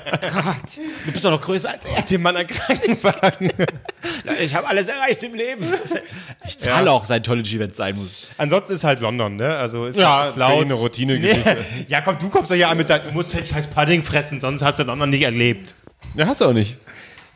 Du 1.05 1.11
bist 1.11 1.25
doch 1.25 1.31
noch 1.31 1.41
größer 1.41 1.69
als 1.71 1.85
er. 1.85 2.01
Den 2.03 2.21
Mann 2.21 2.35
an 2.37 2.47
Krankenwagen. 2.47 3.51
Ich 4.41 4.53
habe 4.55 4.67
alles 4.67 4.87
erreicht 4.87 5.21
im 5.23 5.33
Leben. 5.35 5.65
Ich 6.47 6.57
zahle 6.57 6.91
auch 6.91 7.05
Scientology, 7.05 7.59
wenn 7.59 7.69
es 7.71 7.77
sein 7.77 7.95
muss. 7.95 8.29
Ansonsten 8.37 8.73
ist 8.73 8.83
halt 8.83 8.99
London, 8.99 9.35
ne? 9.35 9.55
Also 9.55 9.85
ist, 9.85 9.97
Ja, 9.97 10.25
ist 10.25 10.35
laut. 10.35 10.65
eine. 10.65 11.19
Nee. 11.19 11.35
Ja, 11.87 12.01
komm, 12.01 12.17
du 12.19 12.29
kommst 12.29 12.51
doch 12.51 12.55
ja 12.55 12.69
an 12.69 12.77
mit 12.77 12.89
deinem, 12.89 13.07
du 13.07 13.11
musst 13.13 13.33
halt 13.33 13.47
scheiß 13.47 13.67
Pudding 13.67 14.03
fressen, 14.03 14.39
sonst 14.39 14.61
hast 14.63 14.79
du 14.79 14.83
London 14.83 15.09
nicht 15.09 15.21
erlebt. 15.23 15.75
Ja, 16.15 16.27
hast 16.27 16.41
du 16.41 16.45
auch 16.45 16.53
nicht. 16.53 16.77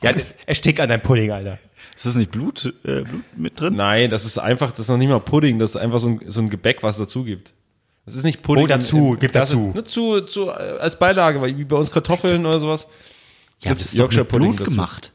Ja, 0.04 0.12
erstick 0.46 0.80
an 0.80 0.90
deinem 0.90 1.02
Pudding, 1.02 1.32
Alter. 1.32 1.58
Ist 1.96 2.06
das 2.06 2.16
nicht 2.16 2.32
Blut, 2.32 2.74
äh, 2.84 3.02
Blut 3.04 3.24
mit 3.38 3.60
drin? 3.60 3.76
Nein, 3.76 4.10
das 4.10 4.26
ist 4.26 4.38
einfach, 4.38 4.72
das 4.72 4.80
ist 4.82 4.90
noch 4.90 4.98
nicht 4.98 5.08
mal 5.10 5.20
Pudding, 5.20 5.60
das 5.60 5.72
ist 5.72 5.76
einfach 5.78 6.00
so 6.00 6.10
ein, 6.10 6.20
so 6.28 6.42
ein 6.42 6.50
Gebäck, 6.50 6.84
was 6.84 6.98
dazu 6.98 7.24
gibt. 7.24 7.54
Das 8.06 8.16
ist 8.16 8.24
nicht 8.24 8.44
Pudding. 8.44 8.66
Oh, 8.66 8.68
dazu, 8.68 9.14
im- 9.14 9.20
gib 9.20 9.32
das 9.32 9.50
dazu. 9.50 9.72
Nur 9.74 9.86
zu, 9.86 10.22
zu, 10.22 10.50
äh, 10.50 10.78
als 10.80 11.00
Beilage, 11.00 11.42
weil 11.42 11.58
wie 11.58 11.64
bei 11.64 11.76
uns 11.78 11.92
Kartoffeln 11.92 12.46
oder 12.46 12.60
sowas. 12.60 12.88
Ja, 13.64 13.72
das 13.74 13.84
ist 13.84 13.94
doch 13.96 14.00
Yorkshire 14.00 14.24
mit 14.24 14.30
Blut 14.30 14.42
Pudding 14.42 14.58
dazu. 14.58 14.72
gemacht. 14.72 15.12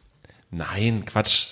Nein, 0.51 1.05
Quatsch. 1.05 1.49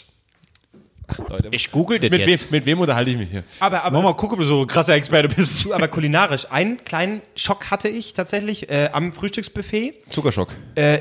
Ach, 1.11 1.18
Leute. 1.28 1.48
Ich 1.52 1.70
google 1.72 1.98
das 1.98 2.11
mit, 2.11 2.20
wem, 2.20 2.28
jetzt. 2.28 2.50
mit 2.50 2.66
wem 2.66 2.80
unterhalte 2.80 3.11
ich 3.11 3.16
mich 3.16 3.30
hier? 3.30 3.42
Aber, 3.61 3.82
aber, 3.82 3.96
Mach 3.96 4.11
mal 4.11 4.14
gucken, 4.14 4.34
ob 4.34 4.40
du 4.40 4.46
so 4.46 4.61
ein 4.61 4.66
krasser 4.66 4.94
Experte 4.94 5.28
bist. 5.34 5.64
Du, 5.64 5.72
aber 5.72 5.88
kulinarisch, 5.88 6.46
einen 6.50 6.84
kleinen 6.84 7.22
Schock 7.34 7.70
hatte 7.70 7.88
ich 7.88 8.12
tatsächlich 8.12 8.70
äh, 8.70 8.90
am 8.92 9.14
Frühstücksbuffet. 9.14 9.94
Zuckerschock. 10.11 10.54
Äh, 10.74 11.00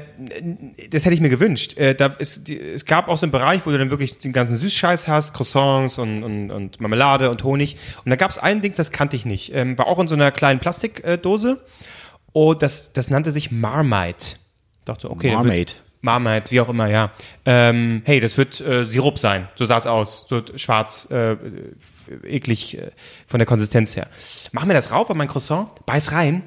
das 0.90 1.04
hätte 1.04 1.14
ich 1.14 1.20
mir 1.20 1.30
gewünscht. 1.30 1.78
Äh, 1.78 1.94
da 1.94 2.08
ist, 2.08 2.48
die, 2.48 2.58
es 2.58 2.86
gab 2.86 3.10
auch 3.10 3.18
so 3.18 3.26
einen 3.26 3.34
Bereich, 3.34 3.66
wo 3.66 3.70
du 3.72 3.78
dann 3.78 3.90
wirklich 3.90 4.18
den 4.18 4.32
ganzen 4.32 4.56
Süßscheiß 4.56 5.10
hast, 5.10 5.34
Croissants 5.34 6.00
und, 6.00 6.24
und, 6.24 6.52
und 6.52 6.80
Marmelade 6.80 7.30
und 7.30 7.44
Honig. 7.44 7.76
Und 8.06 8.10
da 8.10 8.16
gab 8.16 8.32
es 8.32 8.38
ein 8.38 8.62
Ding, 8.62 8.74
das 8.76 8.92
kannte 8.92 9.18
ich 9.18 9.26
nicht. 9.26 9.54
Ähm, 9.54 9.78
war 9.78 9.88
auch 9.88 10.00
in 10.00 10.08
so 10.08 10.16
einer 10.16 10.32
kleinen 10.32 10.62
Plastikdose. 10.62 11.62
Und 12.32 12.62
das, 12.62 12.94
das 12.94 13.10
nannte 13.10 13.32
sich 13.32 13.52
Marmite. 13.52 14.38
Ich 14.80 14.86
dachte, 14.86 15.12
okay. 15.12 15.34
Marmite. 15.34 15.76
Marmite, 16.08 16.52
wie 16.52 16.62
auch 16.62 16.70
immer, 16.70 16.88
ja. 16.88 17.12
Ähm, 17.46 18.02
hey, 18.06 18.20
das 18.22 18.38
wird 18.38 18.62
äh, 18.62 18.86
Sirup 18.86 19.20
sein. 19.20 19.50
So 19.56 19.66
sah 19.66 19.78
es 19.78 19.86
aus. 19.86 20.26
So 20.30 20.42
schwarz, 20.56 21.08
äh, 21.12 21.36
eklig 22.24 22.78
äh, 22.78 22.92
von 23.28 23.40
der 23.40 23.46
Konsistenz 23.46 23.96
her. 23.98 24.08
Mach 24.54 24.64
mir 24.66 24.74
das 24.74 24.92
rauf 24.92 25.10
auf 25.10 25.16
mein 25.16 25.28
Croissant, 25.28 25.70
beiß 25.86 26.14
rein. 26.14 26.44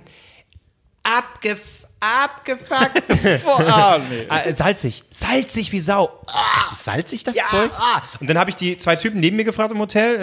Abgef 1.03 1.61
abgefuckt. 2.01 3.03
Ah, 3.69 3.99
nee. 4.09 4.25
Ah, 4.29 4.51
salzig. 4.53 5.03
Salzig 5.11 5.71
wie 5.73 5.81
Sau. 5.81 6.11
Das 6.57 6.73
ist 6.73 6.85
salzig, 6.85 7.25
das 7.25 7.37
Ja. 7.37 7.45
Zeug? 7.51 7.71
Ah. 7.75 8.01
Und 8.21 8.31
dann 8.31 8.39
habe 8.39 8.49
ich 8.49 8.57
die 8.57 8.79
zwei 8.79 8.97
Typen 8.97 9.21
neben 9.21 9.37
mir 9.37 9.45
gefragt 9.45 9.71
im 9.73 9.79
Hotel, 9.79 10.17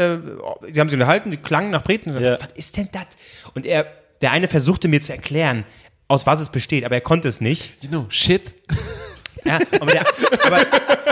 äh, 0.63 0.71
die 0.71 0.79
haben 0.79 0.89
sich 0.89 0.95
unterhalten, 0.97 1.29
die 1.29 1.37
klangen 1.37 1.69
nach 1.69 1.83
Breten. 1.83 2.19
Ja. 2.19 2.39
Was 2.39 2.49
ist 2.55 2.77
denn 2.77 2.89
das? 2.91 3.05
Und 3.53 3.67
er, 3.67 3.85
der 4.21 4.31
eine 4.31 4.47
versuchte 4.47 4.87
mir 4.87 5.01
zu 5.01 5.11
erklären, 5.11 5.65
aus 6.07 6.25
was 6.25 6.39
es 6.39 6.49
besteht, 6.49 6.83
aber 6.83 6.95
er 6.95 7.01
konnte 7.01 7.27
es 7.27 7.41
nicht. 7.41 7.73
You 7.81 7.89
know, 7.89 8.05
shit. 8.09 8.55
Ja, 9.47 9.59
aber, 9.79 9.91
der, 9.91 10.05
aber, 10.45 10.59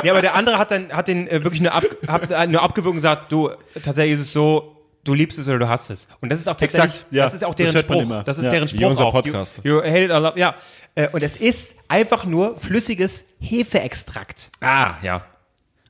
nee, 0.03 0.09
aber 0.09 0.21
der 0.21 0.35
andere 0.35 0.57
hat 0.57 0.71
dann 0.71 0.91
hat 0.91 1.07
den 1.07 1.27
äh, 1.27 1.43
wirklich 1.43 1.61
nur, 1.61 1.73
ab, 1.73 1.83
hab, 2.07 2.29
äh, 2.29 2.47
nur 2.47 2.61
abgewogen 2.61 2.91
und 2.91 2.97
gesagt, 2.97 3.31
du, 3.31 3.49
tatsächlich 3.83 4.13
ist 4.15 4.21
es 4.21 4.31
so, 4.33 4.75
du 5.03 5.13
liebst 5.13 5.37
es 5.39 5.47
oder 5.47 5.59
du 5.59 5.69
hast 5.69 5.89
es. 5.89 6.07
Und 6.21 6.29
das 6.29 6.39
ist 6.39 6.47
auch 6.47 6.55
tatsächlich, 6.55 6.91
Exakt, 6.93 7.13
ja. 7.13 7.23
das 7.25 7.33
ist 7.33 7.43
auch 7.43 7.53
Das 7.55 7.71
deren 7.71 7.87
man 7.87 8.05
Spruch. 8.05 8.23
Das 8.23 8.37
ist 8.37 8.45
Ja. 8.45 8.51
deren 8.51 8.71
Wie 8.71 8.77
Spruch 8.77 8.89
unser 8.89 9.05
auch. 9.05 9.11
Podcast. 9.13 9.55
You, 9.63 9.75
you 9.77 9.81
hate 9.81 10.05
it 10.05 10.11
or 10.11 10.19
love, 10.19 10.39
ja. 10.39 10.55
Äh, 10.95 11.09
Und 11.11 11.23
es 11.23 11.37
ist 11.37 11.75
einfach 11.87 12.25
nur 12.25 12.55
flüssiges 12.57 13.25
Hefeextrakt. 13.39 14.49
Ah, 14.61 14.95
ja. 15.01 15.23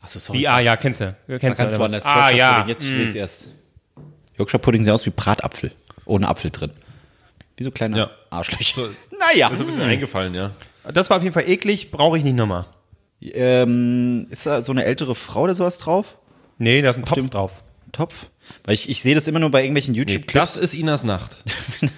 Achso, 0.01 0.19
sorry. 0.19 0.39
Wie, 0.39 0.47
ah, 0.47 0.59
ja, 0.59 0.75
kennst 0.77 1.01
du. 1.01 1.15
Kennst 1.39 1.59
du 1.59 1.79
woanders. 1.79 2.05
Ah, 2.05 2.29
Yorkshire 2.29 2.37
ja. 2.37 2.51
Pudding. 2.53 2.69
Jetzt 2.69 2.81
sehe 2.83 3.03
ich 3.03 3.09
es 3.09 3.15
erst. 3.15 3.49
Yorkshire 4.37 4.59
Pudding 4.59 4.83
sieht 4.83 4.93
aus 4.93 5.05
wie 5.05 5.09
Bratapfel. 5.11 5.71
Ohne 6.05 6.27
Apfel 6.27 6.51
drin. 6.51 6.71
Wie 7.57 7.63
so 7.63 7.71
kleine 7.71 7.97
Ja. 7.97 8.09
Arschlöcher. 8.29 8.89
naja. 9.19 9.47
Ist 9.49 9.59
ein 9.61 9.65
bisschen 9.65 9.81
eingefallen, 9.81 10.33
ja. 10.35 10.51
Das 10.93 11.09
war 11.09 11.17
auf 11.17 11.23
jeden 11.23 11.33
Fall 11.33 11.47
eklig, 11.49 11.91
brauche 11.91 12.17
ich 12.17 12.23
nicht 12.23 12.35
nochmal. 12.35 12.65
Ähm, 13.21 14.27
ist 14.29 14.45
da 14.45 14.61
so 14.61 14.71
eine 14.71 14.83
ältere 14.85 15.15
Frau 15.15 15.41
oder 15.43 15.55
sowas 15.55 15.77
drauf? 15.79 16.17
Nee, 16.57 16.81
da 16.81 16.89
ist 16.91 16.97
ein 16.97 17.05
Topf 17.05 17.15
dem- 17.15 17.29
drauf. 17.29 17.51
Topf? 17.91 18.13
Weil 18.65 18.73
ich, 18.75 18.89
ich 18.89 19.01
sehe 19.01 19.15
das 19.15 19.27
immer 19.27 19.39
nur 19.39 19.49
bei 19.51 19.61
irgendwelchen 19.61 19.95
YouTube-Clips. 19.95 20.33
das 20.53 20.57
ist 20.57 20.73
Inas 20.73 21.03
Nacht. 21.03 21.37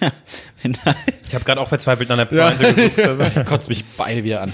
Ich 1.28 1.34
habe 1.34 1.44
gerade 1.44 1.60
auch 1.60 1.68
verzweifelt 1.68 2.08
nach 2.08 2.16
einer 2.18 2.26
Pointe 2.26 2.74
gesucht. 2.74 2.98
Also. 3.20 3.44
kotzt 3.44 3.68
mich 3.68 3.84
beide 3.96 4.24
wieder 4.24 4.40
an. 4.42 4.52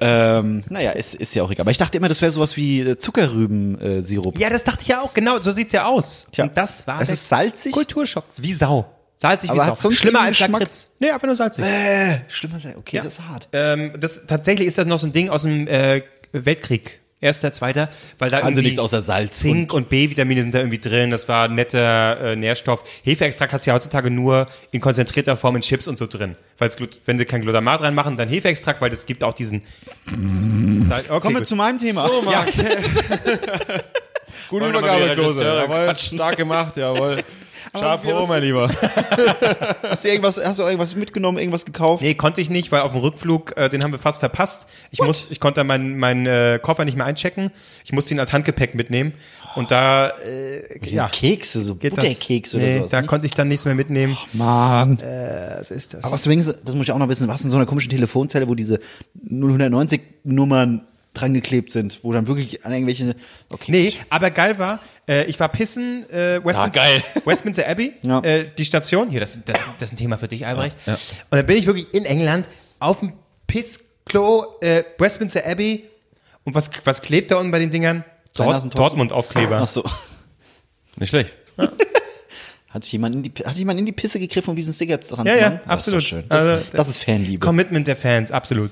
ähm, 0.00 0.64
naja, 0.68 0.90
ist, 0.90 1.14
ist 1.14 1.34
ja 1.34 1.42
auch 1.42 1.50
egal. 1.50 1.62
Aber 1.62 1.70
ich 1.70 1.78
dachte 1.78 1.96
immer, 1.96 2.08
das 2.08 2.20
wäre 2.20 2.30
sowas 2.32 2.56
wie 2.56 2.80
äh, 2.80 2.98
Zuckerrüben-Sirup. 2.98 4.38
Ja, 4.38 4.50
das 4.50 4.64
dachte 4.64 4.82
ich 4.82 4.88
ja 4.88 5.00
auch. 5.00 5.14
Genau, 5.14 5.40
so 5.40 5.50
sieht's 5.52 5.72
ja 5.72 5.86
aus. 5.86 6.26
Tja. 6.32 6.44
Und 6.44 6.56
das 6.58 6.86
war 6.86 7.00
Es 7.00 7.06
der 7.06 7.14
ist 7.14 7.28
salzig? 7.28 7.72
Kulturschock. 7.72 8.24
Wie 8.38 8.52
Sau. 8.52 8.84
Salzig 9.22 9.50
Aber 9.50 9.62
wie 9.62 9.68
Sau. 9.68 9.74
so 9.76 9.90
Schlimmer 9.92 10.22
als 10.22 10.36
Geschmack? 10.36 10.62
Lakritz. 10.62 10.90
Nee, 10.98 11.10
einfach 11.10 11.28
nur 11.28 11.36
salzig. 11.36 11.64
Schlimmer 12.26 12.58
sein. 12.58 12.74
Okay, 12.76 12.96
Ja. 12.96 13.04
das 13.04 13.18
ist 13.18 13.28
hart. 13.28 13.46
Ähm, 13.52 13.92
das, 14.00 14.26
tatsächlich 14.26 14.66
ist 14.66 14.78
das 14.78 14.86
noch 14.86 14.98
so 14.98 15.06
ein 15.06 15.12
Ding 15.12 15.28
aus 15.28 15.42
dem 15.42 15.68
äh, 15.68 16.02
Weltkrieg. 16.32 16.98
Erster, 17.20 17.52
zweiter, 17.52 17.88
weil 18.18 18.30
da 18.30 18.38
irgendwie 18.40 18.62
nichts 18.62 18.80
außer 18.80 19.00
Salz 19.00 19.38
Zink 19.38 19.72
und, 19.72 19.88
B-Vitamine 19.88 20.42
sind 20.42 20.56
da 20.56 20.58
irgendwie 20.58 20.80
drin. 20.80 21.12
Das 21.12 21.28
war 21.28 21.44
ein 21.44 21.54
netter 21.54 22.32
äh, 22.32 22.34
Nährstoff. 22.34 22.82
Hefeextrakt 23.04 23.52
hast 23.52 23.64
du 23.64 23.70
ja 23.70 23.76
heutzutage 23.76 24.10
nur 24.10 24.48
in 24.72 24.80
konzentrierter 24.80 25.36
Form 25.36 25.54
in 25.54 25.62
Chips 25.62 25.86
und 25.86 25.96
so 25.96 26.08
drin. 26.08 26.34
Weil's, 26.58 26.76
wenn 27.06 27.18
sie 27.18 27.24
kein 27.24 27.42
Glutamat 27.42 27.80
reinmachen, 27.82 28.16
dann 28.16 28.28
Hefeextrakt, 28.28 28.80
weil 28.80 28.90
das 28.90 29.06
gibt 29.06 29.22
auch 29.22 29.34
diesen. 29.34 29.62
Okay, 30.08 31.20
Kommen 31.20 31.36
wir 31.36 31.44
zu 31.44 31.54
meinem 31.54 31.78
Thema. 31.78 32.10
Ja. 32.28 32.44
Gute 34.50 34.64
wir 34.64 34.72
mal 34.72 34.82
wieder 34.82 34.96
Übergabeklose. 34.96 35.44
Regisseure 35.44 35.84
Jawohl, 35.86 35.96
stark 35.96 36.36
gemacht, 36.36 36.76
jawohl. 36.76 37.22
Chapeau, 37.72 38.26
mein 38.26 38.42
Lieber. 38.42 38.68
Hast 39.82 40.04
du 40.04 40.08
irgendwas, 40.08 40.40
hast 40.42 40.58
du 40.58 40.64
irgendwas 40.64 40.94
mitgenommen, 40.94 41.38
irgendwas 41.38 41.64
gekauft? 41.64 42.02
Nee, 42.02 42.14
konnte 42.14 42.40
ich 42.40 42.50
nicht, 42.50 42.72
weil 42.72 42.82
auf 42.82 42.92
dem 42.92 43.00
Rückflug, 43.00 43.56
äh, 43.56 43.68
den 43.68 43.82
haben 43.82 43.92
wir 43.92 43.98
fast 43.98 44.20
verpasst. 44.20 44.66
Ich 44.90 45.00
muss, 45.00 45.30
ich 45.30 45.40
konnte 45.40 45.62
meinen 45.64 45.98
meinen 45.98 46.26
äh, 46.26 46.58
Koffer 46.60 46.84
nicht 46.84 46.96
mehr 46.96 47.06
einchecken. 47.06 47.50
Ich 47.84 47.92
musste 47.92 48.14
ihn 48.14 48.20
als 48.20 48.32
Handgepäck 48.32 48.74
mitnehmen. 48.74 49.12
Und 49.54 49.70
da, 49.70 50.08
äh, 50.08 50.88
ja, 50.88 51.08
Kekse, 51.08 51.60
so. 51.60 51.74
Butterkekse 51.74 52.56
oder 52.56 52.66
nee, 52.66 52.78
sowas. 52.78 52.90
Da 52.90 53.00
nicht? 53.00 53.08
konnte 53.08 53.26
ich 53.26 53.34
dann 53.34 53.48
nichts 53.48 53.64
mehr 53.64 53.74
mitnehmen. 53.74 54.16
Mann. 54.32 54.98
Was 54.98 55.70
ist 55.70 55.94
das? 55.94 56.04
Aber 56.04 56.14
was 56.14 56.22
das 56.22 56.74
muss 56.74 56.84
ich 56.84 56.92
auch 56.92 56.98
noch 56.98 57.08
wissen, 57.08 57.28
was 57.28 57.44
in 57.44 57.50
so 57.50 57.56
einer 57.56 57.66
komischen 57.66 57.90
Telefonzelle, 57.90 58.48
wo 58.48 58.54
diese 58.54 58.80
090 59.28 60.00
Nummern 60.24 60.86
dran 61.14 61.34
geklebt 61.34 61.70
sind, 61.72 62.00
wo 62.02 62.12
dann 62.12 62.26
wirklich 62.26 62.64
an 62.64 62.72
irgendwelche. 62.72 63.14
Okay. 63.50 63.70
Nee, 63.72 63.94
aber 64.08 64.30
geil 64.30 64.58
war, 64.58 64.78
äh, 65.06 65.24
ich 65.26 65.38
war 65.38 65.48
pissen, 65.50 66.08
äh, 66.10 66.40
Westminster, 66.44 66.62
Ah, 66.62 66.68
geil. 66.68 67.04
Westminster 67.24 67.68
Abbey, 67.68 67.92
Ja. 68.02 68.20
äh, 68.20 68.50
die 68.56 68.64
Station, 68.64 69.10
hier, 69.10 69.20
das, 69.20 69.38
das, 69.44 69.60
das 69.78 69.90
ist 69.90 69.94
ein 69.94 69.98
Thema 69.98 70.16
für 70.16 70.28
dich, 70.28 70.46
Albrecht. 70.46 70.76
Und 70.86 70.96
dann 71.30 71.44
bin 71.46 71.56
ich 71.58 71.66
wirklich 71.66 71.92
in 71.92 72.04
England 72.06 72.46
auf 72.78 73.00
dem 73.00 73.12
Pissklo, 73.46 74.56
äh, 74.60 74.84
Westminster 74.98 75.46
Abbey 75.46 75.84
und 76.44 76.54
was, 76.54 76.70
was 76.84 77.02
klebt 77.02 77.30
da 77.30 77.36
unten 77.36 77.50
bei 77.52 77.58
den 77.58 77.70
Dingern? 77.70 78.04
Dort. 78.34 78.78
Dortmund-Aufkleber. 78.78 79.60
Ach 79.62 79.68
so. 79.68 79.84
Nicht 80.96 81.10
schlecht. 81.10 81.36
Hat 82.70 82.84
sich 82.84 82.92
jemand 82.92 83.14
in 83.16 83.22
die, 83.22 83.32
hat 83.44 83.54
jemand 83.56 83.78
in 83.78 83.84
die 83.84 83.92
Pisse 83.92 84.18
gegriffen, 84.18 84.48
um 84.50 84.56
diesen 84.56 84.72
Sticker 84.72 84.96
dran 84.96 85.26
Ja, 85.26 85.32
zu 85.34 85.38
ja, 85.38 85.50
machen? 85.50 85.60
Das 85.66 85.70
absolut. 85.70 85.98
ist 86.02 86.04
doch 86.12 86.16
schön. 86.18 86.24
Das, 86.28 86.46
Also, 86.46 86.66
das 86.72 86.88
ist 86.88 87.04
Fanliebe. 87.04 87.38
Commitment 87.44 87.86
der 87.86 87.96
Fans, 87.96 88.30
absolut. 88.30 88.70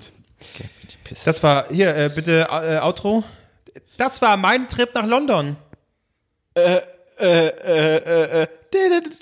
Okay, 0.54 0.70
die 1.10 1.14
Pisse. 1.14 1.24
Das 1.24 1.42
war, 1.42 1.68
hier, 1.68 1.96
äh, 1.96 2.10
bitte, 2.14 2.48
äh, 2.50 2.78
Outro. 2.78 3.24
Das 3.96 4.22
war 4.22 4.36
mein 4.36 4.68
Trip 4.68 4.94
nach 4.94 5.06
London. 5.06 5.56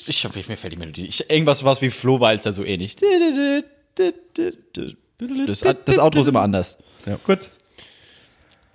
Ich 0.06 0.24
hab, 0.24 0.36
mir 0.36 0.56
fällt 0.56 0.72
die 0.72 0.76
Melodie. 0.76 1.06
Ich, 1.06 1.30
irgendwas 1.30 1.64
was 1.64 1.82
wie 1.82 1.90
Flohwalzer, 1.90 2.52
so 2.52 2.64
ähnlich. 2.64 2.96
Das, 5.46 5.64
das 5.84 5.98
Outro 5.98 6.20
ist 6.20 6.28
immer 6.28 6.42
anders. 6.42 6.78
Gut. 7.24 7.50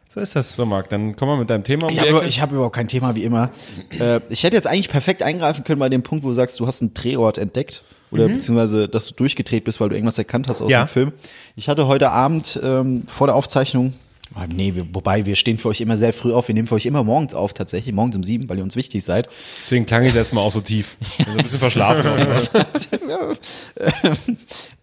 So 0.09 0.19
ist 0.19 0.35
das. 0.35 0.55
So, 0.55 0.65
Marc, 0.65 0.89
dann 0.89 1.15
komm 1.15 1.27
mal 1.27 1.37
mit 1.37 1.49
deinem 1.49 1.63
Thema 1.63 1.87
um 1.87 1.93
Ich 1.93 1.99
habe 1.99 2.27
hab 2.27 2.51
überhaupt 2.51 2.75
kein 2.75 2.87
Thema, 2.87 3.15
wie 3.15 3.23
immer. 3.23 3.51
Äh, 3.91 4.19
ich 4.29 4.43
hätte 4.43 4.55
jetzt 4.55 4.67
eigentlich 4.67 4.89
perfekt 4.89 5.23
eingreifen 5.23 5.63
können 5.63 5.79
bei 5.79 5.89
dem 5.89 6.03
Punkt, 6.03 6.23
wo 6.23 6.29
du 6.29 6.33
sagst, 6.35 6.59
du 6.59 6.67
hast 6.67 6.81
einen 6.81 6.93
Drehort 6.93 7.37
entdeckt. 7.37 7.83
Oder 8.13 8.27
beziehungsweise, 8.29 8.87
dass 8.87 9.07
du 9.07 9.13
durchgedreht 9.15 9.63
bist, 9.63 9.79
weil 9.79 9.89
du 9.89 9.95
irgendwas 9.95 10.17
erkannt 10.17 10.47
hast 10.47 10.61
aus 10.61 10.71
Ja. 10.71 10.83
dem 10.85 10.87
Film. 10.87 11.11
Ich 11.55 11.67
hatte 11.69 11.87
heute 11.87 12.09
Abend 12.11 12.59
ähm, 12.63 13.03
vor 13.07 13.27
der 13.27 13.35
Aufzeichnung 13.35 13.93
Ah, 14.35 14.47
Nee, 14.47 14.73
wir, 14.73 14.87
wobei 14.95 15.27
wir 15.27 15.35
stehen 15.35 15.59
für 15.59 15.67
euch 15.67 15.79
immer 15.79 15.95
sehr 15.95 16.11
früh 16.11 16.33
auf. 16.33 16.47
Wir 16.47 16.55
nehmen 16.55 16.67
für 16.67 16.73
euch 16.73 16.87
immer 16.87 17.03
morgens 17.03 17.35
auf, 17.35 17.53
tatsächlich. 17.53 17.93
Morgens 17.93 18.15
um 18.15 18.23
sieben, 18.23 18.49
weil 18.49 18.57
ihr 18.57 18.63
uns 18.63 18.75
wichtig 18.75 19.03
seid. 19.03 19.29
Deswegen 19.63 19.85
klang 19.85 20.03
ich 20.05 20.13
letztes 20.15 20.33
Mal 20.33 20.41
auch 20.41 20.51
so 20.51 20.59
tief. 20.61 20.97
Also 21.19 21.31
ein 21.31 21.37
bisschen 21.37 21.59
verschlafen. 21.59 22.03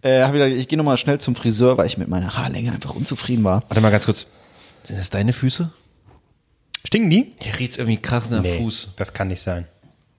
Äh, 0.03 0.21
hab 0.23 0.29
ich 0.33 0.39
gedacht, 0.39 0.51
ich 0.57 0.67
gehe 0.67 0.77
nochmal 0.77 0.97
schnell 0.97 1.19
zum 1.19 1.35
Friseur, 1.35 1.77
weil 1.77 1.85
ich 1.87 1.97
mit 1.97 2.07
meiner 2.07 2.35
Haarlänge 2.37 2.71
einfach 2.71 2.95
unzufrieden 2.95 3.43
war. 3.43 3.63
Warte 3.67 3.81
mal 3.81 3.91
ganz 3.91 4.05
kurz. 4.05 4.25
Sind 4.83 4.97
das 4.97 5.09
deine 5.09 5.31
Füße? 5.33 5.69
Stinken 6.87 7.09
die? 7.11 7.33
Hier 7.39 7.59
riecht's 7.59 7.77
irgendwie 7.77 7.97
krass 7.97 8.29
nach 8.29 8.43
Fuß. 8.45 8.93
das 8.95 9.13
kann 9.13 9.27
nicht 9.27 9.41
sein. 9.41 9.67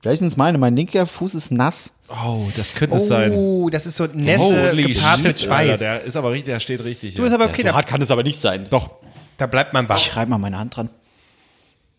Vielleicht 0.03 0.19
sind 0.19 0.29
es 0.29 0.37
meine. 0.37 0.59
Mein 0.59 0.75
linker 0.77 1.07
Fuß 1.07 1.35
ist 1.37 1.51
nass. 1.53 1.93
Oh, 2.09 2.45
das 2.57 2.75
könnte 2.75 2.97
es 2.97 3.07
sein. 3.07 3.33
Oh, 3.33 3.71
das 3.71 3.87
ist 3.87 3.97
so 3.97 4.05
Nässe 4.07 4.77
gepaart 4.77 5.23
mit 5.23 5.39
shit, 5.39 5.49
Alter, 5.49 5.77
Schweiß. 5.77 5.79
Der 5.79 6.03
ist 6.05 6.17
aber 6.17 6.33
richtig, 6.33 6.53
der 6.53 6.61
steht 6.61 6.83
richtig. 6.85 7.15
Du 7.15 7.23
ist 7.25 7.33
aber 7.33 7.45
okay, 7.47 7.63
da, 7.63 7.73
hart 7.73 7.87
kann 7.87 8.03
es 8.03 8.11
aber 8.11 8.25
nicht 8.25 8.39
sein. 8.39 8.67
Doch. 8.69 8.91
da 9.39 9.47
bleibt 9.47 9.73
man 9.73 9.89
wach. 9.89 9.97
Ich 9.97 10.05
schreibe 10.07 10.31
mal 10.31 10.39
meine 10.39 10.59
Hand 10.59 10.77
dran. 10.77 10.91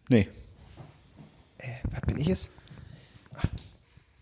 Nee, 0.09 0.27
Was 1.91 2.01
bin 2.05 2.19
ich 2.19 2.27
es? 2.27 2.49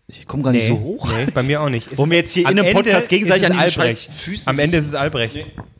ich 0.06 0.26
komme 0.26 0.44
gar 0.44 0.52
nicht 0.52 0.66
so 0.66 0.78
hoch. 0.78 1.10
Nee, 1.12 1.26
bei 1.34 1.42
mir 1.42 1.60
auch 1.60 1.68
nicht. 1.68 1.96
Wollen 1.98 2.10
wir 2.10 2.18
ist- 2.18 2.26
jetzt 2.26 2.34
hier 2.34 2.46
am 2.46 2.52
in 2.52 2.58
einem 2.60 2.68
Ende 2.68 2.82
Podcast 2.84 3.08
gegenseitig 3.08 3.42
ist 3.42 3.50
es 3.50 3.56
an 3.56 3.62
Albrecht. 3.62 4.10
Füßen- 4.12 4.46
Am 4.48 4.58
Ende 4.60 4.76
ist 4.76 4.86
es 4.86 4.94
Albrecht. 4.94 5.38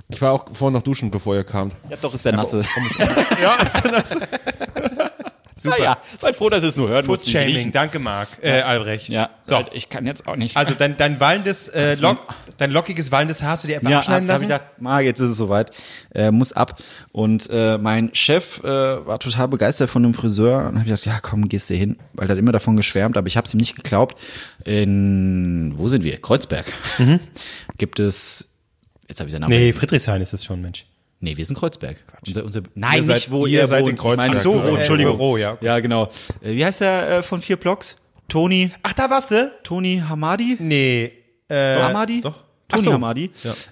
Ich 0.08 0.20
war 0.20 0.32
auch 0.32 0.44
vorhin 0.52 0.74
noch 0.74 0.82
duschen, 0.82 1.10
bevor 1.10 1.36
ihr 1.36 1.44
kamt. 1.44 1.74
Ja, 1.88 1.96
doch, 2.00 2.12
ist 2.12 2.24
der 2.24 2.32
nasse. 2.32 2.62
Ja, 3.40 3.54
ist 3.62 3.82
das? 3.84 4.16
Super. 5.56 5.76
Naja, 5.78 5.96
seid 6.18 6.36
froh, 6.36 6.48
dass 6.48 6.62
ihr 6.62 6.68
es 6.70 6.76
nur 6.76 6.88
hören 6.88 7.04
Footshaming, 7.04 7.56
riechen. 7.56 7.72
danke 7.72 7.98
Marc, 7.98 8.28
äh, 8.42 8.60
Albrecht. 8.62 9.08
Ja, 9.08 9.30
So, 9.42 9.62
ich 9.72 9.88
kann 9.88 10.06
jetzt 10.06 10.26
auch 10.26 10.36
nicht. 10.36 10.56
also 10.56 10.74
dein, 10.74 10.96
dein 10.96 11.20
wallendes, 11.20 11.68
äh, 11.68 11.94
lock, 12.00 12.34
dein 12.56 12.70
lockiges 12.70 13.12
wallendes 13.12 13.42
Haar 13.42 13.50
hast 13.50 13.64
du 13.64 13.68
dir 13.68 13.76
einfach 13.76 13.90
ja, 13.90 13.98
abschneiden 13.98 14.28
hab, 14.28 14.36
hab 14.36 14.42
ich 14.42 14.48
lassen? 14.48 14.62
gedacht, 14.64 14.80
Marc, 14.82 15.04
jetzt 15.04 15.20
ist 15.20 15.30
es 15.30 15.36
soweit. 15.36 15.70
Äh, 16.14 16.30
muss 16.30 16.52
ab. 16.52 16.80
Und 17.12 17.48
äh, 17.50 17.76
mein 17.78 18.14
Chef 18.14 18.60
äh, 18.64 18.66
war 19.06 19.18
total 19.18 19.48
begeistert 19.48 19.90
von 19.90 20.02
dem 20.02 20.14
Friseur. 20.14 20.58
Und 20.60 20.64
habe 20.66 20.78
ich 20.80 20.84
gedacht, 20.86 21.04
ja 21.06 21.18
komm, 21.20 21.48
gehst 21.48 21.68
du 21.70 21.74
hin. 21.74 21.98
Weil 22.14 22.28
er 22.28 22.32
hat 22.32 22.38
immer 22.38 22.52
davon 22.52 22.76
geschwärmt, 22.76 23.16
aber 23.16 23.26
ich 23.28 23.36
habe 23.36 23.46
es 23.46 23.52
ihm 23.54 23.58
nicht 23.58 23.76
geglaubt. 23.76 24.18
In, 24.64 25.74
wo 25.76 25.88
sind 25.88 26.02
wir? 26.04 26.16
Kreuzberg. 26.20 26.72
Gibt 27.78 28.00
es, 28.00 28.48
jetzt 29.08 29.20
habe 29.20 29.28
ich 29.28 29.32
seinen 29.32 29.42
Namen 29.42 29.52
Nee. 29.54 29.72
Friedrichshain 29.72 30.20
ist 30.22 30.32
das 30.32 30.44
schon, 30.44 30.62
Mensch. 30.62 30.86
Nee, 31.24 31.36
wir 31.36 31.46
sind 31.46 31.56
Kreuzberg. 31.58 32.04
Unser, 32.26 32.44
unser, 32.44 32.62
nein, 32.74 32.96
Ihr 32.96 33.02
seid- 33.04 33.16
nicht 33.16 33.30
wo 33.30 33.46
ihr 33.46 33.60
ihr, 33.60 33.66
seid 33.68 33.82
wohnt. 33.82 33.90
in 33.92 33.96
Kreuzberg. 33.96 34.26
Ich 34.26 34.32
meine, 34.32 34.40
so, 34.42 34.62
wo, 34.62 34.74
äh, 34.74 34.78
Entschuldigung. 34.80 35.16
Büro, 35.16 35.36
ja. 35.36 35.56
Ja, 35.60 35.78
genau. 35.80 36.08
Äh, 36.42 36.54
wie 36.56 36.64
heißt 36.64 36.80
der 36.80 37.10
äh, 37.18 37.22
von 37.22 37.40
vier 37.40 37.56
Blocks? 37.56 37.96
Toni, 38.28 38.70
Ach, 38.82 38.92
da 38.92 39.08
warst 39.08 39.30
du? 39.30 39.52
Toni 39.62 40.02
Hamadi? 40.06 40.56
Nee. 40.58 41.12
Äh, 41.48 41.76
Hamadi? 41.80 42.20
doch. 42.22 42.34
Toni 42.68 42.82
so. 42.82 42.92
Hamadi. 42.94 43.30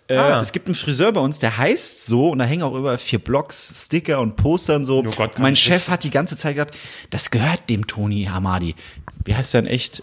Äh, 0.09 0.17
Ah. 0.17 0.41
Es 0.43 0.53
gibt 0.53 0.67
einen 0.69 0.75
Friseur 0.75 1.11
bei 1.13 1.21
uns, 1.21 1.39
der 1.39 1.57
heißt 1.57 2.07
so 2.07 2.29
und 2.31 2.39
da 2.39 2.45
hängen 2.45 2.63
auch 2.63 2.75
über 2.75 2.99
vier 2.99 3.19
Blocks 3.19 3.85
Sticker 3.87 4.21
und 4.21 4.37
Poster 4.37 4.77
und 4.77 4.85
so. 4.85 4.99
Oh 4.99 5.11
Gott, 5.17 5.39
mein 5.39 5.57
Chef 5.57 5.89
hat 5.89 6.05
die 6.05 6.11
ganze 6.11 6.37
Zeit 6.37 6.55
gesagt, 6.57 6.77
das 7.09 7.31
gehört 7.31 7.69
dem 7.71 7.87
Toni 7.87 8.25
Hamadi. 8.31 8.75
Wie 9.25 9.35
heißt 9.35 9.55
der 9.55 9.63
denn 9.63 9.71
echt? 9.71 10.03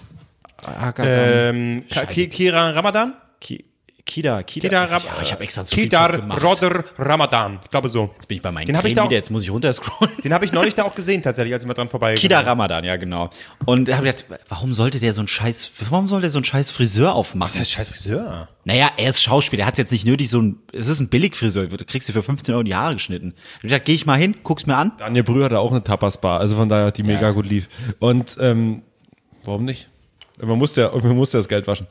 Ähm, 0.97 1.83
Scheiße. 1.91 2.07
Ki- 2.07 2.27
Kira 2.29 2.71
Ramadan? 2.71 3.13
Ki 3.39 3.63
Kida, 4.07 4.41
Kida. 4.41 4.67
Kida 4.69 4.83
Ram 4.85 5.03
ja, 5.03 5.21
ich 5.21 5.31
habe 5.31 5.43
extra 5.43 5.63
so 5.63 5.75
Kidar. 5.75 6.19
Rodder 6.41 6.83
Ramadan. 6.97 7.59
Ich 7.63 7.69
glaube 7.69 7.89
so. 7.89 8.09
Jetzt 8.15 8.27
bin 8.27 8.37
ich 8.37 8.41
bei 8.41 8.51
meinen 8.51 8.65
Den 8.65 8.75
ich 8.83 8.93
da 8.93 9.01
auch- 9.01 9.05
wieder, 9.05 9.17
jetzt 9.17 9.29
muss 9.29 9.43
ich 9.43 9.51
runterscrollen. 9.51 10.15
Den 10.23 10.33
habe 10.33 10.45
ich 10.45 10.53
neulich 10.53 10.73
da 10.73 10.83
auch 10.85 10.95
gesehen, 10.95 11.21
tatsächlich, 11.21 11.53
als 11.53 11.63
ich 11.63 11.67
mal 11.67 11.73
dran 11.73 11.89
vorbei 11.89 12.15
Kida 12.15 12.39
Ramadan, 12.39 12.83
ja 12.85 12.95
genau. 12.95 13.29
Und 13.65 13.87
da 13.89 13.97
habe 13.97 14.07
ich 14.07 14.15
gedacht, 14.15 14.41
warum 14.49 14.73
sollte 14.73 14.99
der 14.99 15.13
so 15.13 15.21
einen 15.21 15.27
scheiß, 15.27 15.71
warum 15.89 16.07
soll 16.07 16.21
der 16.21 16.29
so 16.29 16.37
einen 16.37 16.45
scheiß 16.45 16.71
Friseur 16.71 17.13
aufmachen? 17.13 17.51
Das 17.53 17.59
heißt 17.59 17.71
scheiß 17.71 17.89
Friseur. 17.89 18.47
Naja, 18.63 18.89
er 18.97 19.09
ist 19.09 19.21
Schauspieler, 19.21 19.63
er 19.63 19.67
hat 19.67 19.77
jetzt 19.77 19.91
nicht 19.91 20.05
nötig, 20.05 20.29
so 20.29 20.41
ein, 20.41 20.57
es 20.73 20.87
ist 20.87 20.99
ein 20.99 21.09
Billigfriseur, 21.09 21.67
du 21.67 21.85
kriegst 21.85 22.07
dir 22.09 22.13
für 22.13 22.23
15 22.23 22.53
Euro 22.55 22.63
die 22.63 22.75
Haare 22.75 22.93
geschnitten. 22.95 23.33
Ich 23.37 23.55
hab 23.55 23.61
gedacht, 23.63 23.85
geh 23.85 23.93
ich 23.93 24.05
mal 24.05 24.17
hin, 24.17 24.35
guck's 24.43 24.65
mir 24.65 24.75
an. 24.77 24.93
Daniel 24.97 25.23
Brühl 25.23 25.43
hatte 25.43 25.59
auch 25.59 25.71
eine 25.71 25.83
Tapas-Bar, 25.83 26.39
also 26.39 26.55
von 26.55 26.69
daher, 26.69 26.91
die 26.91 27.03
mega 27.03 27.31
gut 27.31 27.45
lief. 27.45 27.67
Und, 27.99 28.37
ähm, 28.39 28.83
warum 29.43 29.65
nicht? 29.65 29.89
Man 30.41 30.57
musste 30.57 30.81
ja, 30.81 30.91
man 30.91 31.15
musste 31.15 31.37
das 31.37 31.47
Geld 31.47 31.67
waschen. 31.67 31.87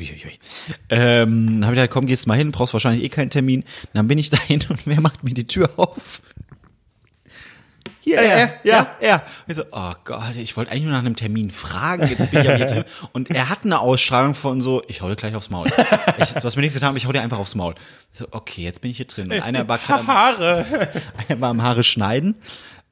Uiuiui. 0.00 0.38
Ähm, 0.88 1.60
hab 1.62 1.72
ich 1.72 1.76
gedacht, 1.76 1.90
komm, 1.90 2.06
gehst 2.06 2.26
mal 2.26 2.36
hin, 2.36 2.52
brauchst 2.52 2.72
wahrscheinlich 2.72 3.04
eh 3.04 3.08
keinen 3.08 3.30
Termin. 3.30 3.64
Dann 3.92 4.08
bin 4.08 4.18
ich 4.18 4.30
dahin 4.30 4.64
und 4.68 4.86
wer 4.86 5.00
macht 5.00 5.22
mir 5.22 5.34
die 5.34 5.46
Tür 5.46 5.70
auf? 5.76 6.22
Hier, 8.02 8.16
er, 8.16 8.38
er, 8.38 8.60
ja, 8.64 8.96
er. 8.98 9.14
Und 9.14 9.22
ich 9.48 9.56
so, 9.56 9.64
oh 9.72 9.92
Gott, 10.04 10.34
ich 10.36 10.56
wollte 10.56 10.70
eigentlich 10.70 10.84
nur 10.84 10.92
nach 10.92 11.00
einem 11.00 11.16
Termin 11.16 11.50
fragen, 11.50 12.08
jetzt 12.08 12.30
bin 12.30 12.40
ich 12.40 12.46
ja 12.46 12.56
hier 12.56 12.66
drin. 12.66 12.84
Und 13.12 13.30
er 13.30 13.50
hat 13.50 13.64
eine 13.64 13.78
Ausstrahlung 13.78 14.32
von 14.32 14.62
so, 14.62 14.82
ich 14.88 15.02
hau 15.02 15.08
dir 15.08 15.16
gleich 15.16 15.34
aufs 15.34 15.50
Maul. 15.50 15.68
Ich, 16.16 16.32
du 16.32 16.42
hast 16.42 16.56
mir 16.56 16.62
nichts 16.62 16.74
getan, 16.74 16.96
ich 16.96 17.06
hau 17.06 17.12
dir 17.12 17.20
einfach 17.20 17.38
aufs 17.38 17.54
Maul. 17.54 17.74
Ich 18.12 18.18
so, 18.18 18.26
okay, 18.30 18.62
jetzt 18.62 18.80
bin 18.80 18.90
ich 18.90 18.96
hier 18.96 19.06
drin. 19.06 19.30
Und 19.30 19.40
einer 19.42 19.68
war 19.68 19.78
gerade 19.78 20.00
am, 20.00 20.06
Haare. 20.06 20.66
einer 21.28 21.40
war 21.40 21.50
am 21.50 21.62
Haare 21.62 21.84
schneiden. 21.84 22.36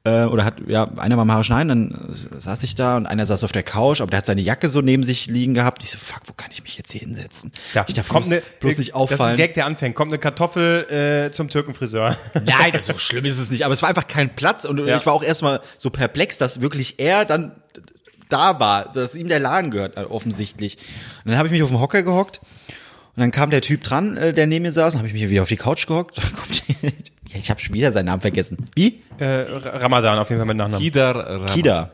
Äh, 0.05 0.23
oder 0.23 0.45
hat, 0.45 0.55
ja, 0.65 0.85
einer 0.97 1.17
war 1.17 1.23
am 1.23 1.31
Haare 1.31 1.43
schneiden, 1.43 1.67
dann 1.67 2.15
saß 2.39 2.63
ich 2.63 2.73
da 2.75 2.95
und 2.95 3.05
einer 3.05 3.25
saß 3.25 3.43
auf 3.43 3.51
der 3.51 3.63
Couch, 3.63 3.99
aber 3.99 4.11
der 4.11 4.19
hat 4.19 4.25
seine 4.25 4.39
Jacke 4.41 4.69
so 4.69 4.79
neben 4.79 5.03
sich 5.03 5.27
liegen 5.27 5.53
gehabt. 5.53 5.83
Ich 5.83 5.91
so, 5.91 5.97
fuck, 5.97 6.21
wo 6.27 6.33
kann 6.33 6.51
ich 6.51 6.63
mich 6.63 6.77
jetzt 6.77 6.91
hier 6.93 7.01
hinsetzen? 7.01 7.51
Ja, 7.73 7.83
ich 7.85 7.95
darf 7.95 8.07
kommt 8.07 8.27
bloß, 8.27 8.31
eine, 8.31 8.43
bloß 8.61 8.77
nicht 8.77 8.91
Das 8.93 9.01
ist 9.01 9.11
ein 9.11 9.13
auffallen. 9.19 9.35
Gag, 9.37 9.55
der 9.55 9.65
anfängt. 9.65 9.95
Kommt 9.95 10.11
eine 10.13 10.19
Kartoffel 10.19 11.27
äh, 11.27 11.31
zum 11.31 11.49
Türkenfriseur. 11.49 12.15
Nein, 12.45 12.71
das 12.71 12.85
so 12.87 12.97
schlimm 12.97 13.25
ist 13.25 13.39
es 13.39 13.49
nicht. 13.49 13.65
Aber 13.65 13.73
es 13.73 13.81
war 13.81 13.89
einfach 13.89 14.07
kein 14.07 14.35
Platz 14.35 14.63
und 14.63 14.77
Ja. 14.87 14.95
ich 14.97 15.05
war 15.05 15.11
auch 15.13 15.23
erstmal 15.23 15.59
so 15.77 15.89
perplex, 15.89 16.37
dass 16.37 16.61
wirklich 16.61 16.99
er 16.99 17.25
dann 17.25 17.51
da 18.29 18.57
war, 18.59 18.91
dass 18.93 19.15
ihm 19.15 19.27
der 19.27 19.39
Laden 19.39 19.69
gehört, 19.69 19.97
äh, 19.97 20.01
offensichtlich. 20.01 20.77
Und 21.25 21.31
dann 21.31 21.37
habe 21.37 21.47
ich 21.47 21.51
mich 21.51 21.61
auf 21.63 21.69
den 21.71 21.79
Hocker 21.81 22.03
gehockt 22.03 22.39
und 23.15 23.21
dann 23.21 23.31
kam 23.31 23.49
der 23.49 23.59
Typ 23.61 23.83
dran, 23.83 24.15
äh, 24.15 24.33
der 24.33 24.47
neben 24.47 24.63
mir 24.63 24.71
saß, 24.71 24.93
und 24.93 24.99
habe 24.99 25.07
ich 25.09 25.13
mich 25.13 25.27
wieder 25.29 25.41
auf 25.41 25.49
die 25.49 25.57
Couch 25.57 25.87
gehockt. 25.87 26.17
Dann 26.23 26.35
kommt 26.35 26.63
ja, 26.81 26.89
ich 27.33 27.49
habe 27.49 27.59
schon 27.59 27.73
wieder 27.73 27.91
seinen 27.91 28.05
Namen 28.05 28.21
vergessen. 28.21 28.57
Wie? 28.75 29.01
äh, 29.19 29.45
Ramadan 29.51 30.17
auf 30.19 30.29
jeden 30.29 30.39
Fall 30.39 30.47
mit 30.47 30.57
Nachnamen. 30.57 30.81
Kidar 30.81 31.15
Ram. 31.15 31.45
Kida. 31.45 31.91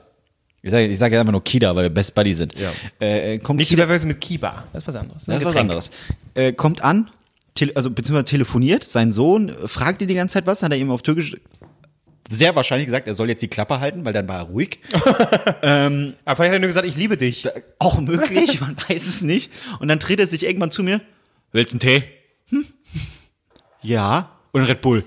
Ich 0.62 0.72
sage 0.72 0.88
ich 0.88 0.98
sag 0.98 1.12
jetzt 1.12 1.20
einfach 1.20 1.32
nur 1.32 1.44
Kida, 1.44 1.76
weil 1.76 1.84
wir 1.84 1.90
Best 1.90 2.16
Buddy 2.16 2.34
sind. 2.34 2.56
Ja. 2.58 2.72
Äh, 3.00 3.38
kommt 3.40 3.60
Nicht 3.60 3.70
zu 3.70 3.78
verwechseln 3.78 4.08
mit 4.08 4.22
Kiba. 4.22 4.64
Das 4.74 4.84
ist 4.84 4.88
was 4.88 4.96
anderes. 4.96 5.26
das 5.26 5.40
ist 5.40 5.46
was 5.46 5.56
anderes. 5.56 5.92
Äh, 6.34 6.54
kommt 6.54 6.84
an, 6.84 7.12
tele 7.54 7.76
also 7.76 7.92
beziehungsweise 7.92 8.26
telefoniert, 8.26 8.84
sein 8.84 9.12
Sohn 9.12 9.52
fragt 9.66 10.02
ihn 10.02 10.08
die 10.08 10.16
ganze 10.16 10.34
Zeit 10.34 10.48
was, 10.48 10.64
hat 10.64 10.72
er 10.72 10.78
ihm 10.78 10.90
auf 10.90 11.02
Türkisch 11.02 11.38
sehr 12.30 12.56
wahrscheinlich 12.56 12.88
gesagt, 12.88 13.08
er 13.08 13.14
soll 13.14 13.30
jetzt 13.30 13.42
die 13.44 13.48
Klappe 13.48 13.80
halten, 13.80 14.06
weil 14.06 14.14
dann 14.14 14.28
war 14.28 14.38
er 14.38 14.44
ruhig. 14.46 14.80
Aber 14.92 15.06
vielleicht 15.62 16.40
hat 16.40 16.54
er 16.54 16.60
nur 16.60 16.68
gesagt, 16.68 16.88
ich 16.88 16.96
liebe 16.96 17.18
dich. 17.18 17.48
Auch 17.78 18.00
möglich, 18.00 18.60
man 18.62 18.76
weiß 18.90 19.06
es 19.06 19.22
nicht. 19.22 19.52
Und 19.80 19.88
dann 19.88 20.00
dreht 20.00 20.20
er 20.20 20.26
sich 20.26 20.44
irgendwann 20.44 20.72
zu 20.72 20.82
mir. 20.82 21.02
Willst 21.52 21.74
du 21.74 21.88
einen 21.88 22.02
Tee? 22.02 22.04
Hm? 22.50 22.66
Ja. 23.82 24.32
Und 24.52 24.62
ein 24.62 24.68
Red 24.68 24.82
Bull. 24.82 25.04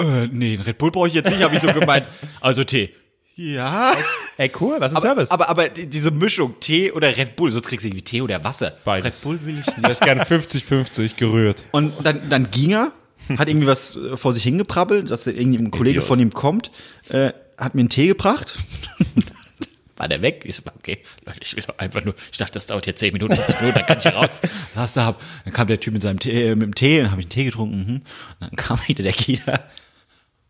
Äh, 0.00 0.26
nee, 0.32 0.54
einen 0.54 0.62
Red 0.62 0.78
Bull 0.78 0.90
brauche 0.90 1.08
ich 1.08 1.14
jetzt 1.14 1.30
nicht, 1.30 1.42
habe 1.42 1.54
ich 1.54 1.60
so 1.60 1.68
gemeint. 1.68 2.08
Also 2.40 2.64
Tee. 2.64 2.90
Ja. 3.36 3.94
Ey, 4.36 4.50
cool, 4.60 4.76
was 4.78 4.92
ist 4.92 4.96
Aber, 4.96 5.06
Service? 5.08 5.30
aber, 5.30 5.48
aber 5.48 5.68
die- 5.68 5.86
diese 5.88 6.10
Mischung 6.12 6.54
Tee 6.60 6.92
oder 6.92 7.16
Red 7.16 7.34
Bull, 7.36 7.50
so 7.50 7.60
kriegst 7.60 7.84
du 7.84 7.88
irgendwie 7.88 8.02
Tee 8.04 8.20
oder 8.22 8.42
Wasser. 8.44 8.74
Beides. 8.84 9.06
Red 9.06 9.22
Bull 9.24 9.46
will 9.46 9.58
ich 9.58 9.66
nicht. 9.66 9.82
Das 9.82 9.92
ist 9.94 10.02
gern 10.02 10.20
50-50 10.20 11.16
gerührt. 11.16 11.64
Und 11.72 11.92
dann, 12.04 12.28
dann 12.30 12.50
ging 12.52 12.70
er, 12.70 12.92
hat 13.36 13.48
irgendwie 13.48 13.66
was 13.66 13.96
äh, 13.96 14.16
vor 14.16 14.32
sich 14.32 14.42
hingeprabbelt, 14.44 15.10
dass 15.10 15.26
irgendwie 15.26 15.58
ein 15.58 15.70
Kollege 15.72 15.98
Idiot. 15.98 16.04
von 16.08 16.20
ihm 16.20 16.32
kommt, 16.32 16.70
äh, 17.08 17.32
hat 17.58 17.74
mir 17.74 17.80
einen 17.80 17.88
Tee 17.88 18.06
gebracht. 18.08 18.54
War 19.96 20.08
der 20.08 20.22
weg? 20.22 20.42
Ich 20.44 20.56
so, 20.56 20.62
okay, 20.76 20.98
Leute, 21.24 21.38
ich 21.40 21.54
will 21.56 21.62
doch 21.66 21.78
einfach 21.78 22.04
nur, 22.04 22.14
ich 22.32 22.38
dachte, 22.38 22.52
das 22.54 22.66
dauert 22.66 22.84
jetzt 22.86 22.98
10 22.98 23.12
Minuten, 23.12 23.34
15 23.36 23.56
Minuten, 23.60 23.78
dann 23.78 23.86
kann 23.86 23.98
ich 24.00 24.06
raus. 24.12 24.40
Saß 24.72 24.92
da, 24.94 25.16
dann 25.44 25.52
kam 25.54 25.68
der 25.68 25.78
Typ 25.78 25.92
mit 25.94 26.02
seinem 26.02 26.18
Tee, 26.18 26.48
äh, 26.48 26.54
mit 26.56 26.62
dem 26.62 26.74
Tee, 26.74 26.98
dann 27.00 27.10
habe 27.12 27.20
ich 27.20 27.26
einen 27.26 27.30
Tee 27.30 27.44
getrunken, 27.44 27.76
mhm. 27.78 27.94
Und 27.94 28.04
dann 28.40 28.56
kam 28.56 28.78
wieder 28.88 29.04
der 29.04 29.12
Kida. 29.12 29.64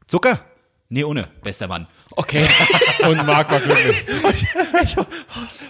Zucker? 0.06 0.40
Nee, 0.90 1.02
ohne. 1.04 1.28
Bester 1.42 1.66
Mann. 1.66 1.86
Okay. 2.12 2.46
Und 3.08 3.26
Marc 3.26 3.50
war 3.50 3.58
glücklich. 3.60 4.04
Ich, 4.34 4.90
ich 4.90 4.96
ho- 4.96 5.06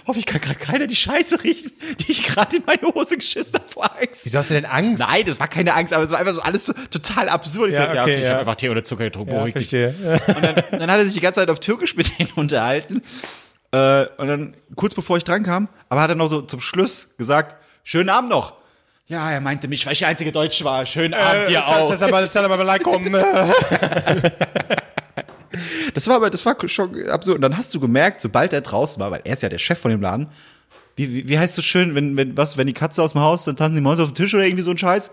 hoffe, 0.07 0.19
ich 0.19 0.25
kann 0.25 0.41
gerade 0.41 0.57
keiner 0.59 0.87
die 0.87 0.95
Scheiße 0.95 1.43
riechen, 1.43 1.71
die 1.99 2.11
ich 2.11 2.23
gerade 2.23 2.57
in 2.57 2.63
meine 2.65 2.81
Hose 2.93 3.15
geschissen 3.17 3.53
habe 3.55 3.67
vor 3.67 3.85
Angst. 3.99 4.25
Wieso 4.25 4.39
hast 4.39 4.49
du 4.49 4.53
denn 4.55 4.65
Angst? 4.65 4.99
Nein, 5.07 5.23
das 5.25 5.39
war 5.39 5.47
keine 5.47 5.73
Angst, 5.73 5.93
aber 5.93 6.03
es 6.03 6.11
war 6.11 6.19
einfach 6.19 6.33
so 6.33 6.41
alles 6.41 6.65
so 6.65 6.73
total 6.73 7.29
absurd. 7.29 7.69
Ich 7.71 7.75
Ja, 7.77 7.87
so, 7.89 7.93
ja, 7.95 8.01
okay, 8.03 8.11
okay, 8.11 8.17
ich 8.21 8.23
ja. 8.23 8.29
habe 8.31 8.39
einfach 8.41 8.55
Tee 8.55 8.69
oder 8.69 8.83
Zucker 8.83 9.05
getrunken, 9.05 9.31
ja, 9.33 9.37
beruhig 9.43 9.53
dich. 9.55 9.73
Und 9.73 10.43
dann, 10.43 10.55
dann 10.71 10.91
hat 10.91 10.97
er 10.99 11.05
sich 11.05 11.13
die 11.13 11.21
ganze 11.21 11.39
Zeit 11.39 11.49
auf 11.49 11.59
Türkisch 11.59 11.95
mit 11.95 12.17
denen 12.19 12.31
unterhalten. 12.35 13.01
Äh, 13.71 14.05
und 14.17 14.27
dann, 14.27 14.57
kurz 14.75 14.93
bevor 14.95 15.17
ich 15.17 15.23
dran 15.23 15.43
kam, 15.43 15.69
aber 15.89 16.01
hat 16.01 16.09
er 16.09 16.15
noch 16.15 16.27
so 16.27 16.41
zum 16.41 16.59
Schluss 16.61 17.09
gesagt, 17.17 17.55
schönen 17.83 18.09
Abend 18.09 18.29
noch. 18.29 18.53
Ja, 19.07 19.31
er 19.31 19.39
meinte 19.39 19.67
mich, 19.67 19.85
weil 19.85 19.93
ich 19.93 19.99
der 19.99 20.07
einzige 20.07 20.31
Deutsch 20.31 20.63
war. 20.63 20.85
Schönen 20.85 21.13
Abend 21.13 21.47
dir 21.47 21.65
auch. 21.65 21.89
Das 25.93 26.07
war 26.09 26.17
aber, 26.17 26.29
das 26.29 26.45
war 26.45 26.57
schon 26.67 27.07
absurd. 27.07 27.37
Und 27.37 27.41
dann 27.41 27.57
hast 27.57 27.73
du 27.73 27.79
gemerkt, 27.79 28.19
sobald 28.19 28.51
er 28.51 28.59
draußen 28.59 28.99
war, 28.99 29.11
weil 29.11 29.21
er 29.23 29.33
ist 29.33 29.41
ja 29.43 29.47
der 29.47 29.57
Chef 29.57 29.79
von 29.79 29.89
dem 29.89 30.01
Laden, 30.01 30.27
wie, 30.97 31.13
wie, 31.13 31.29
wie 31.29 31.39
heißt 31.39 31.55
so 31.55 31.61
schön, 31.61 31.95
wenn, 31.95 32.17
wenn, 32.17 32.35
was, 32.35 32.57
wenn 32.57 32.67
die 32.67 32.73
Katze 32.73 33.01
aus 33.01 33.13
dem 33.13 33.21
Haus, 33.21 33.45
dann 33.45 33.55
tanzen 33.55 33.75
die 33.75 33.81
Mäuse 33.81 34.03
auf 34.03 34.09
dem 34.11 34.15
Tisch 34.15 34.33
oder 34.33 34.43
irgendwie 34.43 34.63
so 34.63 34.71
ein 34.71 34.77
Scheiß? 34.77 35.11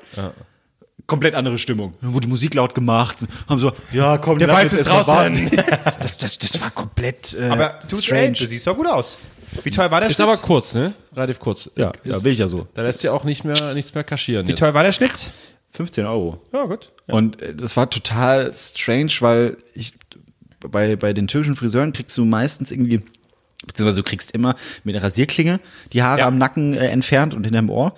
Komplett 1.06 1.34
andere 1.34 1.58
Stimmung. 1.58 1.94
Dann 2.00 2.12
wurde 2.12 2.26
die 2.26 2.30
Musik 2.30 2.54
laut 2.54 2.74
gemacht, 2.74 3.18
haben 3.48 3.60
so, 3.60 3.72
ja, 3.92 4.18
komm, 4.18 4.38
Der 4.38 4.48
Weiß 4.48 4.72
ist 4.72 4.86
draußen. 4.88 5.50
Das, 6.00 6.16
das, 6.16 6.38
das 6.38 6.60
war 6.60 6.70
komplett 6.70 7.34
äh, 7.34 7.48
Aber 7.48 7.78
strange. 7.88 8.32
du 8.32 8.46
siehst 8.46 8.66
doch 8.66 8.76
gut 8.76 8.86
aus. 8.88 9.16
Wie 9.64 9.70
teuer 9.70 9.90
war 9.90 10.00
der 10.00 10.08
Ist 10.10 10.16
Schnitt? 10.16 10.28
aber 10.28 10.36
kurz, 10.38 10.74
ne? 10.74 10.94
Relativ 11.14 11.38
kurz. 11.40 11.70
ja, 11.76 11.90
Ist, 11.90 12.06
ja, 12.12 12.24
will 12.24 12.32
ich 12.32 12.38
ja 12.38 12.48
so. 12.48 12.66
Da 12.74 12.82
lässt 12.82 13.00
sich 13.00 13.10
auch 13.10 13.24
nicht 13.24 13.44
mehr, 13.44 13.74
nichts 13.74 13.94
mehr 13.94 14.04
kaschieren. 14.04 14.46
Wie 14.46 14.50
jetzt. 14.50 14.58
teuer 14.60 14.74
war 14.74 14.82
der 14.82 14.92
Schnitt? 14.92 15.30
15 15.72 16.04
Euro. 16.06 16.38
Ja, 16.52 16.64
gut. 16.64 16.90
Und 17.06 17.40
äh, 17.40 17.54
das 17.54 17.76
war 17.76 17.88
total 17.90 18.52
strange, 18.56 19.12
weil 19.20 19.56
ich 19.74 19.92
bei, 20.60 20.96
bei 20.96 21.12
den 21.12 21.28
türkischen 21.28 21.56
Friseuren 21.56 21.92
kriegst 21.92 22.16
du 22.16 22.24
meistens 22.24 22.70
irgendwie, 22.70 23.02
beziehungsweise 23.66 24.02
du 24.02 24.08
kriegst 24.08 24.32
immer 24.32 24.54
mit 24.84 24.94
der 24.94 25.02
Rasierklinge 25.02 25.60
die 25.92 26.02
Haare 26.02 26.20
Ja. 26.20 26.26
am 26.28 26.36
Nacken 26.38 26.74
äh, 26.74 26.86
entfernt 26.88 27.34
und 27.34 27.44
hinterm 27.44 27.70
Ohr. 27.70 27.94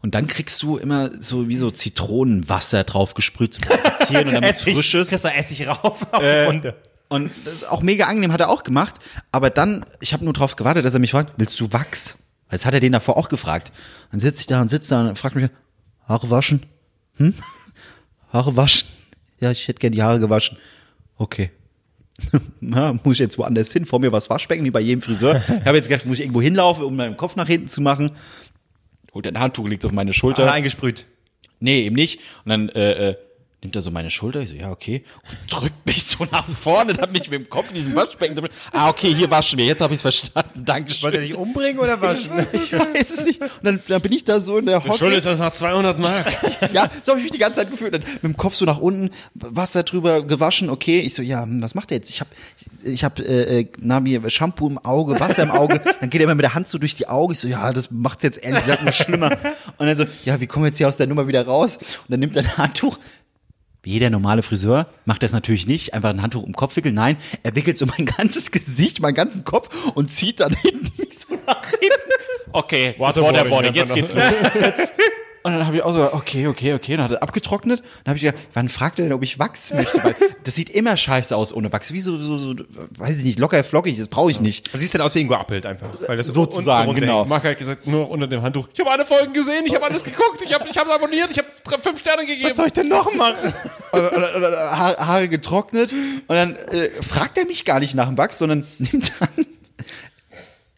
Und 0.00 0.14
dann 0.14 0.28
kriegst 0.28 0.62
du 0.62 0.76
immer 0.78 1.10
so 1.20 1.48
wie 1.48 1.56
so 1.56 1.72
Zitronenwasser 1.72 2.84
drauf 2.84 3.14
gesprüht 3.14 3.54
zum 3.54 3.64
Infizieren 3.64 4.28
und 4.28 4.34
damit 4.40 4.54
es 4.54 4.62
frisch 4.62 4.94
ist. 4.94 5.08
Kriegst 5.10 5.24
du 5.24 5.28
Essig 5.28 5.66
rauf 5.66 6.06
auf 6.12 6.22
Äh, 6.22 6.42
die 6.44 6.48
Wunde. 6.48 6.74
Und 7.08 7.30
das 7.44 7.54
ist 7.54 7.68
auch 7.68 7.82
mega 7.82 8.06
angenehm, 8.06 8.32
hat 8.32 8.40
er 8.40 8.50
auch 8.50 8.62
gemacht. 8.62 8.96
Aber 9.32 9.50
dann, 9.50 9.84
ich 10.00 10.12
habe 10.12 10.24
nur 10.24 10.34
drauf 10.34 10.56
gewartet, 10.56 10.84
dass 10.84 10.94
er 10.94 11.00
mich 11.00 11.10
fragt, 11.12 11.34
willst 11.38 11.58
du 11.58 11.72
Wachs? 11.72 12.18
Weil 12.48 12.58
Das 12.58 12.66
hat 12.66 12.74
er 12.74 12.80
den 12.80 12.92
davor 12.92 13.16
auch 13.16 13.28
gefragt. 13.28 13.72
Dann 14.10 14.20
sitze 14.20 14.40
ich 14.40 14.46
da 14.46 14.60
und 14.60 14.68
sitze 14.68 14.90
da 14.90 15.08
und 15.08 15.18
fragt 15.18 15.34
mich, 15.34 15.48
Haare 16.06 16.30
waschen? 16.30 16.66
Hm? 17.16 17.34
Haare 18.32 18.56
waschen? 18.56 18.88
Ja, 19.40 19.50
ich 19.50 19.68
hätte 19.68 19.78
gern 19.78 19.92
die 19.92 20.02
Haare 20.02 20.20
gewaschen. 20.20 20.58
Okay. 21.16 21.50
Na, 22.60 22.92
muss 22.92 23.16
ich 23.16 23.20
jetzt 23.20 23.38
woanders 23.38 23.72
hin? 23.72 23.86
Vor 23.86 24.00
mir 24.00 24.12
war 24.12 24.18
das 24.18 24.28
Waschbecken, 24.28 24.64
wie 24.64 24.70
bei 24.70 24.80
jedem 24.80 25.02
Friseur. 25.02 25.36
Ich 25.36 25.66
habe 25.66 25.76
jetzt 25.76 25.88
gedacht, 25.88 26.04
muss 26.04 26.16
ich 26.16 26.22
irgendwo 26.22 26.42
hinlaufen, 26.42 26.84
um 26.84 26.96
meinen 26.96 27.16
Kopf 27.16 27.36
nach 27.36 27.46
hinten 27.46 27.68
zu 27.68 27.80
machen. 27.80 28.10
Holt 29.14 29.26
ein 29.26 29.38
Handtuch, 29.38 29.68
legt 29.68 29.84
auf 29.84 29.92
meine 29.92 30.12
Schulter. 30.12 30.42
Alle 30.42 30.52
eingesprüht. 30.52 31.06
Nee, 31.60 31.82
eben 31.82 31.96
nicht. 31.96 32.20
Und 32.44 32.50
dann 32.50 32.68
äh, 32.70 33.10
äh, 33.10 33.16
nimmt 33.62 33.74
er 33.74 33.82
so 33.82 33.90
meine 33.90 34.10
Schulter. 34.10 34.40
Ich 34.40 34.50
so, 34.50 34.54
ja, 34.54 34.70
okay. 34.70 35.02
Und 35.28 35.52
drückt 35.52 35.86
mich 35.86 36.04
so 36.04 36.24
nach 36.30 36.48
vorne, 36.48 36.92
damit 36.92 37.22
ich 37.22 37.30
mit 37.30 37.40
dem 37.40 37.48
Kopf 37.48 37.70
in 37.70 37.76
diesem 37.76 37.94
Waschbecken 37.96 38.36
drin. 38.36 38.48
Ah, 38.72 38.88
okay, 38.88 39.12
hier 39.12 39.30
waschen 39.30 39.58
wir. 39.58 39.66
Jetzt 39.66 39.80
habe 39.80 39.94
ich 39.94 39.98
es 39.98 40.02
verstanden. 40.02 40.64
Dankeschön. 40.64 41.02
Wollt 41.02 41.14
ihr 41.14 41.20
dich 41.20 41.34
umbringen 41.34 41.80
oder 41.80 42.00
was? 42.00 42.26
ich 42.26 42.72
weiß 42.72 43.10
es 43.10 43.24
nicht. 43.24 43.40
Und 43.40 43.50
dann, 43.62 43.80
dann 43.88 44.00
bin 44.00 44.12
ich 44.12 44.24
da 44.24 44.38
so 44.40 44.58
in 44.58 44.66
der 44.66 44.84
Hocke. 44.84 44.98
Schuld 44.98 45.14
ist 45.14 45.26
das 45.26 45.40
nach 45.40 45.52
200 45.52 45.98
Mark. 45.98 46.26
Ja, 46.72 46.90
so 47.02 47.12
habe 47.12 47.20
ich 47.20 47.24
mich 47.24 47.32
die 47.32 47.38
ganze 47.38 47.60
Zeit 47.60 47.70
gefühlt. 47.70 47.94
Dann 47.94 48.02
mit 48.02 48.22
dem 48.22 48.36
Kopf 48.36 48.54
so 48.54 48.64
nach 48.64 48.78
unten, 48.78 49.10
Wasser 49.34 49.84
drüber 49.84 50.22
gewaschen. 50.22 50.70
Okay, 50.70 51.00
ich 51.00 51.14
so, 51.14 51.22
ja, 51.22 51.42
hm, 51.42 51.62
was 51.62 51.74
macht 51.74 51.90
er 51.90 51.98
jetzt? 51.98 52.10
Ich 52.10 52.20
habe 52.20 52.30
ich 52.84 53.04
hab, 53.04 53.18
äh, 53.18 53.60
äh, 53.60 53.66
Nami 53.78 54.20
Shampoo 54.28 54.68
im 54.68 54.78
Auge, 54.78 55.18
Wasser 55.18 55.42
im 55.42 55.50
Auge. 55.50 55.80
Dann 56.00 56.10
geht 56.10 56.20
er 56.20 56.24
immer 56.24 56.34
mit 56.34 56.44
der 56.44 56.54
Hand 56.54 56.68
so 56.68 56.78
durch 56.78 56.94
die 56.94 57.08
Augen. 57.08 57.32
Ich 57.32 57.38
so, 57.38 57.48
ja, 57.48 57.72
das 57.72 57.90
macht's 57.90 58.22
jetzt 58.22 58.42
ehrlich 58.42 58.64
gesagt 58.64 58.82
nur 58.82 58.92
schlimmer. 58.92 59.32
Und 59.78 59.86
dann 59.86 59.96
so, 59.96 60.04
ja, 60.24 60.40
wie 60.40 60.46
kommen 60.46 60.64
wir 60.64 60.68
jetzt 60.68 60.78
hier 60.78 60.88
aus 60.88 60.96
der 60.96 61.06
Nummer 61.06 61.26
wieder 61.26 61.46
raus? 61.46 61.76
Und 61.76 62.08
dann 62.08 62.20
nimmt 62.20 62.36
er 62.36 62.42
ein 62.42 62.56
Handtuch. 62.58 62.98
Jeder 63.88 64.10
normale 64.10 64.42
Friseur 64.42 64.86
macht 65.06 65.22
das 65.22 65.32
natürlich 65.32 65.66
nicht, 65.66 65.94
einfach 65.94 66.10
ein 66.10 66.20
Handtuch 66.20 66.42
um 66.42 66.50
den 66.50 66.54
Kopf 66.54 66.76
wickeln. 66.76 66.94
Nein, 66.94 67.16
er 67.42 67.56
wickelt 67.56 67.78
so 67.78 67.86
mein 67.86 68.04
ganzes 68.18 68.50
Gesicht, 68.50 69.00
meinen 69.00 69.14
ganzen 69.14 69.44
Kopf 69.44 69.74
und 69.94 70.10
zieht 70.10 70.40
dann 70.40 70.52
hinten 70.62 71.10
so 71.10 71.38
nach 71.46 71.70
hinten. 71.70 72.12
Okay, 72.52 72.94
jetzt 72.98 73.16
ist 73.16 73.22
Waterboarding, 73.22 73.72
jetzt 73.72 73.88
man 73.88 73.96
geht's 73.96 74.12
das. 74.12 74.30
los. 74.30 74.88
Und 75.42 75.52
dann 75.52 75.66
habe 75.66 75.76
ich 75.76 75.82
auch 75.82 75.92
so, 75.92 76.12
okay, 76.12 76.46
okay, 76.46 76.74
okay. 76.74 76.96
Dann 76.96 77.04
hat 77.04 77.12
er 77.12 77.22
abgetrocknet. 77.22 77.80
Dann 77.80 78.10
habe 78.12 78.16
ich 78.16 78.22
gedacht, 78.24 78.42
wann 78.54 78.68
fragt 78.68 78.98
er 78.98 79.04
denn, 79.04 79.12
ob 79.12 79.22
ich 79.22 79.38
Wachs 79.38 79.72
möchte? 79.72 80.02
Weil 80.02 80.16
das 80.44 80.54
sieht 80.54 80.70
immer 80.70 80.96
scheiße 80.96 81.36
aus 81.36 81.52
ohne 81.52 81.72
Wachs. 81.72 81.92
Wie 81.92 82.00
so, 82.00 82.16
so, 82.18 82.38
so 82.38 82.54
weiß 82.98 83.18
ich 83.18 83.24
nicht, 83.24 83.38
locker 83.38 83.62
flockig, 83.62 83.98
das 83.98 84.08
brauche 84.08 84.30
ich 84.30 84.40
nicht. 84.40 84.72
Du 84.72 84.78
siehst 84.78 84.94
halt 84.94 85.02
aus 85.02 85.14
wie 85.14 85.20
Ingo 85.20 85.34
Appelt 85.34 85.64
einfach. 85.66 85.88
Weil 86.06 86.16
das 86.16 86.26
Sozusagen, 86.28 86.94
genau. 86.94 87.24
Marc 87.24 87.44
hat 87.44 87.58
gesagt, 87.58 87.86
nur 87.86 88.10
unter 88.10 88.26
dem 88.26 88.42
Handtuch. 88.42 88.68
Ich 88.72 88.80
habe 88.80 88.90
alle 88.90 89.06
Folgen 89.06 89.32
gesehen, 89.32 89.64
ich 89.66 89.74
habe 89.74 89.84
alles 89.84 90.02
geguckt, 90.04 90.42
ich 90.44 90.52
habe 90.52 90.68
ich 90.68 90.76
hab's 90.76 90.90
abonniert, 90.90 91.30
ich 91.30 91.38
habe 91.38 91.48
fünf 91.82 92.00
Sterne 92.00 92.26
gegeben. 92.26 92.48
Was 92.48 92.56
soll 92.56 92.66
ich 92.66 92.72
denn 92.72 92.88
noch 92.88 93.12
machen? 93.14 93.54
Und, 93.92 94.00
und, 94.00 94.24
und 94.34 94.42
Haare, 94.44 95.06
Haare 95.06 95.28
getrocknet. 95.28 95.92
Und 95.92 96.34
dann 96.34 96.56
äh, 96.56 96.90
fragt 97.02 97.38
er 97.38 97.46
mich 97.46 97.64
gar 97.64 97.80
nicht 97.80 97.94
nach 97.94 98.08
dem 98.08 98.18
Wachs, 98.18 98.38
sondern 98.38 98.66
nimmt 98.78 99.12
dann, 99.20 99.46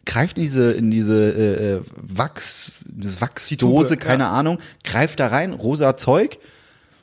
greift 0.07 0.37
in 0.37 0.43
diese, 0.43 0.73
in 0.73 0.91
diese 0.91 1.15
äh, 1.15 1.73
äh, 1.75 1.81
Wachs, 1.97 2.73
das 2.85 3.21
Wachsdose, 3.21 3.97
keine 3.97 4.25
ja. 4.25 4.33
Ahnung, 4.33 4.59
greift 4.85 5.21
da 5.21 5.29
rein, 5.29 5.53
rosa 5.53 5.97
Zeug. 5.97 6.39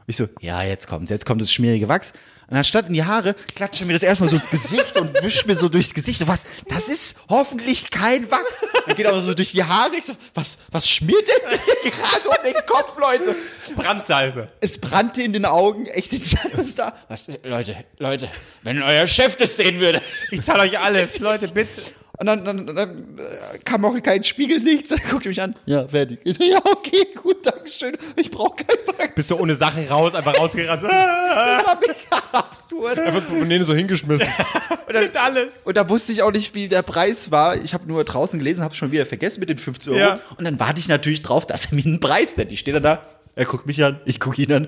Ich 0.07 0.17
so, 0.17 0.27
ja, 0.39 0.63
jetzt 0.63 0.87
kommt's, 0.87 1.09
jetzt 1.09 1.25
kommt 1.25 1.41
das 1.41 1.51
schmierige 1.51 1.87
Wachs. 1.87 2.13
Und 2.49 2.55
anstatt 2.55 2.87
in 2.87 2.93
die 2.93 3.03
Haare, 3.03 3.35
klatscht 3.55 3.81
er 3.81 3.87
mir 3.87 3.93
das 3.93 4.03
erstmal 4.03 4.29
so 4.29 4.37
ins 4.37 4.49
Gesicht 4.49 4.95
und 4.95 5.21
wischt 5.21 5.45
mir 5.47 5.55
so 5.55 5.67
durchs 5.67 5.93
Gesicht. 5.93 6.19
So, 6.19 6.27
was, 6.29 6.43
das 6.69 6.87
ist 6.87 7.17
hoffentlich 7.27 7.91
kein 7.91 8.31
Wachs. 8.31 8.61
Dann 8.85 8.95
geht 8.95 9.05
er 9.05 9.13
auch 9.13 9.21
so 9.21 9.33
durch 9.33 9.51
die 9.51 9.65
Haare. 9.65 9.97
Ich 9.97 10.05
so, 10.05 10.13
was, 10.33 10.57
was 10.71 10.89
schmiert 10.89 11.27
mir 11.27 11.91
gerade 11.91 12.29
um 12.29 12.35
den 12.45 12.65
Kopf, 12.65 12.97
Leute? 12.97 13.35
Brandsalbe. 13.75 14.47
Es 14.61 14.77
brannte 14.77 15.23
in 15.23 15.33
den 15.33 15.43
Augen. 15.43 15.87
Ich 15.93 16.07
sitze 16.07 16.37
alles 16.53 16.75
da. 16.75 16.93
Was, 17.09 17.27
Leute, 17.43 17.75
Leute, 17.97 18.29
wenn 18.63 18.81
euer 18.81 19.07
Chef 19.07 19.35
das 19.35 19.57
sehen 19.57 19.81
würde. 19.81 20.01
Ich 20.31 20.41
zahle 20.41 20.61
euch 20.61 20.79
alles, 20.79 21.19
Leute, 21.19 21.49
bitte. 21.49 21.81
Und 22.19 22.25
dann, 22.25 22.43
dann, 22.43 22.65
dann 22.65 23.19
äh, 23.19 23.59
kam 23.63 23.85
auch 23.85 24.01
kein 24.01 24.23
Spiegel, 24.23 24.59
nichts. 24.59 24.89
Dann 24.97 24.99
guckte 25.07 25.29
mich 25.29 25.39
an. 25.39 25.55
Ja, 25.67 25.87
fertig. 25.87 26.19
Ich 26.23 26.35
so, 26.35 26.43
ja, 26.43 26.57
okay, 26.65 27.05
gut, 27.15 27.45
dankeschön. 27.45 27.95
Ich 28.15 28.31
brauche 28.31 28.55
kein 28.63 28.75
Wachs. 28.87 29.13
Bist 29.13 29.29
du 29.29 29.37
ohne 29.37 29.55
Sachen 29.55 29.87
raus, 29.87 30.15
einfach 30.15 30.35
rausgerannt. 30.35 30.81
So, 30.81 30.87
ah, 30.87 31.57
Das 31.57 31.67
war 31.67 31.79
mega 31.79 32.23
absurd. 32.31 32.99
Einfach 32.99 33.13
das 33.13 33.25
Portemonnaie 33.25 33.63
so 33.63 33.75
hingeschmissen. 33.75 34.27
und 34.87 34.93
dann 34.95 35.09
alles. 35.13 35.63
Und 35.63 35.77
da 35.77 35.87
wusste 35.87 36.11
ich 36.11 36.23
auch 36.23 36.31
nicht, 36.31 36.55
wie 36.55 36.67
der 36.67 36.81
Preis 36.81 37.29
war. 37.29 37.55
Ich 37.55 37.75
habe 37.75 37.87
nur 37.87 38.03
draußen 38.03 38.39
gelesen, 38.39 38.63
habe 38.63 38.73
schon 38.73 38.91
wieder 38.91 39.05
vergessen 39.05 39.39
mit 39.39 39.49
den 39.49 39.59
50 39.59 39.93
Euro. 39.93 39.99
Ja. 39.99 40.19
Und 40.37 40.45
dann 40.45 40.59
warte 40.59 40.79
ich 40.79 40.87
natürlich 40.87 41.21
drauf, 41.21 41.45
dass 41.45 41.67
er 41.67 41.75
mir 41.75 41.85
einen 41.85 41.99
Preis 41.99 42.35
nennt. 42.35 42.51
Ich 42.51 42.61
stehe 42.61 42.73
dann 42.73 42.83
da, 42.83 43.03
er 43.35 43.45
guckt 43.45 43.67
mich 43.67 43.83
an, 43.83 43.99
ich 44.05 44.19
gucke 44.19 44.41
ihn 44.41 44.51
an. 44.51 44.67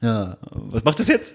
Ja, 0.00 0.38
was 0.50 0.82
macht 0.82 0.98
das 0.98 1.08
jetzt? 1.08 1.34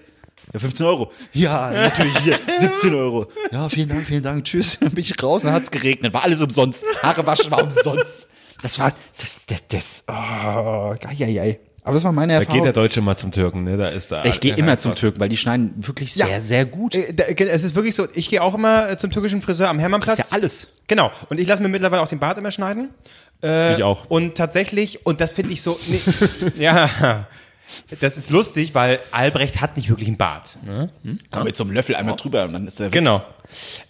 Ja, 0.52 0.60
15 0.60 0.86
Euro. 0.86 1.12
Ja, 1.32 1.70
natürlich 1.70 2.18
hier, 2.18 2.38
17 2.58 2.94
Euro. 2.94 3.26
Ja, 3.50 3.68
vielen 3.68 3.88
Dank, 3.88 4.04
vielen 4.06 4.22
Dank, 4.22 4.44
tschüss. 4.44 4.78
Dann 4.78 4.90
bin 4.90 5.00
ich 5.02 5.20
raus, 5.22 5.42
dann 5.42 5.52
hat's 5.52 5.70
geregnet, 5.70 6.12
war 6.12 6.22
alles 6.22 6.40
umsonst. 6.40 6.84
Haare 7.02 7.26
waschen 7.26 7.50
war 7.50 7.62
umsonst. 7.62 8.28
Das 8.62 8.78
war, 8.78 8.92
das, 9.18 9.38
das, 9.46 9.66
das, 9.68 10.04
oh, 10.08 10.94
geil, 11.00 11.34
geil. 11.34 11.58
Aber 11.82 11.94
das 11.94 12.02
war 12.04 12.10
meine 12.10 12.32
Da 12.32 12.38
Erfahrung. 12.40 12.58
geht 12.58 12.64
der 12.64 12.72
Deutsche 12.72 13.00
mal 13.00 13.16
zum 13.16 13.30
Türken, 13.30 13.62
ne? 13.62 13.76
Da 13.76 13.86
ist 13.88 14.10
da. 14.10 14.24
ich 14.24 14.40
gehe 14.40 14.52
er 14.52 14.58
immer 14.58 14.72
hat 14.72 14.80
zum. 14.80 14.94
Türken, 14.96 15.20
weil 15.20 15.28
die 15.28 15.36
schneiden 15.36 15.72
wirklich 15.86 16.16
Ja. 16.16 16.26
sehr, 16.26 16.40
sehr 16.40 16.64
gut. 16.64 16.94
Äh, 16.96 17.12
da- 17.14 17.24
Es 17.24 17.62
ist 17.62 17.76
wirklich 17.76 17.94
so, 17.94 18.08
ich 18.12 18.28
gehe 18.28 18.42
auch 18.42 18.54
immer 18.54 18.90
äh, 18.90 18.96
zum 18.96 19.10
türkischen 19.12 19.40
Friseur 19.40 19.68
am 19.68 19.78
Hermannplatz. 19.78 20.16
Das 20.16 20.26
ist 20.26 20.32
ja 20.32 20.38
alles. 20.38 20.68
Genau. 20.88 21.12
Und 21.28 21.38
ich 21.38 21.46
lasse 21.46 21.62
mir 21.62 21.68
mittlerweile 21.68 22.02
auch 22.02 22.08
den 22.08 22.18
Bart 22.18 22.38
immer 22.38 22.50
schneiden. 22.50 22.88
Äh, 23.42 23.76
Ich 23.76 23.84
auch. 23.84 24.06
Und 24.08 24.34
tatsächlich, 24.36 25.06
und 25.06 25.20
das 25.20 25.30
finde 25.32 25.52
ich 25.52 25.62
so, 25.62 25.78
nee, 25.86 26.00
ja, 26.58 27.26
das 28.00 28.16
ist 28.16 28.30
lustig, 28.30 28.74
weil 28.74 29.00
Albrecht 29.10 29.60
hat 29.60 29.76
nicht 29.76 29.88
wirklich 29.88 30.08
einen 30.08 30.16
Bart. 30.16 30.58
Ne? 30.64 30.90
Komm 31.30 31.44
mit 31.44 31.56
so 31.56 31.64
einem 31.64 31.72
Löffel 31.72 31.96
einmal 31.96 32.16
drüber 32.16 32.44
und 32.44 32.52
dann 32.52 32.66
ist 32.66 32.78
der 32.78 32.90
Genau. 32.90 33.24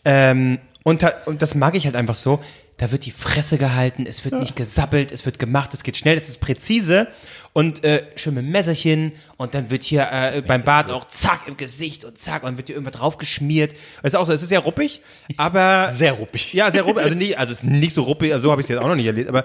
Ähm, 0.05 0.59
und, 0.83 1.01
ta- 1.01 1.14
und 1.27 1.43
das 1.43 1.55
mag 1.55 1.74
ich 1.77 1.85
halt 1.85 1.97
einfach 1.97 2.14
so. 2.14 2.43
Da 2.79 2.93
wird 2.93 3.07
die 3.07 3.11
Fresse 3.11 3.57
gehalten, 3.57 4.05
es 4.07 4.24
wird 4.27 4.39
nicht 4.39 4.55
gesabbelt, 4.55 5.11
es 5.11 5.24
wird 5.24 5.39
gemacht, 5.39 5.72
es 5.72 5.83
geht 5.83 5.97
schnell, 5.97 6.14
es 6.18 6.29
ist 6.29 6.43
präzise 6.43 7.09
und 7.55 7.83
äh, 7.85 8.03
schön 8.16 8.35
mit 8.35 8.45
Messerchen 8.45 9.12
und 9.39 9.55
dann 9.55 9.70
wird 9.70 9.83
hier 9.83 10.07
äh, 10.12 10.43
beim 10.47 10.62
Bart 10.62 10.91
auch 10.91 11.07
zack 11.07 11.49
im 11.49 11.57
Gesicht 11.57 12.05
und 12.05 12.18
zack 12.18 12.43
und 12.43 12.51
dann 12.51 12.57
wird 12.59 12.68
hier 12.68 12.77
irgendwas 12.77 13.01
drauf 13.01 13.16
geschmiert. 13.16 13.72
Das 14.03 14.12
ist 14.12 14.16
auch 14.18 14.27
so, 14.27 14.33
es 14.33 14.43
ist 14.43 14.51
sehr 14.51 14.59
ruppig, 14.61 15.01
aber 15.39 15.91
Sehr 15.95 16.12
ruppig. 16.12 16.53
Ja, 16.53 16.70
sehr 16.70 16.83
ruppig, 16.83 17.03
also 17.03 17.14
nicht, 17.14 17.39
also 17.39 17.53
es 17.53 17.61
ist 17.61 17.64
nicht 17.64 17.95
so 17.95 18.03
ruppig, 18.03 18.31
also 18.35 18.49
so 18.49 18.51
habe 18.53 18.61
ich 18.61 18.66
es 18.66 18.68
jetzt 18.68 18.79
auch 18.79 18.89
noch 18.89 18.95
nicht 18.95 19.07
erlebt, 19.07 19.31
aber 19.31 19.45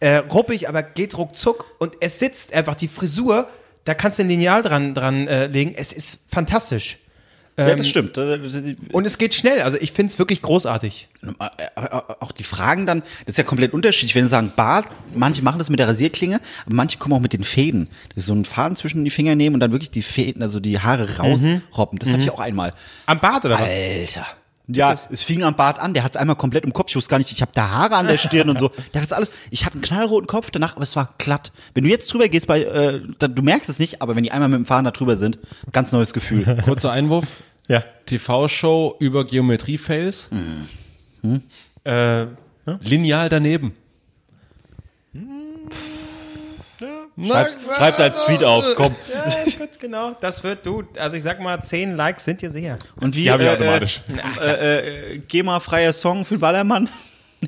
äh, 0.00 0.16
ruppig, 0.16 0.68
aber 0.68 0.82
geht 0.82 1.16
ruckzuck 1.16 1.66
und 1.78 1.94
es 2.00 2.18
sitzt 2.18 2.52
einfach 2.52 2.74
die 2.74 2.88
Frisur, 2.88 3.46
da 3.84 3.94
kannst 3.94 4.18
du 4.18 4.22
ein 4.22 4.28
Lineal 4.28 4.62
dran 4.62 4.94
dran 4.94 5.26
äh, 5.28 5.46
legen, 5.46 5.74
es 5.76 5.92
ist 5.92 6.20
fantastisch. 6.28 6.98
Ja, 7.56 7.68
Ähm, 7.68 7.76
das 7.76 7.88
stimmt. 7.88 8.18
Und 8.18 9.04
es 9.06 9.16
geht 9.16 9.32
schnell. 9.32 9.60
Also 9.60 9.78
ich 9.80 9.92
finde 9.92 10.12
es 10.12 10.18
wirklich 10.18 10.42
großartig. 10.42 11.08
Auch 12.20 12.32
die 12.32 12.42
Fragen 12.42 12.84
dann, 12.84 13.00
das 13.26 13.34
ist 13.34 13.38
ja 13.38 13.44
komplett 13.44 13.72
unterschiedlich. 13.72 14.14
Wenn 14.16 14.24
sie 14.24 14.30
sagen 14.30 14.52
Bart, 14.56 14.86
manche 15.14 15.42
machen 15.42 15.58
das 15.58 15.70
mit 15.70 15.78
der 15.78 15.86
Rasierklinge, 15.86 16.40
aber 16.66 16.74
manche 16.74 16.98
kommen 16.98 17.14
auch 17.14 17.20
mit 17.20 17.32
den 17.32 17.44
Fäden. 17.44 17.86
Das 18.08 18.24
ist 18.24 18.26
so 18.26 18.32
einen 18.32 18.44
Faden 18.44 18.76
zwischen 18.76 19.04
die 19.04 19.10
Finger 19.10 19.36
nehmen 19.36 19.54
und 19.54 19.60
dann 19.60 19.70
wirklich 19.70 19.92
die 19.92 20.02
Fäden, 20.02 20.42
also 20.42 20.58
die 20.58 20.80
Haare 20.80 21.18
rausroppen. 21.18 21.98
Das 22.00 22.12
hatte 22.12 22.22
ich 22.22 22.30
auch 22.30 22.40
einmal. 22.40 22.72
Am 23.06 23.20
Bart 23.20 23.44
oder 23.44 23.54
was? 23.54 23.70
Alter. 23.70 24.26
Ja, 24.66 24.96
es 25.10 25.22
fing 25.22 25.42
am 25.42 25.56
Bart 25.56 25.78
an, 25.78 25.92
der 25.92 26.04
hat 26.04 26.14
es 26.14 26.20
einmal 26.20 26.36
komplett 26.36 26.64
im 26.64 26.72
Kopf. 26.72 26.88
Ich 26.88 26.96
wusste 26.96 27.10
gar 27.10 27.18
nicht, 27.18 27.30
ich 27.30 27.42
habe 27.42 27.52
da 27.54 27.68
Haare 27.68 27.96
an 27.96 28.06
der 28.06 28.16
Stirn 28.16 28.48
und 28.48 28.58
so. 28.58 28.70
Der 28.94 29.02
hat 29.02 29.12
alles. 29.12 29.30
Ich 29.50 29.66
hatte 29.66 29.74
einen 29.74 29.82
knallroten 29.82 30.26
Kopf 30.26 30.50
danach, 30.50 30.74
aber 30.76 30.84
es 30.84 30.96
war 30.96 31.10
glatt. 31.18 31.52
Wenn 31.74 31.84
du 31.84 31.90
jetzt 31.90 32.12
drüber 32.12 32.28
gehst, 32.28 32.46
bei, 32.46 32.62
äh, 32.62 33.02
dann, 33.18 33.34
du 33.34 33.42
merkst 33.42 33.68
es 33.68 33.78
nicht, 33.78 34.00
aber 34.00 34.16
wenn 34.16 34.22
die 34.22 34.32
einmal 34.32 34.48
mit 34.48 34.58
dem 34.58 34.66
Faden 34.66 34.86
da 34.86 34.90
drüber 34.90 35.16
sind, 35.16 35.38
ganz 35.72 35.92
neues 35.92 36.14
Gefühl. 36.14 36.62
Kurzer 36.64 36.90
Einwurf. 36.92 37.26
Ja. 37.66 37.82
TV-Show 38.04 38.96
über 39.00 39.24
Geometrie-Fails. 39.24 40.28
Äh, 41.84 42.26
Lineal 42.80 43.30
daneben. 43.30 43.72
Schreib's, 47.16 47.56
schreib's 47.76 48.00
als 48.00 48.24
Tweet 48.24 48.42
auf, 48.42 48.66
komm. 48.76 48.92
ja, 49.12 49.24
das 49.44 49.58
wird, 49.58 49.78
genau. 49.78 50.16
Das 50.20 50.42
wird 50.42 50.66
du. 50.66 50.82
Also 50.98 51.16
ich 51.16 51.22
sag 51.22 51.40
mal, 51.40 51.62
10 51.62 51.96
Likes 51.96 52.24
sind 52.24 52.42
dir 52.42 52.50
sicher. 52.50 52.78
Und 52.96 53.14
wie, 53.14 53.22
Die 53.22 53.30
habe 53.30 53.44
ich 53.44 53.48
äh, 53.48 53.52
automatisch. 53.52 54.02
Äh, 54.42 55.14
äh, 55.14 55.18
GEMA-freier 55.18 55.92
Song 55.92 56.24
für 56.24 56.36
den 56.36 56.40
Ballermann? 56.40 56.88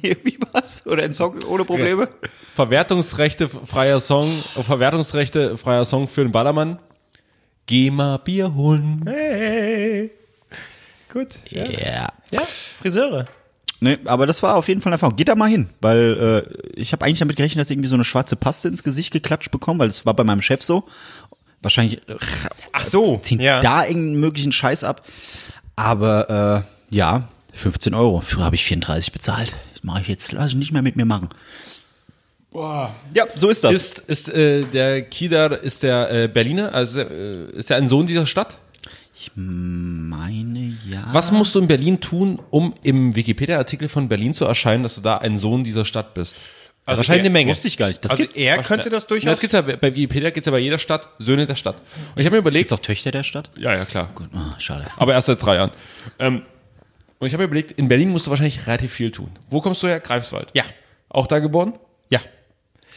Nee, 0.03 0.14
wie 0.25 0.39
was? 0.53 0.85
Oder 0.87 1.05
ein 1.05 1.14
Song 1.14 1.43
ohne 1.49 1.64
Probleme? 1.64 2.11
Verwertungsrechte 2.55 3.49
freier 3.49 3.99
Song, 3.99 4.45
Verwertungsrechte 4.62 5.57
freier 5.57 5.87
Song 5.87 6.07
für 6.07 6.23
den 6.23 6.33
Ballermann. 6.33 6.79
Geh 7.64 7.91
mal 7.91 8.19
Bier 8.19 8.55
holen. 8.55 9.03
Hey. 9.07 10.11
Gut. 11.11 11.39
Ja. 11.49 11.64
Ja. 11.64 12.12
ja. 12.31 12.43
Friseure. 12.79 13.27
Nee, 13.81 13.99
aber 14.07 14.27
das 14.27 14.43
war 14.43 14.57
auf 14.57 14.68
jeden 14.68 14.81
Fall 14.81 14.91
eine 14.91 14.95
Erfahrung. 14.95 15.16
Geht 15.16 15.29
da 15.29 15.35
mal 15.35 15.51
hin, 15.51 15.68
weil 15.81 16.47
äh, 16.47 16.81
ich 16.81 16.93
habe 16.93 17.05
eigentlich 17.05 17.18
damit 17.18 17.37
gerechnet, 17.37 17.61
dass 17.61 17.70
ich 17.70 17.74
irgendwie 17.74 17.89
so 17.89 17.95
eine 17.95 18.05
schwarze 18.05 18.37
Paste 18.37 18.68
ins 18.68 18.83
Gesicht 18.83 19.12
geklatscht 19.12 19.51
bekomme, 19.51 19.81
weil 19.81 19.89
das 19.89 20.07
war 20.07 20.14
bei 20.14 20.24
meinem 20.24 20.43
Chef 20.43 20.62
so. 20.62 20.85
Wahrscheinlich 21.62 21.99
äh, 22.09 22.16
Ach 22.72 22.85
so, 22.85 23.18
zieht 23.18 23.41
ja. 23.41 23.61
da 23.61 23.85
irgendeinen 23.85 24.20
möglichen 24.20 24.53
Scheiß 24.53 24.85
ab. 24.85 25.03
Aber 25.74 26.64
äh, 26.91 26.95
ja, 26.95 27.29
15 27.53 27.95
Euro. 27.95 28.20
Früher 28.20 28.45
habe 28.45 28.55
ich 28.55 28.64
34 28.64 29.12
bezahlt. 29.12 29.55
Das 29.74 29.85
mache 29.85 30.01
ich 30.03 30.09
jetzt, 30.09 30.33
lass 30.33 30.49
ich 30.49 30.57
nicht 30.57 30.72
mehr 30.72 30.83
mit 30.83 30.97
mir 30.97 31.05
machen. 31.05 31.29
Ja, 33.12 33.27
so 33.35 33.51
ist 33.51 33.64
das. 33.64 33.74
Ist, 33.74 33.99
ist 33.99 34.29
äh, 34.31 34.64
der 34.64 35.03
Kidar, 35.03 35.53
ist 35.53 35.83
der 35.83 36.11
äh, 36.11 36.29
Berliner, 36.29 36.74
also 36.74 37.01
äh, 37.01 37.51
ist 37.51 37.70
er 37.70 37.77
ein 37.77 37.89
Sohn 37.89 38.07
dieser 38.07 38.27
Stadt? 38.27 38.57
Meine 39.35 40.75
ja. 40.89 41.09
Was 41.12 41.33
musst 41.33 41.55
du 41.55 41.59
in 41.61 41.69
Berlin 41.69 42.01
tun, 42.01 42.41
um 42.51 42.75
im 42.83 43.17
Wikipedia-Artikel 43.17 43.89
von 43.89 44.09
Berlin 44.09 44.35
zu 44.35 44.45
erscheinen, 44.45 44.83
dass 44.83 44.95
du 44.97 45.01
da 45.01 45.19
ein 45.19 45.37
Sohn 45.37 45.64
dieser 45.64 45.85
Stadt 45.85 46.14
bist? 46.14 46.37
Also 46.85 46.99
wahrscheinlich 46.99 47.25
eine 47.27 47.33
Menge. 47.33 47.51
Wusste 47.51 47.67
ich 47.67 47.77
gar 47.77 47.89
nicht. 47.89 48.05
Das 48.05 48.12
Also 48.12 48.23
gibt's. 48.23 48.39
er 48.39 48.62
könnte 48.62 48.91
das 48.91 49.05
Ja, 49.05 49.09
durchaus. 49.09 49.31
das 49.31 49.41
gibt's 49.41 49.55
ja, 49.55 49.61
bei 49.62 49.83
Wikipedia 49.95 50.31
gibt's 50.31 50.47
ja 50.47 50.53
bei 50.53 50.59
jeder 50.61 50.79
Stadt 50.79 51.09
Söhne 51.19 51.45
der 51.47 51.57
Stadt. 51.57 51.77
Und 52.14 52.21
ich 52.21 52.27
habe 52.27 52.37
mir 52.37 52.41
überlegt, 52.41 52.69
Gibt's 52.69 52.81
auch 52.81 52.85
Töchter 52.85 53.11
der 53.11 53.25
Stadt? 53.25 53.51
ja, 53.57 53.75
ja, 53.75 53.85
klar. 53.85 54.11
Gut, 54.14 54.29
ah, 54.35 54.55
schade. 54.61 54.87
Aber 54.97 55.12
erst 55.12 55.27
seit 55.27 55.43
drei 55.43 55.57
Jahren. 55.57 55.73
Ähm, 56.21 56.43
und 57.19 57.27
ich 57.27 57.33
habe 57.33 57.43
mir 57.43 57.47
überlegt, 57.49 57.73
in 57.73 57.89
Berlin 57.89 58.11
musst 58.11 58.27
du 58.27 58.31
wahrscheinlich 58.31 58.67
relativ 58.67 58.93
viel 58.93 59.11
tun. 59.11 59.31
Wo 59.51 59.61
kommst 59.61 59.83
du 59.83 59.89
her? 59.89 59.99
Greifswald. 60.01 60.51
Ja. 60.53 60.64
Auch 61.09 61.27
da 61.27 61.39
geboren? 61.41 61.79
ja. 62.11 62.21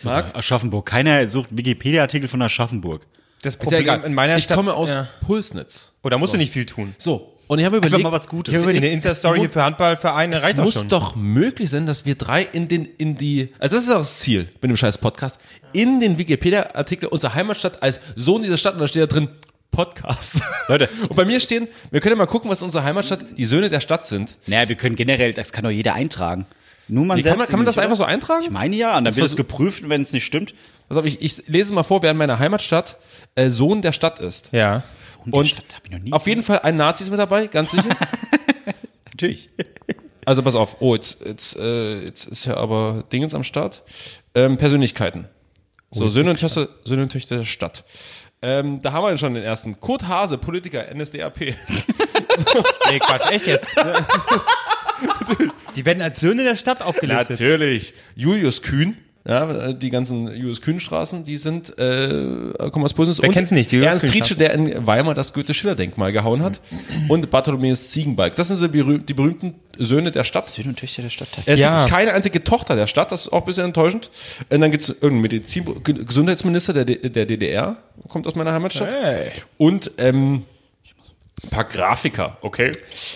Marc? 0.03 0.34
Aschaffenburg. 0.38 0.86
Keiner 0.86 1.28
sucht 1.28 1.49
Wikipedia-Artikel 1.57 2.28
von 2.30 2.41
Aschaffenburg. 2.41 3.05
Das 3.41 3.55
Ist 3.55 3.59
ja 3.61 3.63
Problem 3.63 3.81
egal. 3.81 4.03
in 4.03 4.13
meiner 4.13 4.37
ich 4.37 4.43
Stadt. 4.45 4.57
komme 4.57 4.73
aus 4.73 4.89
Ja. 4.89 5.07
Pulsnitz. 5.25 5.91
Oh, 6.03 6.09
da 6.09 6.17
musst 6.17 6.33
du 6.33 6.37
nicht 6.37 6.51
viel 6.51 6.65
tun. 6.65 6.95
So. 6.97 7.35
Und 7.47 7.57
ich 7.57 7.65
habe 7.65 7.79
mir 7.79 7.87
überlegt, 7.87 8.03
mal 8.03 8.11
was 8.11 8.27
Gutes. 8.29 8.53
Ich 8.53 8.59
habe 8.59 8.69
Eine 8.69 8.77
überlegt, 8.77 8.93
Insta-Story 8.93 9.37
es 9.37 9.41
hier 9.43 9.49
für 9.49 9.63
Handballvereine 9.63 10.35
Es 10.35 10.43
reicht 10.43 10.57
muss 10.57 10.73
schon. 10.75 10.87
doch 10.87 11.15
möglich 11.15 11.69
sein, 11.71 11.87
dass 11.87 12.05
wir 12.05 12.13
drei 12.15 12.43
in 12.43 12.67
den, 12.67 12.85
in 12.85 13.15
die, 13.17 13.49
also 13.57 13.75
das 13.75 13.85
ist 13.85 13.91
auch 13.91 13.97
das 13.99 14.19
Ziel 14.19 14.49
mit 14.61 14.69
dem 14.69 14.77
scheiß 14.77 14.99
Podcast, 14.99 15.39
in 15.73 15.99
den 15.99 16.17
Wikipedia-Artikel 16.19 17.07
unserer 17.07 17.33
Heimatstadt 17.33 17.81
als 17.81 17.99
Sohn 18.15 18.43
dieser 18.43 18.57
Stadt, 18.57 18.75
und 18.75 18.81
da 18.81 18.87
steht 18.87 19.01
da 19.01 19.07
drin, 19.07 19.29
Podcast. 19.71 20.35
Leute. 20.67 20.89
Und 21.03 21.15
bei 21.15 21.25
mir 21.25 21.39
stehen, 21.39 21.67
wir 21.91 22.01
können 22.01 22.13
ja 22.13 22.17
mal 22.17 22.25
gucken, 22.27 22.51
was 22.51 22.61
in 22.61 22.65
unserer 22.65 22.83
Heimatstadt 22.83 23.19
die 23.37 23.45
Söhne 23.45 23.69
der 23.69 23.79
Stadt 23.79 24.05
sind. 24.05 24.35
Naja, 24.45 24.67
wir 24.69 24.75
können 24.75 24.95
generell, 24.95 25.33
das 25.33 25.51
kann 25.51 25.63
doch 25.63 25.69
jeder 25.71 25.93
eintragen. 25.93 26.45
Nur 26.87 27.05
man 27.05 27.17
Wie, 27.17 27.21
selbst. 27.21 27.31
kann, 27.33 27.37
man, 27.39 27.47
kann 27.47 27.59
man 27.59 27.65
das 27.67 27.77
einfach 27.77 27.95
so 27.97 28.03
eintragen? 28.03 28.43
Ich 28.43 28.49
meine 28.51 28.75
ja, 28.75 28.97
und 28.97 29.05
dann 29.05 29.15
wird 29.15 29.25
es 29.25 29.35
geprüft, 29.35 29.87
wenn 29.89 30.01
es 30.01 30.11
nicht 30.11 30.25
stimmt. 30.25 30.53
Also 30.89 31.03
ich, 31.03 31.21
ich 31.21 31.47
lese 31.47 31.71
mal 31.73 31.83
vor, 31.83 32.01
wer 32.01 32.11
in 32.11 32.17
meiner 32.17 32.39
Heimatstadt 32.39 32.97
äh, 33.39 33.49
Sohn 33.49 33.81
der 33.81 33.93
Stadt 33.93 34.19
ist. 34.19 34.49
Ja. 34.51 34.83
Und, 35.25 35.33
Und 35.33 35.47
Stadt 35.47 35.65
hab 35.75 35.85
ich 35.85 35.91
noch 35.91 35.99
nie. 35.99 36.11
Auf 36.11 36.27
jeden 36.27 36.43
Fall 36.43 36.59
ein 36.59 36.77
Nazi 36.77 37.03
ist 37.03 37.09
mit 37.09 37.19
dabei, 37.19 37.47
ganz 37.47 37.71
sicher. 37.71 37.89
natürlich. 39.05 39.49
Also 40.25 40.43
pass 40.43 40.55
auf, 40.55 40.77
oh, 40.81 40.95
jetzt, 40.95 41.25
jetzt, 41.25 41.57
äh, 41.57 42.03
jetzt 42.03 42.27
ist 42.27 42.45
ja 42.45 42.57
aber 42.57 43.05
Dingens 43.11 43.33
am 43.33 43.43
Start. 43.43 43.83
Ähm, 44.35 44.57
Persönlichkeiten. 44.57 45.27
So, 45.91 46.09
Söhne 46.09 46.31
und, 46.31 46.39
Töchter, 46.39 46.67
Söhne 46.83 47.03
und 47.03 47.11
Töchter 47.11 47.37
der 47.37 47.45
Stadt. 47.45 47.83
Ähm, 48.41 48.81
da 48.81 48.91
haben 48.91 49.03
wir 49.03 49.17
schon 49.17 49.33
den 49.33 49.43
ersten. 49.43 49.79
Kurt 49.79 50.07
Hase, 50.07 50.37
Politiker, 50.37 50.85
NSDAP. 50.93 51.39
Nee, 52.89 52.99
Quatsch, 52.99 53.29
echt 53.31 53.47
jetzt? 53.47 53.67
Die 55.75 55.85
werden 55.85 56.01
als 56.01 56.21
Söhne 56.21 56.43
der 56.43 56.55
Stadt 56.55 56.81
aufgelistet. 56.81 57.31
Natürlich. 57.31 57.93
Julius 58.15 58.61
Kühn. 58.61 58.97
Ja, 59.28 59.74
die 59.74 59.89
ganzen 59.89 60.28
Julius 60.34 60.61
Kühn-Straßen, 60.61 61.26
die 61.26 61.36
sind, 61.36 61.78
äh, 61.78 62.53
kommen 62.72 62.86
aus 62.86 62.93
Pulsnitz. 62.93 63.22
Wer 63.22 63.30
kennt's 63.30 63.51
nicht, 63.51 63.70
die 63.70 63.76
Julius 63.76 63.91
Ernst 64.01 64.05
Rietsche, 64.15 64.36
Kühn-Straße? 64.36 64.63
der 64.65 64.76
in 64.78 64.88
Weimar 64.88 65.13
das 65.13 65.34
Goethe-Schiller-Denkmal 65.34 66.13
gehauen 66.13 66.41
hat. 66.41 66.61
Und 67.09 67.30
Bartholomäus 67.30 67.91
Ziegenbalg. 67.91 68.36
Das 68.36 68.47
sind 68.47 68.57
so 68.57 68.67
die, 68.70 68.82
berüh- 68.82 69.03
die 69.05 69.13
berühmten 69.13 69.55
Söhne 69.78 70.11
der 70.11 70.24
Stadt. 70.24 70.45
Söhne 70.45 70.70
und 70.70 70.80
Töchter 70.80 71.01
der 71.03 71.09
Stadt. 71.09 71.28
Es 71.45 71.59
Ja. 71.59 71.84
gibt 71.86 71.95
keine 71.95 72.13
einzige 72.13 72.43
Tochter 72.43 72.76
der 72.76 72.88
Stadt, 72.88 73.11
das 73.11 73.22
ist 73.24 73.34
auch 73.34 73.41
ein 73.41 73.45
bisschen 73.45 73.65
enttäuschend. 73.65 74.09
Und 74.49 74.61
dann 74.61 74.72
gibt 74.72 74.84
es 74.84 74.89
irgendeinen 74.89 75.22
Medizin 75.22 75.65
Ge- 75.84 76.03
Gesundheitsminister 76.05 76.74
der, 76.74 76.86
D- 76.86 77.09
der 77.09 77.26
DDR, 77.26 77.76
kommt 78.07 78.26
aus 78.26 78.36
meiner 78.36 78.53
Heimatstadt. 78.53 78.89
Hey. 78.89 79.28
Und 79.57 79.91
ähm, 79.97 80.43
ein 81.43 81.49
paar 81.49 81.63
Grafiker, 81.65 82.37
okay. 82.41 82.71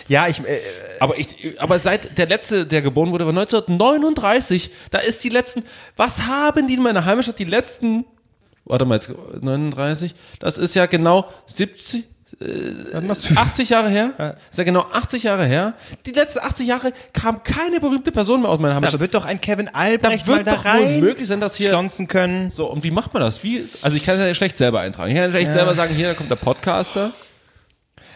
Ja, 0.07 0.27
ich, 0.27 0.39
äh, 0.39 0.59
Aber, 0.99 1.17
ich, 1.17 1.59
aber 1.59 1.79
seit 1.79 2.17
der 2.17 2.27
letzte, 2.27 2.65
der 2.65 2.81
geboren 2.81 3.11
wurde, 3.11 3.25
war 3.25 3.31
1939, 3.33 4.69
da 4.91 4.99
ist 4.99 5.23
die 5.23 5.29
letzten, 5.29 5.63
was 5.97 6.23
haben 6.23 6.67
die 6.67 6.75
in 6.75 6.81
meiner 6.83 7.05
Heimatstadt, 7.05 7.39
die 7.39 7.43
letzten, 7.43 8.05
warte 8.65 8.85
mal, 8.85 8.95
jetzt 8.95 9.11
39, 9.41 10.15
das 10.39 10.57
ist 10.57 10.73
ja 10.75 10.85
genau 10.85 11.27
70, 11.47 12.05
was 12.93 13.03
machst 13.03 13.29
du? 13.29 13.35
80 13.35 13.69
Jahre 13.69 13.89
her, 13.89 14.37
ist 14.51 14.57
ja 14.57 14.63
genau 14.63 14.81
80 14.91 15.23
Jahre 15.23 15.45
her. 15.45 15.75
Die 16.05 16.11
letzten 16.11 16.39
80 16.39 16.67
Jahre 16.67 16.91
kam 17.13 17.43
keine 17.43 17.79
berühmte 17.79 18.11
Person 18.11 18.41
mehr 18.41 18.49
aus 18.49 18.57
meiner 18.59 18.71
Da 18.71 18.75
Heimatstadt. 18.77 19.01
wird 19.01 19.13
doch 19.13 19.23
ein 19.25 19.39
Kevin 19.39 19.67
Da 19.67 19.71
Albrecht 19.79 20.27
mal 20.27 20.37
wird 20.37 20.47
da 20.47 20.55
doch 20.55 20.63
wohl 20.65 20.71
rein 20.71 20.99
möglich 20.99 21.27
sein, 21.27 21.39
dass 21.41 21.55
hier. 21.55 21.69
schlonzen 21.69 22.07
können. 22.07 22.49
So, 22.51 22.65
und 22.69 22.83
wie 22.83 22.91
macht 22.91 23.13
man 23.13 23.21
das? 23.21 23.43
Wie, 23.43 23.67
also 23.83 23.95
ich 23.95 24.03
kann 24.05 24.17
es 24.17 24.25
ja 24.25 24.33
schlecht 24.33 24.57
selber 24.57 24.79
eintragen. 24.79 25.11
Ich 25.11 25.15
kann 25.15 25.25
ja 25.25 25.29
schlecht 25.31 25.51
selber 25.53 25.75
sagen, 25.75 25.93
hier 25.93 26.07
da 26.09 26.13
kommt 26.15 26.31
der 26.31 26.35
Podcaster. 26.37 27.13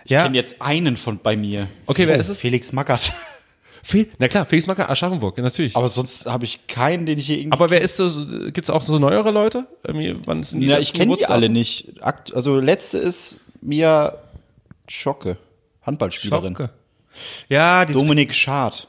Ich 0.07 0.11
Ja. 0.11 0.23
kenne 0.23 0.37
jetzt 0.37 0.61
einen 0.61 0.95
von 0.95 1.19
bei 1.19 1.35
mir. 1.35 1.67
Okay, 1.85 2.07
wer 2.07 2.15
ist 2.15 2.29
es? 2.29 2.39
Felix 2.39 2.71
Mackert. 2.71 3.11
Fe 3.83 4.07
Na 4.19 4.29
klar, 4.29 4.45
Felix 4.45 4.65
Macker, 4.65 4.89
Aschaffenburg, 4.89 5.37
ja, 5.37 5.43
natürlich. 5.43 5.73
Aber, 5.75 5.81
Aber 5.83 5.89
sonst 5.89 6.25
habe 6.27 6.45
ich 6.45 6.65
keinen, 6.67 7.05
den 7.05 7.19
ich 7.19 7.25
hier 7.25 7.39
irgendwie. 7.39 7.59
wer 7.69 7.81
ist 7.81 7.99
das? 7.99 8.25
Gibt's 8.53 8.69
auch 8.69 8.83
so 8.83 8.99
neuere 8.99 9.31
Leute? 9.31 9.67
Irgendwie, 9.83 10.15
wann 10.25 10.43
sind 10.43 10.61
die 10.61 10.67
ja, 10.67 10.79
ich 10.79 10.93
kenne 10.93 11.17
die 11.17 11.25
alle 11.25 11.49
nicht. 11.49 12.01
Akt, 12.01 12.33
also 12.33 12.57
letzte 12.57 12.99
ist 12.99 13.41
Mia 13.59 14.17
Schocke, 14.87 15.37
Handballspielerin. 15.81 16.55
Schocke. 16.55 16.69
Ja, 17.49 17.83
die 17.83 17.91
Dominik 17.93 18.33
Schad. 18.33 18.87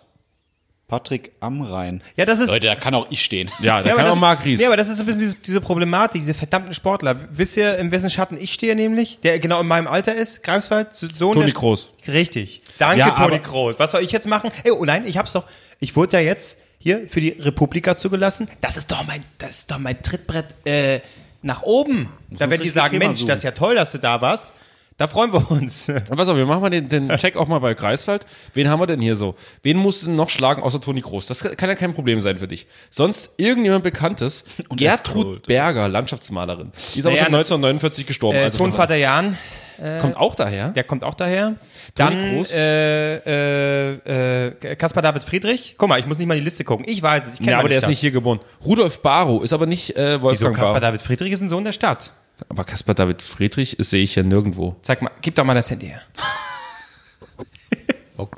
Patrick 0.88 1.32
Amrein. 1.40 2.02
ja, 2.16 2.24
das 2.24 2.40
ist. 2.40 2.48
Leute, 2.48 2.66
da 2.66 2.74
kann 2.74 2.94
auch 2.94 3.06
ich 3.10 3.22
stehen. 3.22 3.50
Ja, 3.60 3.82
da 3.82 3.90
ja, 3.90 3.96
kann 3.96 4.06
auch 4.06 4.16
Marc 4.16 4.42
Ries. 4.46 4.58
Ja, 4.58 4.68
aber 4.68 4.76
das 4.78 4.88
ist 4.88 4.96
so 4.96 5.02
ein 5.02 5.06
bisschen 5.06 5.20
diese, 5.20 5.36
diese 5.36 5.60
Problematik, 5.60 6.22
diese 6.22 6.32
verdammten 6.32 6.72
Sportler. 6.72 7.16
Wisst 7.30 7.58
ihr, 7.58 7.76
in 7.76 7.90
wessen 7.90 8.08
Schatten 8.08 8.38
ich 8.40 8.54
stehe 8.54 8.74
nämlich? 8.74 9.18
Der 9.22 9.38
genau 9.38 9.60
in 9.60 9.66
meinem 9.66 9.86
Alter 9.86 10.14
ist? 10.14 10.42
Greifswald? 10.42 10.94
Sohn 10.94 11.34
Toni 11.34 11.52
Kroos. 11.52 11.90
Richtig. 12.06 12.62
Danke, 12.78 13.00
Ja, 13.00 13.10
Toni 13.10 13.38
Kroos. 13.38 13.74
Was 13.78 13.90
soll 13.90 14.00
ich 14.00 14.12
jetzt 14.12 14.26
machen? 14.26 14.50
Ey, 14.64 14.70
oh 14.70 14.84
nein, 14.86 15.06
ich 15.06 15.18
hab's 15.18 15.32
doch. 15.32 15.44
Ich 15.78 15.94
wurde 15.94 16.16
ja 16.16 16.22
jetzt 16.22 16.62
hier 16.78 17.06
für 17.06 17.20
die 17.20 17.30
Republika 17.30 17.94
zugelassen. 17.94 18.48
Das 18.62 18.78
ist 18.78 18.90
doch 18.90 19.06
mein, 19.06 19.22
das 19.36 19.58
ist 19.58 19.70
doch 19.70 19.78
mein 19.78 20.02
Trittbrett 20.02 20.54
äh, 20.64 21.00
nach 21.42 21.64
oben. 21.64 22.08
da 22.30 22.46
uns 22.46 22.50
werden 22.52 22.62
die 22.62 22.70
sagen, 22.70 22.92
Thema 22.92 23.06
Mensch, 23.06 23.18
suchen. 23.18 23.28
das 23.28 23.40
ist 23.40 23.44
ja 23.44 23.50
toll, 23.50 23.74
dass 23.74 23.92
du 23.92 23.98
da 23.98 24.22
warst. 24.22 24.54
Da 24.98 25.06
freuen 25.06 25.32
wir 25.32 25.48
uns. 25.50 25.88
Und 25.88 26.16
Pass 26.16 26.28
auf, 26.28 26.36
wir 26.36 26.44
machen 26.44 26.60
mal 26.60 26.70
den, 26.70 26.88
den 26.88 27.08
Check 27.18 27.36
auch 27.36 27.46
mal 27.46 27.60
bei 27.60 27.72
Greifswald. 27.74 28.26
Wen 28.52 28.68
haben 28.68 28.80
wir 28.80 28.86
denn 28.88 29.00
hier 29.00 29.14
so? 29.16 29.36
Wen 29.62 29.78
musst 29.78 30.02
du 30.02 30.10
noch 30.10 30.28
schlagen 30.28 30.60
außer 30.62 30.80
Toni 30.80 31.00
Groß? 31.00 31.26
Das 31.26 31.42
kann 31.56 31.68
ja 31.68 31.76
kein 31.76 31.94
Problem 31.94 32.20
sein 32.20 32.36
für 32.38 32.48
dich. 32.48 32.66
Sonst 32.90 33.30
irgendjemand 33.36 33.84
Bekanntes. 33.84 34.44
Gertrud 34.70 34.80
Escrow. 34.82 35.38
Berger, 35.46 35.88
Landschaftsmalerin. 35.88 36.72
Die 36.94 36.98
ist 36.98 37.06
aber 37.06 37.14
Naja, 37.14 37.24
schon 37.26 37.34
1949 37.34 38.06
gestorben. 38.08 38.38
Äh, 38.38 38.42
also 38.42 38.58
Tonvater 38.58 38.96
Jan, 38.96 39.38
daher- 39.78 40.00
kommt 40.00 40.16
auch 40.16 40.34
daher. 40.34 40.70
der 40.70 40.82
kommt 40.82 41.04
auch 41.04 41.14
daher. 41.14 41.54
Toni 41.94 42.10
Dann 42.16 42.30
Kroos? 42.34 42.50
äh, 42.50 43.16
äh, 43.18 44.46
äh, 44.48 44.74
Kaspar 44.76 45.02
David 45.04 45.22
Friedrich. 45.22 45.76
Guck 45.78 45.88
mal, 45.88 46.00
ich 46.00 46.06
muss 46.06 46.18
nicht 46.18 46.26
mal 46.26 46.34
die 46.36 46.44
Liste 46.44 46.64
gucken. 46.64 46.84
Ich 46.88 47.00
weiß 47.00 47.26
es. 47.28 47.32
Ich 47.34 47.38
kenn 47.38 47.50
Ja, 47.50 47.60
aber 47.60 47.68
der 47.68 47.78
ist 47.78 47.86
nicht 47.88 48.00
hier 48.00 48.10
geboren. 48.10 48.40
Rudolf 48.64 49.00
Barrow 49.00 49.44
ist 49.44 49.52
aber 49.52 49.66
nicht 49.66 49.96
äh, 49.96 50.14
Wieso? 50.16 50.22
Wolfgang 50.22 50.56
Kaspar 50.56 50.72
Barrow. 50.72 50.80
David 50.88 51.02
Friedrich 51.02 51.32
ist 51.32 51.40
ein 51.40 51.48
Sohn 51.48 51.62
der 51.62 51.72
Stadt. 51.72 52.10
Aber 52.48 52.64
Caspar 52.64 52.94
David 52.94 53.22
Friedrich 53.22 53.76
sehe 53.80 54.02
ich 54.02 54.14
ja 54.14 54.22
nirgendwo. 54.22 54.76
Zeig 54.82 55.02
mal, 55.02 55.10
gib 55.20 55.34
doch 55.34 55.44
mal 55.44 55.54
das 55.54 55.70
Handy 55.70 55.86
her. 55.88 56.02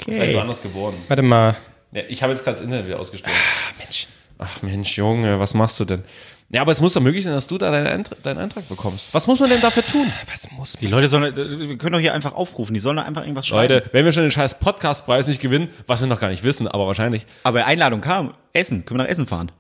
Vielleicht 0.05 0.30
ist 0.30 0.34
er 0.34 0.42
anders 0.42 0.62
geboren. 0.62 0.94
Warte 1.09 1.22
mal. 1.22 1.57
Ja, 1.92 2.03
ich 2.09 2.22
habe 2.22 2.32
jetzt 2.32 2.44
gerade 2.44 2.57
das 2.57 2.64
Internet 2.64 2.86
wieder 2.86 2.98
ausgestellt. 3.01 3.34
Mensch. 3.78 4.07
Ach 4.38 4.62
Mensch, 4.62 4.96
Junge, 4.96 5.38
was 5.40 5.55
machst 5.55 5.80
du 5.80 5.84
denn? 5.84 6.05
Ja, 6.53 6.62
aber 6.62 6.72
es 6.72 6.80
muss 6.80 6.94
doch 6.94 7.01
möglich 7.01 7.24
sein, 7.24 7.32
dass 7.32 7.46
du 7.46 7.59
da 7.59 7.70
deinen, 7.70 7.86
Eintrag, 7.86 8.22
deinen 8.24 8.38
Eintrag 8.38 8.68
bekommst. 8.68 9.14
Was 9.14 9.26
muss 9.26 9.38
man 9.38 9.51
denn 9.51 9.61
dafür 9.61 9.86
tun? 9.86 10.12
Was 10.30 10.51
muss 10.51 10.72
Die 10.72 10.88
Leute 10.88 11.09
sollen, 11.09 11.36
wir 11.36 11.78
können 11.78 11.92
doch 11.92 12.01
hier 12.01 12.12
einfach 12.12 12.34
aufrufen. 12.34 12.74
Die 12.74 12.80
sollen 12.80 12.96
doch 12.96 13.05
einfach 13.07 13.22
irgendwas 13.22 13.46
schreiben. 13.46 13.72
Leute, 13.72 13.88
wenn 13.92 14.05
wir 14.05 14.12
schon 14.12 14.24
den 14.24 14.32
scheiß 14.32 14.59
Podcastpreis 14.59 15.28
nicht 15.28 15.40
gewinnen, 15.40 15.68
was 15.86 16.01
wir 16.01 16.09
noch 16.09 16.18
gar 16.18 16.28
nicht 16.28 16.42
wissen, 16.42 16.66
aber 16.66 16.86
wahrscheinlich. 16.88 17.24
Aber 17.44 17.64
Einladung 17.66 18.01
kam. 18.01 18.34
Essen. 18.53 18.84
Können 18.84 18.98
wir 18.98 19.05
nach 19.05 19.11
Essen 19.11 19.26
fahren? 19.26 19.53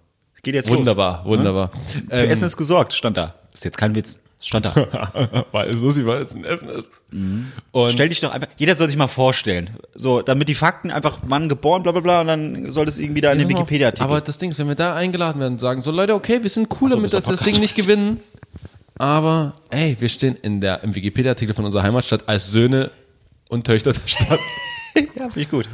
Geht 0.42 0.54
jetzt 0.54 0.68
Wunderbar, 0.68 1.18
los. 1.18 1.26
wunderbar. 1.38 1.70
Für 2.08 2.26
Essen 2.26 2.46
ist 2.46 2.56
gesorgt, 2.56 2.92
stand 2.92 3.16
da. 3.16 3.34
Ist 3.52 3.64
jetzt 3.64 3.78
kein 3.78 3.94
Witz. 3.94 4.20
Stand 4.40 4.64
da. 4.64 5.44
weil 5.52 5.70
es 5.70 5.76
lustig, 5.76 6.06
weil 6.06 6.22
es 6.22 6.34
ein 6.34 6.44
Essen 6.44 6.68
ist. 6.70 6.90
Und 7.72 7.92
Stell 7.92 8.08
dich 8.08 8.20
doch 8.20 8.32
einfach, 8.32 8.48
jeder 8.56 8.74
soll 8.74 8.86
sich 8.88 8.96
mal 8.96 9.06
vorstellen. 9.06 9.70
So, 9.94 10.22
damit 10.22 10.48
die 10.48 10.54
Fakten 10.54 10.90
einfach 10.90 11.22
Mann 11.22 11.48
geboren, 11.50 11.82
bla 11.82 11.92
bla 11.92 12.00
bla, 12.00 12.20
und 12.22 12.26
dann 12.26 12.72
soll 12.72 12.86
das 12.86 12.98
irgendwie 12.98 13.20
da 13.20 13.32
in 13.32 13.38
den. 13.38 13.48
Wikipedia-Artikel. 13.50 14.04
Aber 14.04 14.22
das 14.22 14.38
Ding 14.38 14.50
ist, 14.50 14.58
wenn 14.58 14.68
wir 14.68 14.74
da 14.74 14.94
eingeladen 14.94 15.40
werden 15.40 15.54
und 15.54 15.58
sagen, 15.58 15.82
so 15.82 15.90
Leute, 15.90 16.14
okay, 16.14 16.42
wir 16.42 16.48
sind 16.48 16.68
cool 16.80 16.88
damit, 16.88 17.12
dass 17.12 17.26
wir 17.26 17.36
das 17.36 17.40
Ding 17.40 17.60
nicht 17.60 17.76
gewinnen. 17.76 18.20
Aber, 18.96 19.54
ey, 19.70 19.96
wir 19.98 20.08
stehen 20.08 20.36
in 20.36 20.60
der, 20.60 20.82
im 20.84 20.94
Wikipedia-Artikel 20.94 21.54
von 21.54 21.64
unserer 21.66 21.82
Heimatstadt 21.82 22.28
als 22.28 22.50
Söhne 22.50 22.90
und 23.48 23.64
Töchter 23.66 23.92
der 23.92 24.06
Stadt. 24.06 24.40
ja, 24.94 25.02
finde 25.24 25.40
ich 25.40 25.50
gut. 25.50 25.68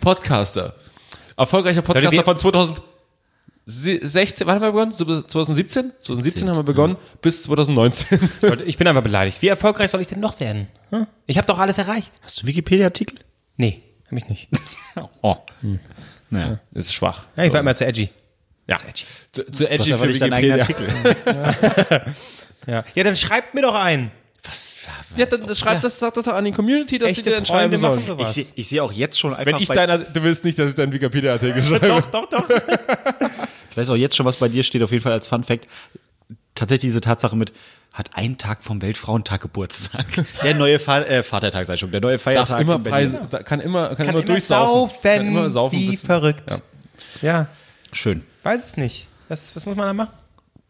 Podcaster. 0.00 0.74
Erfolgreicher 1.36 1.82
Podcaster 1.82 2.12
wir- 2.12 2.24
von 2.24 2.38
2016, 3.70 4.46
wann 4.46 4.56
haben 4.56 4.62
wir 4.62 4.72
begonnen? 4.72 4.92
2017? 4.92 5.92
2017 6.00 6.48
haben 6.48 6.56
wir 6.56 6.62
begonnen, 6.62 6.96
bis 7.22 7.44
2019. 7.44 8.18
Leute, 8.42 8.64
ich 8.64 8.76
bin 8.76 8.86
einfach 8.86 9.02
beleidigt. 9.02 9.40
Wie 9.42 9.48
erfolgreich 9.48 9.90
soll 9.90 10.00
ich 10.00 10.08
denn 10.08 10.20
noch 10.20 10.40
werden? 10.40 10.68
Hm? 10.90 11.06
Ich 11.26 11.36
habe 11.38 11.46
doch 11.46 11.58
alles 11.58 11.78
erreicht. 11.78 12.12
Hast 12.22 12.38
du 12.38 12.42
einen 12.42 12.48
Wikipedia-Artikel? 12.48 13.18
Nee, 13.56 13.82
hab 14.10 14.18
ich 14.18 14.28
nicht. 14.28 14.48
Oh. 15.22 15.36
Ja. 16.30 16.58
Das 16.72 16.86
ist 16.86 16.94
schwach. 16.94 17.26
Ja, 17.36 17.44
ich 17.44 17.52
war 17.52 17.60
immer 17.60 17.74
zu 17.74 17.86
edgy. 17.86 18.10
Ja. 18.66 18.76
Zu, 19.32 19.44
zu 19.50 19.64
Das 19.64 19.70
edgy 19.70 19.92
für 19.92 20.08
Wikipedia. 20.08 20.56
Artikel. 20.56 20.88
Ja. 22.66 22.84
ja, 22.94 23.04
dann 23.04 23.16
schreibt 23.16 23.54
mir 23.54 23.62
doch 23.62 23.74
ein. 23.74 24.10
Ja, 25.16 25.26
dann 25.26 25.54
schreib 25.54 25.80
das, 25.80 25.98
sag 25.98 26.14
das 26.14 26.24
doch 26.24 26.32
an 26.32 26.44
die 26.44 26.52
Community, 26.52 26.98
dass 26.98 27.10
Echte 27.10 27.22
die 27.22 27.28
dir 27.30 27.36
dann 27.36 27.46
schreiben 27.46 27.76
sollen. 27.78 28.06
machen 28.06 28.20
Ich 28.20 28.28
sehe 28.28 28.64
seh 28.64 28.80
auch 28.80 28.92
jetzt 28.92 29.18
schon 29.18 29.34
einfach 29.34 29.54
Wenn 29.54 29.62
ich 29.62 29.68
bei, 29.68 29.74
deiner, 29.74 29.98
du 29.98 30.22
willst 30.22 30.44
nicht, 30.44 30.58
dass 30.58 30.70
ich 30.70 30.74
deinen 30.74 30.92
Wikipedia-Artikel 30.92 31.62
schreibe. 31.66 31.88
doch, 31.88 32.06
doch, 32.06 32.28
doch. 32.28 32.48
Ich 33.70 33.76
weiß 33.76 33.90
auch 33.90 33.96
jetzt 33.96 34.16
schon, 34.16 34.26
was 34.26 34.36
bei 34.36 34.48
dir 34.48 34.62
steht, 34.62 34.82
auf 34.82 34.90
jeden 34.90 35.02
Fall 35.02 35.12
als 35.12 35.28
Fun 35.28 35.44
Fact. 35.44 35.66
Tatsächlich 36.54 36.88
diese 36.90 37.00
Tatsache 37.00 37.36
mit, 37.36 37.52
hat 37.92 38.10
einen 38.16 38.36
Tag 38.38 38.62
vom 38.62 38.82
Weltfrauentag 38.82 39.40
Geburtstag. 39.40 40.06
Der 40.42 40.54
neue 40.54 40.78
Fa 40.78 41.00
äh, 41.00 41.22
Vatertag, 41.22 41.66
sei 41.66 41.76
schon, 41.76 41.90
der 41.90 42.00
neue 42.00 42.14
Darf 42.14 42.22
Feiertag 42.22 42.60
immer 42.60 42.76
in 42.76 42.82
Berlin. 42.82 43.10
frei, 43.10 43.26
da- 43.30 43.42
kann 43.42 43.60
immer, 43.60 43.88
kann, 43.88 43.96
Kann 43.96 44.08
immer 44.08 44.18
immer 44.18 44.26
durchsaufen. 44.26 44.90
saufen, 44.90 45.02
kann 45.02 45.26
immer 45.26 45.50
saufen 45.50 45.76
wie 45.78 45.90
bis- 45.90 46.02
verrückt. 46.02 46.50
Ja. 46.50 46.58
Ja. 47.22 47.46
Schön. 47.92 48.24
weiß 48.42 48.64
es 48.64 48.76
nicht. 48.76 49.08
Das, 49.28 49.54
was 49.56 49.66
muss 49.66 49.76
man 49.76 49.86
da 49.86 49.92
machen? 49.92 50.12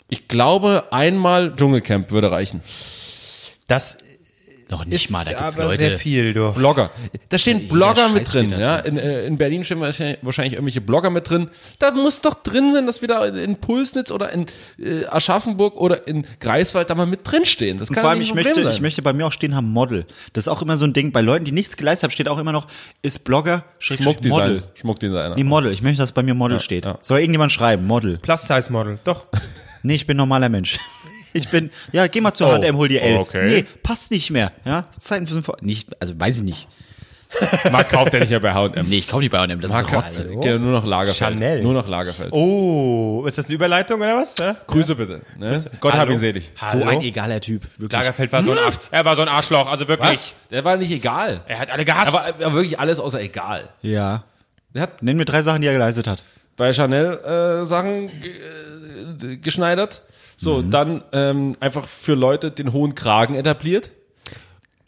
Ich 0.08 0.28
glaube, 0.28 0.84
einmal 0.90 1.54
Dschungelcamp 1.56 2.10
würde 2.10 2.30
reichen. 2.30 2.62
Das 3.66 3.98
Noch 4.70 4.84
nicht 4.84 5.06
ist 5.06 5.10
mal, 5.10 5.24
da 5.24 5.32
gibt's 5.32 5.58
aber 5.58 5.68
Leute. 5.70 5.78
sehr 5.78 5.98
viel, 5.98 6.32
du. 6.32 6.52
Blogger. 6.52 6.90
Da 7.28 7.38
stehen 7.38 7.60
Jeder 7.62 7.74
Blogger 7.74 8.08
mit 8.10 8.32
drin. 8.32 8.46
steht 8.46 8.58
Ja? 8.60 8.76
In, 8.76 8.96
äh, 8.98 9.24
in 9.26 9.36
Berlin 9.36 9.64
stehen 9.64 9.80
wahrscheinlich, 9.80 10.18
wahrscheinlich 10.22 10.54
irgendwelche 10.54 10.80
Blogger 10.80 11.10
mit 11.10 11.28
drin. 11.28 11.50
Da 11.78 11.90
muss 11.90 12.20
doch 12.20 12.34
drin 12.34 12.72
sein, 12.72 12.86
dass 12.86 13.00
wir 13.00 13.08
da 13.08 13.24
in 13.26 13.56
Pulsnitz 13.56 14.10
oder 14.12 14.32
in 14.32 14.46
äh, 14.78 15.06
Aschaffenburg 15.06 15.76
oder 15.76 16.06
in 16.06 16.26
Greifswald 16.38 16.88
da 16.88 16.94
mal 16.94 17.06
mit 17.06 17.20
drin 17.24 17.44
stehen. 17.44 17.78
Das 17.78 17.88
Und 17.88 17.94
kann 17.96 18.02
vor 18.02 18.10
allem, 18.10 18.20
nicht 18.20 18.28
ich 18.28 18.34
möchte, 18.34 18.62
sein. 18.62 18.72
ich 18.72 18.80
möchte 18.80 19.02
bei 19.02 19.12
mir 19.12 19.26
auch 19.26 19.32
stehen 19.32 19.54
haben 19.56 19.70
Model. 19.70 20.06
Das 20.32 20.44
ist 20.44 20.48
auch 20.48 20.62
immer 20.62 20.76
so 20.76 20.84
ein 20.84 20.92
Ding. 20.92 21.12
Bei 21.12 21.20
Leuten, 21.20 21.44
die 21.44 21.52
nichts 21.52 21.76
geleistet 21.76 22.04
haben, 22.04 22.10
steht 22.12 22.28
auch 22.28 22.38
immer 22.38 22.52
noch, 22.52 22.66
ist 23.02 23.24
Blogger, 23.24 23.64
Schmuckdesign. 23.80 24.30
Model. 24.30 24.62
Schmuckdesigner. 24.74 25.34
Nee, 25.36 25.44
Model. 25.44 25.72
Ich 25.72 25.82
möchte, 25.82 26.00
dass 26.02 26.12
bei 26.12 26.22
mir 26.22 26.34
Model 26.34 26.60
steht. 26.60 26.84
ja. 26.84 26.98
Soll 27.02 27.18
irgendjemand 27.20 27.50
schreiben, 27.52 27.86
Model. 27.86 28.18
Plus-Size-Model. 28.18 28.98
Doch. 29.04 29.26
Nee, 29.82 29.94
ich 29.94 30.06
bin 30.06 30.16
normaler 30.16 30.48
Mensch. 30.50 30.78
Ich 31.32 31.48
bin, 31.48 31.70
ja, 31.92 32.06
geh 32.06 32.20
mal 32.20 32.34
zur 32.34 32.48
Oh, 32.48 32.52
H&M, 32.52 32.76
hol 32.76 32.88
dir 32.88 33.02
L. 33.02 33.16
okay. 33.18 33.46
Nee, 33.46 33.64
passt 33.82 34.10
nicht 34.10 34.30
mehr. 34.30 34.52
Ja, 34.64 34.84
Zeiten 34.98 35.26
für 35.26 35.40
so 35.40 35.54
nicht, 35.60 35.88
also 36.00 36.18
weiß 36.18 36.38
ich 36.38 36.42
nicht. 36.44 36.68
Marc 37.70 37.90
kauft 37.90 38.12
ja 38.12 38.18
nicht 38.18 38.30
mehr 38.30 38.40
bei 38.40 38.52
H&M. 38.52 38.88
Nee, 38.88 38.98
ich 38.98 39.06
kaufe 39.06 39.20
nicht 39.22 39.30
bei 39.30 39.38
H&M, 39.38 39.60
das 39.60 39.70
ist 39.70 39.74
Marc 39.76 39.92
Rotze. 39.92 40.28
hat 40.36 40.44
ja, 40.44 40.58
nur 40.58 40.72
noch 40.72 40.84
Lagerfeld. 40.84 41.16
Chanel. 41.38 41.62
Nur 41.62 41.74
noch 41.74 41.86
Lagerfeld. 41.86 42.32
Oh, 42.32 43.24
ist 43.26 43.38
das 43.38 43.46
eine 43.46 43.54
Überleitung 43.54 44.00
oder 44.00 44.16
was? 44.16 44.34
Ja? 44.38 44.56
Grüße 44.66 44.96
bitte. 44.96 45.22
Ne? 45.38 45.64
Gott 45.78 45.92
hab 45.92 46.00
Hallo? 46.00 46.12
ihn 46.14 46.18
selig. 46.18 46.50
So 46.56 46.66
Hallo? 46.66 46.86
ein 46.88 47.02
egaler 47.02 47.40
Typ, 47.40 47.62
wirklich. 47.76 47.92
Lagerfeld 48.00 48.32
war 48.32 48.42
so 48.42 48.50
ein 48.50 48.58
Arsch. 48.58 48.76
Er 48.90 49.04
war 49.04 49.14
so 49.14 49.22
ein 49.22 49.28
Arschloch, 49.28 49.66
also 49.70 49.86
wirklich. 49.86 50.10
Was? 50.10 50.34
Der 50.50 50.64
war 50.64 50.76
nicht 50.76 50.90
egal. 50.90 51.42
Er 51.46 51.60
hat 51.60 51.70
alle 51.70 51.84
gehasst. 51.84 52.08
Aber, 52.08 52.26
aber 52.26 52.54
wirklich 52.54 52.80
alles 52.80 52.98
außer 52.98 53.20
egal. 53.20 53.68
Ja. 53.82 54.24
Der 54.74 54.82
hat 54.82 55.00
Nenn 55.02 55.16
mir 55.16 55.24
drei 55.24 55.42
Sachen, 55.42 55.60
die 55.62 55.68
er 55.68 55.72
geleistet 55.74 56.08
hat. 56.08 56.24
bei 56.56 56.72
Chanel 56.72 57.18
äh, 57.60 57.64
Sachen 57.64 58.08
äh, 58.08 59.36
geschneidert. 59.36 60.02
So, 60.42 60.62
dann 60.62 61.02
ähm, 61.12 61.52
einfach 61.60 61.86
für 61.86 62.14
Leute 62.14 62.50
den 62.50 62.72
hohen 62.72 62.94
Kragen 62.94 63.34
etabliert. 63.34 63.90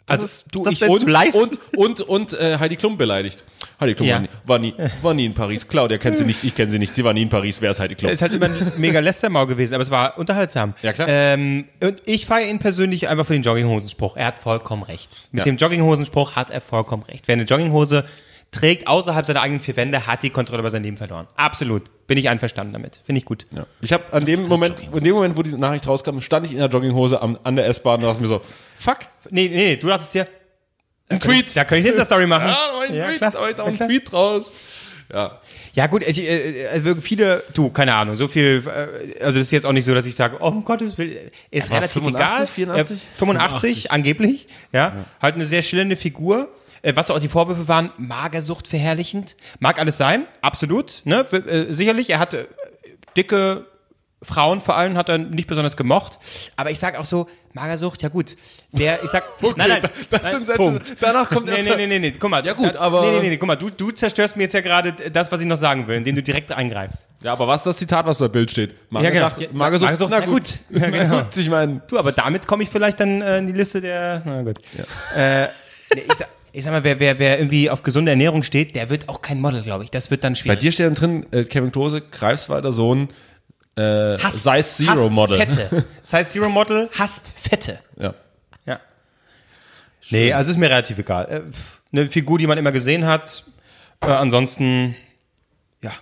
also, 0.06 0.26
du, 0.50 0.64
Das 0.64 0.74
ich 0.80 0.82
und, 0.88 1.02
und, 1.12 1.34
und, 1.36 1.60
und, 1.76 2.00
und 2.00 2.32
äh, 2.32 2.56
Heidi 2.58 2.76
Klum 2.76 2.96
beleidigt. 2.96 3.44
Heidi 3.78 3.94
Klum 3.94 4.08
Ja. 4.08 4.22
war, 4.46 4.58
nie, 4.58 4.72
war, 4.74 4.84
nie, 4.86 4.92
war 5.02 5.14
nie 5.14 5.26
in 5.26 5.34
Paris. 5.34 5.68
Claudia 5.68 5.98
kennt 5.98 6.16
sie 6.16 6.24
nicht, 6.24 6.42
ich 6.42 6.54
kenne 6.54 6.70
sie 6.70 6.78
nicht. 6.78 6.94
Sie 6.94 7.04
war 7.04 7.12
nie 7.12 7.20
in 7.22 7.28
Paris. 7.28 7.60
Wer 7.60 7.70
ist 7.72 7.80
Heidi 7.80 7.96
Klum? 7.96 8.08
Er 8.08 8.14
ist 8.14 8.22
halt 8.22 8.32
immer 8.32 8.46
ein 8.46 8.72
mega 8.78 8.98
Lästermaul 9.00 9.46
gewesen, 9.46 9.74
aber 9.74 9.82
es 9.82 9.90
war 9.90 10.16
unterhaltsam. 10.16 10.72
Ja, 10.82 10.94
klar. 10.94 11.06
Ähm, 11.10 11.66
und 11.82 12.00
ich 12.06 12.24
feiere 12.24 12.48
ihn 12.48 12.58
persönlich 12.58 13.08
einfach 13.10 13.26
für 13.26 13.34
den 13.34 13.42
Jogginghosenspruch. 13.42 14.16
Er 14.16 14.28
hat 14.28 14.38
vollkommen 14.38 14.82
recht. 14.84 15.10
Mit 15.32 15.40
Ja. 15.40 15.52
dem 15.52 15.58
Jogginghosenspruch 15.58 16.32
hat 16.34 16.50
er 16.50 16.62
vollkommen 16.62 17.02
recht. 17.02 17.28
Wer 17.28 17.34
eine 17.34 17.44
Jogginghose 17.44 18.06
trägt 18.52 18.86
außerhalb 18.86 19.26
seiner 19.26 19.40
eigenen 19.40 19.60
vier 19.60 19.74
Wände, 19.76 20.06
hat 20.06 20.22
die 20.22 20.30
Kontrolle 20.30 20.60
über 20.60 20.70
sein 20.70 20.82
Leben 20.84 20.96
verloren. 20.96 21.26
Absolut. 21.36 21.84
Bin 22.06 22.18
ich 22.18 22.28
einverstanden 22.28 22.72
damit. 22.74 23.00
Finde 23.04 23.18
ich 23.18 23.24
gut. 23.24 23.46
Ja. 23.50 23.66
Ich 23.80 23.92
habe 23.92 24.04
an 24.12 24.24
dem 24.24 24.46
Moment, 24.46 24.76
in 24.92 25.02
dem 25.02 25.14
Moment, 25.14 25.36
wo 25.36 25.42
die 25.42 25.52
Nachricht 25.52 25.86
rauskam, 25.88 26.20
stand 26.20 26.46
ich 26.46 26.52
in 26.52 26.58
der 26.58 26.68
Jogginghose 26.68 27.20
am, 27.20 27.38
an 27.42 27.56
der 27.56 27.66
S-Bahn 27.66 27.96
und 27.96 28.02
dachte 28.02 28.20
mir 28.22 28.28
so, 28.28 28.42
fuck, 28.76 28.98
Nee, 29.30 29.48
nee, 29.48 29.56
nee, 29.56 29.76
du 29.76 29.88
dachtest 29.88 30.14
dir, 30.14 30.28
ein 31.08 31.18
Tweet. 31.18 31.56
da 31.56 31.64
kann 31.64 31.78
ich 31.78 31.84
eine 31.84 31.88
Insta-Story 31.94 32.26
machen. 32.26 32.48
Ja, 32.48 32.54
da 32.68 32.72
war 32.74 32.82
ein 32.82 32.94
Ja, 32.94 33.06
Tweet, 33.06 33.18
klar. 33.18 33.30
da 33.32 33.40
war 33.40 33.50
ich 33.50 33.56
da 33.56 33.62
Ja, 33.64 33.68
ein. 33.70 33.76
Tweet 33.78 34.12
raus. 34.12 34.54
Ja. 35.12 35.40
Ja 35.74 35.86
gut, 35.86 36.04
ich, 36.06 36.22
äh, 36.22 36.84
wirklich 36.84 37.04
viele, 37.04 37.42
du, 37.54 37.70
keine 37.70 37.94
Ahnung, 37.96 38.16
so 38.16 38.28
viel, 38.28 38.62
äh, 38.66 39.22
also 39.24 39.38
das 39.38 39.46
ist 39.48 39.52
jetzt 39.52 39.64
auch 39.64 39.72
nicht 39.72 39.84
so, 39.86 39.94
dass 39.94 40.04
ich 40.06 40.14
sage, 40.14 40.36
oh 40.40 40.48
um 40.48 40.64
Gottes 40.64 40.96
Willen, 40.98 41.30
ist 41.50 41.70
relativ 41.70 41.92
85, 42.02 42.18
egal. 42.18 42.46
84? 42.86 42.96
Äh, 42.96 43.16
85, 43.16 43.90
angeblich, 43.90 44.46
ja, 44.72 45.06
halt 45.20 45.34
eine 45.36 45.46
sehr 45.46 45.62
schillernde 45.62 45.96
Figur. 45.96 46.48
Äh, 46.82 46.92
was 46.96 47.10
auch 47.10 47.18
die 47.20 47.28
Vorwürfe 47.28 47.68
waren, 47.68 47.90
Magersucht 47.96 48.66
verherrlichend. 48.68 49.36
Mag 49.60 49.78
alles 49.78 49.96
sein, 49.96 50.26
absolut, 50.40 51.02
ne, 51.04 51.20
äh, 51.32 51.72
sicherlich, 51.72 52.10
er 52.10 52.18
hatte 52.18 52.48
dicke 53.16 53.66
Frauen 54.24 54.60
vor 54.60 54.76
allem 54.76 54.96
hat 54.96 55.08
er 55.08 55.18
nicht 55.18 55.48
besonders 55.48 55.76
gemocht, 55.76 56.18
aber 56.54 56.70
ich 56.70 56.78
sag 56.78 56.96
auch 56.96 57.04
so, 57.04 57.28
Magersucht, 57.54 58.02
ja 58.02 58.08
gut, 58.08 58.36
wer, 58.70 59.02
ich 59.02 59.10
sag, 59.10 59.24
nein, 59.56 59.68
nein, 59.68 59.82
das 60.10 60.22
nein, 60.22 60.32
sind 60.32 60.46
Sätze, 60.46 60.58
Punkt. 60.58 60.96
danach 61.00 61.28
kommt 61.28 61.46
Nee, 61.46 61.60
nee, 61.62 61.74
nee, 61.76 61.86
nee, 61.88 61.98
nee, 61.98 62.10
guck 62.18 62.30
mal. 62.30 62.44
Ja, 62.46 62.52
gut, 62.54 62.74
da, 62.74 62.80
aber- 62.80 63.02
Nee, 63.02 63.10
nee, 63.10 63.20
nee, 63.22 63.28
nee, 63.30 63.36
guck 63.36 63.48
mal, 63.48 63.56
du, 63.56 63.68
du 63.68 63.90
zerstörst 63.90 64.36
mir 64.36 64.44
jetzt 64.44 64.52
ja 64.54 64.60
gerade 64.60 64.92
das, 65.10 65.30
was 65.32 65.40
ich 65.40 65.46
noch 65.46 65.56
sagen 65.56 65.86
will, 65.88 65.96
indem 65.96 66.14
du 66.14 66.22
direkt 66.22 66.52
eingreifst. 66.52 67.08
Ja, 67.20 67.32
aber 67.32 67.46
was 67.48 67.62
ist 67.62 67.66
das 67.66 67.76
Zitat, 67.78 68.06
was 68.06 68.16
bei 68.18 68.28
Bild 68.28 68.50
steht? 68.52 68.74
Magersucht, 68.90 69.14
Ja, 69.22 69.28
genau. 69.28 69.40
Ja, 69.42 69.48
Magersucht, 69.58 69.86
Magersucht, 69.90 70.10
na 70.10 70.18
na 70.20 70.24
gut. 70.26 70.34
gut. 70.34 70.58
Ja, 70.70 70.78
Na 70.88 70.88
genau. 70.98 71.22
gut, 71.24 71.36
ich 71.36 71.50
meine, 71.50 71.82
Du, 71.88 71.98
aber 71.98 72.12
damit 72.12 72.46
komme 72.46 72.62
ich 72.62 72.70
vielleicht 72.70 73.00
dann 73.00 73.20
äh, 73.22 73.38
in 73.38 73.48
die 73.48 73.52
Liste 73.52 73.80
der. 73.80 74.22
Na 74.24 74.42
gut. 74.42 74.58
Äh, 75.16 75.48
nee, 75.94 76.02
ich, 76.08 76.14
sag, 76.14 76.28
ich 76.52 76.64
sag 76.64 76.70
mal, 76.72 76.84
wer, 76.84 77.00
wer, 77.00 77.18
wer 77.18 77.38
irgendwie 77.38 77.70
auf 77.70 77.82
gesunde 77.82 78.10
Ernährung 78.10 78.42
steht, 78.42 78.74
der 78.76 78.90
wird 78.90 79.08
auch 79.08 79.22
kein 79.22 79.40
Model, 79.40 79.62
glaube 79.62 79.84
ich. 79.84 79.90
Das 79.90 80.10
wird 80.10 80.22
dann 80.24 80.32
bei 80.34 80.38
schwierig. 80.38 80.58
dir 80.60 80.72
steht 80.72 80.86
dann 80.86 80.94
drin, 80.94 81.26
äh, 81.32 81.44
Kevin 81.44 81.72
Klose, 81.72 82.00
Greifswalder 82.02 82.72
Sohn, 82.72 83.08
äh, 83.76 83.82
Hasst- 84.18 84.42
Size 84.42 84.62
Zero 84.84 85.00
hasst 85.04 85.12
Model. 85.12 85.38
Fette. 85.38 85.84
Size 86.02 86.28
Zero 86.28 86.48
Model 86.50 86.90
hasst 86.98 87.32
Fette. 87.36 87.78
Ja. 87.98 88.14
Ja. 88.66 88.80
Nee, 90.10 90.32
also 90.32 90.50
ist 90.50 90.58
mir 90.58 90.68
relativ 90.68 90.98
egal. 90.98 91.26
Äh, 91.30 91.40
Eine 91.96 92.08
Figur, 92.08 92.38
die 92.38 92.46
man 92.46 92.58
immer 92.58 92.72
gesehen 92.72 93.06
hat. 93.06 93.44
Äh, 94.02 94.06
ansonsten, 94.06 94.94
ja, 95.82 95.92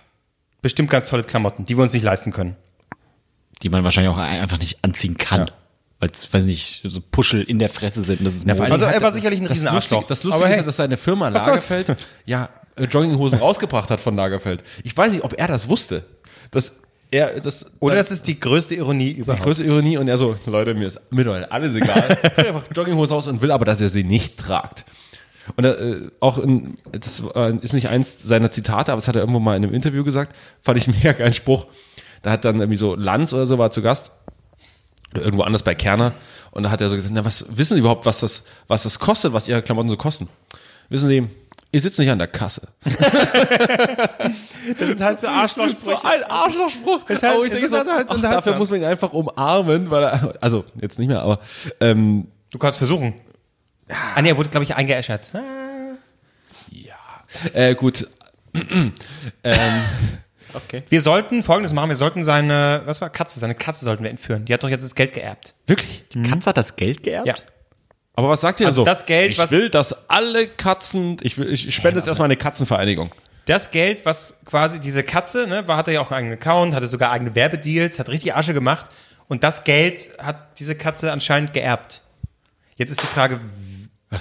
bestimmt 0.61 0.89
ganz 0.89 1.07
tolle 1.07 1.23
Klamotten, 1.23 1.63
die 1.65 1.77
wir 1.77 1.83
uns 1.83 1.93
nicht 1.93 2.03
leisten 2.03 2.31
können. 2.33 2.55
Die 3.61 3.69
man 3.69 3.83
wahrscheinlich 3.83 4.11
auch 4.11 4.17
einfach 4.17 4.57
nicht 4.59 4.79
anziehen 4.83 5.15
kann. 5.17 5.41
Weil 5.41 5.53
es, 6.01 6.33
weiß 6.33 6.45
nicht, 6.45 6.81
so 6.87 6.99
Puschel 7.11 7.41
in 7.43 7.59
der 7.59 7.69
Fresse 7.69 8.01
sind. 8.01 8.25
Das 8.25 8.35
ist 8.35 8.45
Ja, 8.47 8.55
Also 8.55 8.85
er 8.85 9.01
war 9.01 9.11
sicherlich 9.11 9.39
ein 9.39 9.45
das 9.45 9.53
Riesenarschloch. 9.53 9.99
Lustige, 10.01 10.09
das 10.09 10.23
Lustige 10.23 10.45
ist 10.45 10.49
hey, 10.51 10.57
ja, 10.59 10.63
dass 10.63 10.77
seine 10.77 10.97
Firma? 10.97 11.29
Lagerfeld 11.29 11.95
ja 12.25 12.49
äh, 12.75 12.85
Jogginghosen 12.85 13.39
rausgebracht 13.39 13.89
hat 13.89 13.99
von 13.99 14.15
Lagerfeld. 14.15 14.63
Ich 14.83 14.95
weiß 14.95 15.11
nicht, 15.11 15.23
ob 15.23 15.33
er 15.37 15.47
das 15.47 15.67
wusste. 15.67 16.05
Dass 16.51 16.77
er 17.11 17.39
das 17.41 17.65
Oder 17.79 17.95
das 17.95 18.11
ist 18.11 18.27
die 18.27 18.39
größte 18.39 18.75
Ironie 18.75 19.11
überhaupt. 19.11 19.43
größte 19.43 19.63
Ironie 19.63 19.97
und 19.97 20.07
er 20.07 20.17
so, 20.17 20.35
Leute, 20.45 20.73
mir 20.73 20.87
ist 20.87 20.99
mittlerweile 21.09 21.51
alles 21.51 21.75
egal. 21.75 22.17
Ich 22.37 22.47
einfach 22.47 22.63
Jogginghose 22.73 23.13
aus 23.13 23.27
und 23.27 23.41
will 23.41 23.51
aber, 23.51 23.65
dass 23.65 23.81
er 23.81 23.89
sie 23.89 24.03
nicht 24.03 24.37
tragt. 24.37 24.85
Und 25.57 25.65
äh, 25.65 26.09
auch 26.19 26.37
in, 26.37 26.75
das 26.91 27.23
äh, 27.35 27.55
ist 27.61 27.73
nicht 27.73 27.89
eins 27.89 28.21
seiner 28.21 28.51
Zitate, 28.51 28.91
aber 28.91 28.99
das 29.01 29.07
hat 29.07 29.15
er 29.15 29.21
irgendwo 29.21 29.39
mal 29.39 29.57
in 29.57 29.63
einem 29.63 29.73
Interview 29.73 30.03
gesagt. 30.03 30.35
Fand 30.61 30.77
ich 30.77 30.87
mega 30.87 31.11
geilen 31.11 31.33
Spruch. 31.33 31.65
Da 32.21 32.31
hat 32.31 32.45
dann 32.45 32.59
irgendwie 32.59 32.77
so 32.77 32.95
Lanz 32.95 33.33
oder 33.33 33.45
so 33.45 33.57
war 33.57 33.71
zu 33.71 33.81
Gast. 33.81 34.11
Oder 35.13 35.23
irgendwo 35.23 35.43
anders 35.43 35.63
bei 35.63 35.75
Kerner. 35.75 36.13
Und 36.51 36.63
da 36.63 36.71
hat 36.71 36.81
er 36.81 36.89
so 36.89 36.95
gesagt, 36.95 37.13
na, 37.13 37.23
was 37.25 37.45
wissen 37.57 37.73
Sie 37.75 37.79
überhaupt, 37.79 38.05
was 38.05 38.19
das, 38.21 38.43
was 38.67 38.83
das 38.83 38.99
kostet, 38.99 39.33
was 39.33 39.47
Ihre 39.47 39.61
Klamotten 39.61 39.89
so 39.89 39.97
kosten? 39.97 40.27
Wissen 40.89 41.07
Sie, 41.07 41.27
ihr 41.71 41.79
sitzt 41.81 41.99
nicht 41.99 42.09
an 42.11 42.17
der 42.19 42.27
Kasse. 42.27 42.67
Das 44.77 44.87
sind 44.89 45.01
halt 45.01 45.19
so 45.19 45.27
Arschlochsprüche. 45.27 46.03
ein 46.05 46.23
Arschlochspruch. 46.23 47.09
Ist 47.09 47.23
halt- 47.23 47.33
Aber 47.35 47.45
ich 47.45 47.51
denke 47.51 47.65
ist 47.65 47.71
so, 47.71 47.91
halt 47.91 48.07
ach, 48.09 48.21
dafür 48.21 48.55
muss 48.57 48.69
man 48.69 48.79
ihn 48.81 48.85
einfach 48.85 49.11
umarmen, 49.13 49.89
weil 49.89 50.03
er, 50.03 50.33
also 50.41 50.65
jetzt 50.79 50.99
nicht 50.99 51.07
mehr, 51.07 51.21
aber 51.21 51.39
ähm, 51.79 52.27
Du 52.51 52.57
kannst 52.57 52.77
versuchen. 52.79 53.13
Ah, 53.87 54.21
nee, 54.21 54.29
er 54.29 54.37
wurde, 54.37 54.49
glaube 54.49 54.65
ich, 54.65 54.75
eingeäschert. 54.75 55.31
Ah. 55.33 55.95
äh, 57.53 57.73
gut. 57.75 58.07
Wir 60.89 61.01
sollten 61.01 61.43
folgendes 61.43 61.73
machen: 61.73 61.89
Wir 61.89 61.95
sollten 61.95 62.23
seine, 62.23 62.81
was 62.85 63.01
war 63.01 63.09
Katze? 63.09 63.39
Seine 63.39 63.55
Katze 63.55 63.85
sollten 63.85 64.03
wir 64.03 64.09
entführen. 64.09 64.45
Die 64.45 64.53
hat 64.53 64.63
doch 64.63 64.69
jetzt 64.69 64.83
das 64.83 64.95
Geld 64.95 65.13
geerbt. 65.13 65.53
Wirklich? 65.67 66.03
Die 66.13 66.21
Katze 66.21 66.49
hat 66.49 66.57
das 66.57 66.75
Geld 66.75 67.03
geerbt? 67.03 67.27
Ja. 67.27 67.35
Aber 68.13 68.29
was 68.29 68.41
sagt 68.41 68.59
ihr 68.59 68.67
Also 68.67 68.81
so? 68.81 68.85
das 68.85 69.05
Geld, 69.05 69.31
ich 69.31 69.37
was- 69.37 69.51
will, 69.51 69.69
dass 69.69 70.09
alle 70.09 70.47
Katzen, 70.47 71.17
ich, 71.21 71.37
will, 71.37 71.51
ich 71.51 71.73
spende 71.73 71.99
jetzt 71.99 72.07
erstmal 72.07 72.25
eine 72.25 72.35
Katzenvereinigung. 72.37 73.11
Das 73.45 73.71
Geld, 73.71 74.05
was 74.05 74.39
quasi 74.45 74.79
diese 74.79 75.03
Katze, 75.03 75.47
ne, 75.47 75.67
war, 75.67 75.77
hatte 75.77 75.91
ja 75.91 76.01
auch 76.01 76.11
einen 76.11 76.17
eigenen 76.19 76.33
Account, 76.37 76.75
hatte 76.75 76.87
sogar 76.87 77.11
eigene 77.11 77.33
Werbedeals, 77.35 77.97
hat 77.99 78.09
richtig 78.09 78.35
Asche 78.35 78.53
gemacht. 78.53 78.91
Und 79.27 79.43
das 79.43 79.63
Geld 79.63 80.09
hat 80.21 80.59
diese 80.59 80.75
Katze 80.75 81.11
anscheinend 81.11 81.53
geerbt. 81.53 82.01
Jetzt 82.75 82.91
ist 82.91 83.01
die 83.01 83.07
Frage, 83.07 83.39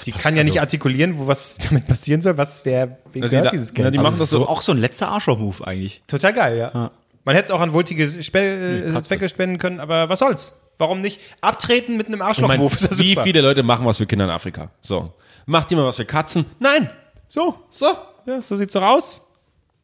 die 0.06 0.12
kann 0.12 0.36
ja 0.36 0.44
nicht 0.44 0.60
artikulieren, 0.60 1.18
wo 1.18 1.26
was 1.26 1.54
damit 1.68 1.86
passieren 1.86 2.22
soll. 2.22 2.36
Was 2.36 2.62
Na, 2.64 2.86
die 3.14 3.20
gehört 3.20 3.46
da- 3.46 3.50
dieses 3.50 3.72
na, 3.72 3.74
Geld? 3.82 3.94
die 3.94 3.98
Aber 3.98 4.04
machen 4.08 4.14
es 4.14 4.18
das 4.20 4.28
ist 4.28 4.32
so- 4.32 4.38
So, 4.40 4.48
auch 4.48 4.62
so 4.62 4.72
ein 4.72 4.78
letzter 4.78 5.08
Arschloch-Move 5.08 5.66
eigentlich. 5.66 6.02
Total 6.06 6.32
geil, 6.32 6.58
ja. 6.58 6.90
Man 7.24 7.34
hätte 7.34 7.46
es 7.46 7.50
auch 7.50 7.60
an 7.60 7.72
wohltätige 7.72 8.22
Spe 8.22 8.38
äh, 8.86 8.92
Katze. 8.92 9.08
Zwecke 9.08 9.28
spenden 9.28 9.58
können, 9.58 9.78
aber 9.80 10.08
was 10.08 10.20
soll's? 10.20 10.54
Warum 10.78 11.00
nicht 11.02 11.20
abtreten 11.42 11.96
mit 11.96 12.06
einem 12.06 12.22
Arschloch-Move? 12.22 12.74
Ja 12.80 12.98
wie 12.98 13.10
super. 13.10 13.24
viele 13.24 13.40
Leute 13.42 13.62
machen 13.62 13.84
was 13.84 13.98
für 13.98 14.06
Kinder 14.06 14.24
in 14.24 14.30
Afrika? 14.30 14.70
So. 14.80 15.12
Macht 15.46 15.70
jemand 15.70 15.88
was 15.88 15.96
für 15.96 16.04
Katzen? 16.06 16.46
Nein. 16.60 16.88
So, 17.28 17.56
So. 17.70 17.86
ja, 18.26 18.40
so 18.40 18.56
sieht's 18.56 18.72
doch 18.72 18.82
aus. 18.82 19.20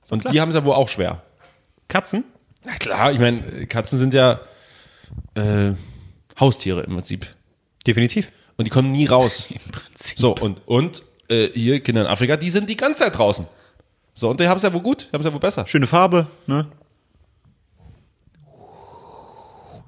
Und 0.08 0.30
die 0.32 0.40
haben 0.40 0.48
es 0.50 0.54
ja 0.54 0.64
wohl 0.64 0.74
auch 0.74 0.88
schwer. 0.88 1.22
Katzen? 1.88 2.24
Na 2.64 2.72
klar, 2.76 3.12
ich 3.12 3.18
meine, 3.18 3.66
Katzen 3.66 3.98
sind 3.98 4.14
ja 4.14 4.40
äh, 5.34 5.72
Haustiere 6.38 6.82
im 6.82 6.94
Prinzip. 6.94 7.26
Definitiv. 7.86 8.32
Und 8.56 8.64
die 8.66 8.70
kommen 8.70 8.92
nie 8.92 9.06
raus. 9.06 9.46
Prinzip. 9.72 10.18
So, 10.18 10.34
und, 10.36 10.60
und 10.66 11.02
äh, 11.28 11.48
hier 11.52 11.80
Kinder 11.80 12.02
in 12.02 12.06
Afrika, 12.06 12.36
die 12.36 12.50
sind 12.50 12.68
die 12.70 12.76
ganze 12.76 13.00
Zeit 13.00 13.16
draußen. 13.18 13.46
So, 14.14 14.30
und 14.30 14.40
die 14.40 14.48
haben 14.48 14.56
es 14.56 14.62
ja 14.62 14.72
wohl 14.72 14.80
gut, 14.80 15.02
die 15.08 15.12
haben 15.12 15.20
es 15.20 15.26
ja 15.26 15.32
wohl 15.32 15.40
besser. 15.40 15.66
Schöne 15.66 15.86
Farbe, 15.86 16.26
ne? 16.46 16.66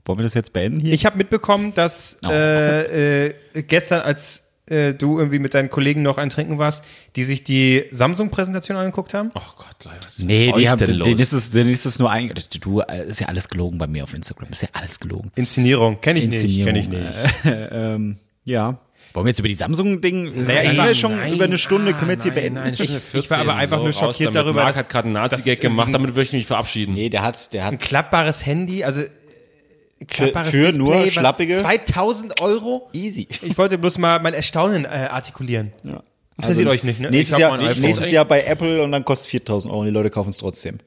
Wollen 0.04 0.18
wir 0.18 0.22
das 0.22 0.34
jetzt 0.34 0.52
beenden 0.52 0.80
hier? 0.80 0.94
Ich 0.94 1.04
habe 1.04 1.18
mitbekommen, 1.18 1.74
dass 1.74 2.18
Oh. 2.26 2.30
äh, 2.30 3.26
äh, 3.28 3.34
gestern, 3.66 4.00
als 4.00 4.50
äh, 4.66 4.94
du 4.94 5.18
irgendwie 5.18 5.38
mit 5.38 5.52
deinen 5.54 5.68
Kollegen 5.70 6.02
noch 6.02 6.16
ein 6.18 6.30
Trinken 6.30 6.58
warst, 6.58 6.82
die 7.16 7.24
sich 7.24 7.44
die 7.44 7.84
Samsung-Präsentation 7.90 8.76
angeguckt 8.78 9.12
haben. 9.14 9.30
Ach 9.34 9.56
Gott, 9.56 9.84
Leute, 9.84 9.96
was 10.04 10.18
ist 10.18 10.24
Nee, 10.24 10.46
mit 10.46 10.56
die 10.56 10.60
euch 10.62 10.68
haben, 10.68 10.78
denn 10.78 10.98
denen 10.98 11.12
los? 11.12 11.20
ist 11.20 11.32
es, 11.32 11.50
denen 11.50 11.70
ist 11.70 11.84
es 11.84 11.98
nur 11.98 12.10
ein, 12.10 12.32
du, 12.60 12.80
äh, 12.80 13.06
ist 13.06 13.20
ja 13.20 13.28
alles 13.28 13.48
gelogen 13.48 13.76
bei 13.78 13.86
mir 13.86 14.04
auf 14.04 14.14
Instagram, 14.14 14.48
ist 14.50 14.62
ja 14.62 14.68
alles 14.72 14.98
gelogen. 15.00 15.30
Inszenierung, 15.36 16.00
kenne 16.00 16.20
ich 16.20 16.28
nicht, 16.28 16.42
Inszenierung, 16.42 16.66
kenne 16.72 16.80
ich 16.80 16.88
nicht. 16.88 17.18
ähm, 17.70 18.16
ja. 18.48 18.78
Wollen 19.14 19.24
wir 19.24 19.30
jetzt 19.30 19.38
über 19.38 19.48
die 19.48 19.54
Samsung-Ding, 19.54 20.44
Naja, 20.44 20.70
ich 20.70 20.76
war- 20.76 20.86
war 20.88 20.94
schon 20.94 21.16
Nein, 21.16 21.32
über 21.32 21.44
eine 21.44 21.56
Stunde, 21.56 21.94
können 21.94 22.08
wir 22.08 22.12
jetzt 22.14 22.24
hier 22.24 22.32
nein, 22.32 22.42
beenden? 22.54 22.60
nein, 22.60 22.72
Ich- 22.74 22.80
ich 23.14 23.30
war 23.30 23.38
aber 23.38 23.52
14, 23.52 23.60
einfach 23.62 23.78
nur 23.82 23.92
schockiert 23.92 24.34
darüber, 24.34 24.62
Marc 24.64 24.76
hat 24.76 24.88
gerade 24.90 25.06
einen 25.06 25.14
Nazi-Gag 25.14 25.54
es 25.54 25.60
gemacht, 25.60 25.88
damit 25.94 26.14
möchte 26.14 26.36
ich 26.36 26.40
mich 26.40 26.46
verabschieden. 26.46 26.92
nee, 26.94 27.08
der 27.08 27.22
hat, 27.22 27.52
der 27.54 27.66
Ein 27.66 27.72
hat, 27.74 27.80
klappbares 27.80 28.44
Handy, 28.44 28.84
also 28.84 29.00
äh, 29.00 30.04
klappbares 30.06 30.50
für 30.50 30.72
nur 30.76 30.94
was- 30.94 31.12
schlappige- 31.14 31.56
2000 31.56 32.40
Euro? 32.42 32.90
easy. 32.92 33.28
Ich 33.42 33.56
wollte 33.56 33.78
bloß 33.78 33.96
mal 33.98 34.20
mein 34.20 34.34
Erstaunen 34.34 34.84
äh, 34.84 34.88
artikulieren. 34.88 35.72
Ja. 35.84 36.02
Interessiert 36.36 36.68
euch 36.68 36.84
nicht, 36.84 37.00
ne? 37.00 37.10
Nächstes, 37.10 37.38
Jahr, 37.38 37.58
ein 37.58 37.80
nächstes 37.80 38.10
Jahr 38.10 38.24
bei 38.26 38.44
Apple 38.44 38.82
und 38.82 38.92
dann 38.92 39.04
kostet 39.04 39.30
4000 39.30 39.72
Euro 39.72 39.80
und 39.80 39.86
die 39.86 39.92
Leute 39.92 40.10
kaufen 40.10 40.30
es 40.30 40.36
trotzdem. 40.36 40.78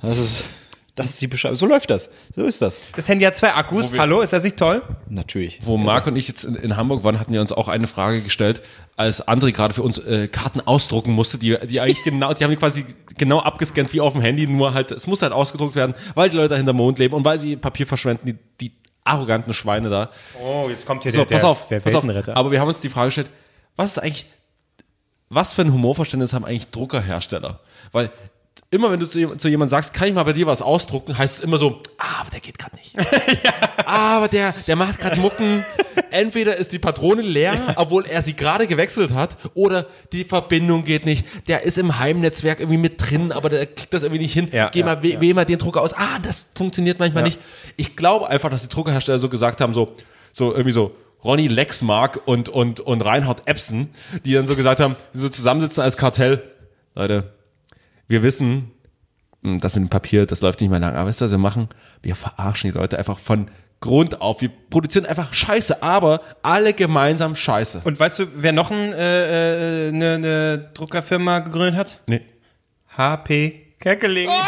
Das 0.00 0.18
ist, 0.18 0.44
das 0.98 1.10
ist 1.10 1.20
die 1.22 1.26
Beschreibung. 1.26 1.56
So 1.56 1.66
läuft 1.66 1.90
das. 1.90 2.10
So 2.34 2.44
ist 2.44 2.60
das. 2.60 2.78
Das 2.96 3.08
Handy 3.08 3.24
hat 3.24 3.36
zwei 3.36 3.54
Akkus. 3.54 3.92
wir- 3.92 4.00
Hallo, 4.00 4.20
ist 4.20 4.32
das 4.32 4.42
nicht 4.44 4.56
toll? 4.56 4.82
Natürlich. 5.08 5.58
Wo 5.62 5.76
Marc 5.76 6.06
und 6.06 6.16
ich 6.16 6.28
jetzt 6.28 6.44
in, 6.44 6.56
in 6.56 6.76
Hamburg 6.76 7.04
waren, 7.04 7.18
hatten 7.20 7.32
wir 7.32 7.40
uns 7.40 7.52
auch 7.52 7.68
eine 7.68 7.86
Frage 7.86 8.20
gestellt, 8.22 8.60
als 8.96 9.26
André 9.26 9.52
gerade 9.52 9.72
für 9.74 9.82
uns 9.82 9.98
äh, 9.98 10.28
Karten 10.28 10.60
ausdrucken 10.60 11.12
musste, 11.12 11.38
die, 11.38 11.56
die 11.66 11.80
eigentlich 11.80 12.02
genau, 12.04 12.34
die 12.34 12.44
haben 12.44 12.50
die 12.50 12.56
quasi 12.56 12.84
genau 13.16 13.38
abgescannt 13.40 13.92
wie 13.92 14.00
auf 14.00 14.12
dem 14.12 14.22
Handy, 14.22 14.46
nur 14.46 14.74
halt, 14.74 14.90
es 14.90 15.06
musste 15.06 15.26
halt 15.26 15.32
ausgedruckt 15.32 15.76
werden, 15.76 15.94
weil 16.14 16.30
die 16.30 16.36
Leute 16.36 16.56
hinter 16.56 16.72
Mond 16.72 16.98
leben 16.98 17.14
und 17.14 17.24
weil 17.24 17.38
sie 17.38 17.56
Papier 17.56 17.86
verschwenden, 17.86 18.26
die, 18.26 18.36
die 18.60 18.72
arroganten 19.04 19.54
Schweine 19.54 19.88
da. 19.88 20.10
Oh, 20.42 20.66
jetzt 20.68 20.84
kommt 20.86 21.02
hier 21.04 21.12
So, 21.12 21.24
der, 21.24 21.34
pass 21.36 21.40
der, 21.42 21.50
auf, 21.50 21.68
der 21.68 21.80
pass 21.80 21.94
auf. 21.94 22.04
Aber 22.36 22.50
wir 22.50 22.60
haben 22.60 22.68
uns 22.68 22.80
die 22.80 22.88
Frage 22.90 23.06
gestellt, 23.08 23.30
was 23.76 23.92
ist 23.92 23.98
eigentlich, 24.02 24.26
was 25.30 25.54
für 25.54 25.62
ein 25.62 25.72
Humorverständnis 25.72 26.32
haben 26.32 26.44
eigentlich 26.44 26.68
Druckerhersteller? 26.70 27.60
Weil 27.92 28.10
immer 28.70 28.90
wenn 28.90 29.00
du 29.00 29.06
zu, 29.06 29.36
zu 29.36 29.48
jemandem 29.48 29.70
sagst, 29.70 29.94
kann 29.94 30.08
ich 30.08 30.14
mal 30.14 30.24
bei 30.24 30.32
dir 30.32 30.46
was 30.46 30.62
ausdrucken, 30.62 31.16
heißt 31.16 31.38
es 31.38 31.44
immer 31.44 31.58
so, 31.58 31.80
ah, 31.98 32.20
aber 32.20 32.30
der 32.30 32.40
geht 32.40 32.58
gerade 32.58 32.76
nicht. 32.76 32.94
Aber 33.86 34.28
der, 34.28 34.54
der 34.66 34.76
macht 34.76 34.98
gerade 34.98 35.18
Mucken. 35.18 35.64
Entweder 36.10 36.56
ist 36.56 36.72
die 36.72 36.78
Patrone 36.78 37.22
leer, 37.22 37.74
obwohl 37.76 38.04
er 38.04 38.20
sie 38.20 38.34
gerade 38.34 38.66
gewechselt 38.66 39.14
hat, 39.14 39.38
oder 39.54 39.86
die 40.12 40.24
Verbindung 40.24 40.84
geht 40.84 41.06
nicht. 41.06 41.24
Der 41.48 41.62
ist 41.62 41.78
im 41.78 41.98
Heimnetzwerk 41.98 42.60
irgendwie 42.60 42.76
mit 42.76 42.94
drin, 42.98 43.32
aber 43.32 43.48
der 43.48 43.64
kriegt 43.64 43.94
das 43.94 44.02
irgendwie 44.02 44.20
nicht 44.20 44.34
hin. 44.34 44.48
Ja, 44.52 44.68
Geh 44.68 44.80
ja, 44.80 44.84
mal, 44.84 45.02
wäh, 45.02 45.20
wähl 45.20 45.32
mal 45.32 45.46
den 45.46 45.56
Drucker 45.56 45.80
aus. 45.80 45.94
Ah, 45.94 46.18
das 46.22 46.44
funktioniert 46.54 46.98
manchmal 46.98 47.22
nicht. 47.22 47.40
Ich 47.76 47.96
glaube 47.96 48.28
einfach, 48.28 48.50
dass 48.50 48.60
die 48.60 48.68
Druckerhersteller 48.68 49.18
so 49.18 49.30
gesagt 49.30 49.62
haben, 49.62 49.72
so, 49.72 49.96
so 50.32 50.52
irgendwie 50.52 50.72
so, 50.72 50.94
Ronny 51.24 51.48
Lexmark 51.48 52.20
und, 52.26 52.50
und, 52.50 52.80
und 52.80 53.00
Reinhard 53.00 53.42
Epson, 53.46 53.88
die 54.24 54.34
dann 54.34 54.46
so 54.46 54.54
gesagt 54.54 54.80
haben, 54.80 54.96
die 55.14 55.18
so 55.18 55.30
zusammensitzen 55.30 55.82
als 55.82 55.96
Kartell. 55.96 56.42
Leute, 56.94 57.32
wir 58.08 58.22
wissen, 58.22 58.72
mh, 59.42 59.58
das 59.58 59.74
mit 59.74 59.84
dem 59.84 59.90
Papier, 59.90 60.26
das 60.26 60.40
läuft 60.40 60.60
nicht 60.60 60.70
mehr 60.70 60.80
lang. 60.80 60.96
Aber 60.96 61.08
wisst 61.08 61.22
ihr, 61.22 61.26
was 61.26 61.30
wir 61.32 61.38
machen? 61.38 61.68
Wir 62.02 62.16
verarschen 62.16 62.72
die 62.72 62.76
Leute 62.76 62.98
einfach 62.98 63.18
von 63.18 63.48
Grund 63.80 64.20
auf. 64.20 64.40
Wir 64.40 64.50
produzieren 64.70 65.06
einfach 65.06 65.32
Scheiße, 65.32 65.82
aber 65.82 66.20
alle 66.42 66.72
gemeinsam 66.72 67.36
Scheiße. 67.36 67.82
Und 67.84 68.00
weißt 68.00 68.18
du, 68.18 68.26
wer 68.34 68.52
noch 68.52 68.70
eine 68.72 68.96
äh, 68.96 69.88
äh, 69.88 69.92
ne, 69.92 70.18
ne 70.18 70.70
Druckerfirma 70.74 71.40
gegründet 71.40 71.76
hat? 71.76 72.00
Nee. 72.08 72.22
HP 72.96 73.74
Kerkeling. 73.78 74.30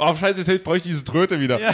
Oh, 0.00 0.14
scheiße, 0.14 0.42
jetzt 0.42 0.64
bräuchte 0.64 0.88
ich 0.88 0.94
diese 0.94 1.04
Tröte 1.04 1.40
wieder. 1.40 1.58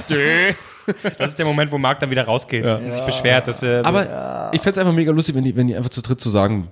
Das 1.18 1.31
ist 1.31 1.39
der 1.39 1.47
Moment, 1.47 1.72
wo 1.72 1.78
Marc 1.78 1.98
dann 1.98 2.10
wieder 2.10 2.24
rausgeht 2.24 2.64
und 2.66 2.93
sich 2.93 3.01
beschwert, 3.06 3.48
dass 3.48 3.62
äh, 3.62 3.81
Aber 3.82 4.51
ich 4.52 4.60
fände 4.60 4.72
es 4.72 4.78
einfach 4.78 4.93
mega 4.93 5.12
lustig, 5.12 5.35
wenn 5.35 5.43
die, 5.43 5.56
wenn 5.56 5.66
die 5.66 5.74
einfach 5.74 5.89
zu 5.89 6.02
dritt 6.02 6.20
zu 6.20 6.28
sagen, 6.28 6.68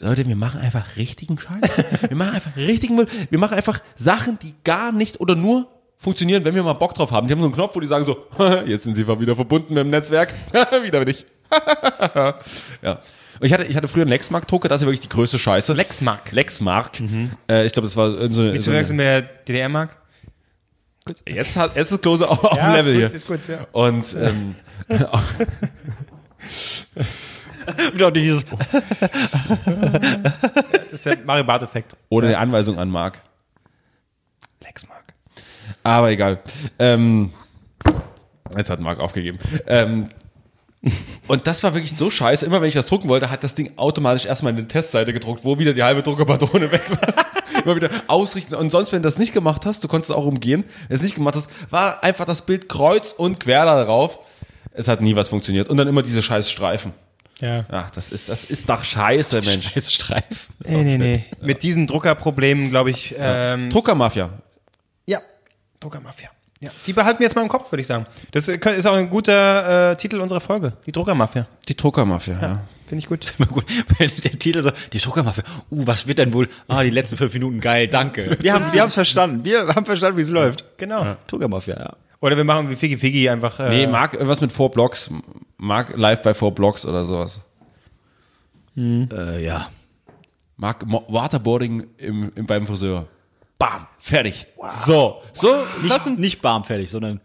Leute, 0.00 0.26
wir 0.26 0.36
machen 0.36 0.60
einfach 0.60 0.96
richtigen 0.96 1.38
Scheiß. 1.38 1.84
Wir 2.08 2.16
machen 2.16 2.34
einfach 2.34 2.56
richtigen 2.56 2.94
Müll. 2.94 3.08
Wir 3.30 3.38
machen 3.38 3.54
einfach 3.54 3.80
Sachen, 3.96 4.38
die 4.38 4.54
gar 4.62 4.92
nicht 4.92 5.20
oder 5.20 5.34
nur 5.34 5.66
funktionieren, 5.96 6.44
wenn 6.44 6.54
wir 6.54 6.62
mal 6.62 6.74
Bock 6.74 6.94
drauf 6.94 7.10
haben. 7.10 7.26
Die 7.26 7.32
haben 7.32 7.40
so 7.40 7.46
einen 7.46 7.54
Knopf, 7.54 7.74
wo 7.74 7.80
die 7.80 7.88
sagen 7.88 8.04
so, 8.04 8.26
jetzt 8.66 8.84
sind 8.84 8.94
sie 8.94 9.04
mal 9.04 9.18
wieder 9.18 9.34
verbunden 9.34 9.74
mit 9.74 9.82
dem 9.82 9.90
Netzwerk. 9.90 10.32
wieder 10.82 11.04
nicht. 11.04 11.26
ja. 12.82 13.00
Und 13.40 13.46
ich 13.46 13.52
hatte, 13.52 13.64
ich 13.64 13.76
hatte 13.76 13.88
früher 13.88 14.02
einen 14.02 14.10
Lexmark-Drucker, 14.10 14.68
das 14.68 14.76
ist 14.76 14.82
ja 14.82 14.86
wirklich 14.88 15.00
die 15.00 15.08
größte 15.08 15.38
Scheiße. 15.38 15.72
Lexmark. 15.72 16.30
Lexmark. 16.30 17.00
Äh, 17.50 17.66
ich 17.66 17.72
glaube, 17.72 17.86
das 17.86 17.96
war 17.96 18.10
so 18.30 18.40
eine. 18.40 18.52
Nicht 18.52 18.62
So 18.62 18.70
eine 18.70 18.84
der 18.84 19.22
DDR-Mark. 19.22 19.96
jetzt, 21.26 21.56
hat, 21.56 21.74
jetzt 21.74 21.90
ist 21.90 22.02
Klose 22.02 22.28
auf, 22.28 22.44
auf 22.44 22.50
dem 22.50 22.58
Ja, 22.58 22.76
ist 22.76 22.84
Level 22.86 22.92
gut, 23.00 23.10
hier. 23.10 23.16
ist 23.16 23.26
gut, 23.26 23.48
ja. 23.48 23.66
Und 23.72 24.16
ähm, 24.20 24.54
Wieder 27.92 28.10
dieses, 28.10 28.44
Das 30.84 30.92
ist 30.92 31.06
der 31.06 31.18
Mario 31.24 31.44
Bart-Effekt. 31.44 31.96
Oder 32.08 32.28
eine 32.28 32.38
Anweisung 32.38 32.78
an 32.78 32.90
Marc. 32.90 33.20
Lexmark. 34.62 35.14
Aber 35.82 36.10
egal. 36.10 36.40
Ähm, 36.78 37.32
jetzt 38.56 38.70
hat 38.70 38.80
Marc 38.80 39.00
aufgegeben. 39.00 39.38
Ähm, 39.66 40.08
und 41.26 41.46
das 41.46 41.62
war 41.62 41.74
wirklich 41.74 41.96
so 41.96 42.10
scheiße. 42.10 42.46
Immer 42.46 42.60
wenn 42.60 42.68
ich 42.68 42.76
was 42.76 42.86
drucken 42.86 43.08
wollte, 43.08 43.30
hat 43.30 43.42
das 43.44 43.54
Ding 43.54 43.72
automatisch 43.76 44.26
erstmal 44.26 44.52
eine 44.52 44.66
Testseite 44.68 45.12
gedruckt, 45.12 45.44
wo 45.44 45.58
wieder 45.58 45.74
die 45.74 45.82
halbe 45.82 46.02
Druckerpatrone 46.02 46.70
weg 46.72 46.82
war. 46.90 47.62
Immer 47.64 47.76
wieder 47.76 47.90
ausrichten. 48.06 48.54
Und 48.54 48.70
sonst, 48.70 48.92
wenn 48.92 49.02
du 49.02 49.06
das 49.06 49.18
nicht 49.18 49.34
gemacht 49.34 49.66
hast, 49.66 49.82
du 49.82 49.88
konntest 49.88 50.10
es 50.10 50.16
auch 50.16 50.24
umgehen. 50.24 50.64
Wenn 50.82 50.88
du 50.88 50.94
es 50.94 51.02
nicht 51.02 51.16
gemacht 51.16 51.34
hast, 51.34 51.50
war 51.70 52.02
einfach 52.04 52.24
das 52.24 52.42
Bild 52.42 52.68
kreuz 52.68 53.12
und 53.12 53.40
quer 53.40 53.64
da 53.64 53.84
drauf. 53.84 54.20
Es 54.72 54.86
hat 54.86 55.00
nie 55.00 55.16
was 55.16 55.28
funktioniert. 55.28 55.68
Und 55.68 55.76
dann 55.76 55.88
immer 55.88 56.02
diese 56.02 56.22
scheiß 56.22 56.50
Streifen. 56.50 56.92
Ja. 57.40 57.64
Ach, 57.70 57.90
das 57.90 58.10
ist, 58.10 58.28
das 58.28 58.44
ist 58.44 58.68
doch 58.68 58.82
scheiße, 58.82 59.42
Mensch. 59.42 59.74
jetzt 59.74 59.94
Streif. 59.94 60.48
Nee, 60.66 60.82
nee, 60.82 60.98
nee. 60.98 61.24
Mit 61.40 61.62
diesen 61.62 61.86
Druckerproblemen, 61.86 62.70
glaube 62.70 62.90
ich, 62.90 63.14
ähm, 63.18 63.70
Druckermafia. 63.70 64.30
ja, 65.06 65.20
Druckermafia. 65.80 66.30
Ja. 66.60 66.70
Die 66.86 66.92
behalten 66.92 67.20
wir 67.20 67.26
jetzt 67.26 67.36
mal 67.36 67.42
im 67.42 67.48
Kopf, 67.48 67.70
würde 67.70 67.82
ich 67.82 67.86
sagen. 67.86 68.04
Das 68.32 68.48
ist 68.48 68.86
auch 68.86 68.94
ein 68.94 69.08
guter 69.10 69.92
äh, 69.92 69.96
Titel 69.96 70.20
unserer 70.20 70.40
Folge. 70.40 70.72
Die 70.86 70.92
Druckermafia. 70.92 71.46
Die 71.68 71.76
Druckermafia, 71.76 72.36
ja. 72.40 72.62
Finde 72.86 73.02
ich 73.02 73.06
gut. 73.06 73.34
Immer 73.38 73.46
gut. 73.46 73.64
Wenn 73.98 74.10
der 74.24 74.32
Titel 74.32 74.62
so, 74.62 74.72
die 74.92 74.98
Druckermafia. 74.98 75.44
Uh, 75.70 75.86
was 75.86 76.08
wird 76.08 76.18
denn 76.18 76.32
wohl? 76.32 76.48
Ah, 76.66 76.82
die 76.82 76.90
letzten 76.90 77.16
fünf 77.16 77.32
Minuten 77.32 77.60
geil, 77.60 77.86
danke. 77.86 78.36
Wir 78.40 78.54
haben, 78.54 78.72
wir 78.72 78.80
haben 78.80 78.88
es 78.88 78.94
verstanden. 78.94 79.44
Wir 79.44 79.68
haben 79.68 79.84
verstanden, 79.86 80.16
wie 80.16 80.22
es 80.22 80.30
läuft. 80.30 80.64
Genau. 80.78 81.16
Druckermafia, 81.28 81.78
ja. 81.78 81.96
Oder 82.20 82.36
wir 82.36 82.44
machen 82.44 82.68
wie 82.70 82.76
Figgy 82.76 82.98
Figgy 82.98 83.28
einfach. 83.28 83.60
Äh, 83.60 83.68
Nee, 83.68 83.86
Marc, 83.86 84.14
irgendwas 84.14 84.40
mit 84.40 84.50
Four 84.52 84.70
Blocks. 84.70 85.10
Marc 85.56 85.96
live 85.96 86.22
bei 86.22 86.34
Four 86.34 86.52
Blocks 86.54 86.84
oder 86.86 87.04
sowas. 87.04 87.42
Äh, 88.76 89.44
ja. 89.44 89.68
Marc 90.56 90.84
Waterboarding 90.88 91.86
im, 91.98 92.32
im, 92.34 92.46
beim 92.46 92.66
Friseur. 92.66 93.06
Bam, 93.58 93.86
fertig. 93.98 94.46
So, 94.86 95.22
so, 95.32 95.52
das 95.52 95.82
Nicht, 95.82 96.02
sind, 96.02 96.18
nicht 96.20 96.42
barm 96.42 96.64
fertig, 96.64 96.90
sondern 96.90 97.20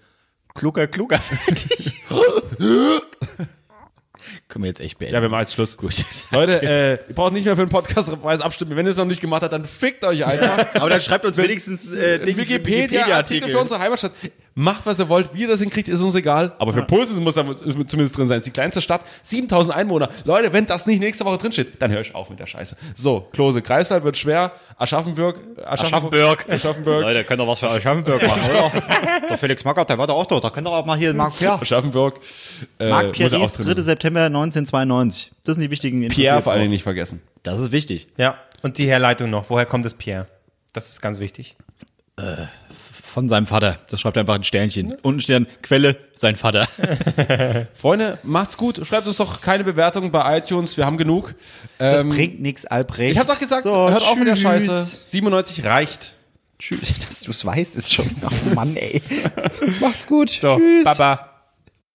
klucker, 0.56 0.88
klucker 0.88 1.18
fertig. 1.18 1.94
Können 4.48 4.64
wir 4.64 4.70
jetzt 4.70 4.80
echt 4.80 5.00
beenden. 5.00 5.16
ja, 5.16 5.22
wir 5.22 5.30
machen 5.30 5.42
jetzt 5.42 5.54
Schluss. 5.54 5.78
Gut. 5.84 6.06
Leute, 6.32 6.62
äh, 6.62 6.92
ihr 7.10 7.16
braucht 7.16 7.34
nicht 7.34 7.46
mehr 7.46 7.56
für 7.56 7.66
den 7.66 7.70
Podcastpreis 7.70 8.40
abstimmen. 8.42 8.76
Wenn 8.76 8.86
ihr 8.86 8.92
es 8.92 8.98
noch 8.98 9.06
nicht 9.06 9.22
gemacht 9.22 9.42
habt, 9.44 9.54
dann 9.54 9.66
fickt 9.66 10.04
euch 10.06 10.26
einfach. 10.26 10.76
Aber 10.76 10.90
dann 10.90 11.02
schreibt 11.02 11.26
uns 11.26 11.38
wenigstens 11.38 11.88
äh, 11.92 12.26
Wikipedia-Artikel 12.26 13.50
für 13.52 13.60
unsere 13.60 13.80
Heimatstadt. 13.80 14.14
Macht, 14.56 14.86
was 14.86 15.00
ihr 15.00 15.10
wollt, 15.10 15.34
wie 15.34 15.42
ihr 15.42 15.48
das 15.48 15.60
hinkriegt, 15.60 15.88
ist 15.88 16.02
uns 16.02 16.14
egal. 16.14 16.54
Aber 16.60 16.74
für 16.74 16.84
Pulsen 16.84 17.24
muss 17.24 17.34
da 17.34 17.44
zumindest 17.44 18.16
drin 18.16 18.28
sein. 18.28 18.38
Es 18.38 18.42
ist 18.42 18.48
die 18.48 18.52
kleinste 18.52 18.82
Stadt, 18.82 19.02
7000 19.24 19.74
Einwohner. 19.74 20.10
Leute, 20.26 20.54
wenn 20.54 20.68
das 20.68 20.86
nicht 20.86 21.00
nächste 21.00 21.26
Woche 21.26 21.40
drinsteht, 21.40 21.82
dann 21.82 21.92
hör 21.92 22.02
ich 22.02 22.14
auf 22.14 22.30
mit 22.30 22.40
der 22.40 22.46
Scheiße. 22.46 22.78
So, 22.96 23.28
Klose, 23.32 23.64
Greifswald 23.64 24.04
wird 24.04 24.16
schwer. 24.16 24.52
Aschaffenburg, 24.78 25.38
Aschaffenburg. 25.66 26.46
Aschaffenburg, 26.50 27.02
Leute, 27.02 27.24
könnt 27.24 27.42
ihr 27.42 27.48
was 27.48 27.60
für 27.60 27.70
Aschaffenburg 27.70 28.22
machen, 28.28 28.42
oder? 28.44 28.82
der 29.30 29.38
Felix 29.38 29.64
Magath, 29.66 29.90
der 29.90 29.98
war 29.98 30.06
da 30.06 30.14
auch 30.14 30.26
da. 30.26 30.40
Da 30.40 30.52
könnt 30.52 30.68
ihr 30.68 30.72
auch 30.72 30.86
mal 30.86 30.98
hier 30.98 31.14
Marc 31.16 31.36
Pierre. 31.38 31.60
Aschaffenburg. 31.60 32.20
Äh, 32.78 32.90
Marc 32.90 33.06
ja 33.06 33.12
Pierre, 33.12 33.30
drin 33.32 33.66
3. 33.66 33.74
sein. 33.74 33.84
September 33.84 34.22
1992. 34.26 35.32
Das 35.44 35.56
sind 35.56 35.64
die 35.64 35.72
wichtigen 35.72 36.04
Infos. 36.04 36.16
Pierre 36.16 36.42
vor. 36.42 36.54
Dingen 36.56 36.70
nicht 36.70 36.84
vergessen. 36.84 37.22
Das 37.42 37.60
ist 37.60 37.72
wichtig. 37.72 38.08
Ja. 38.18 38.38
Und 38.62 38.78
die 38.78 38.88
Herleitung 38.88 39.30
noch. 39.30 39.50
Woher 39.50 39.66
kommt 39.66 39.86
das 39.86 39.96
Pierre? 39.96 40.28
Das 40.74 40.90
ist 40.90 41.02
ganz 41.02 41.20
wichtig. 41.20 41.56
Von 43.14 43.30
seinem 43.30 43.46
Vater. 43.46 43.78
Das 43.92 44.02
schreibt 44.02 44.18
er 44.18 44.22
einfach 44.22 44.34
ein 44.34 44.44
Sternchen. 44.44 44.94
Und 45.04 45.18
ein 45.18 45.22
Stern, 45.22 45.48
Quelle, 45.62 45.98
sein 46.16 46.36
Vater. 46.36 46.68
Freunde, 47.76 48.18
macht's 48.24 48.58
gut. 48.58 48.82
Schreibt 48.88 49.06
uns 49.06 49.18
doch 49.18 49.42
keine 49.42 49.64
Bewertung 49.64 50.10
bei 50.10 50.40
iTunes. 50.40 50.78
Wir 50.78 50.88
haben 50.88 50.98
genug. 50.98 51.36
Das 51.78 52.02
Ähm, 52.02 52.10
bringt 52.10 52.42
nichts, 52.42 52.66
Albrecht. 52.66 53.12
ich 53.14 53.20
hab 53.20 53.28
doch 53.28 53.38
gesagt, 53.38 53.64
So, 53.64 53.90
hört 53.92 54.02
auf 54.02 54.16
mit 54.16 54.28
der 54.28 54.34
tschüss. 54.34 54.44
Scheiße. 54.44 54.98
97 55.06 55.64
reicht. 55.64 56.14
Tschüss. 56.58 56.92
Dass 57.08 57.20
du 57.22 57.30
es 57.32 57.46
weißt, 57.46 57.76
ist 57.76 57.94
schon. 57.94 58.10
Oh 58.24 58.56
Mann, 58.56 58.76
ey. 58.76 59.00
Macht's 59.80 60.08
gut. 60.08 60.32
So, 60.32 60.58
Tschüss. 60.58 60.84
Baba. 60.84 61.33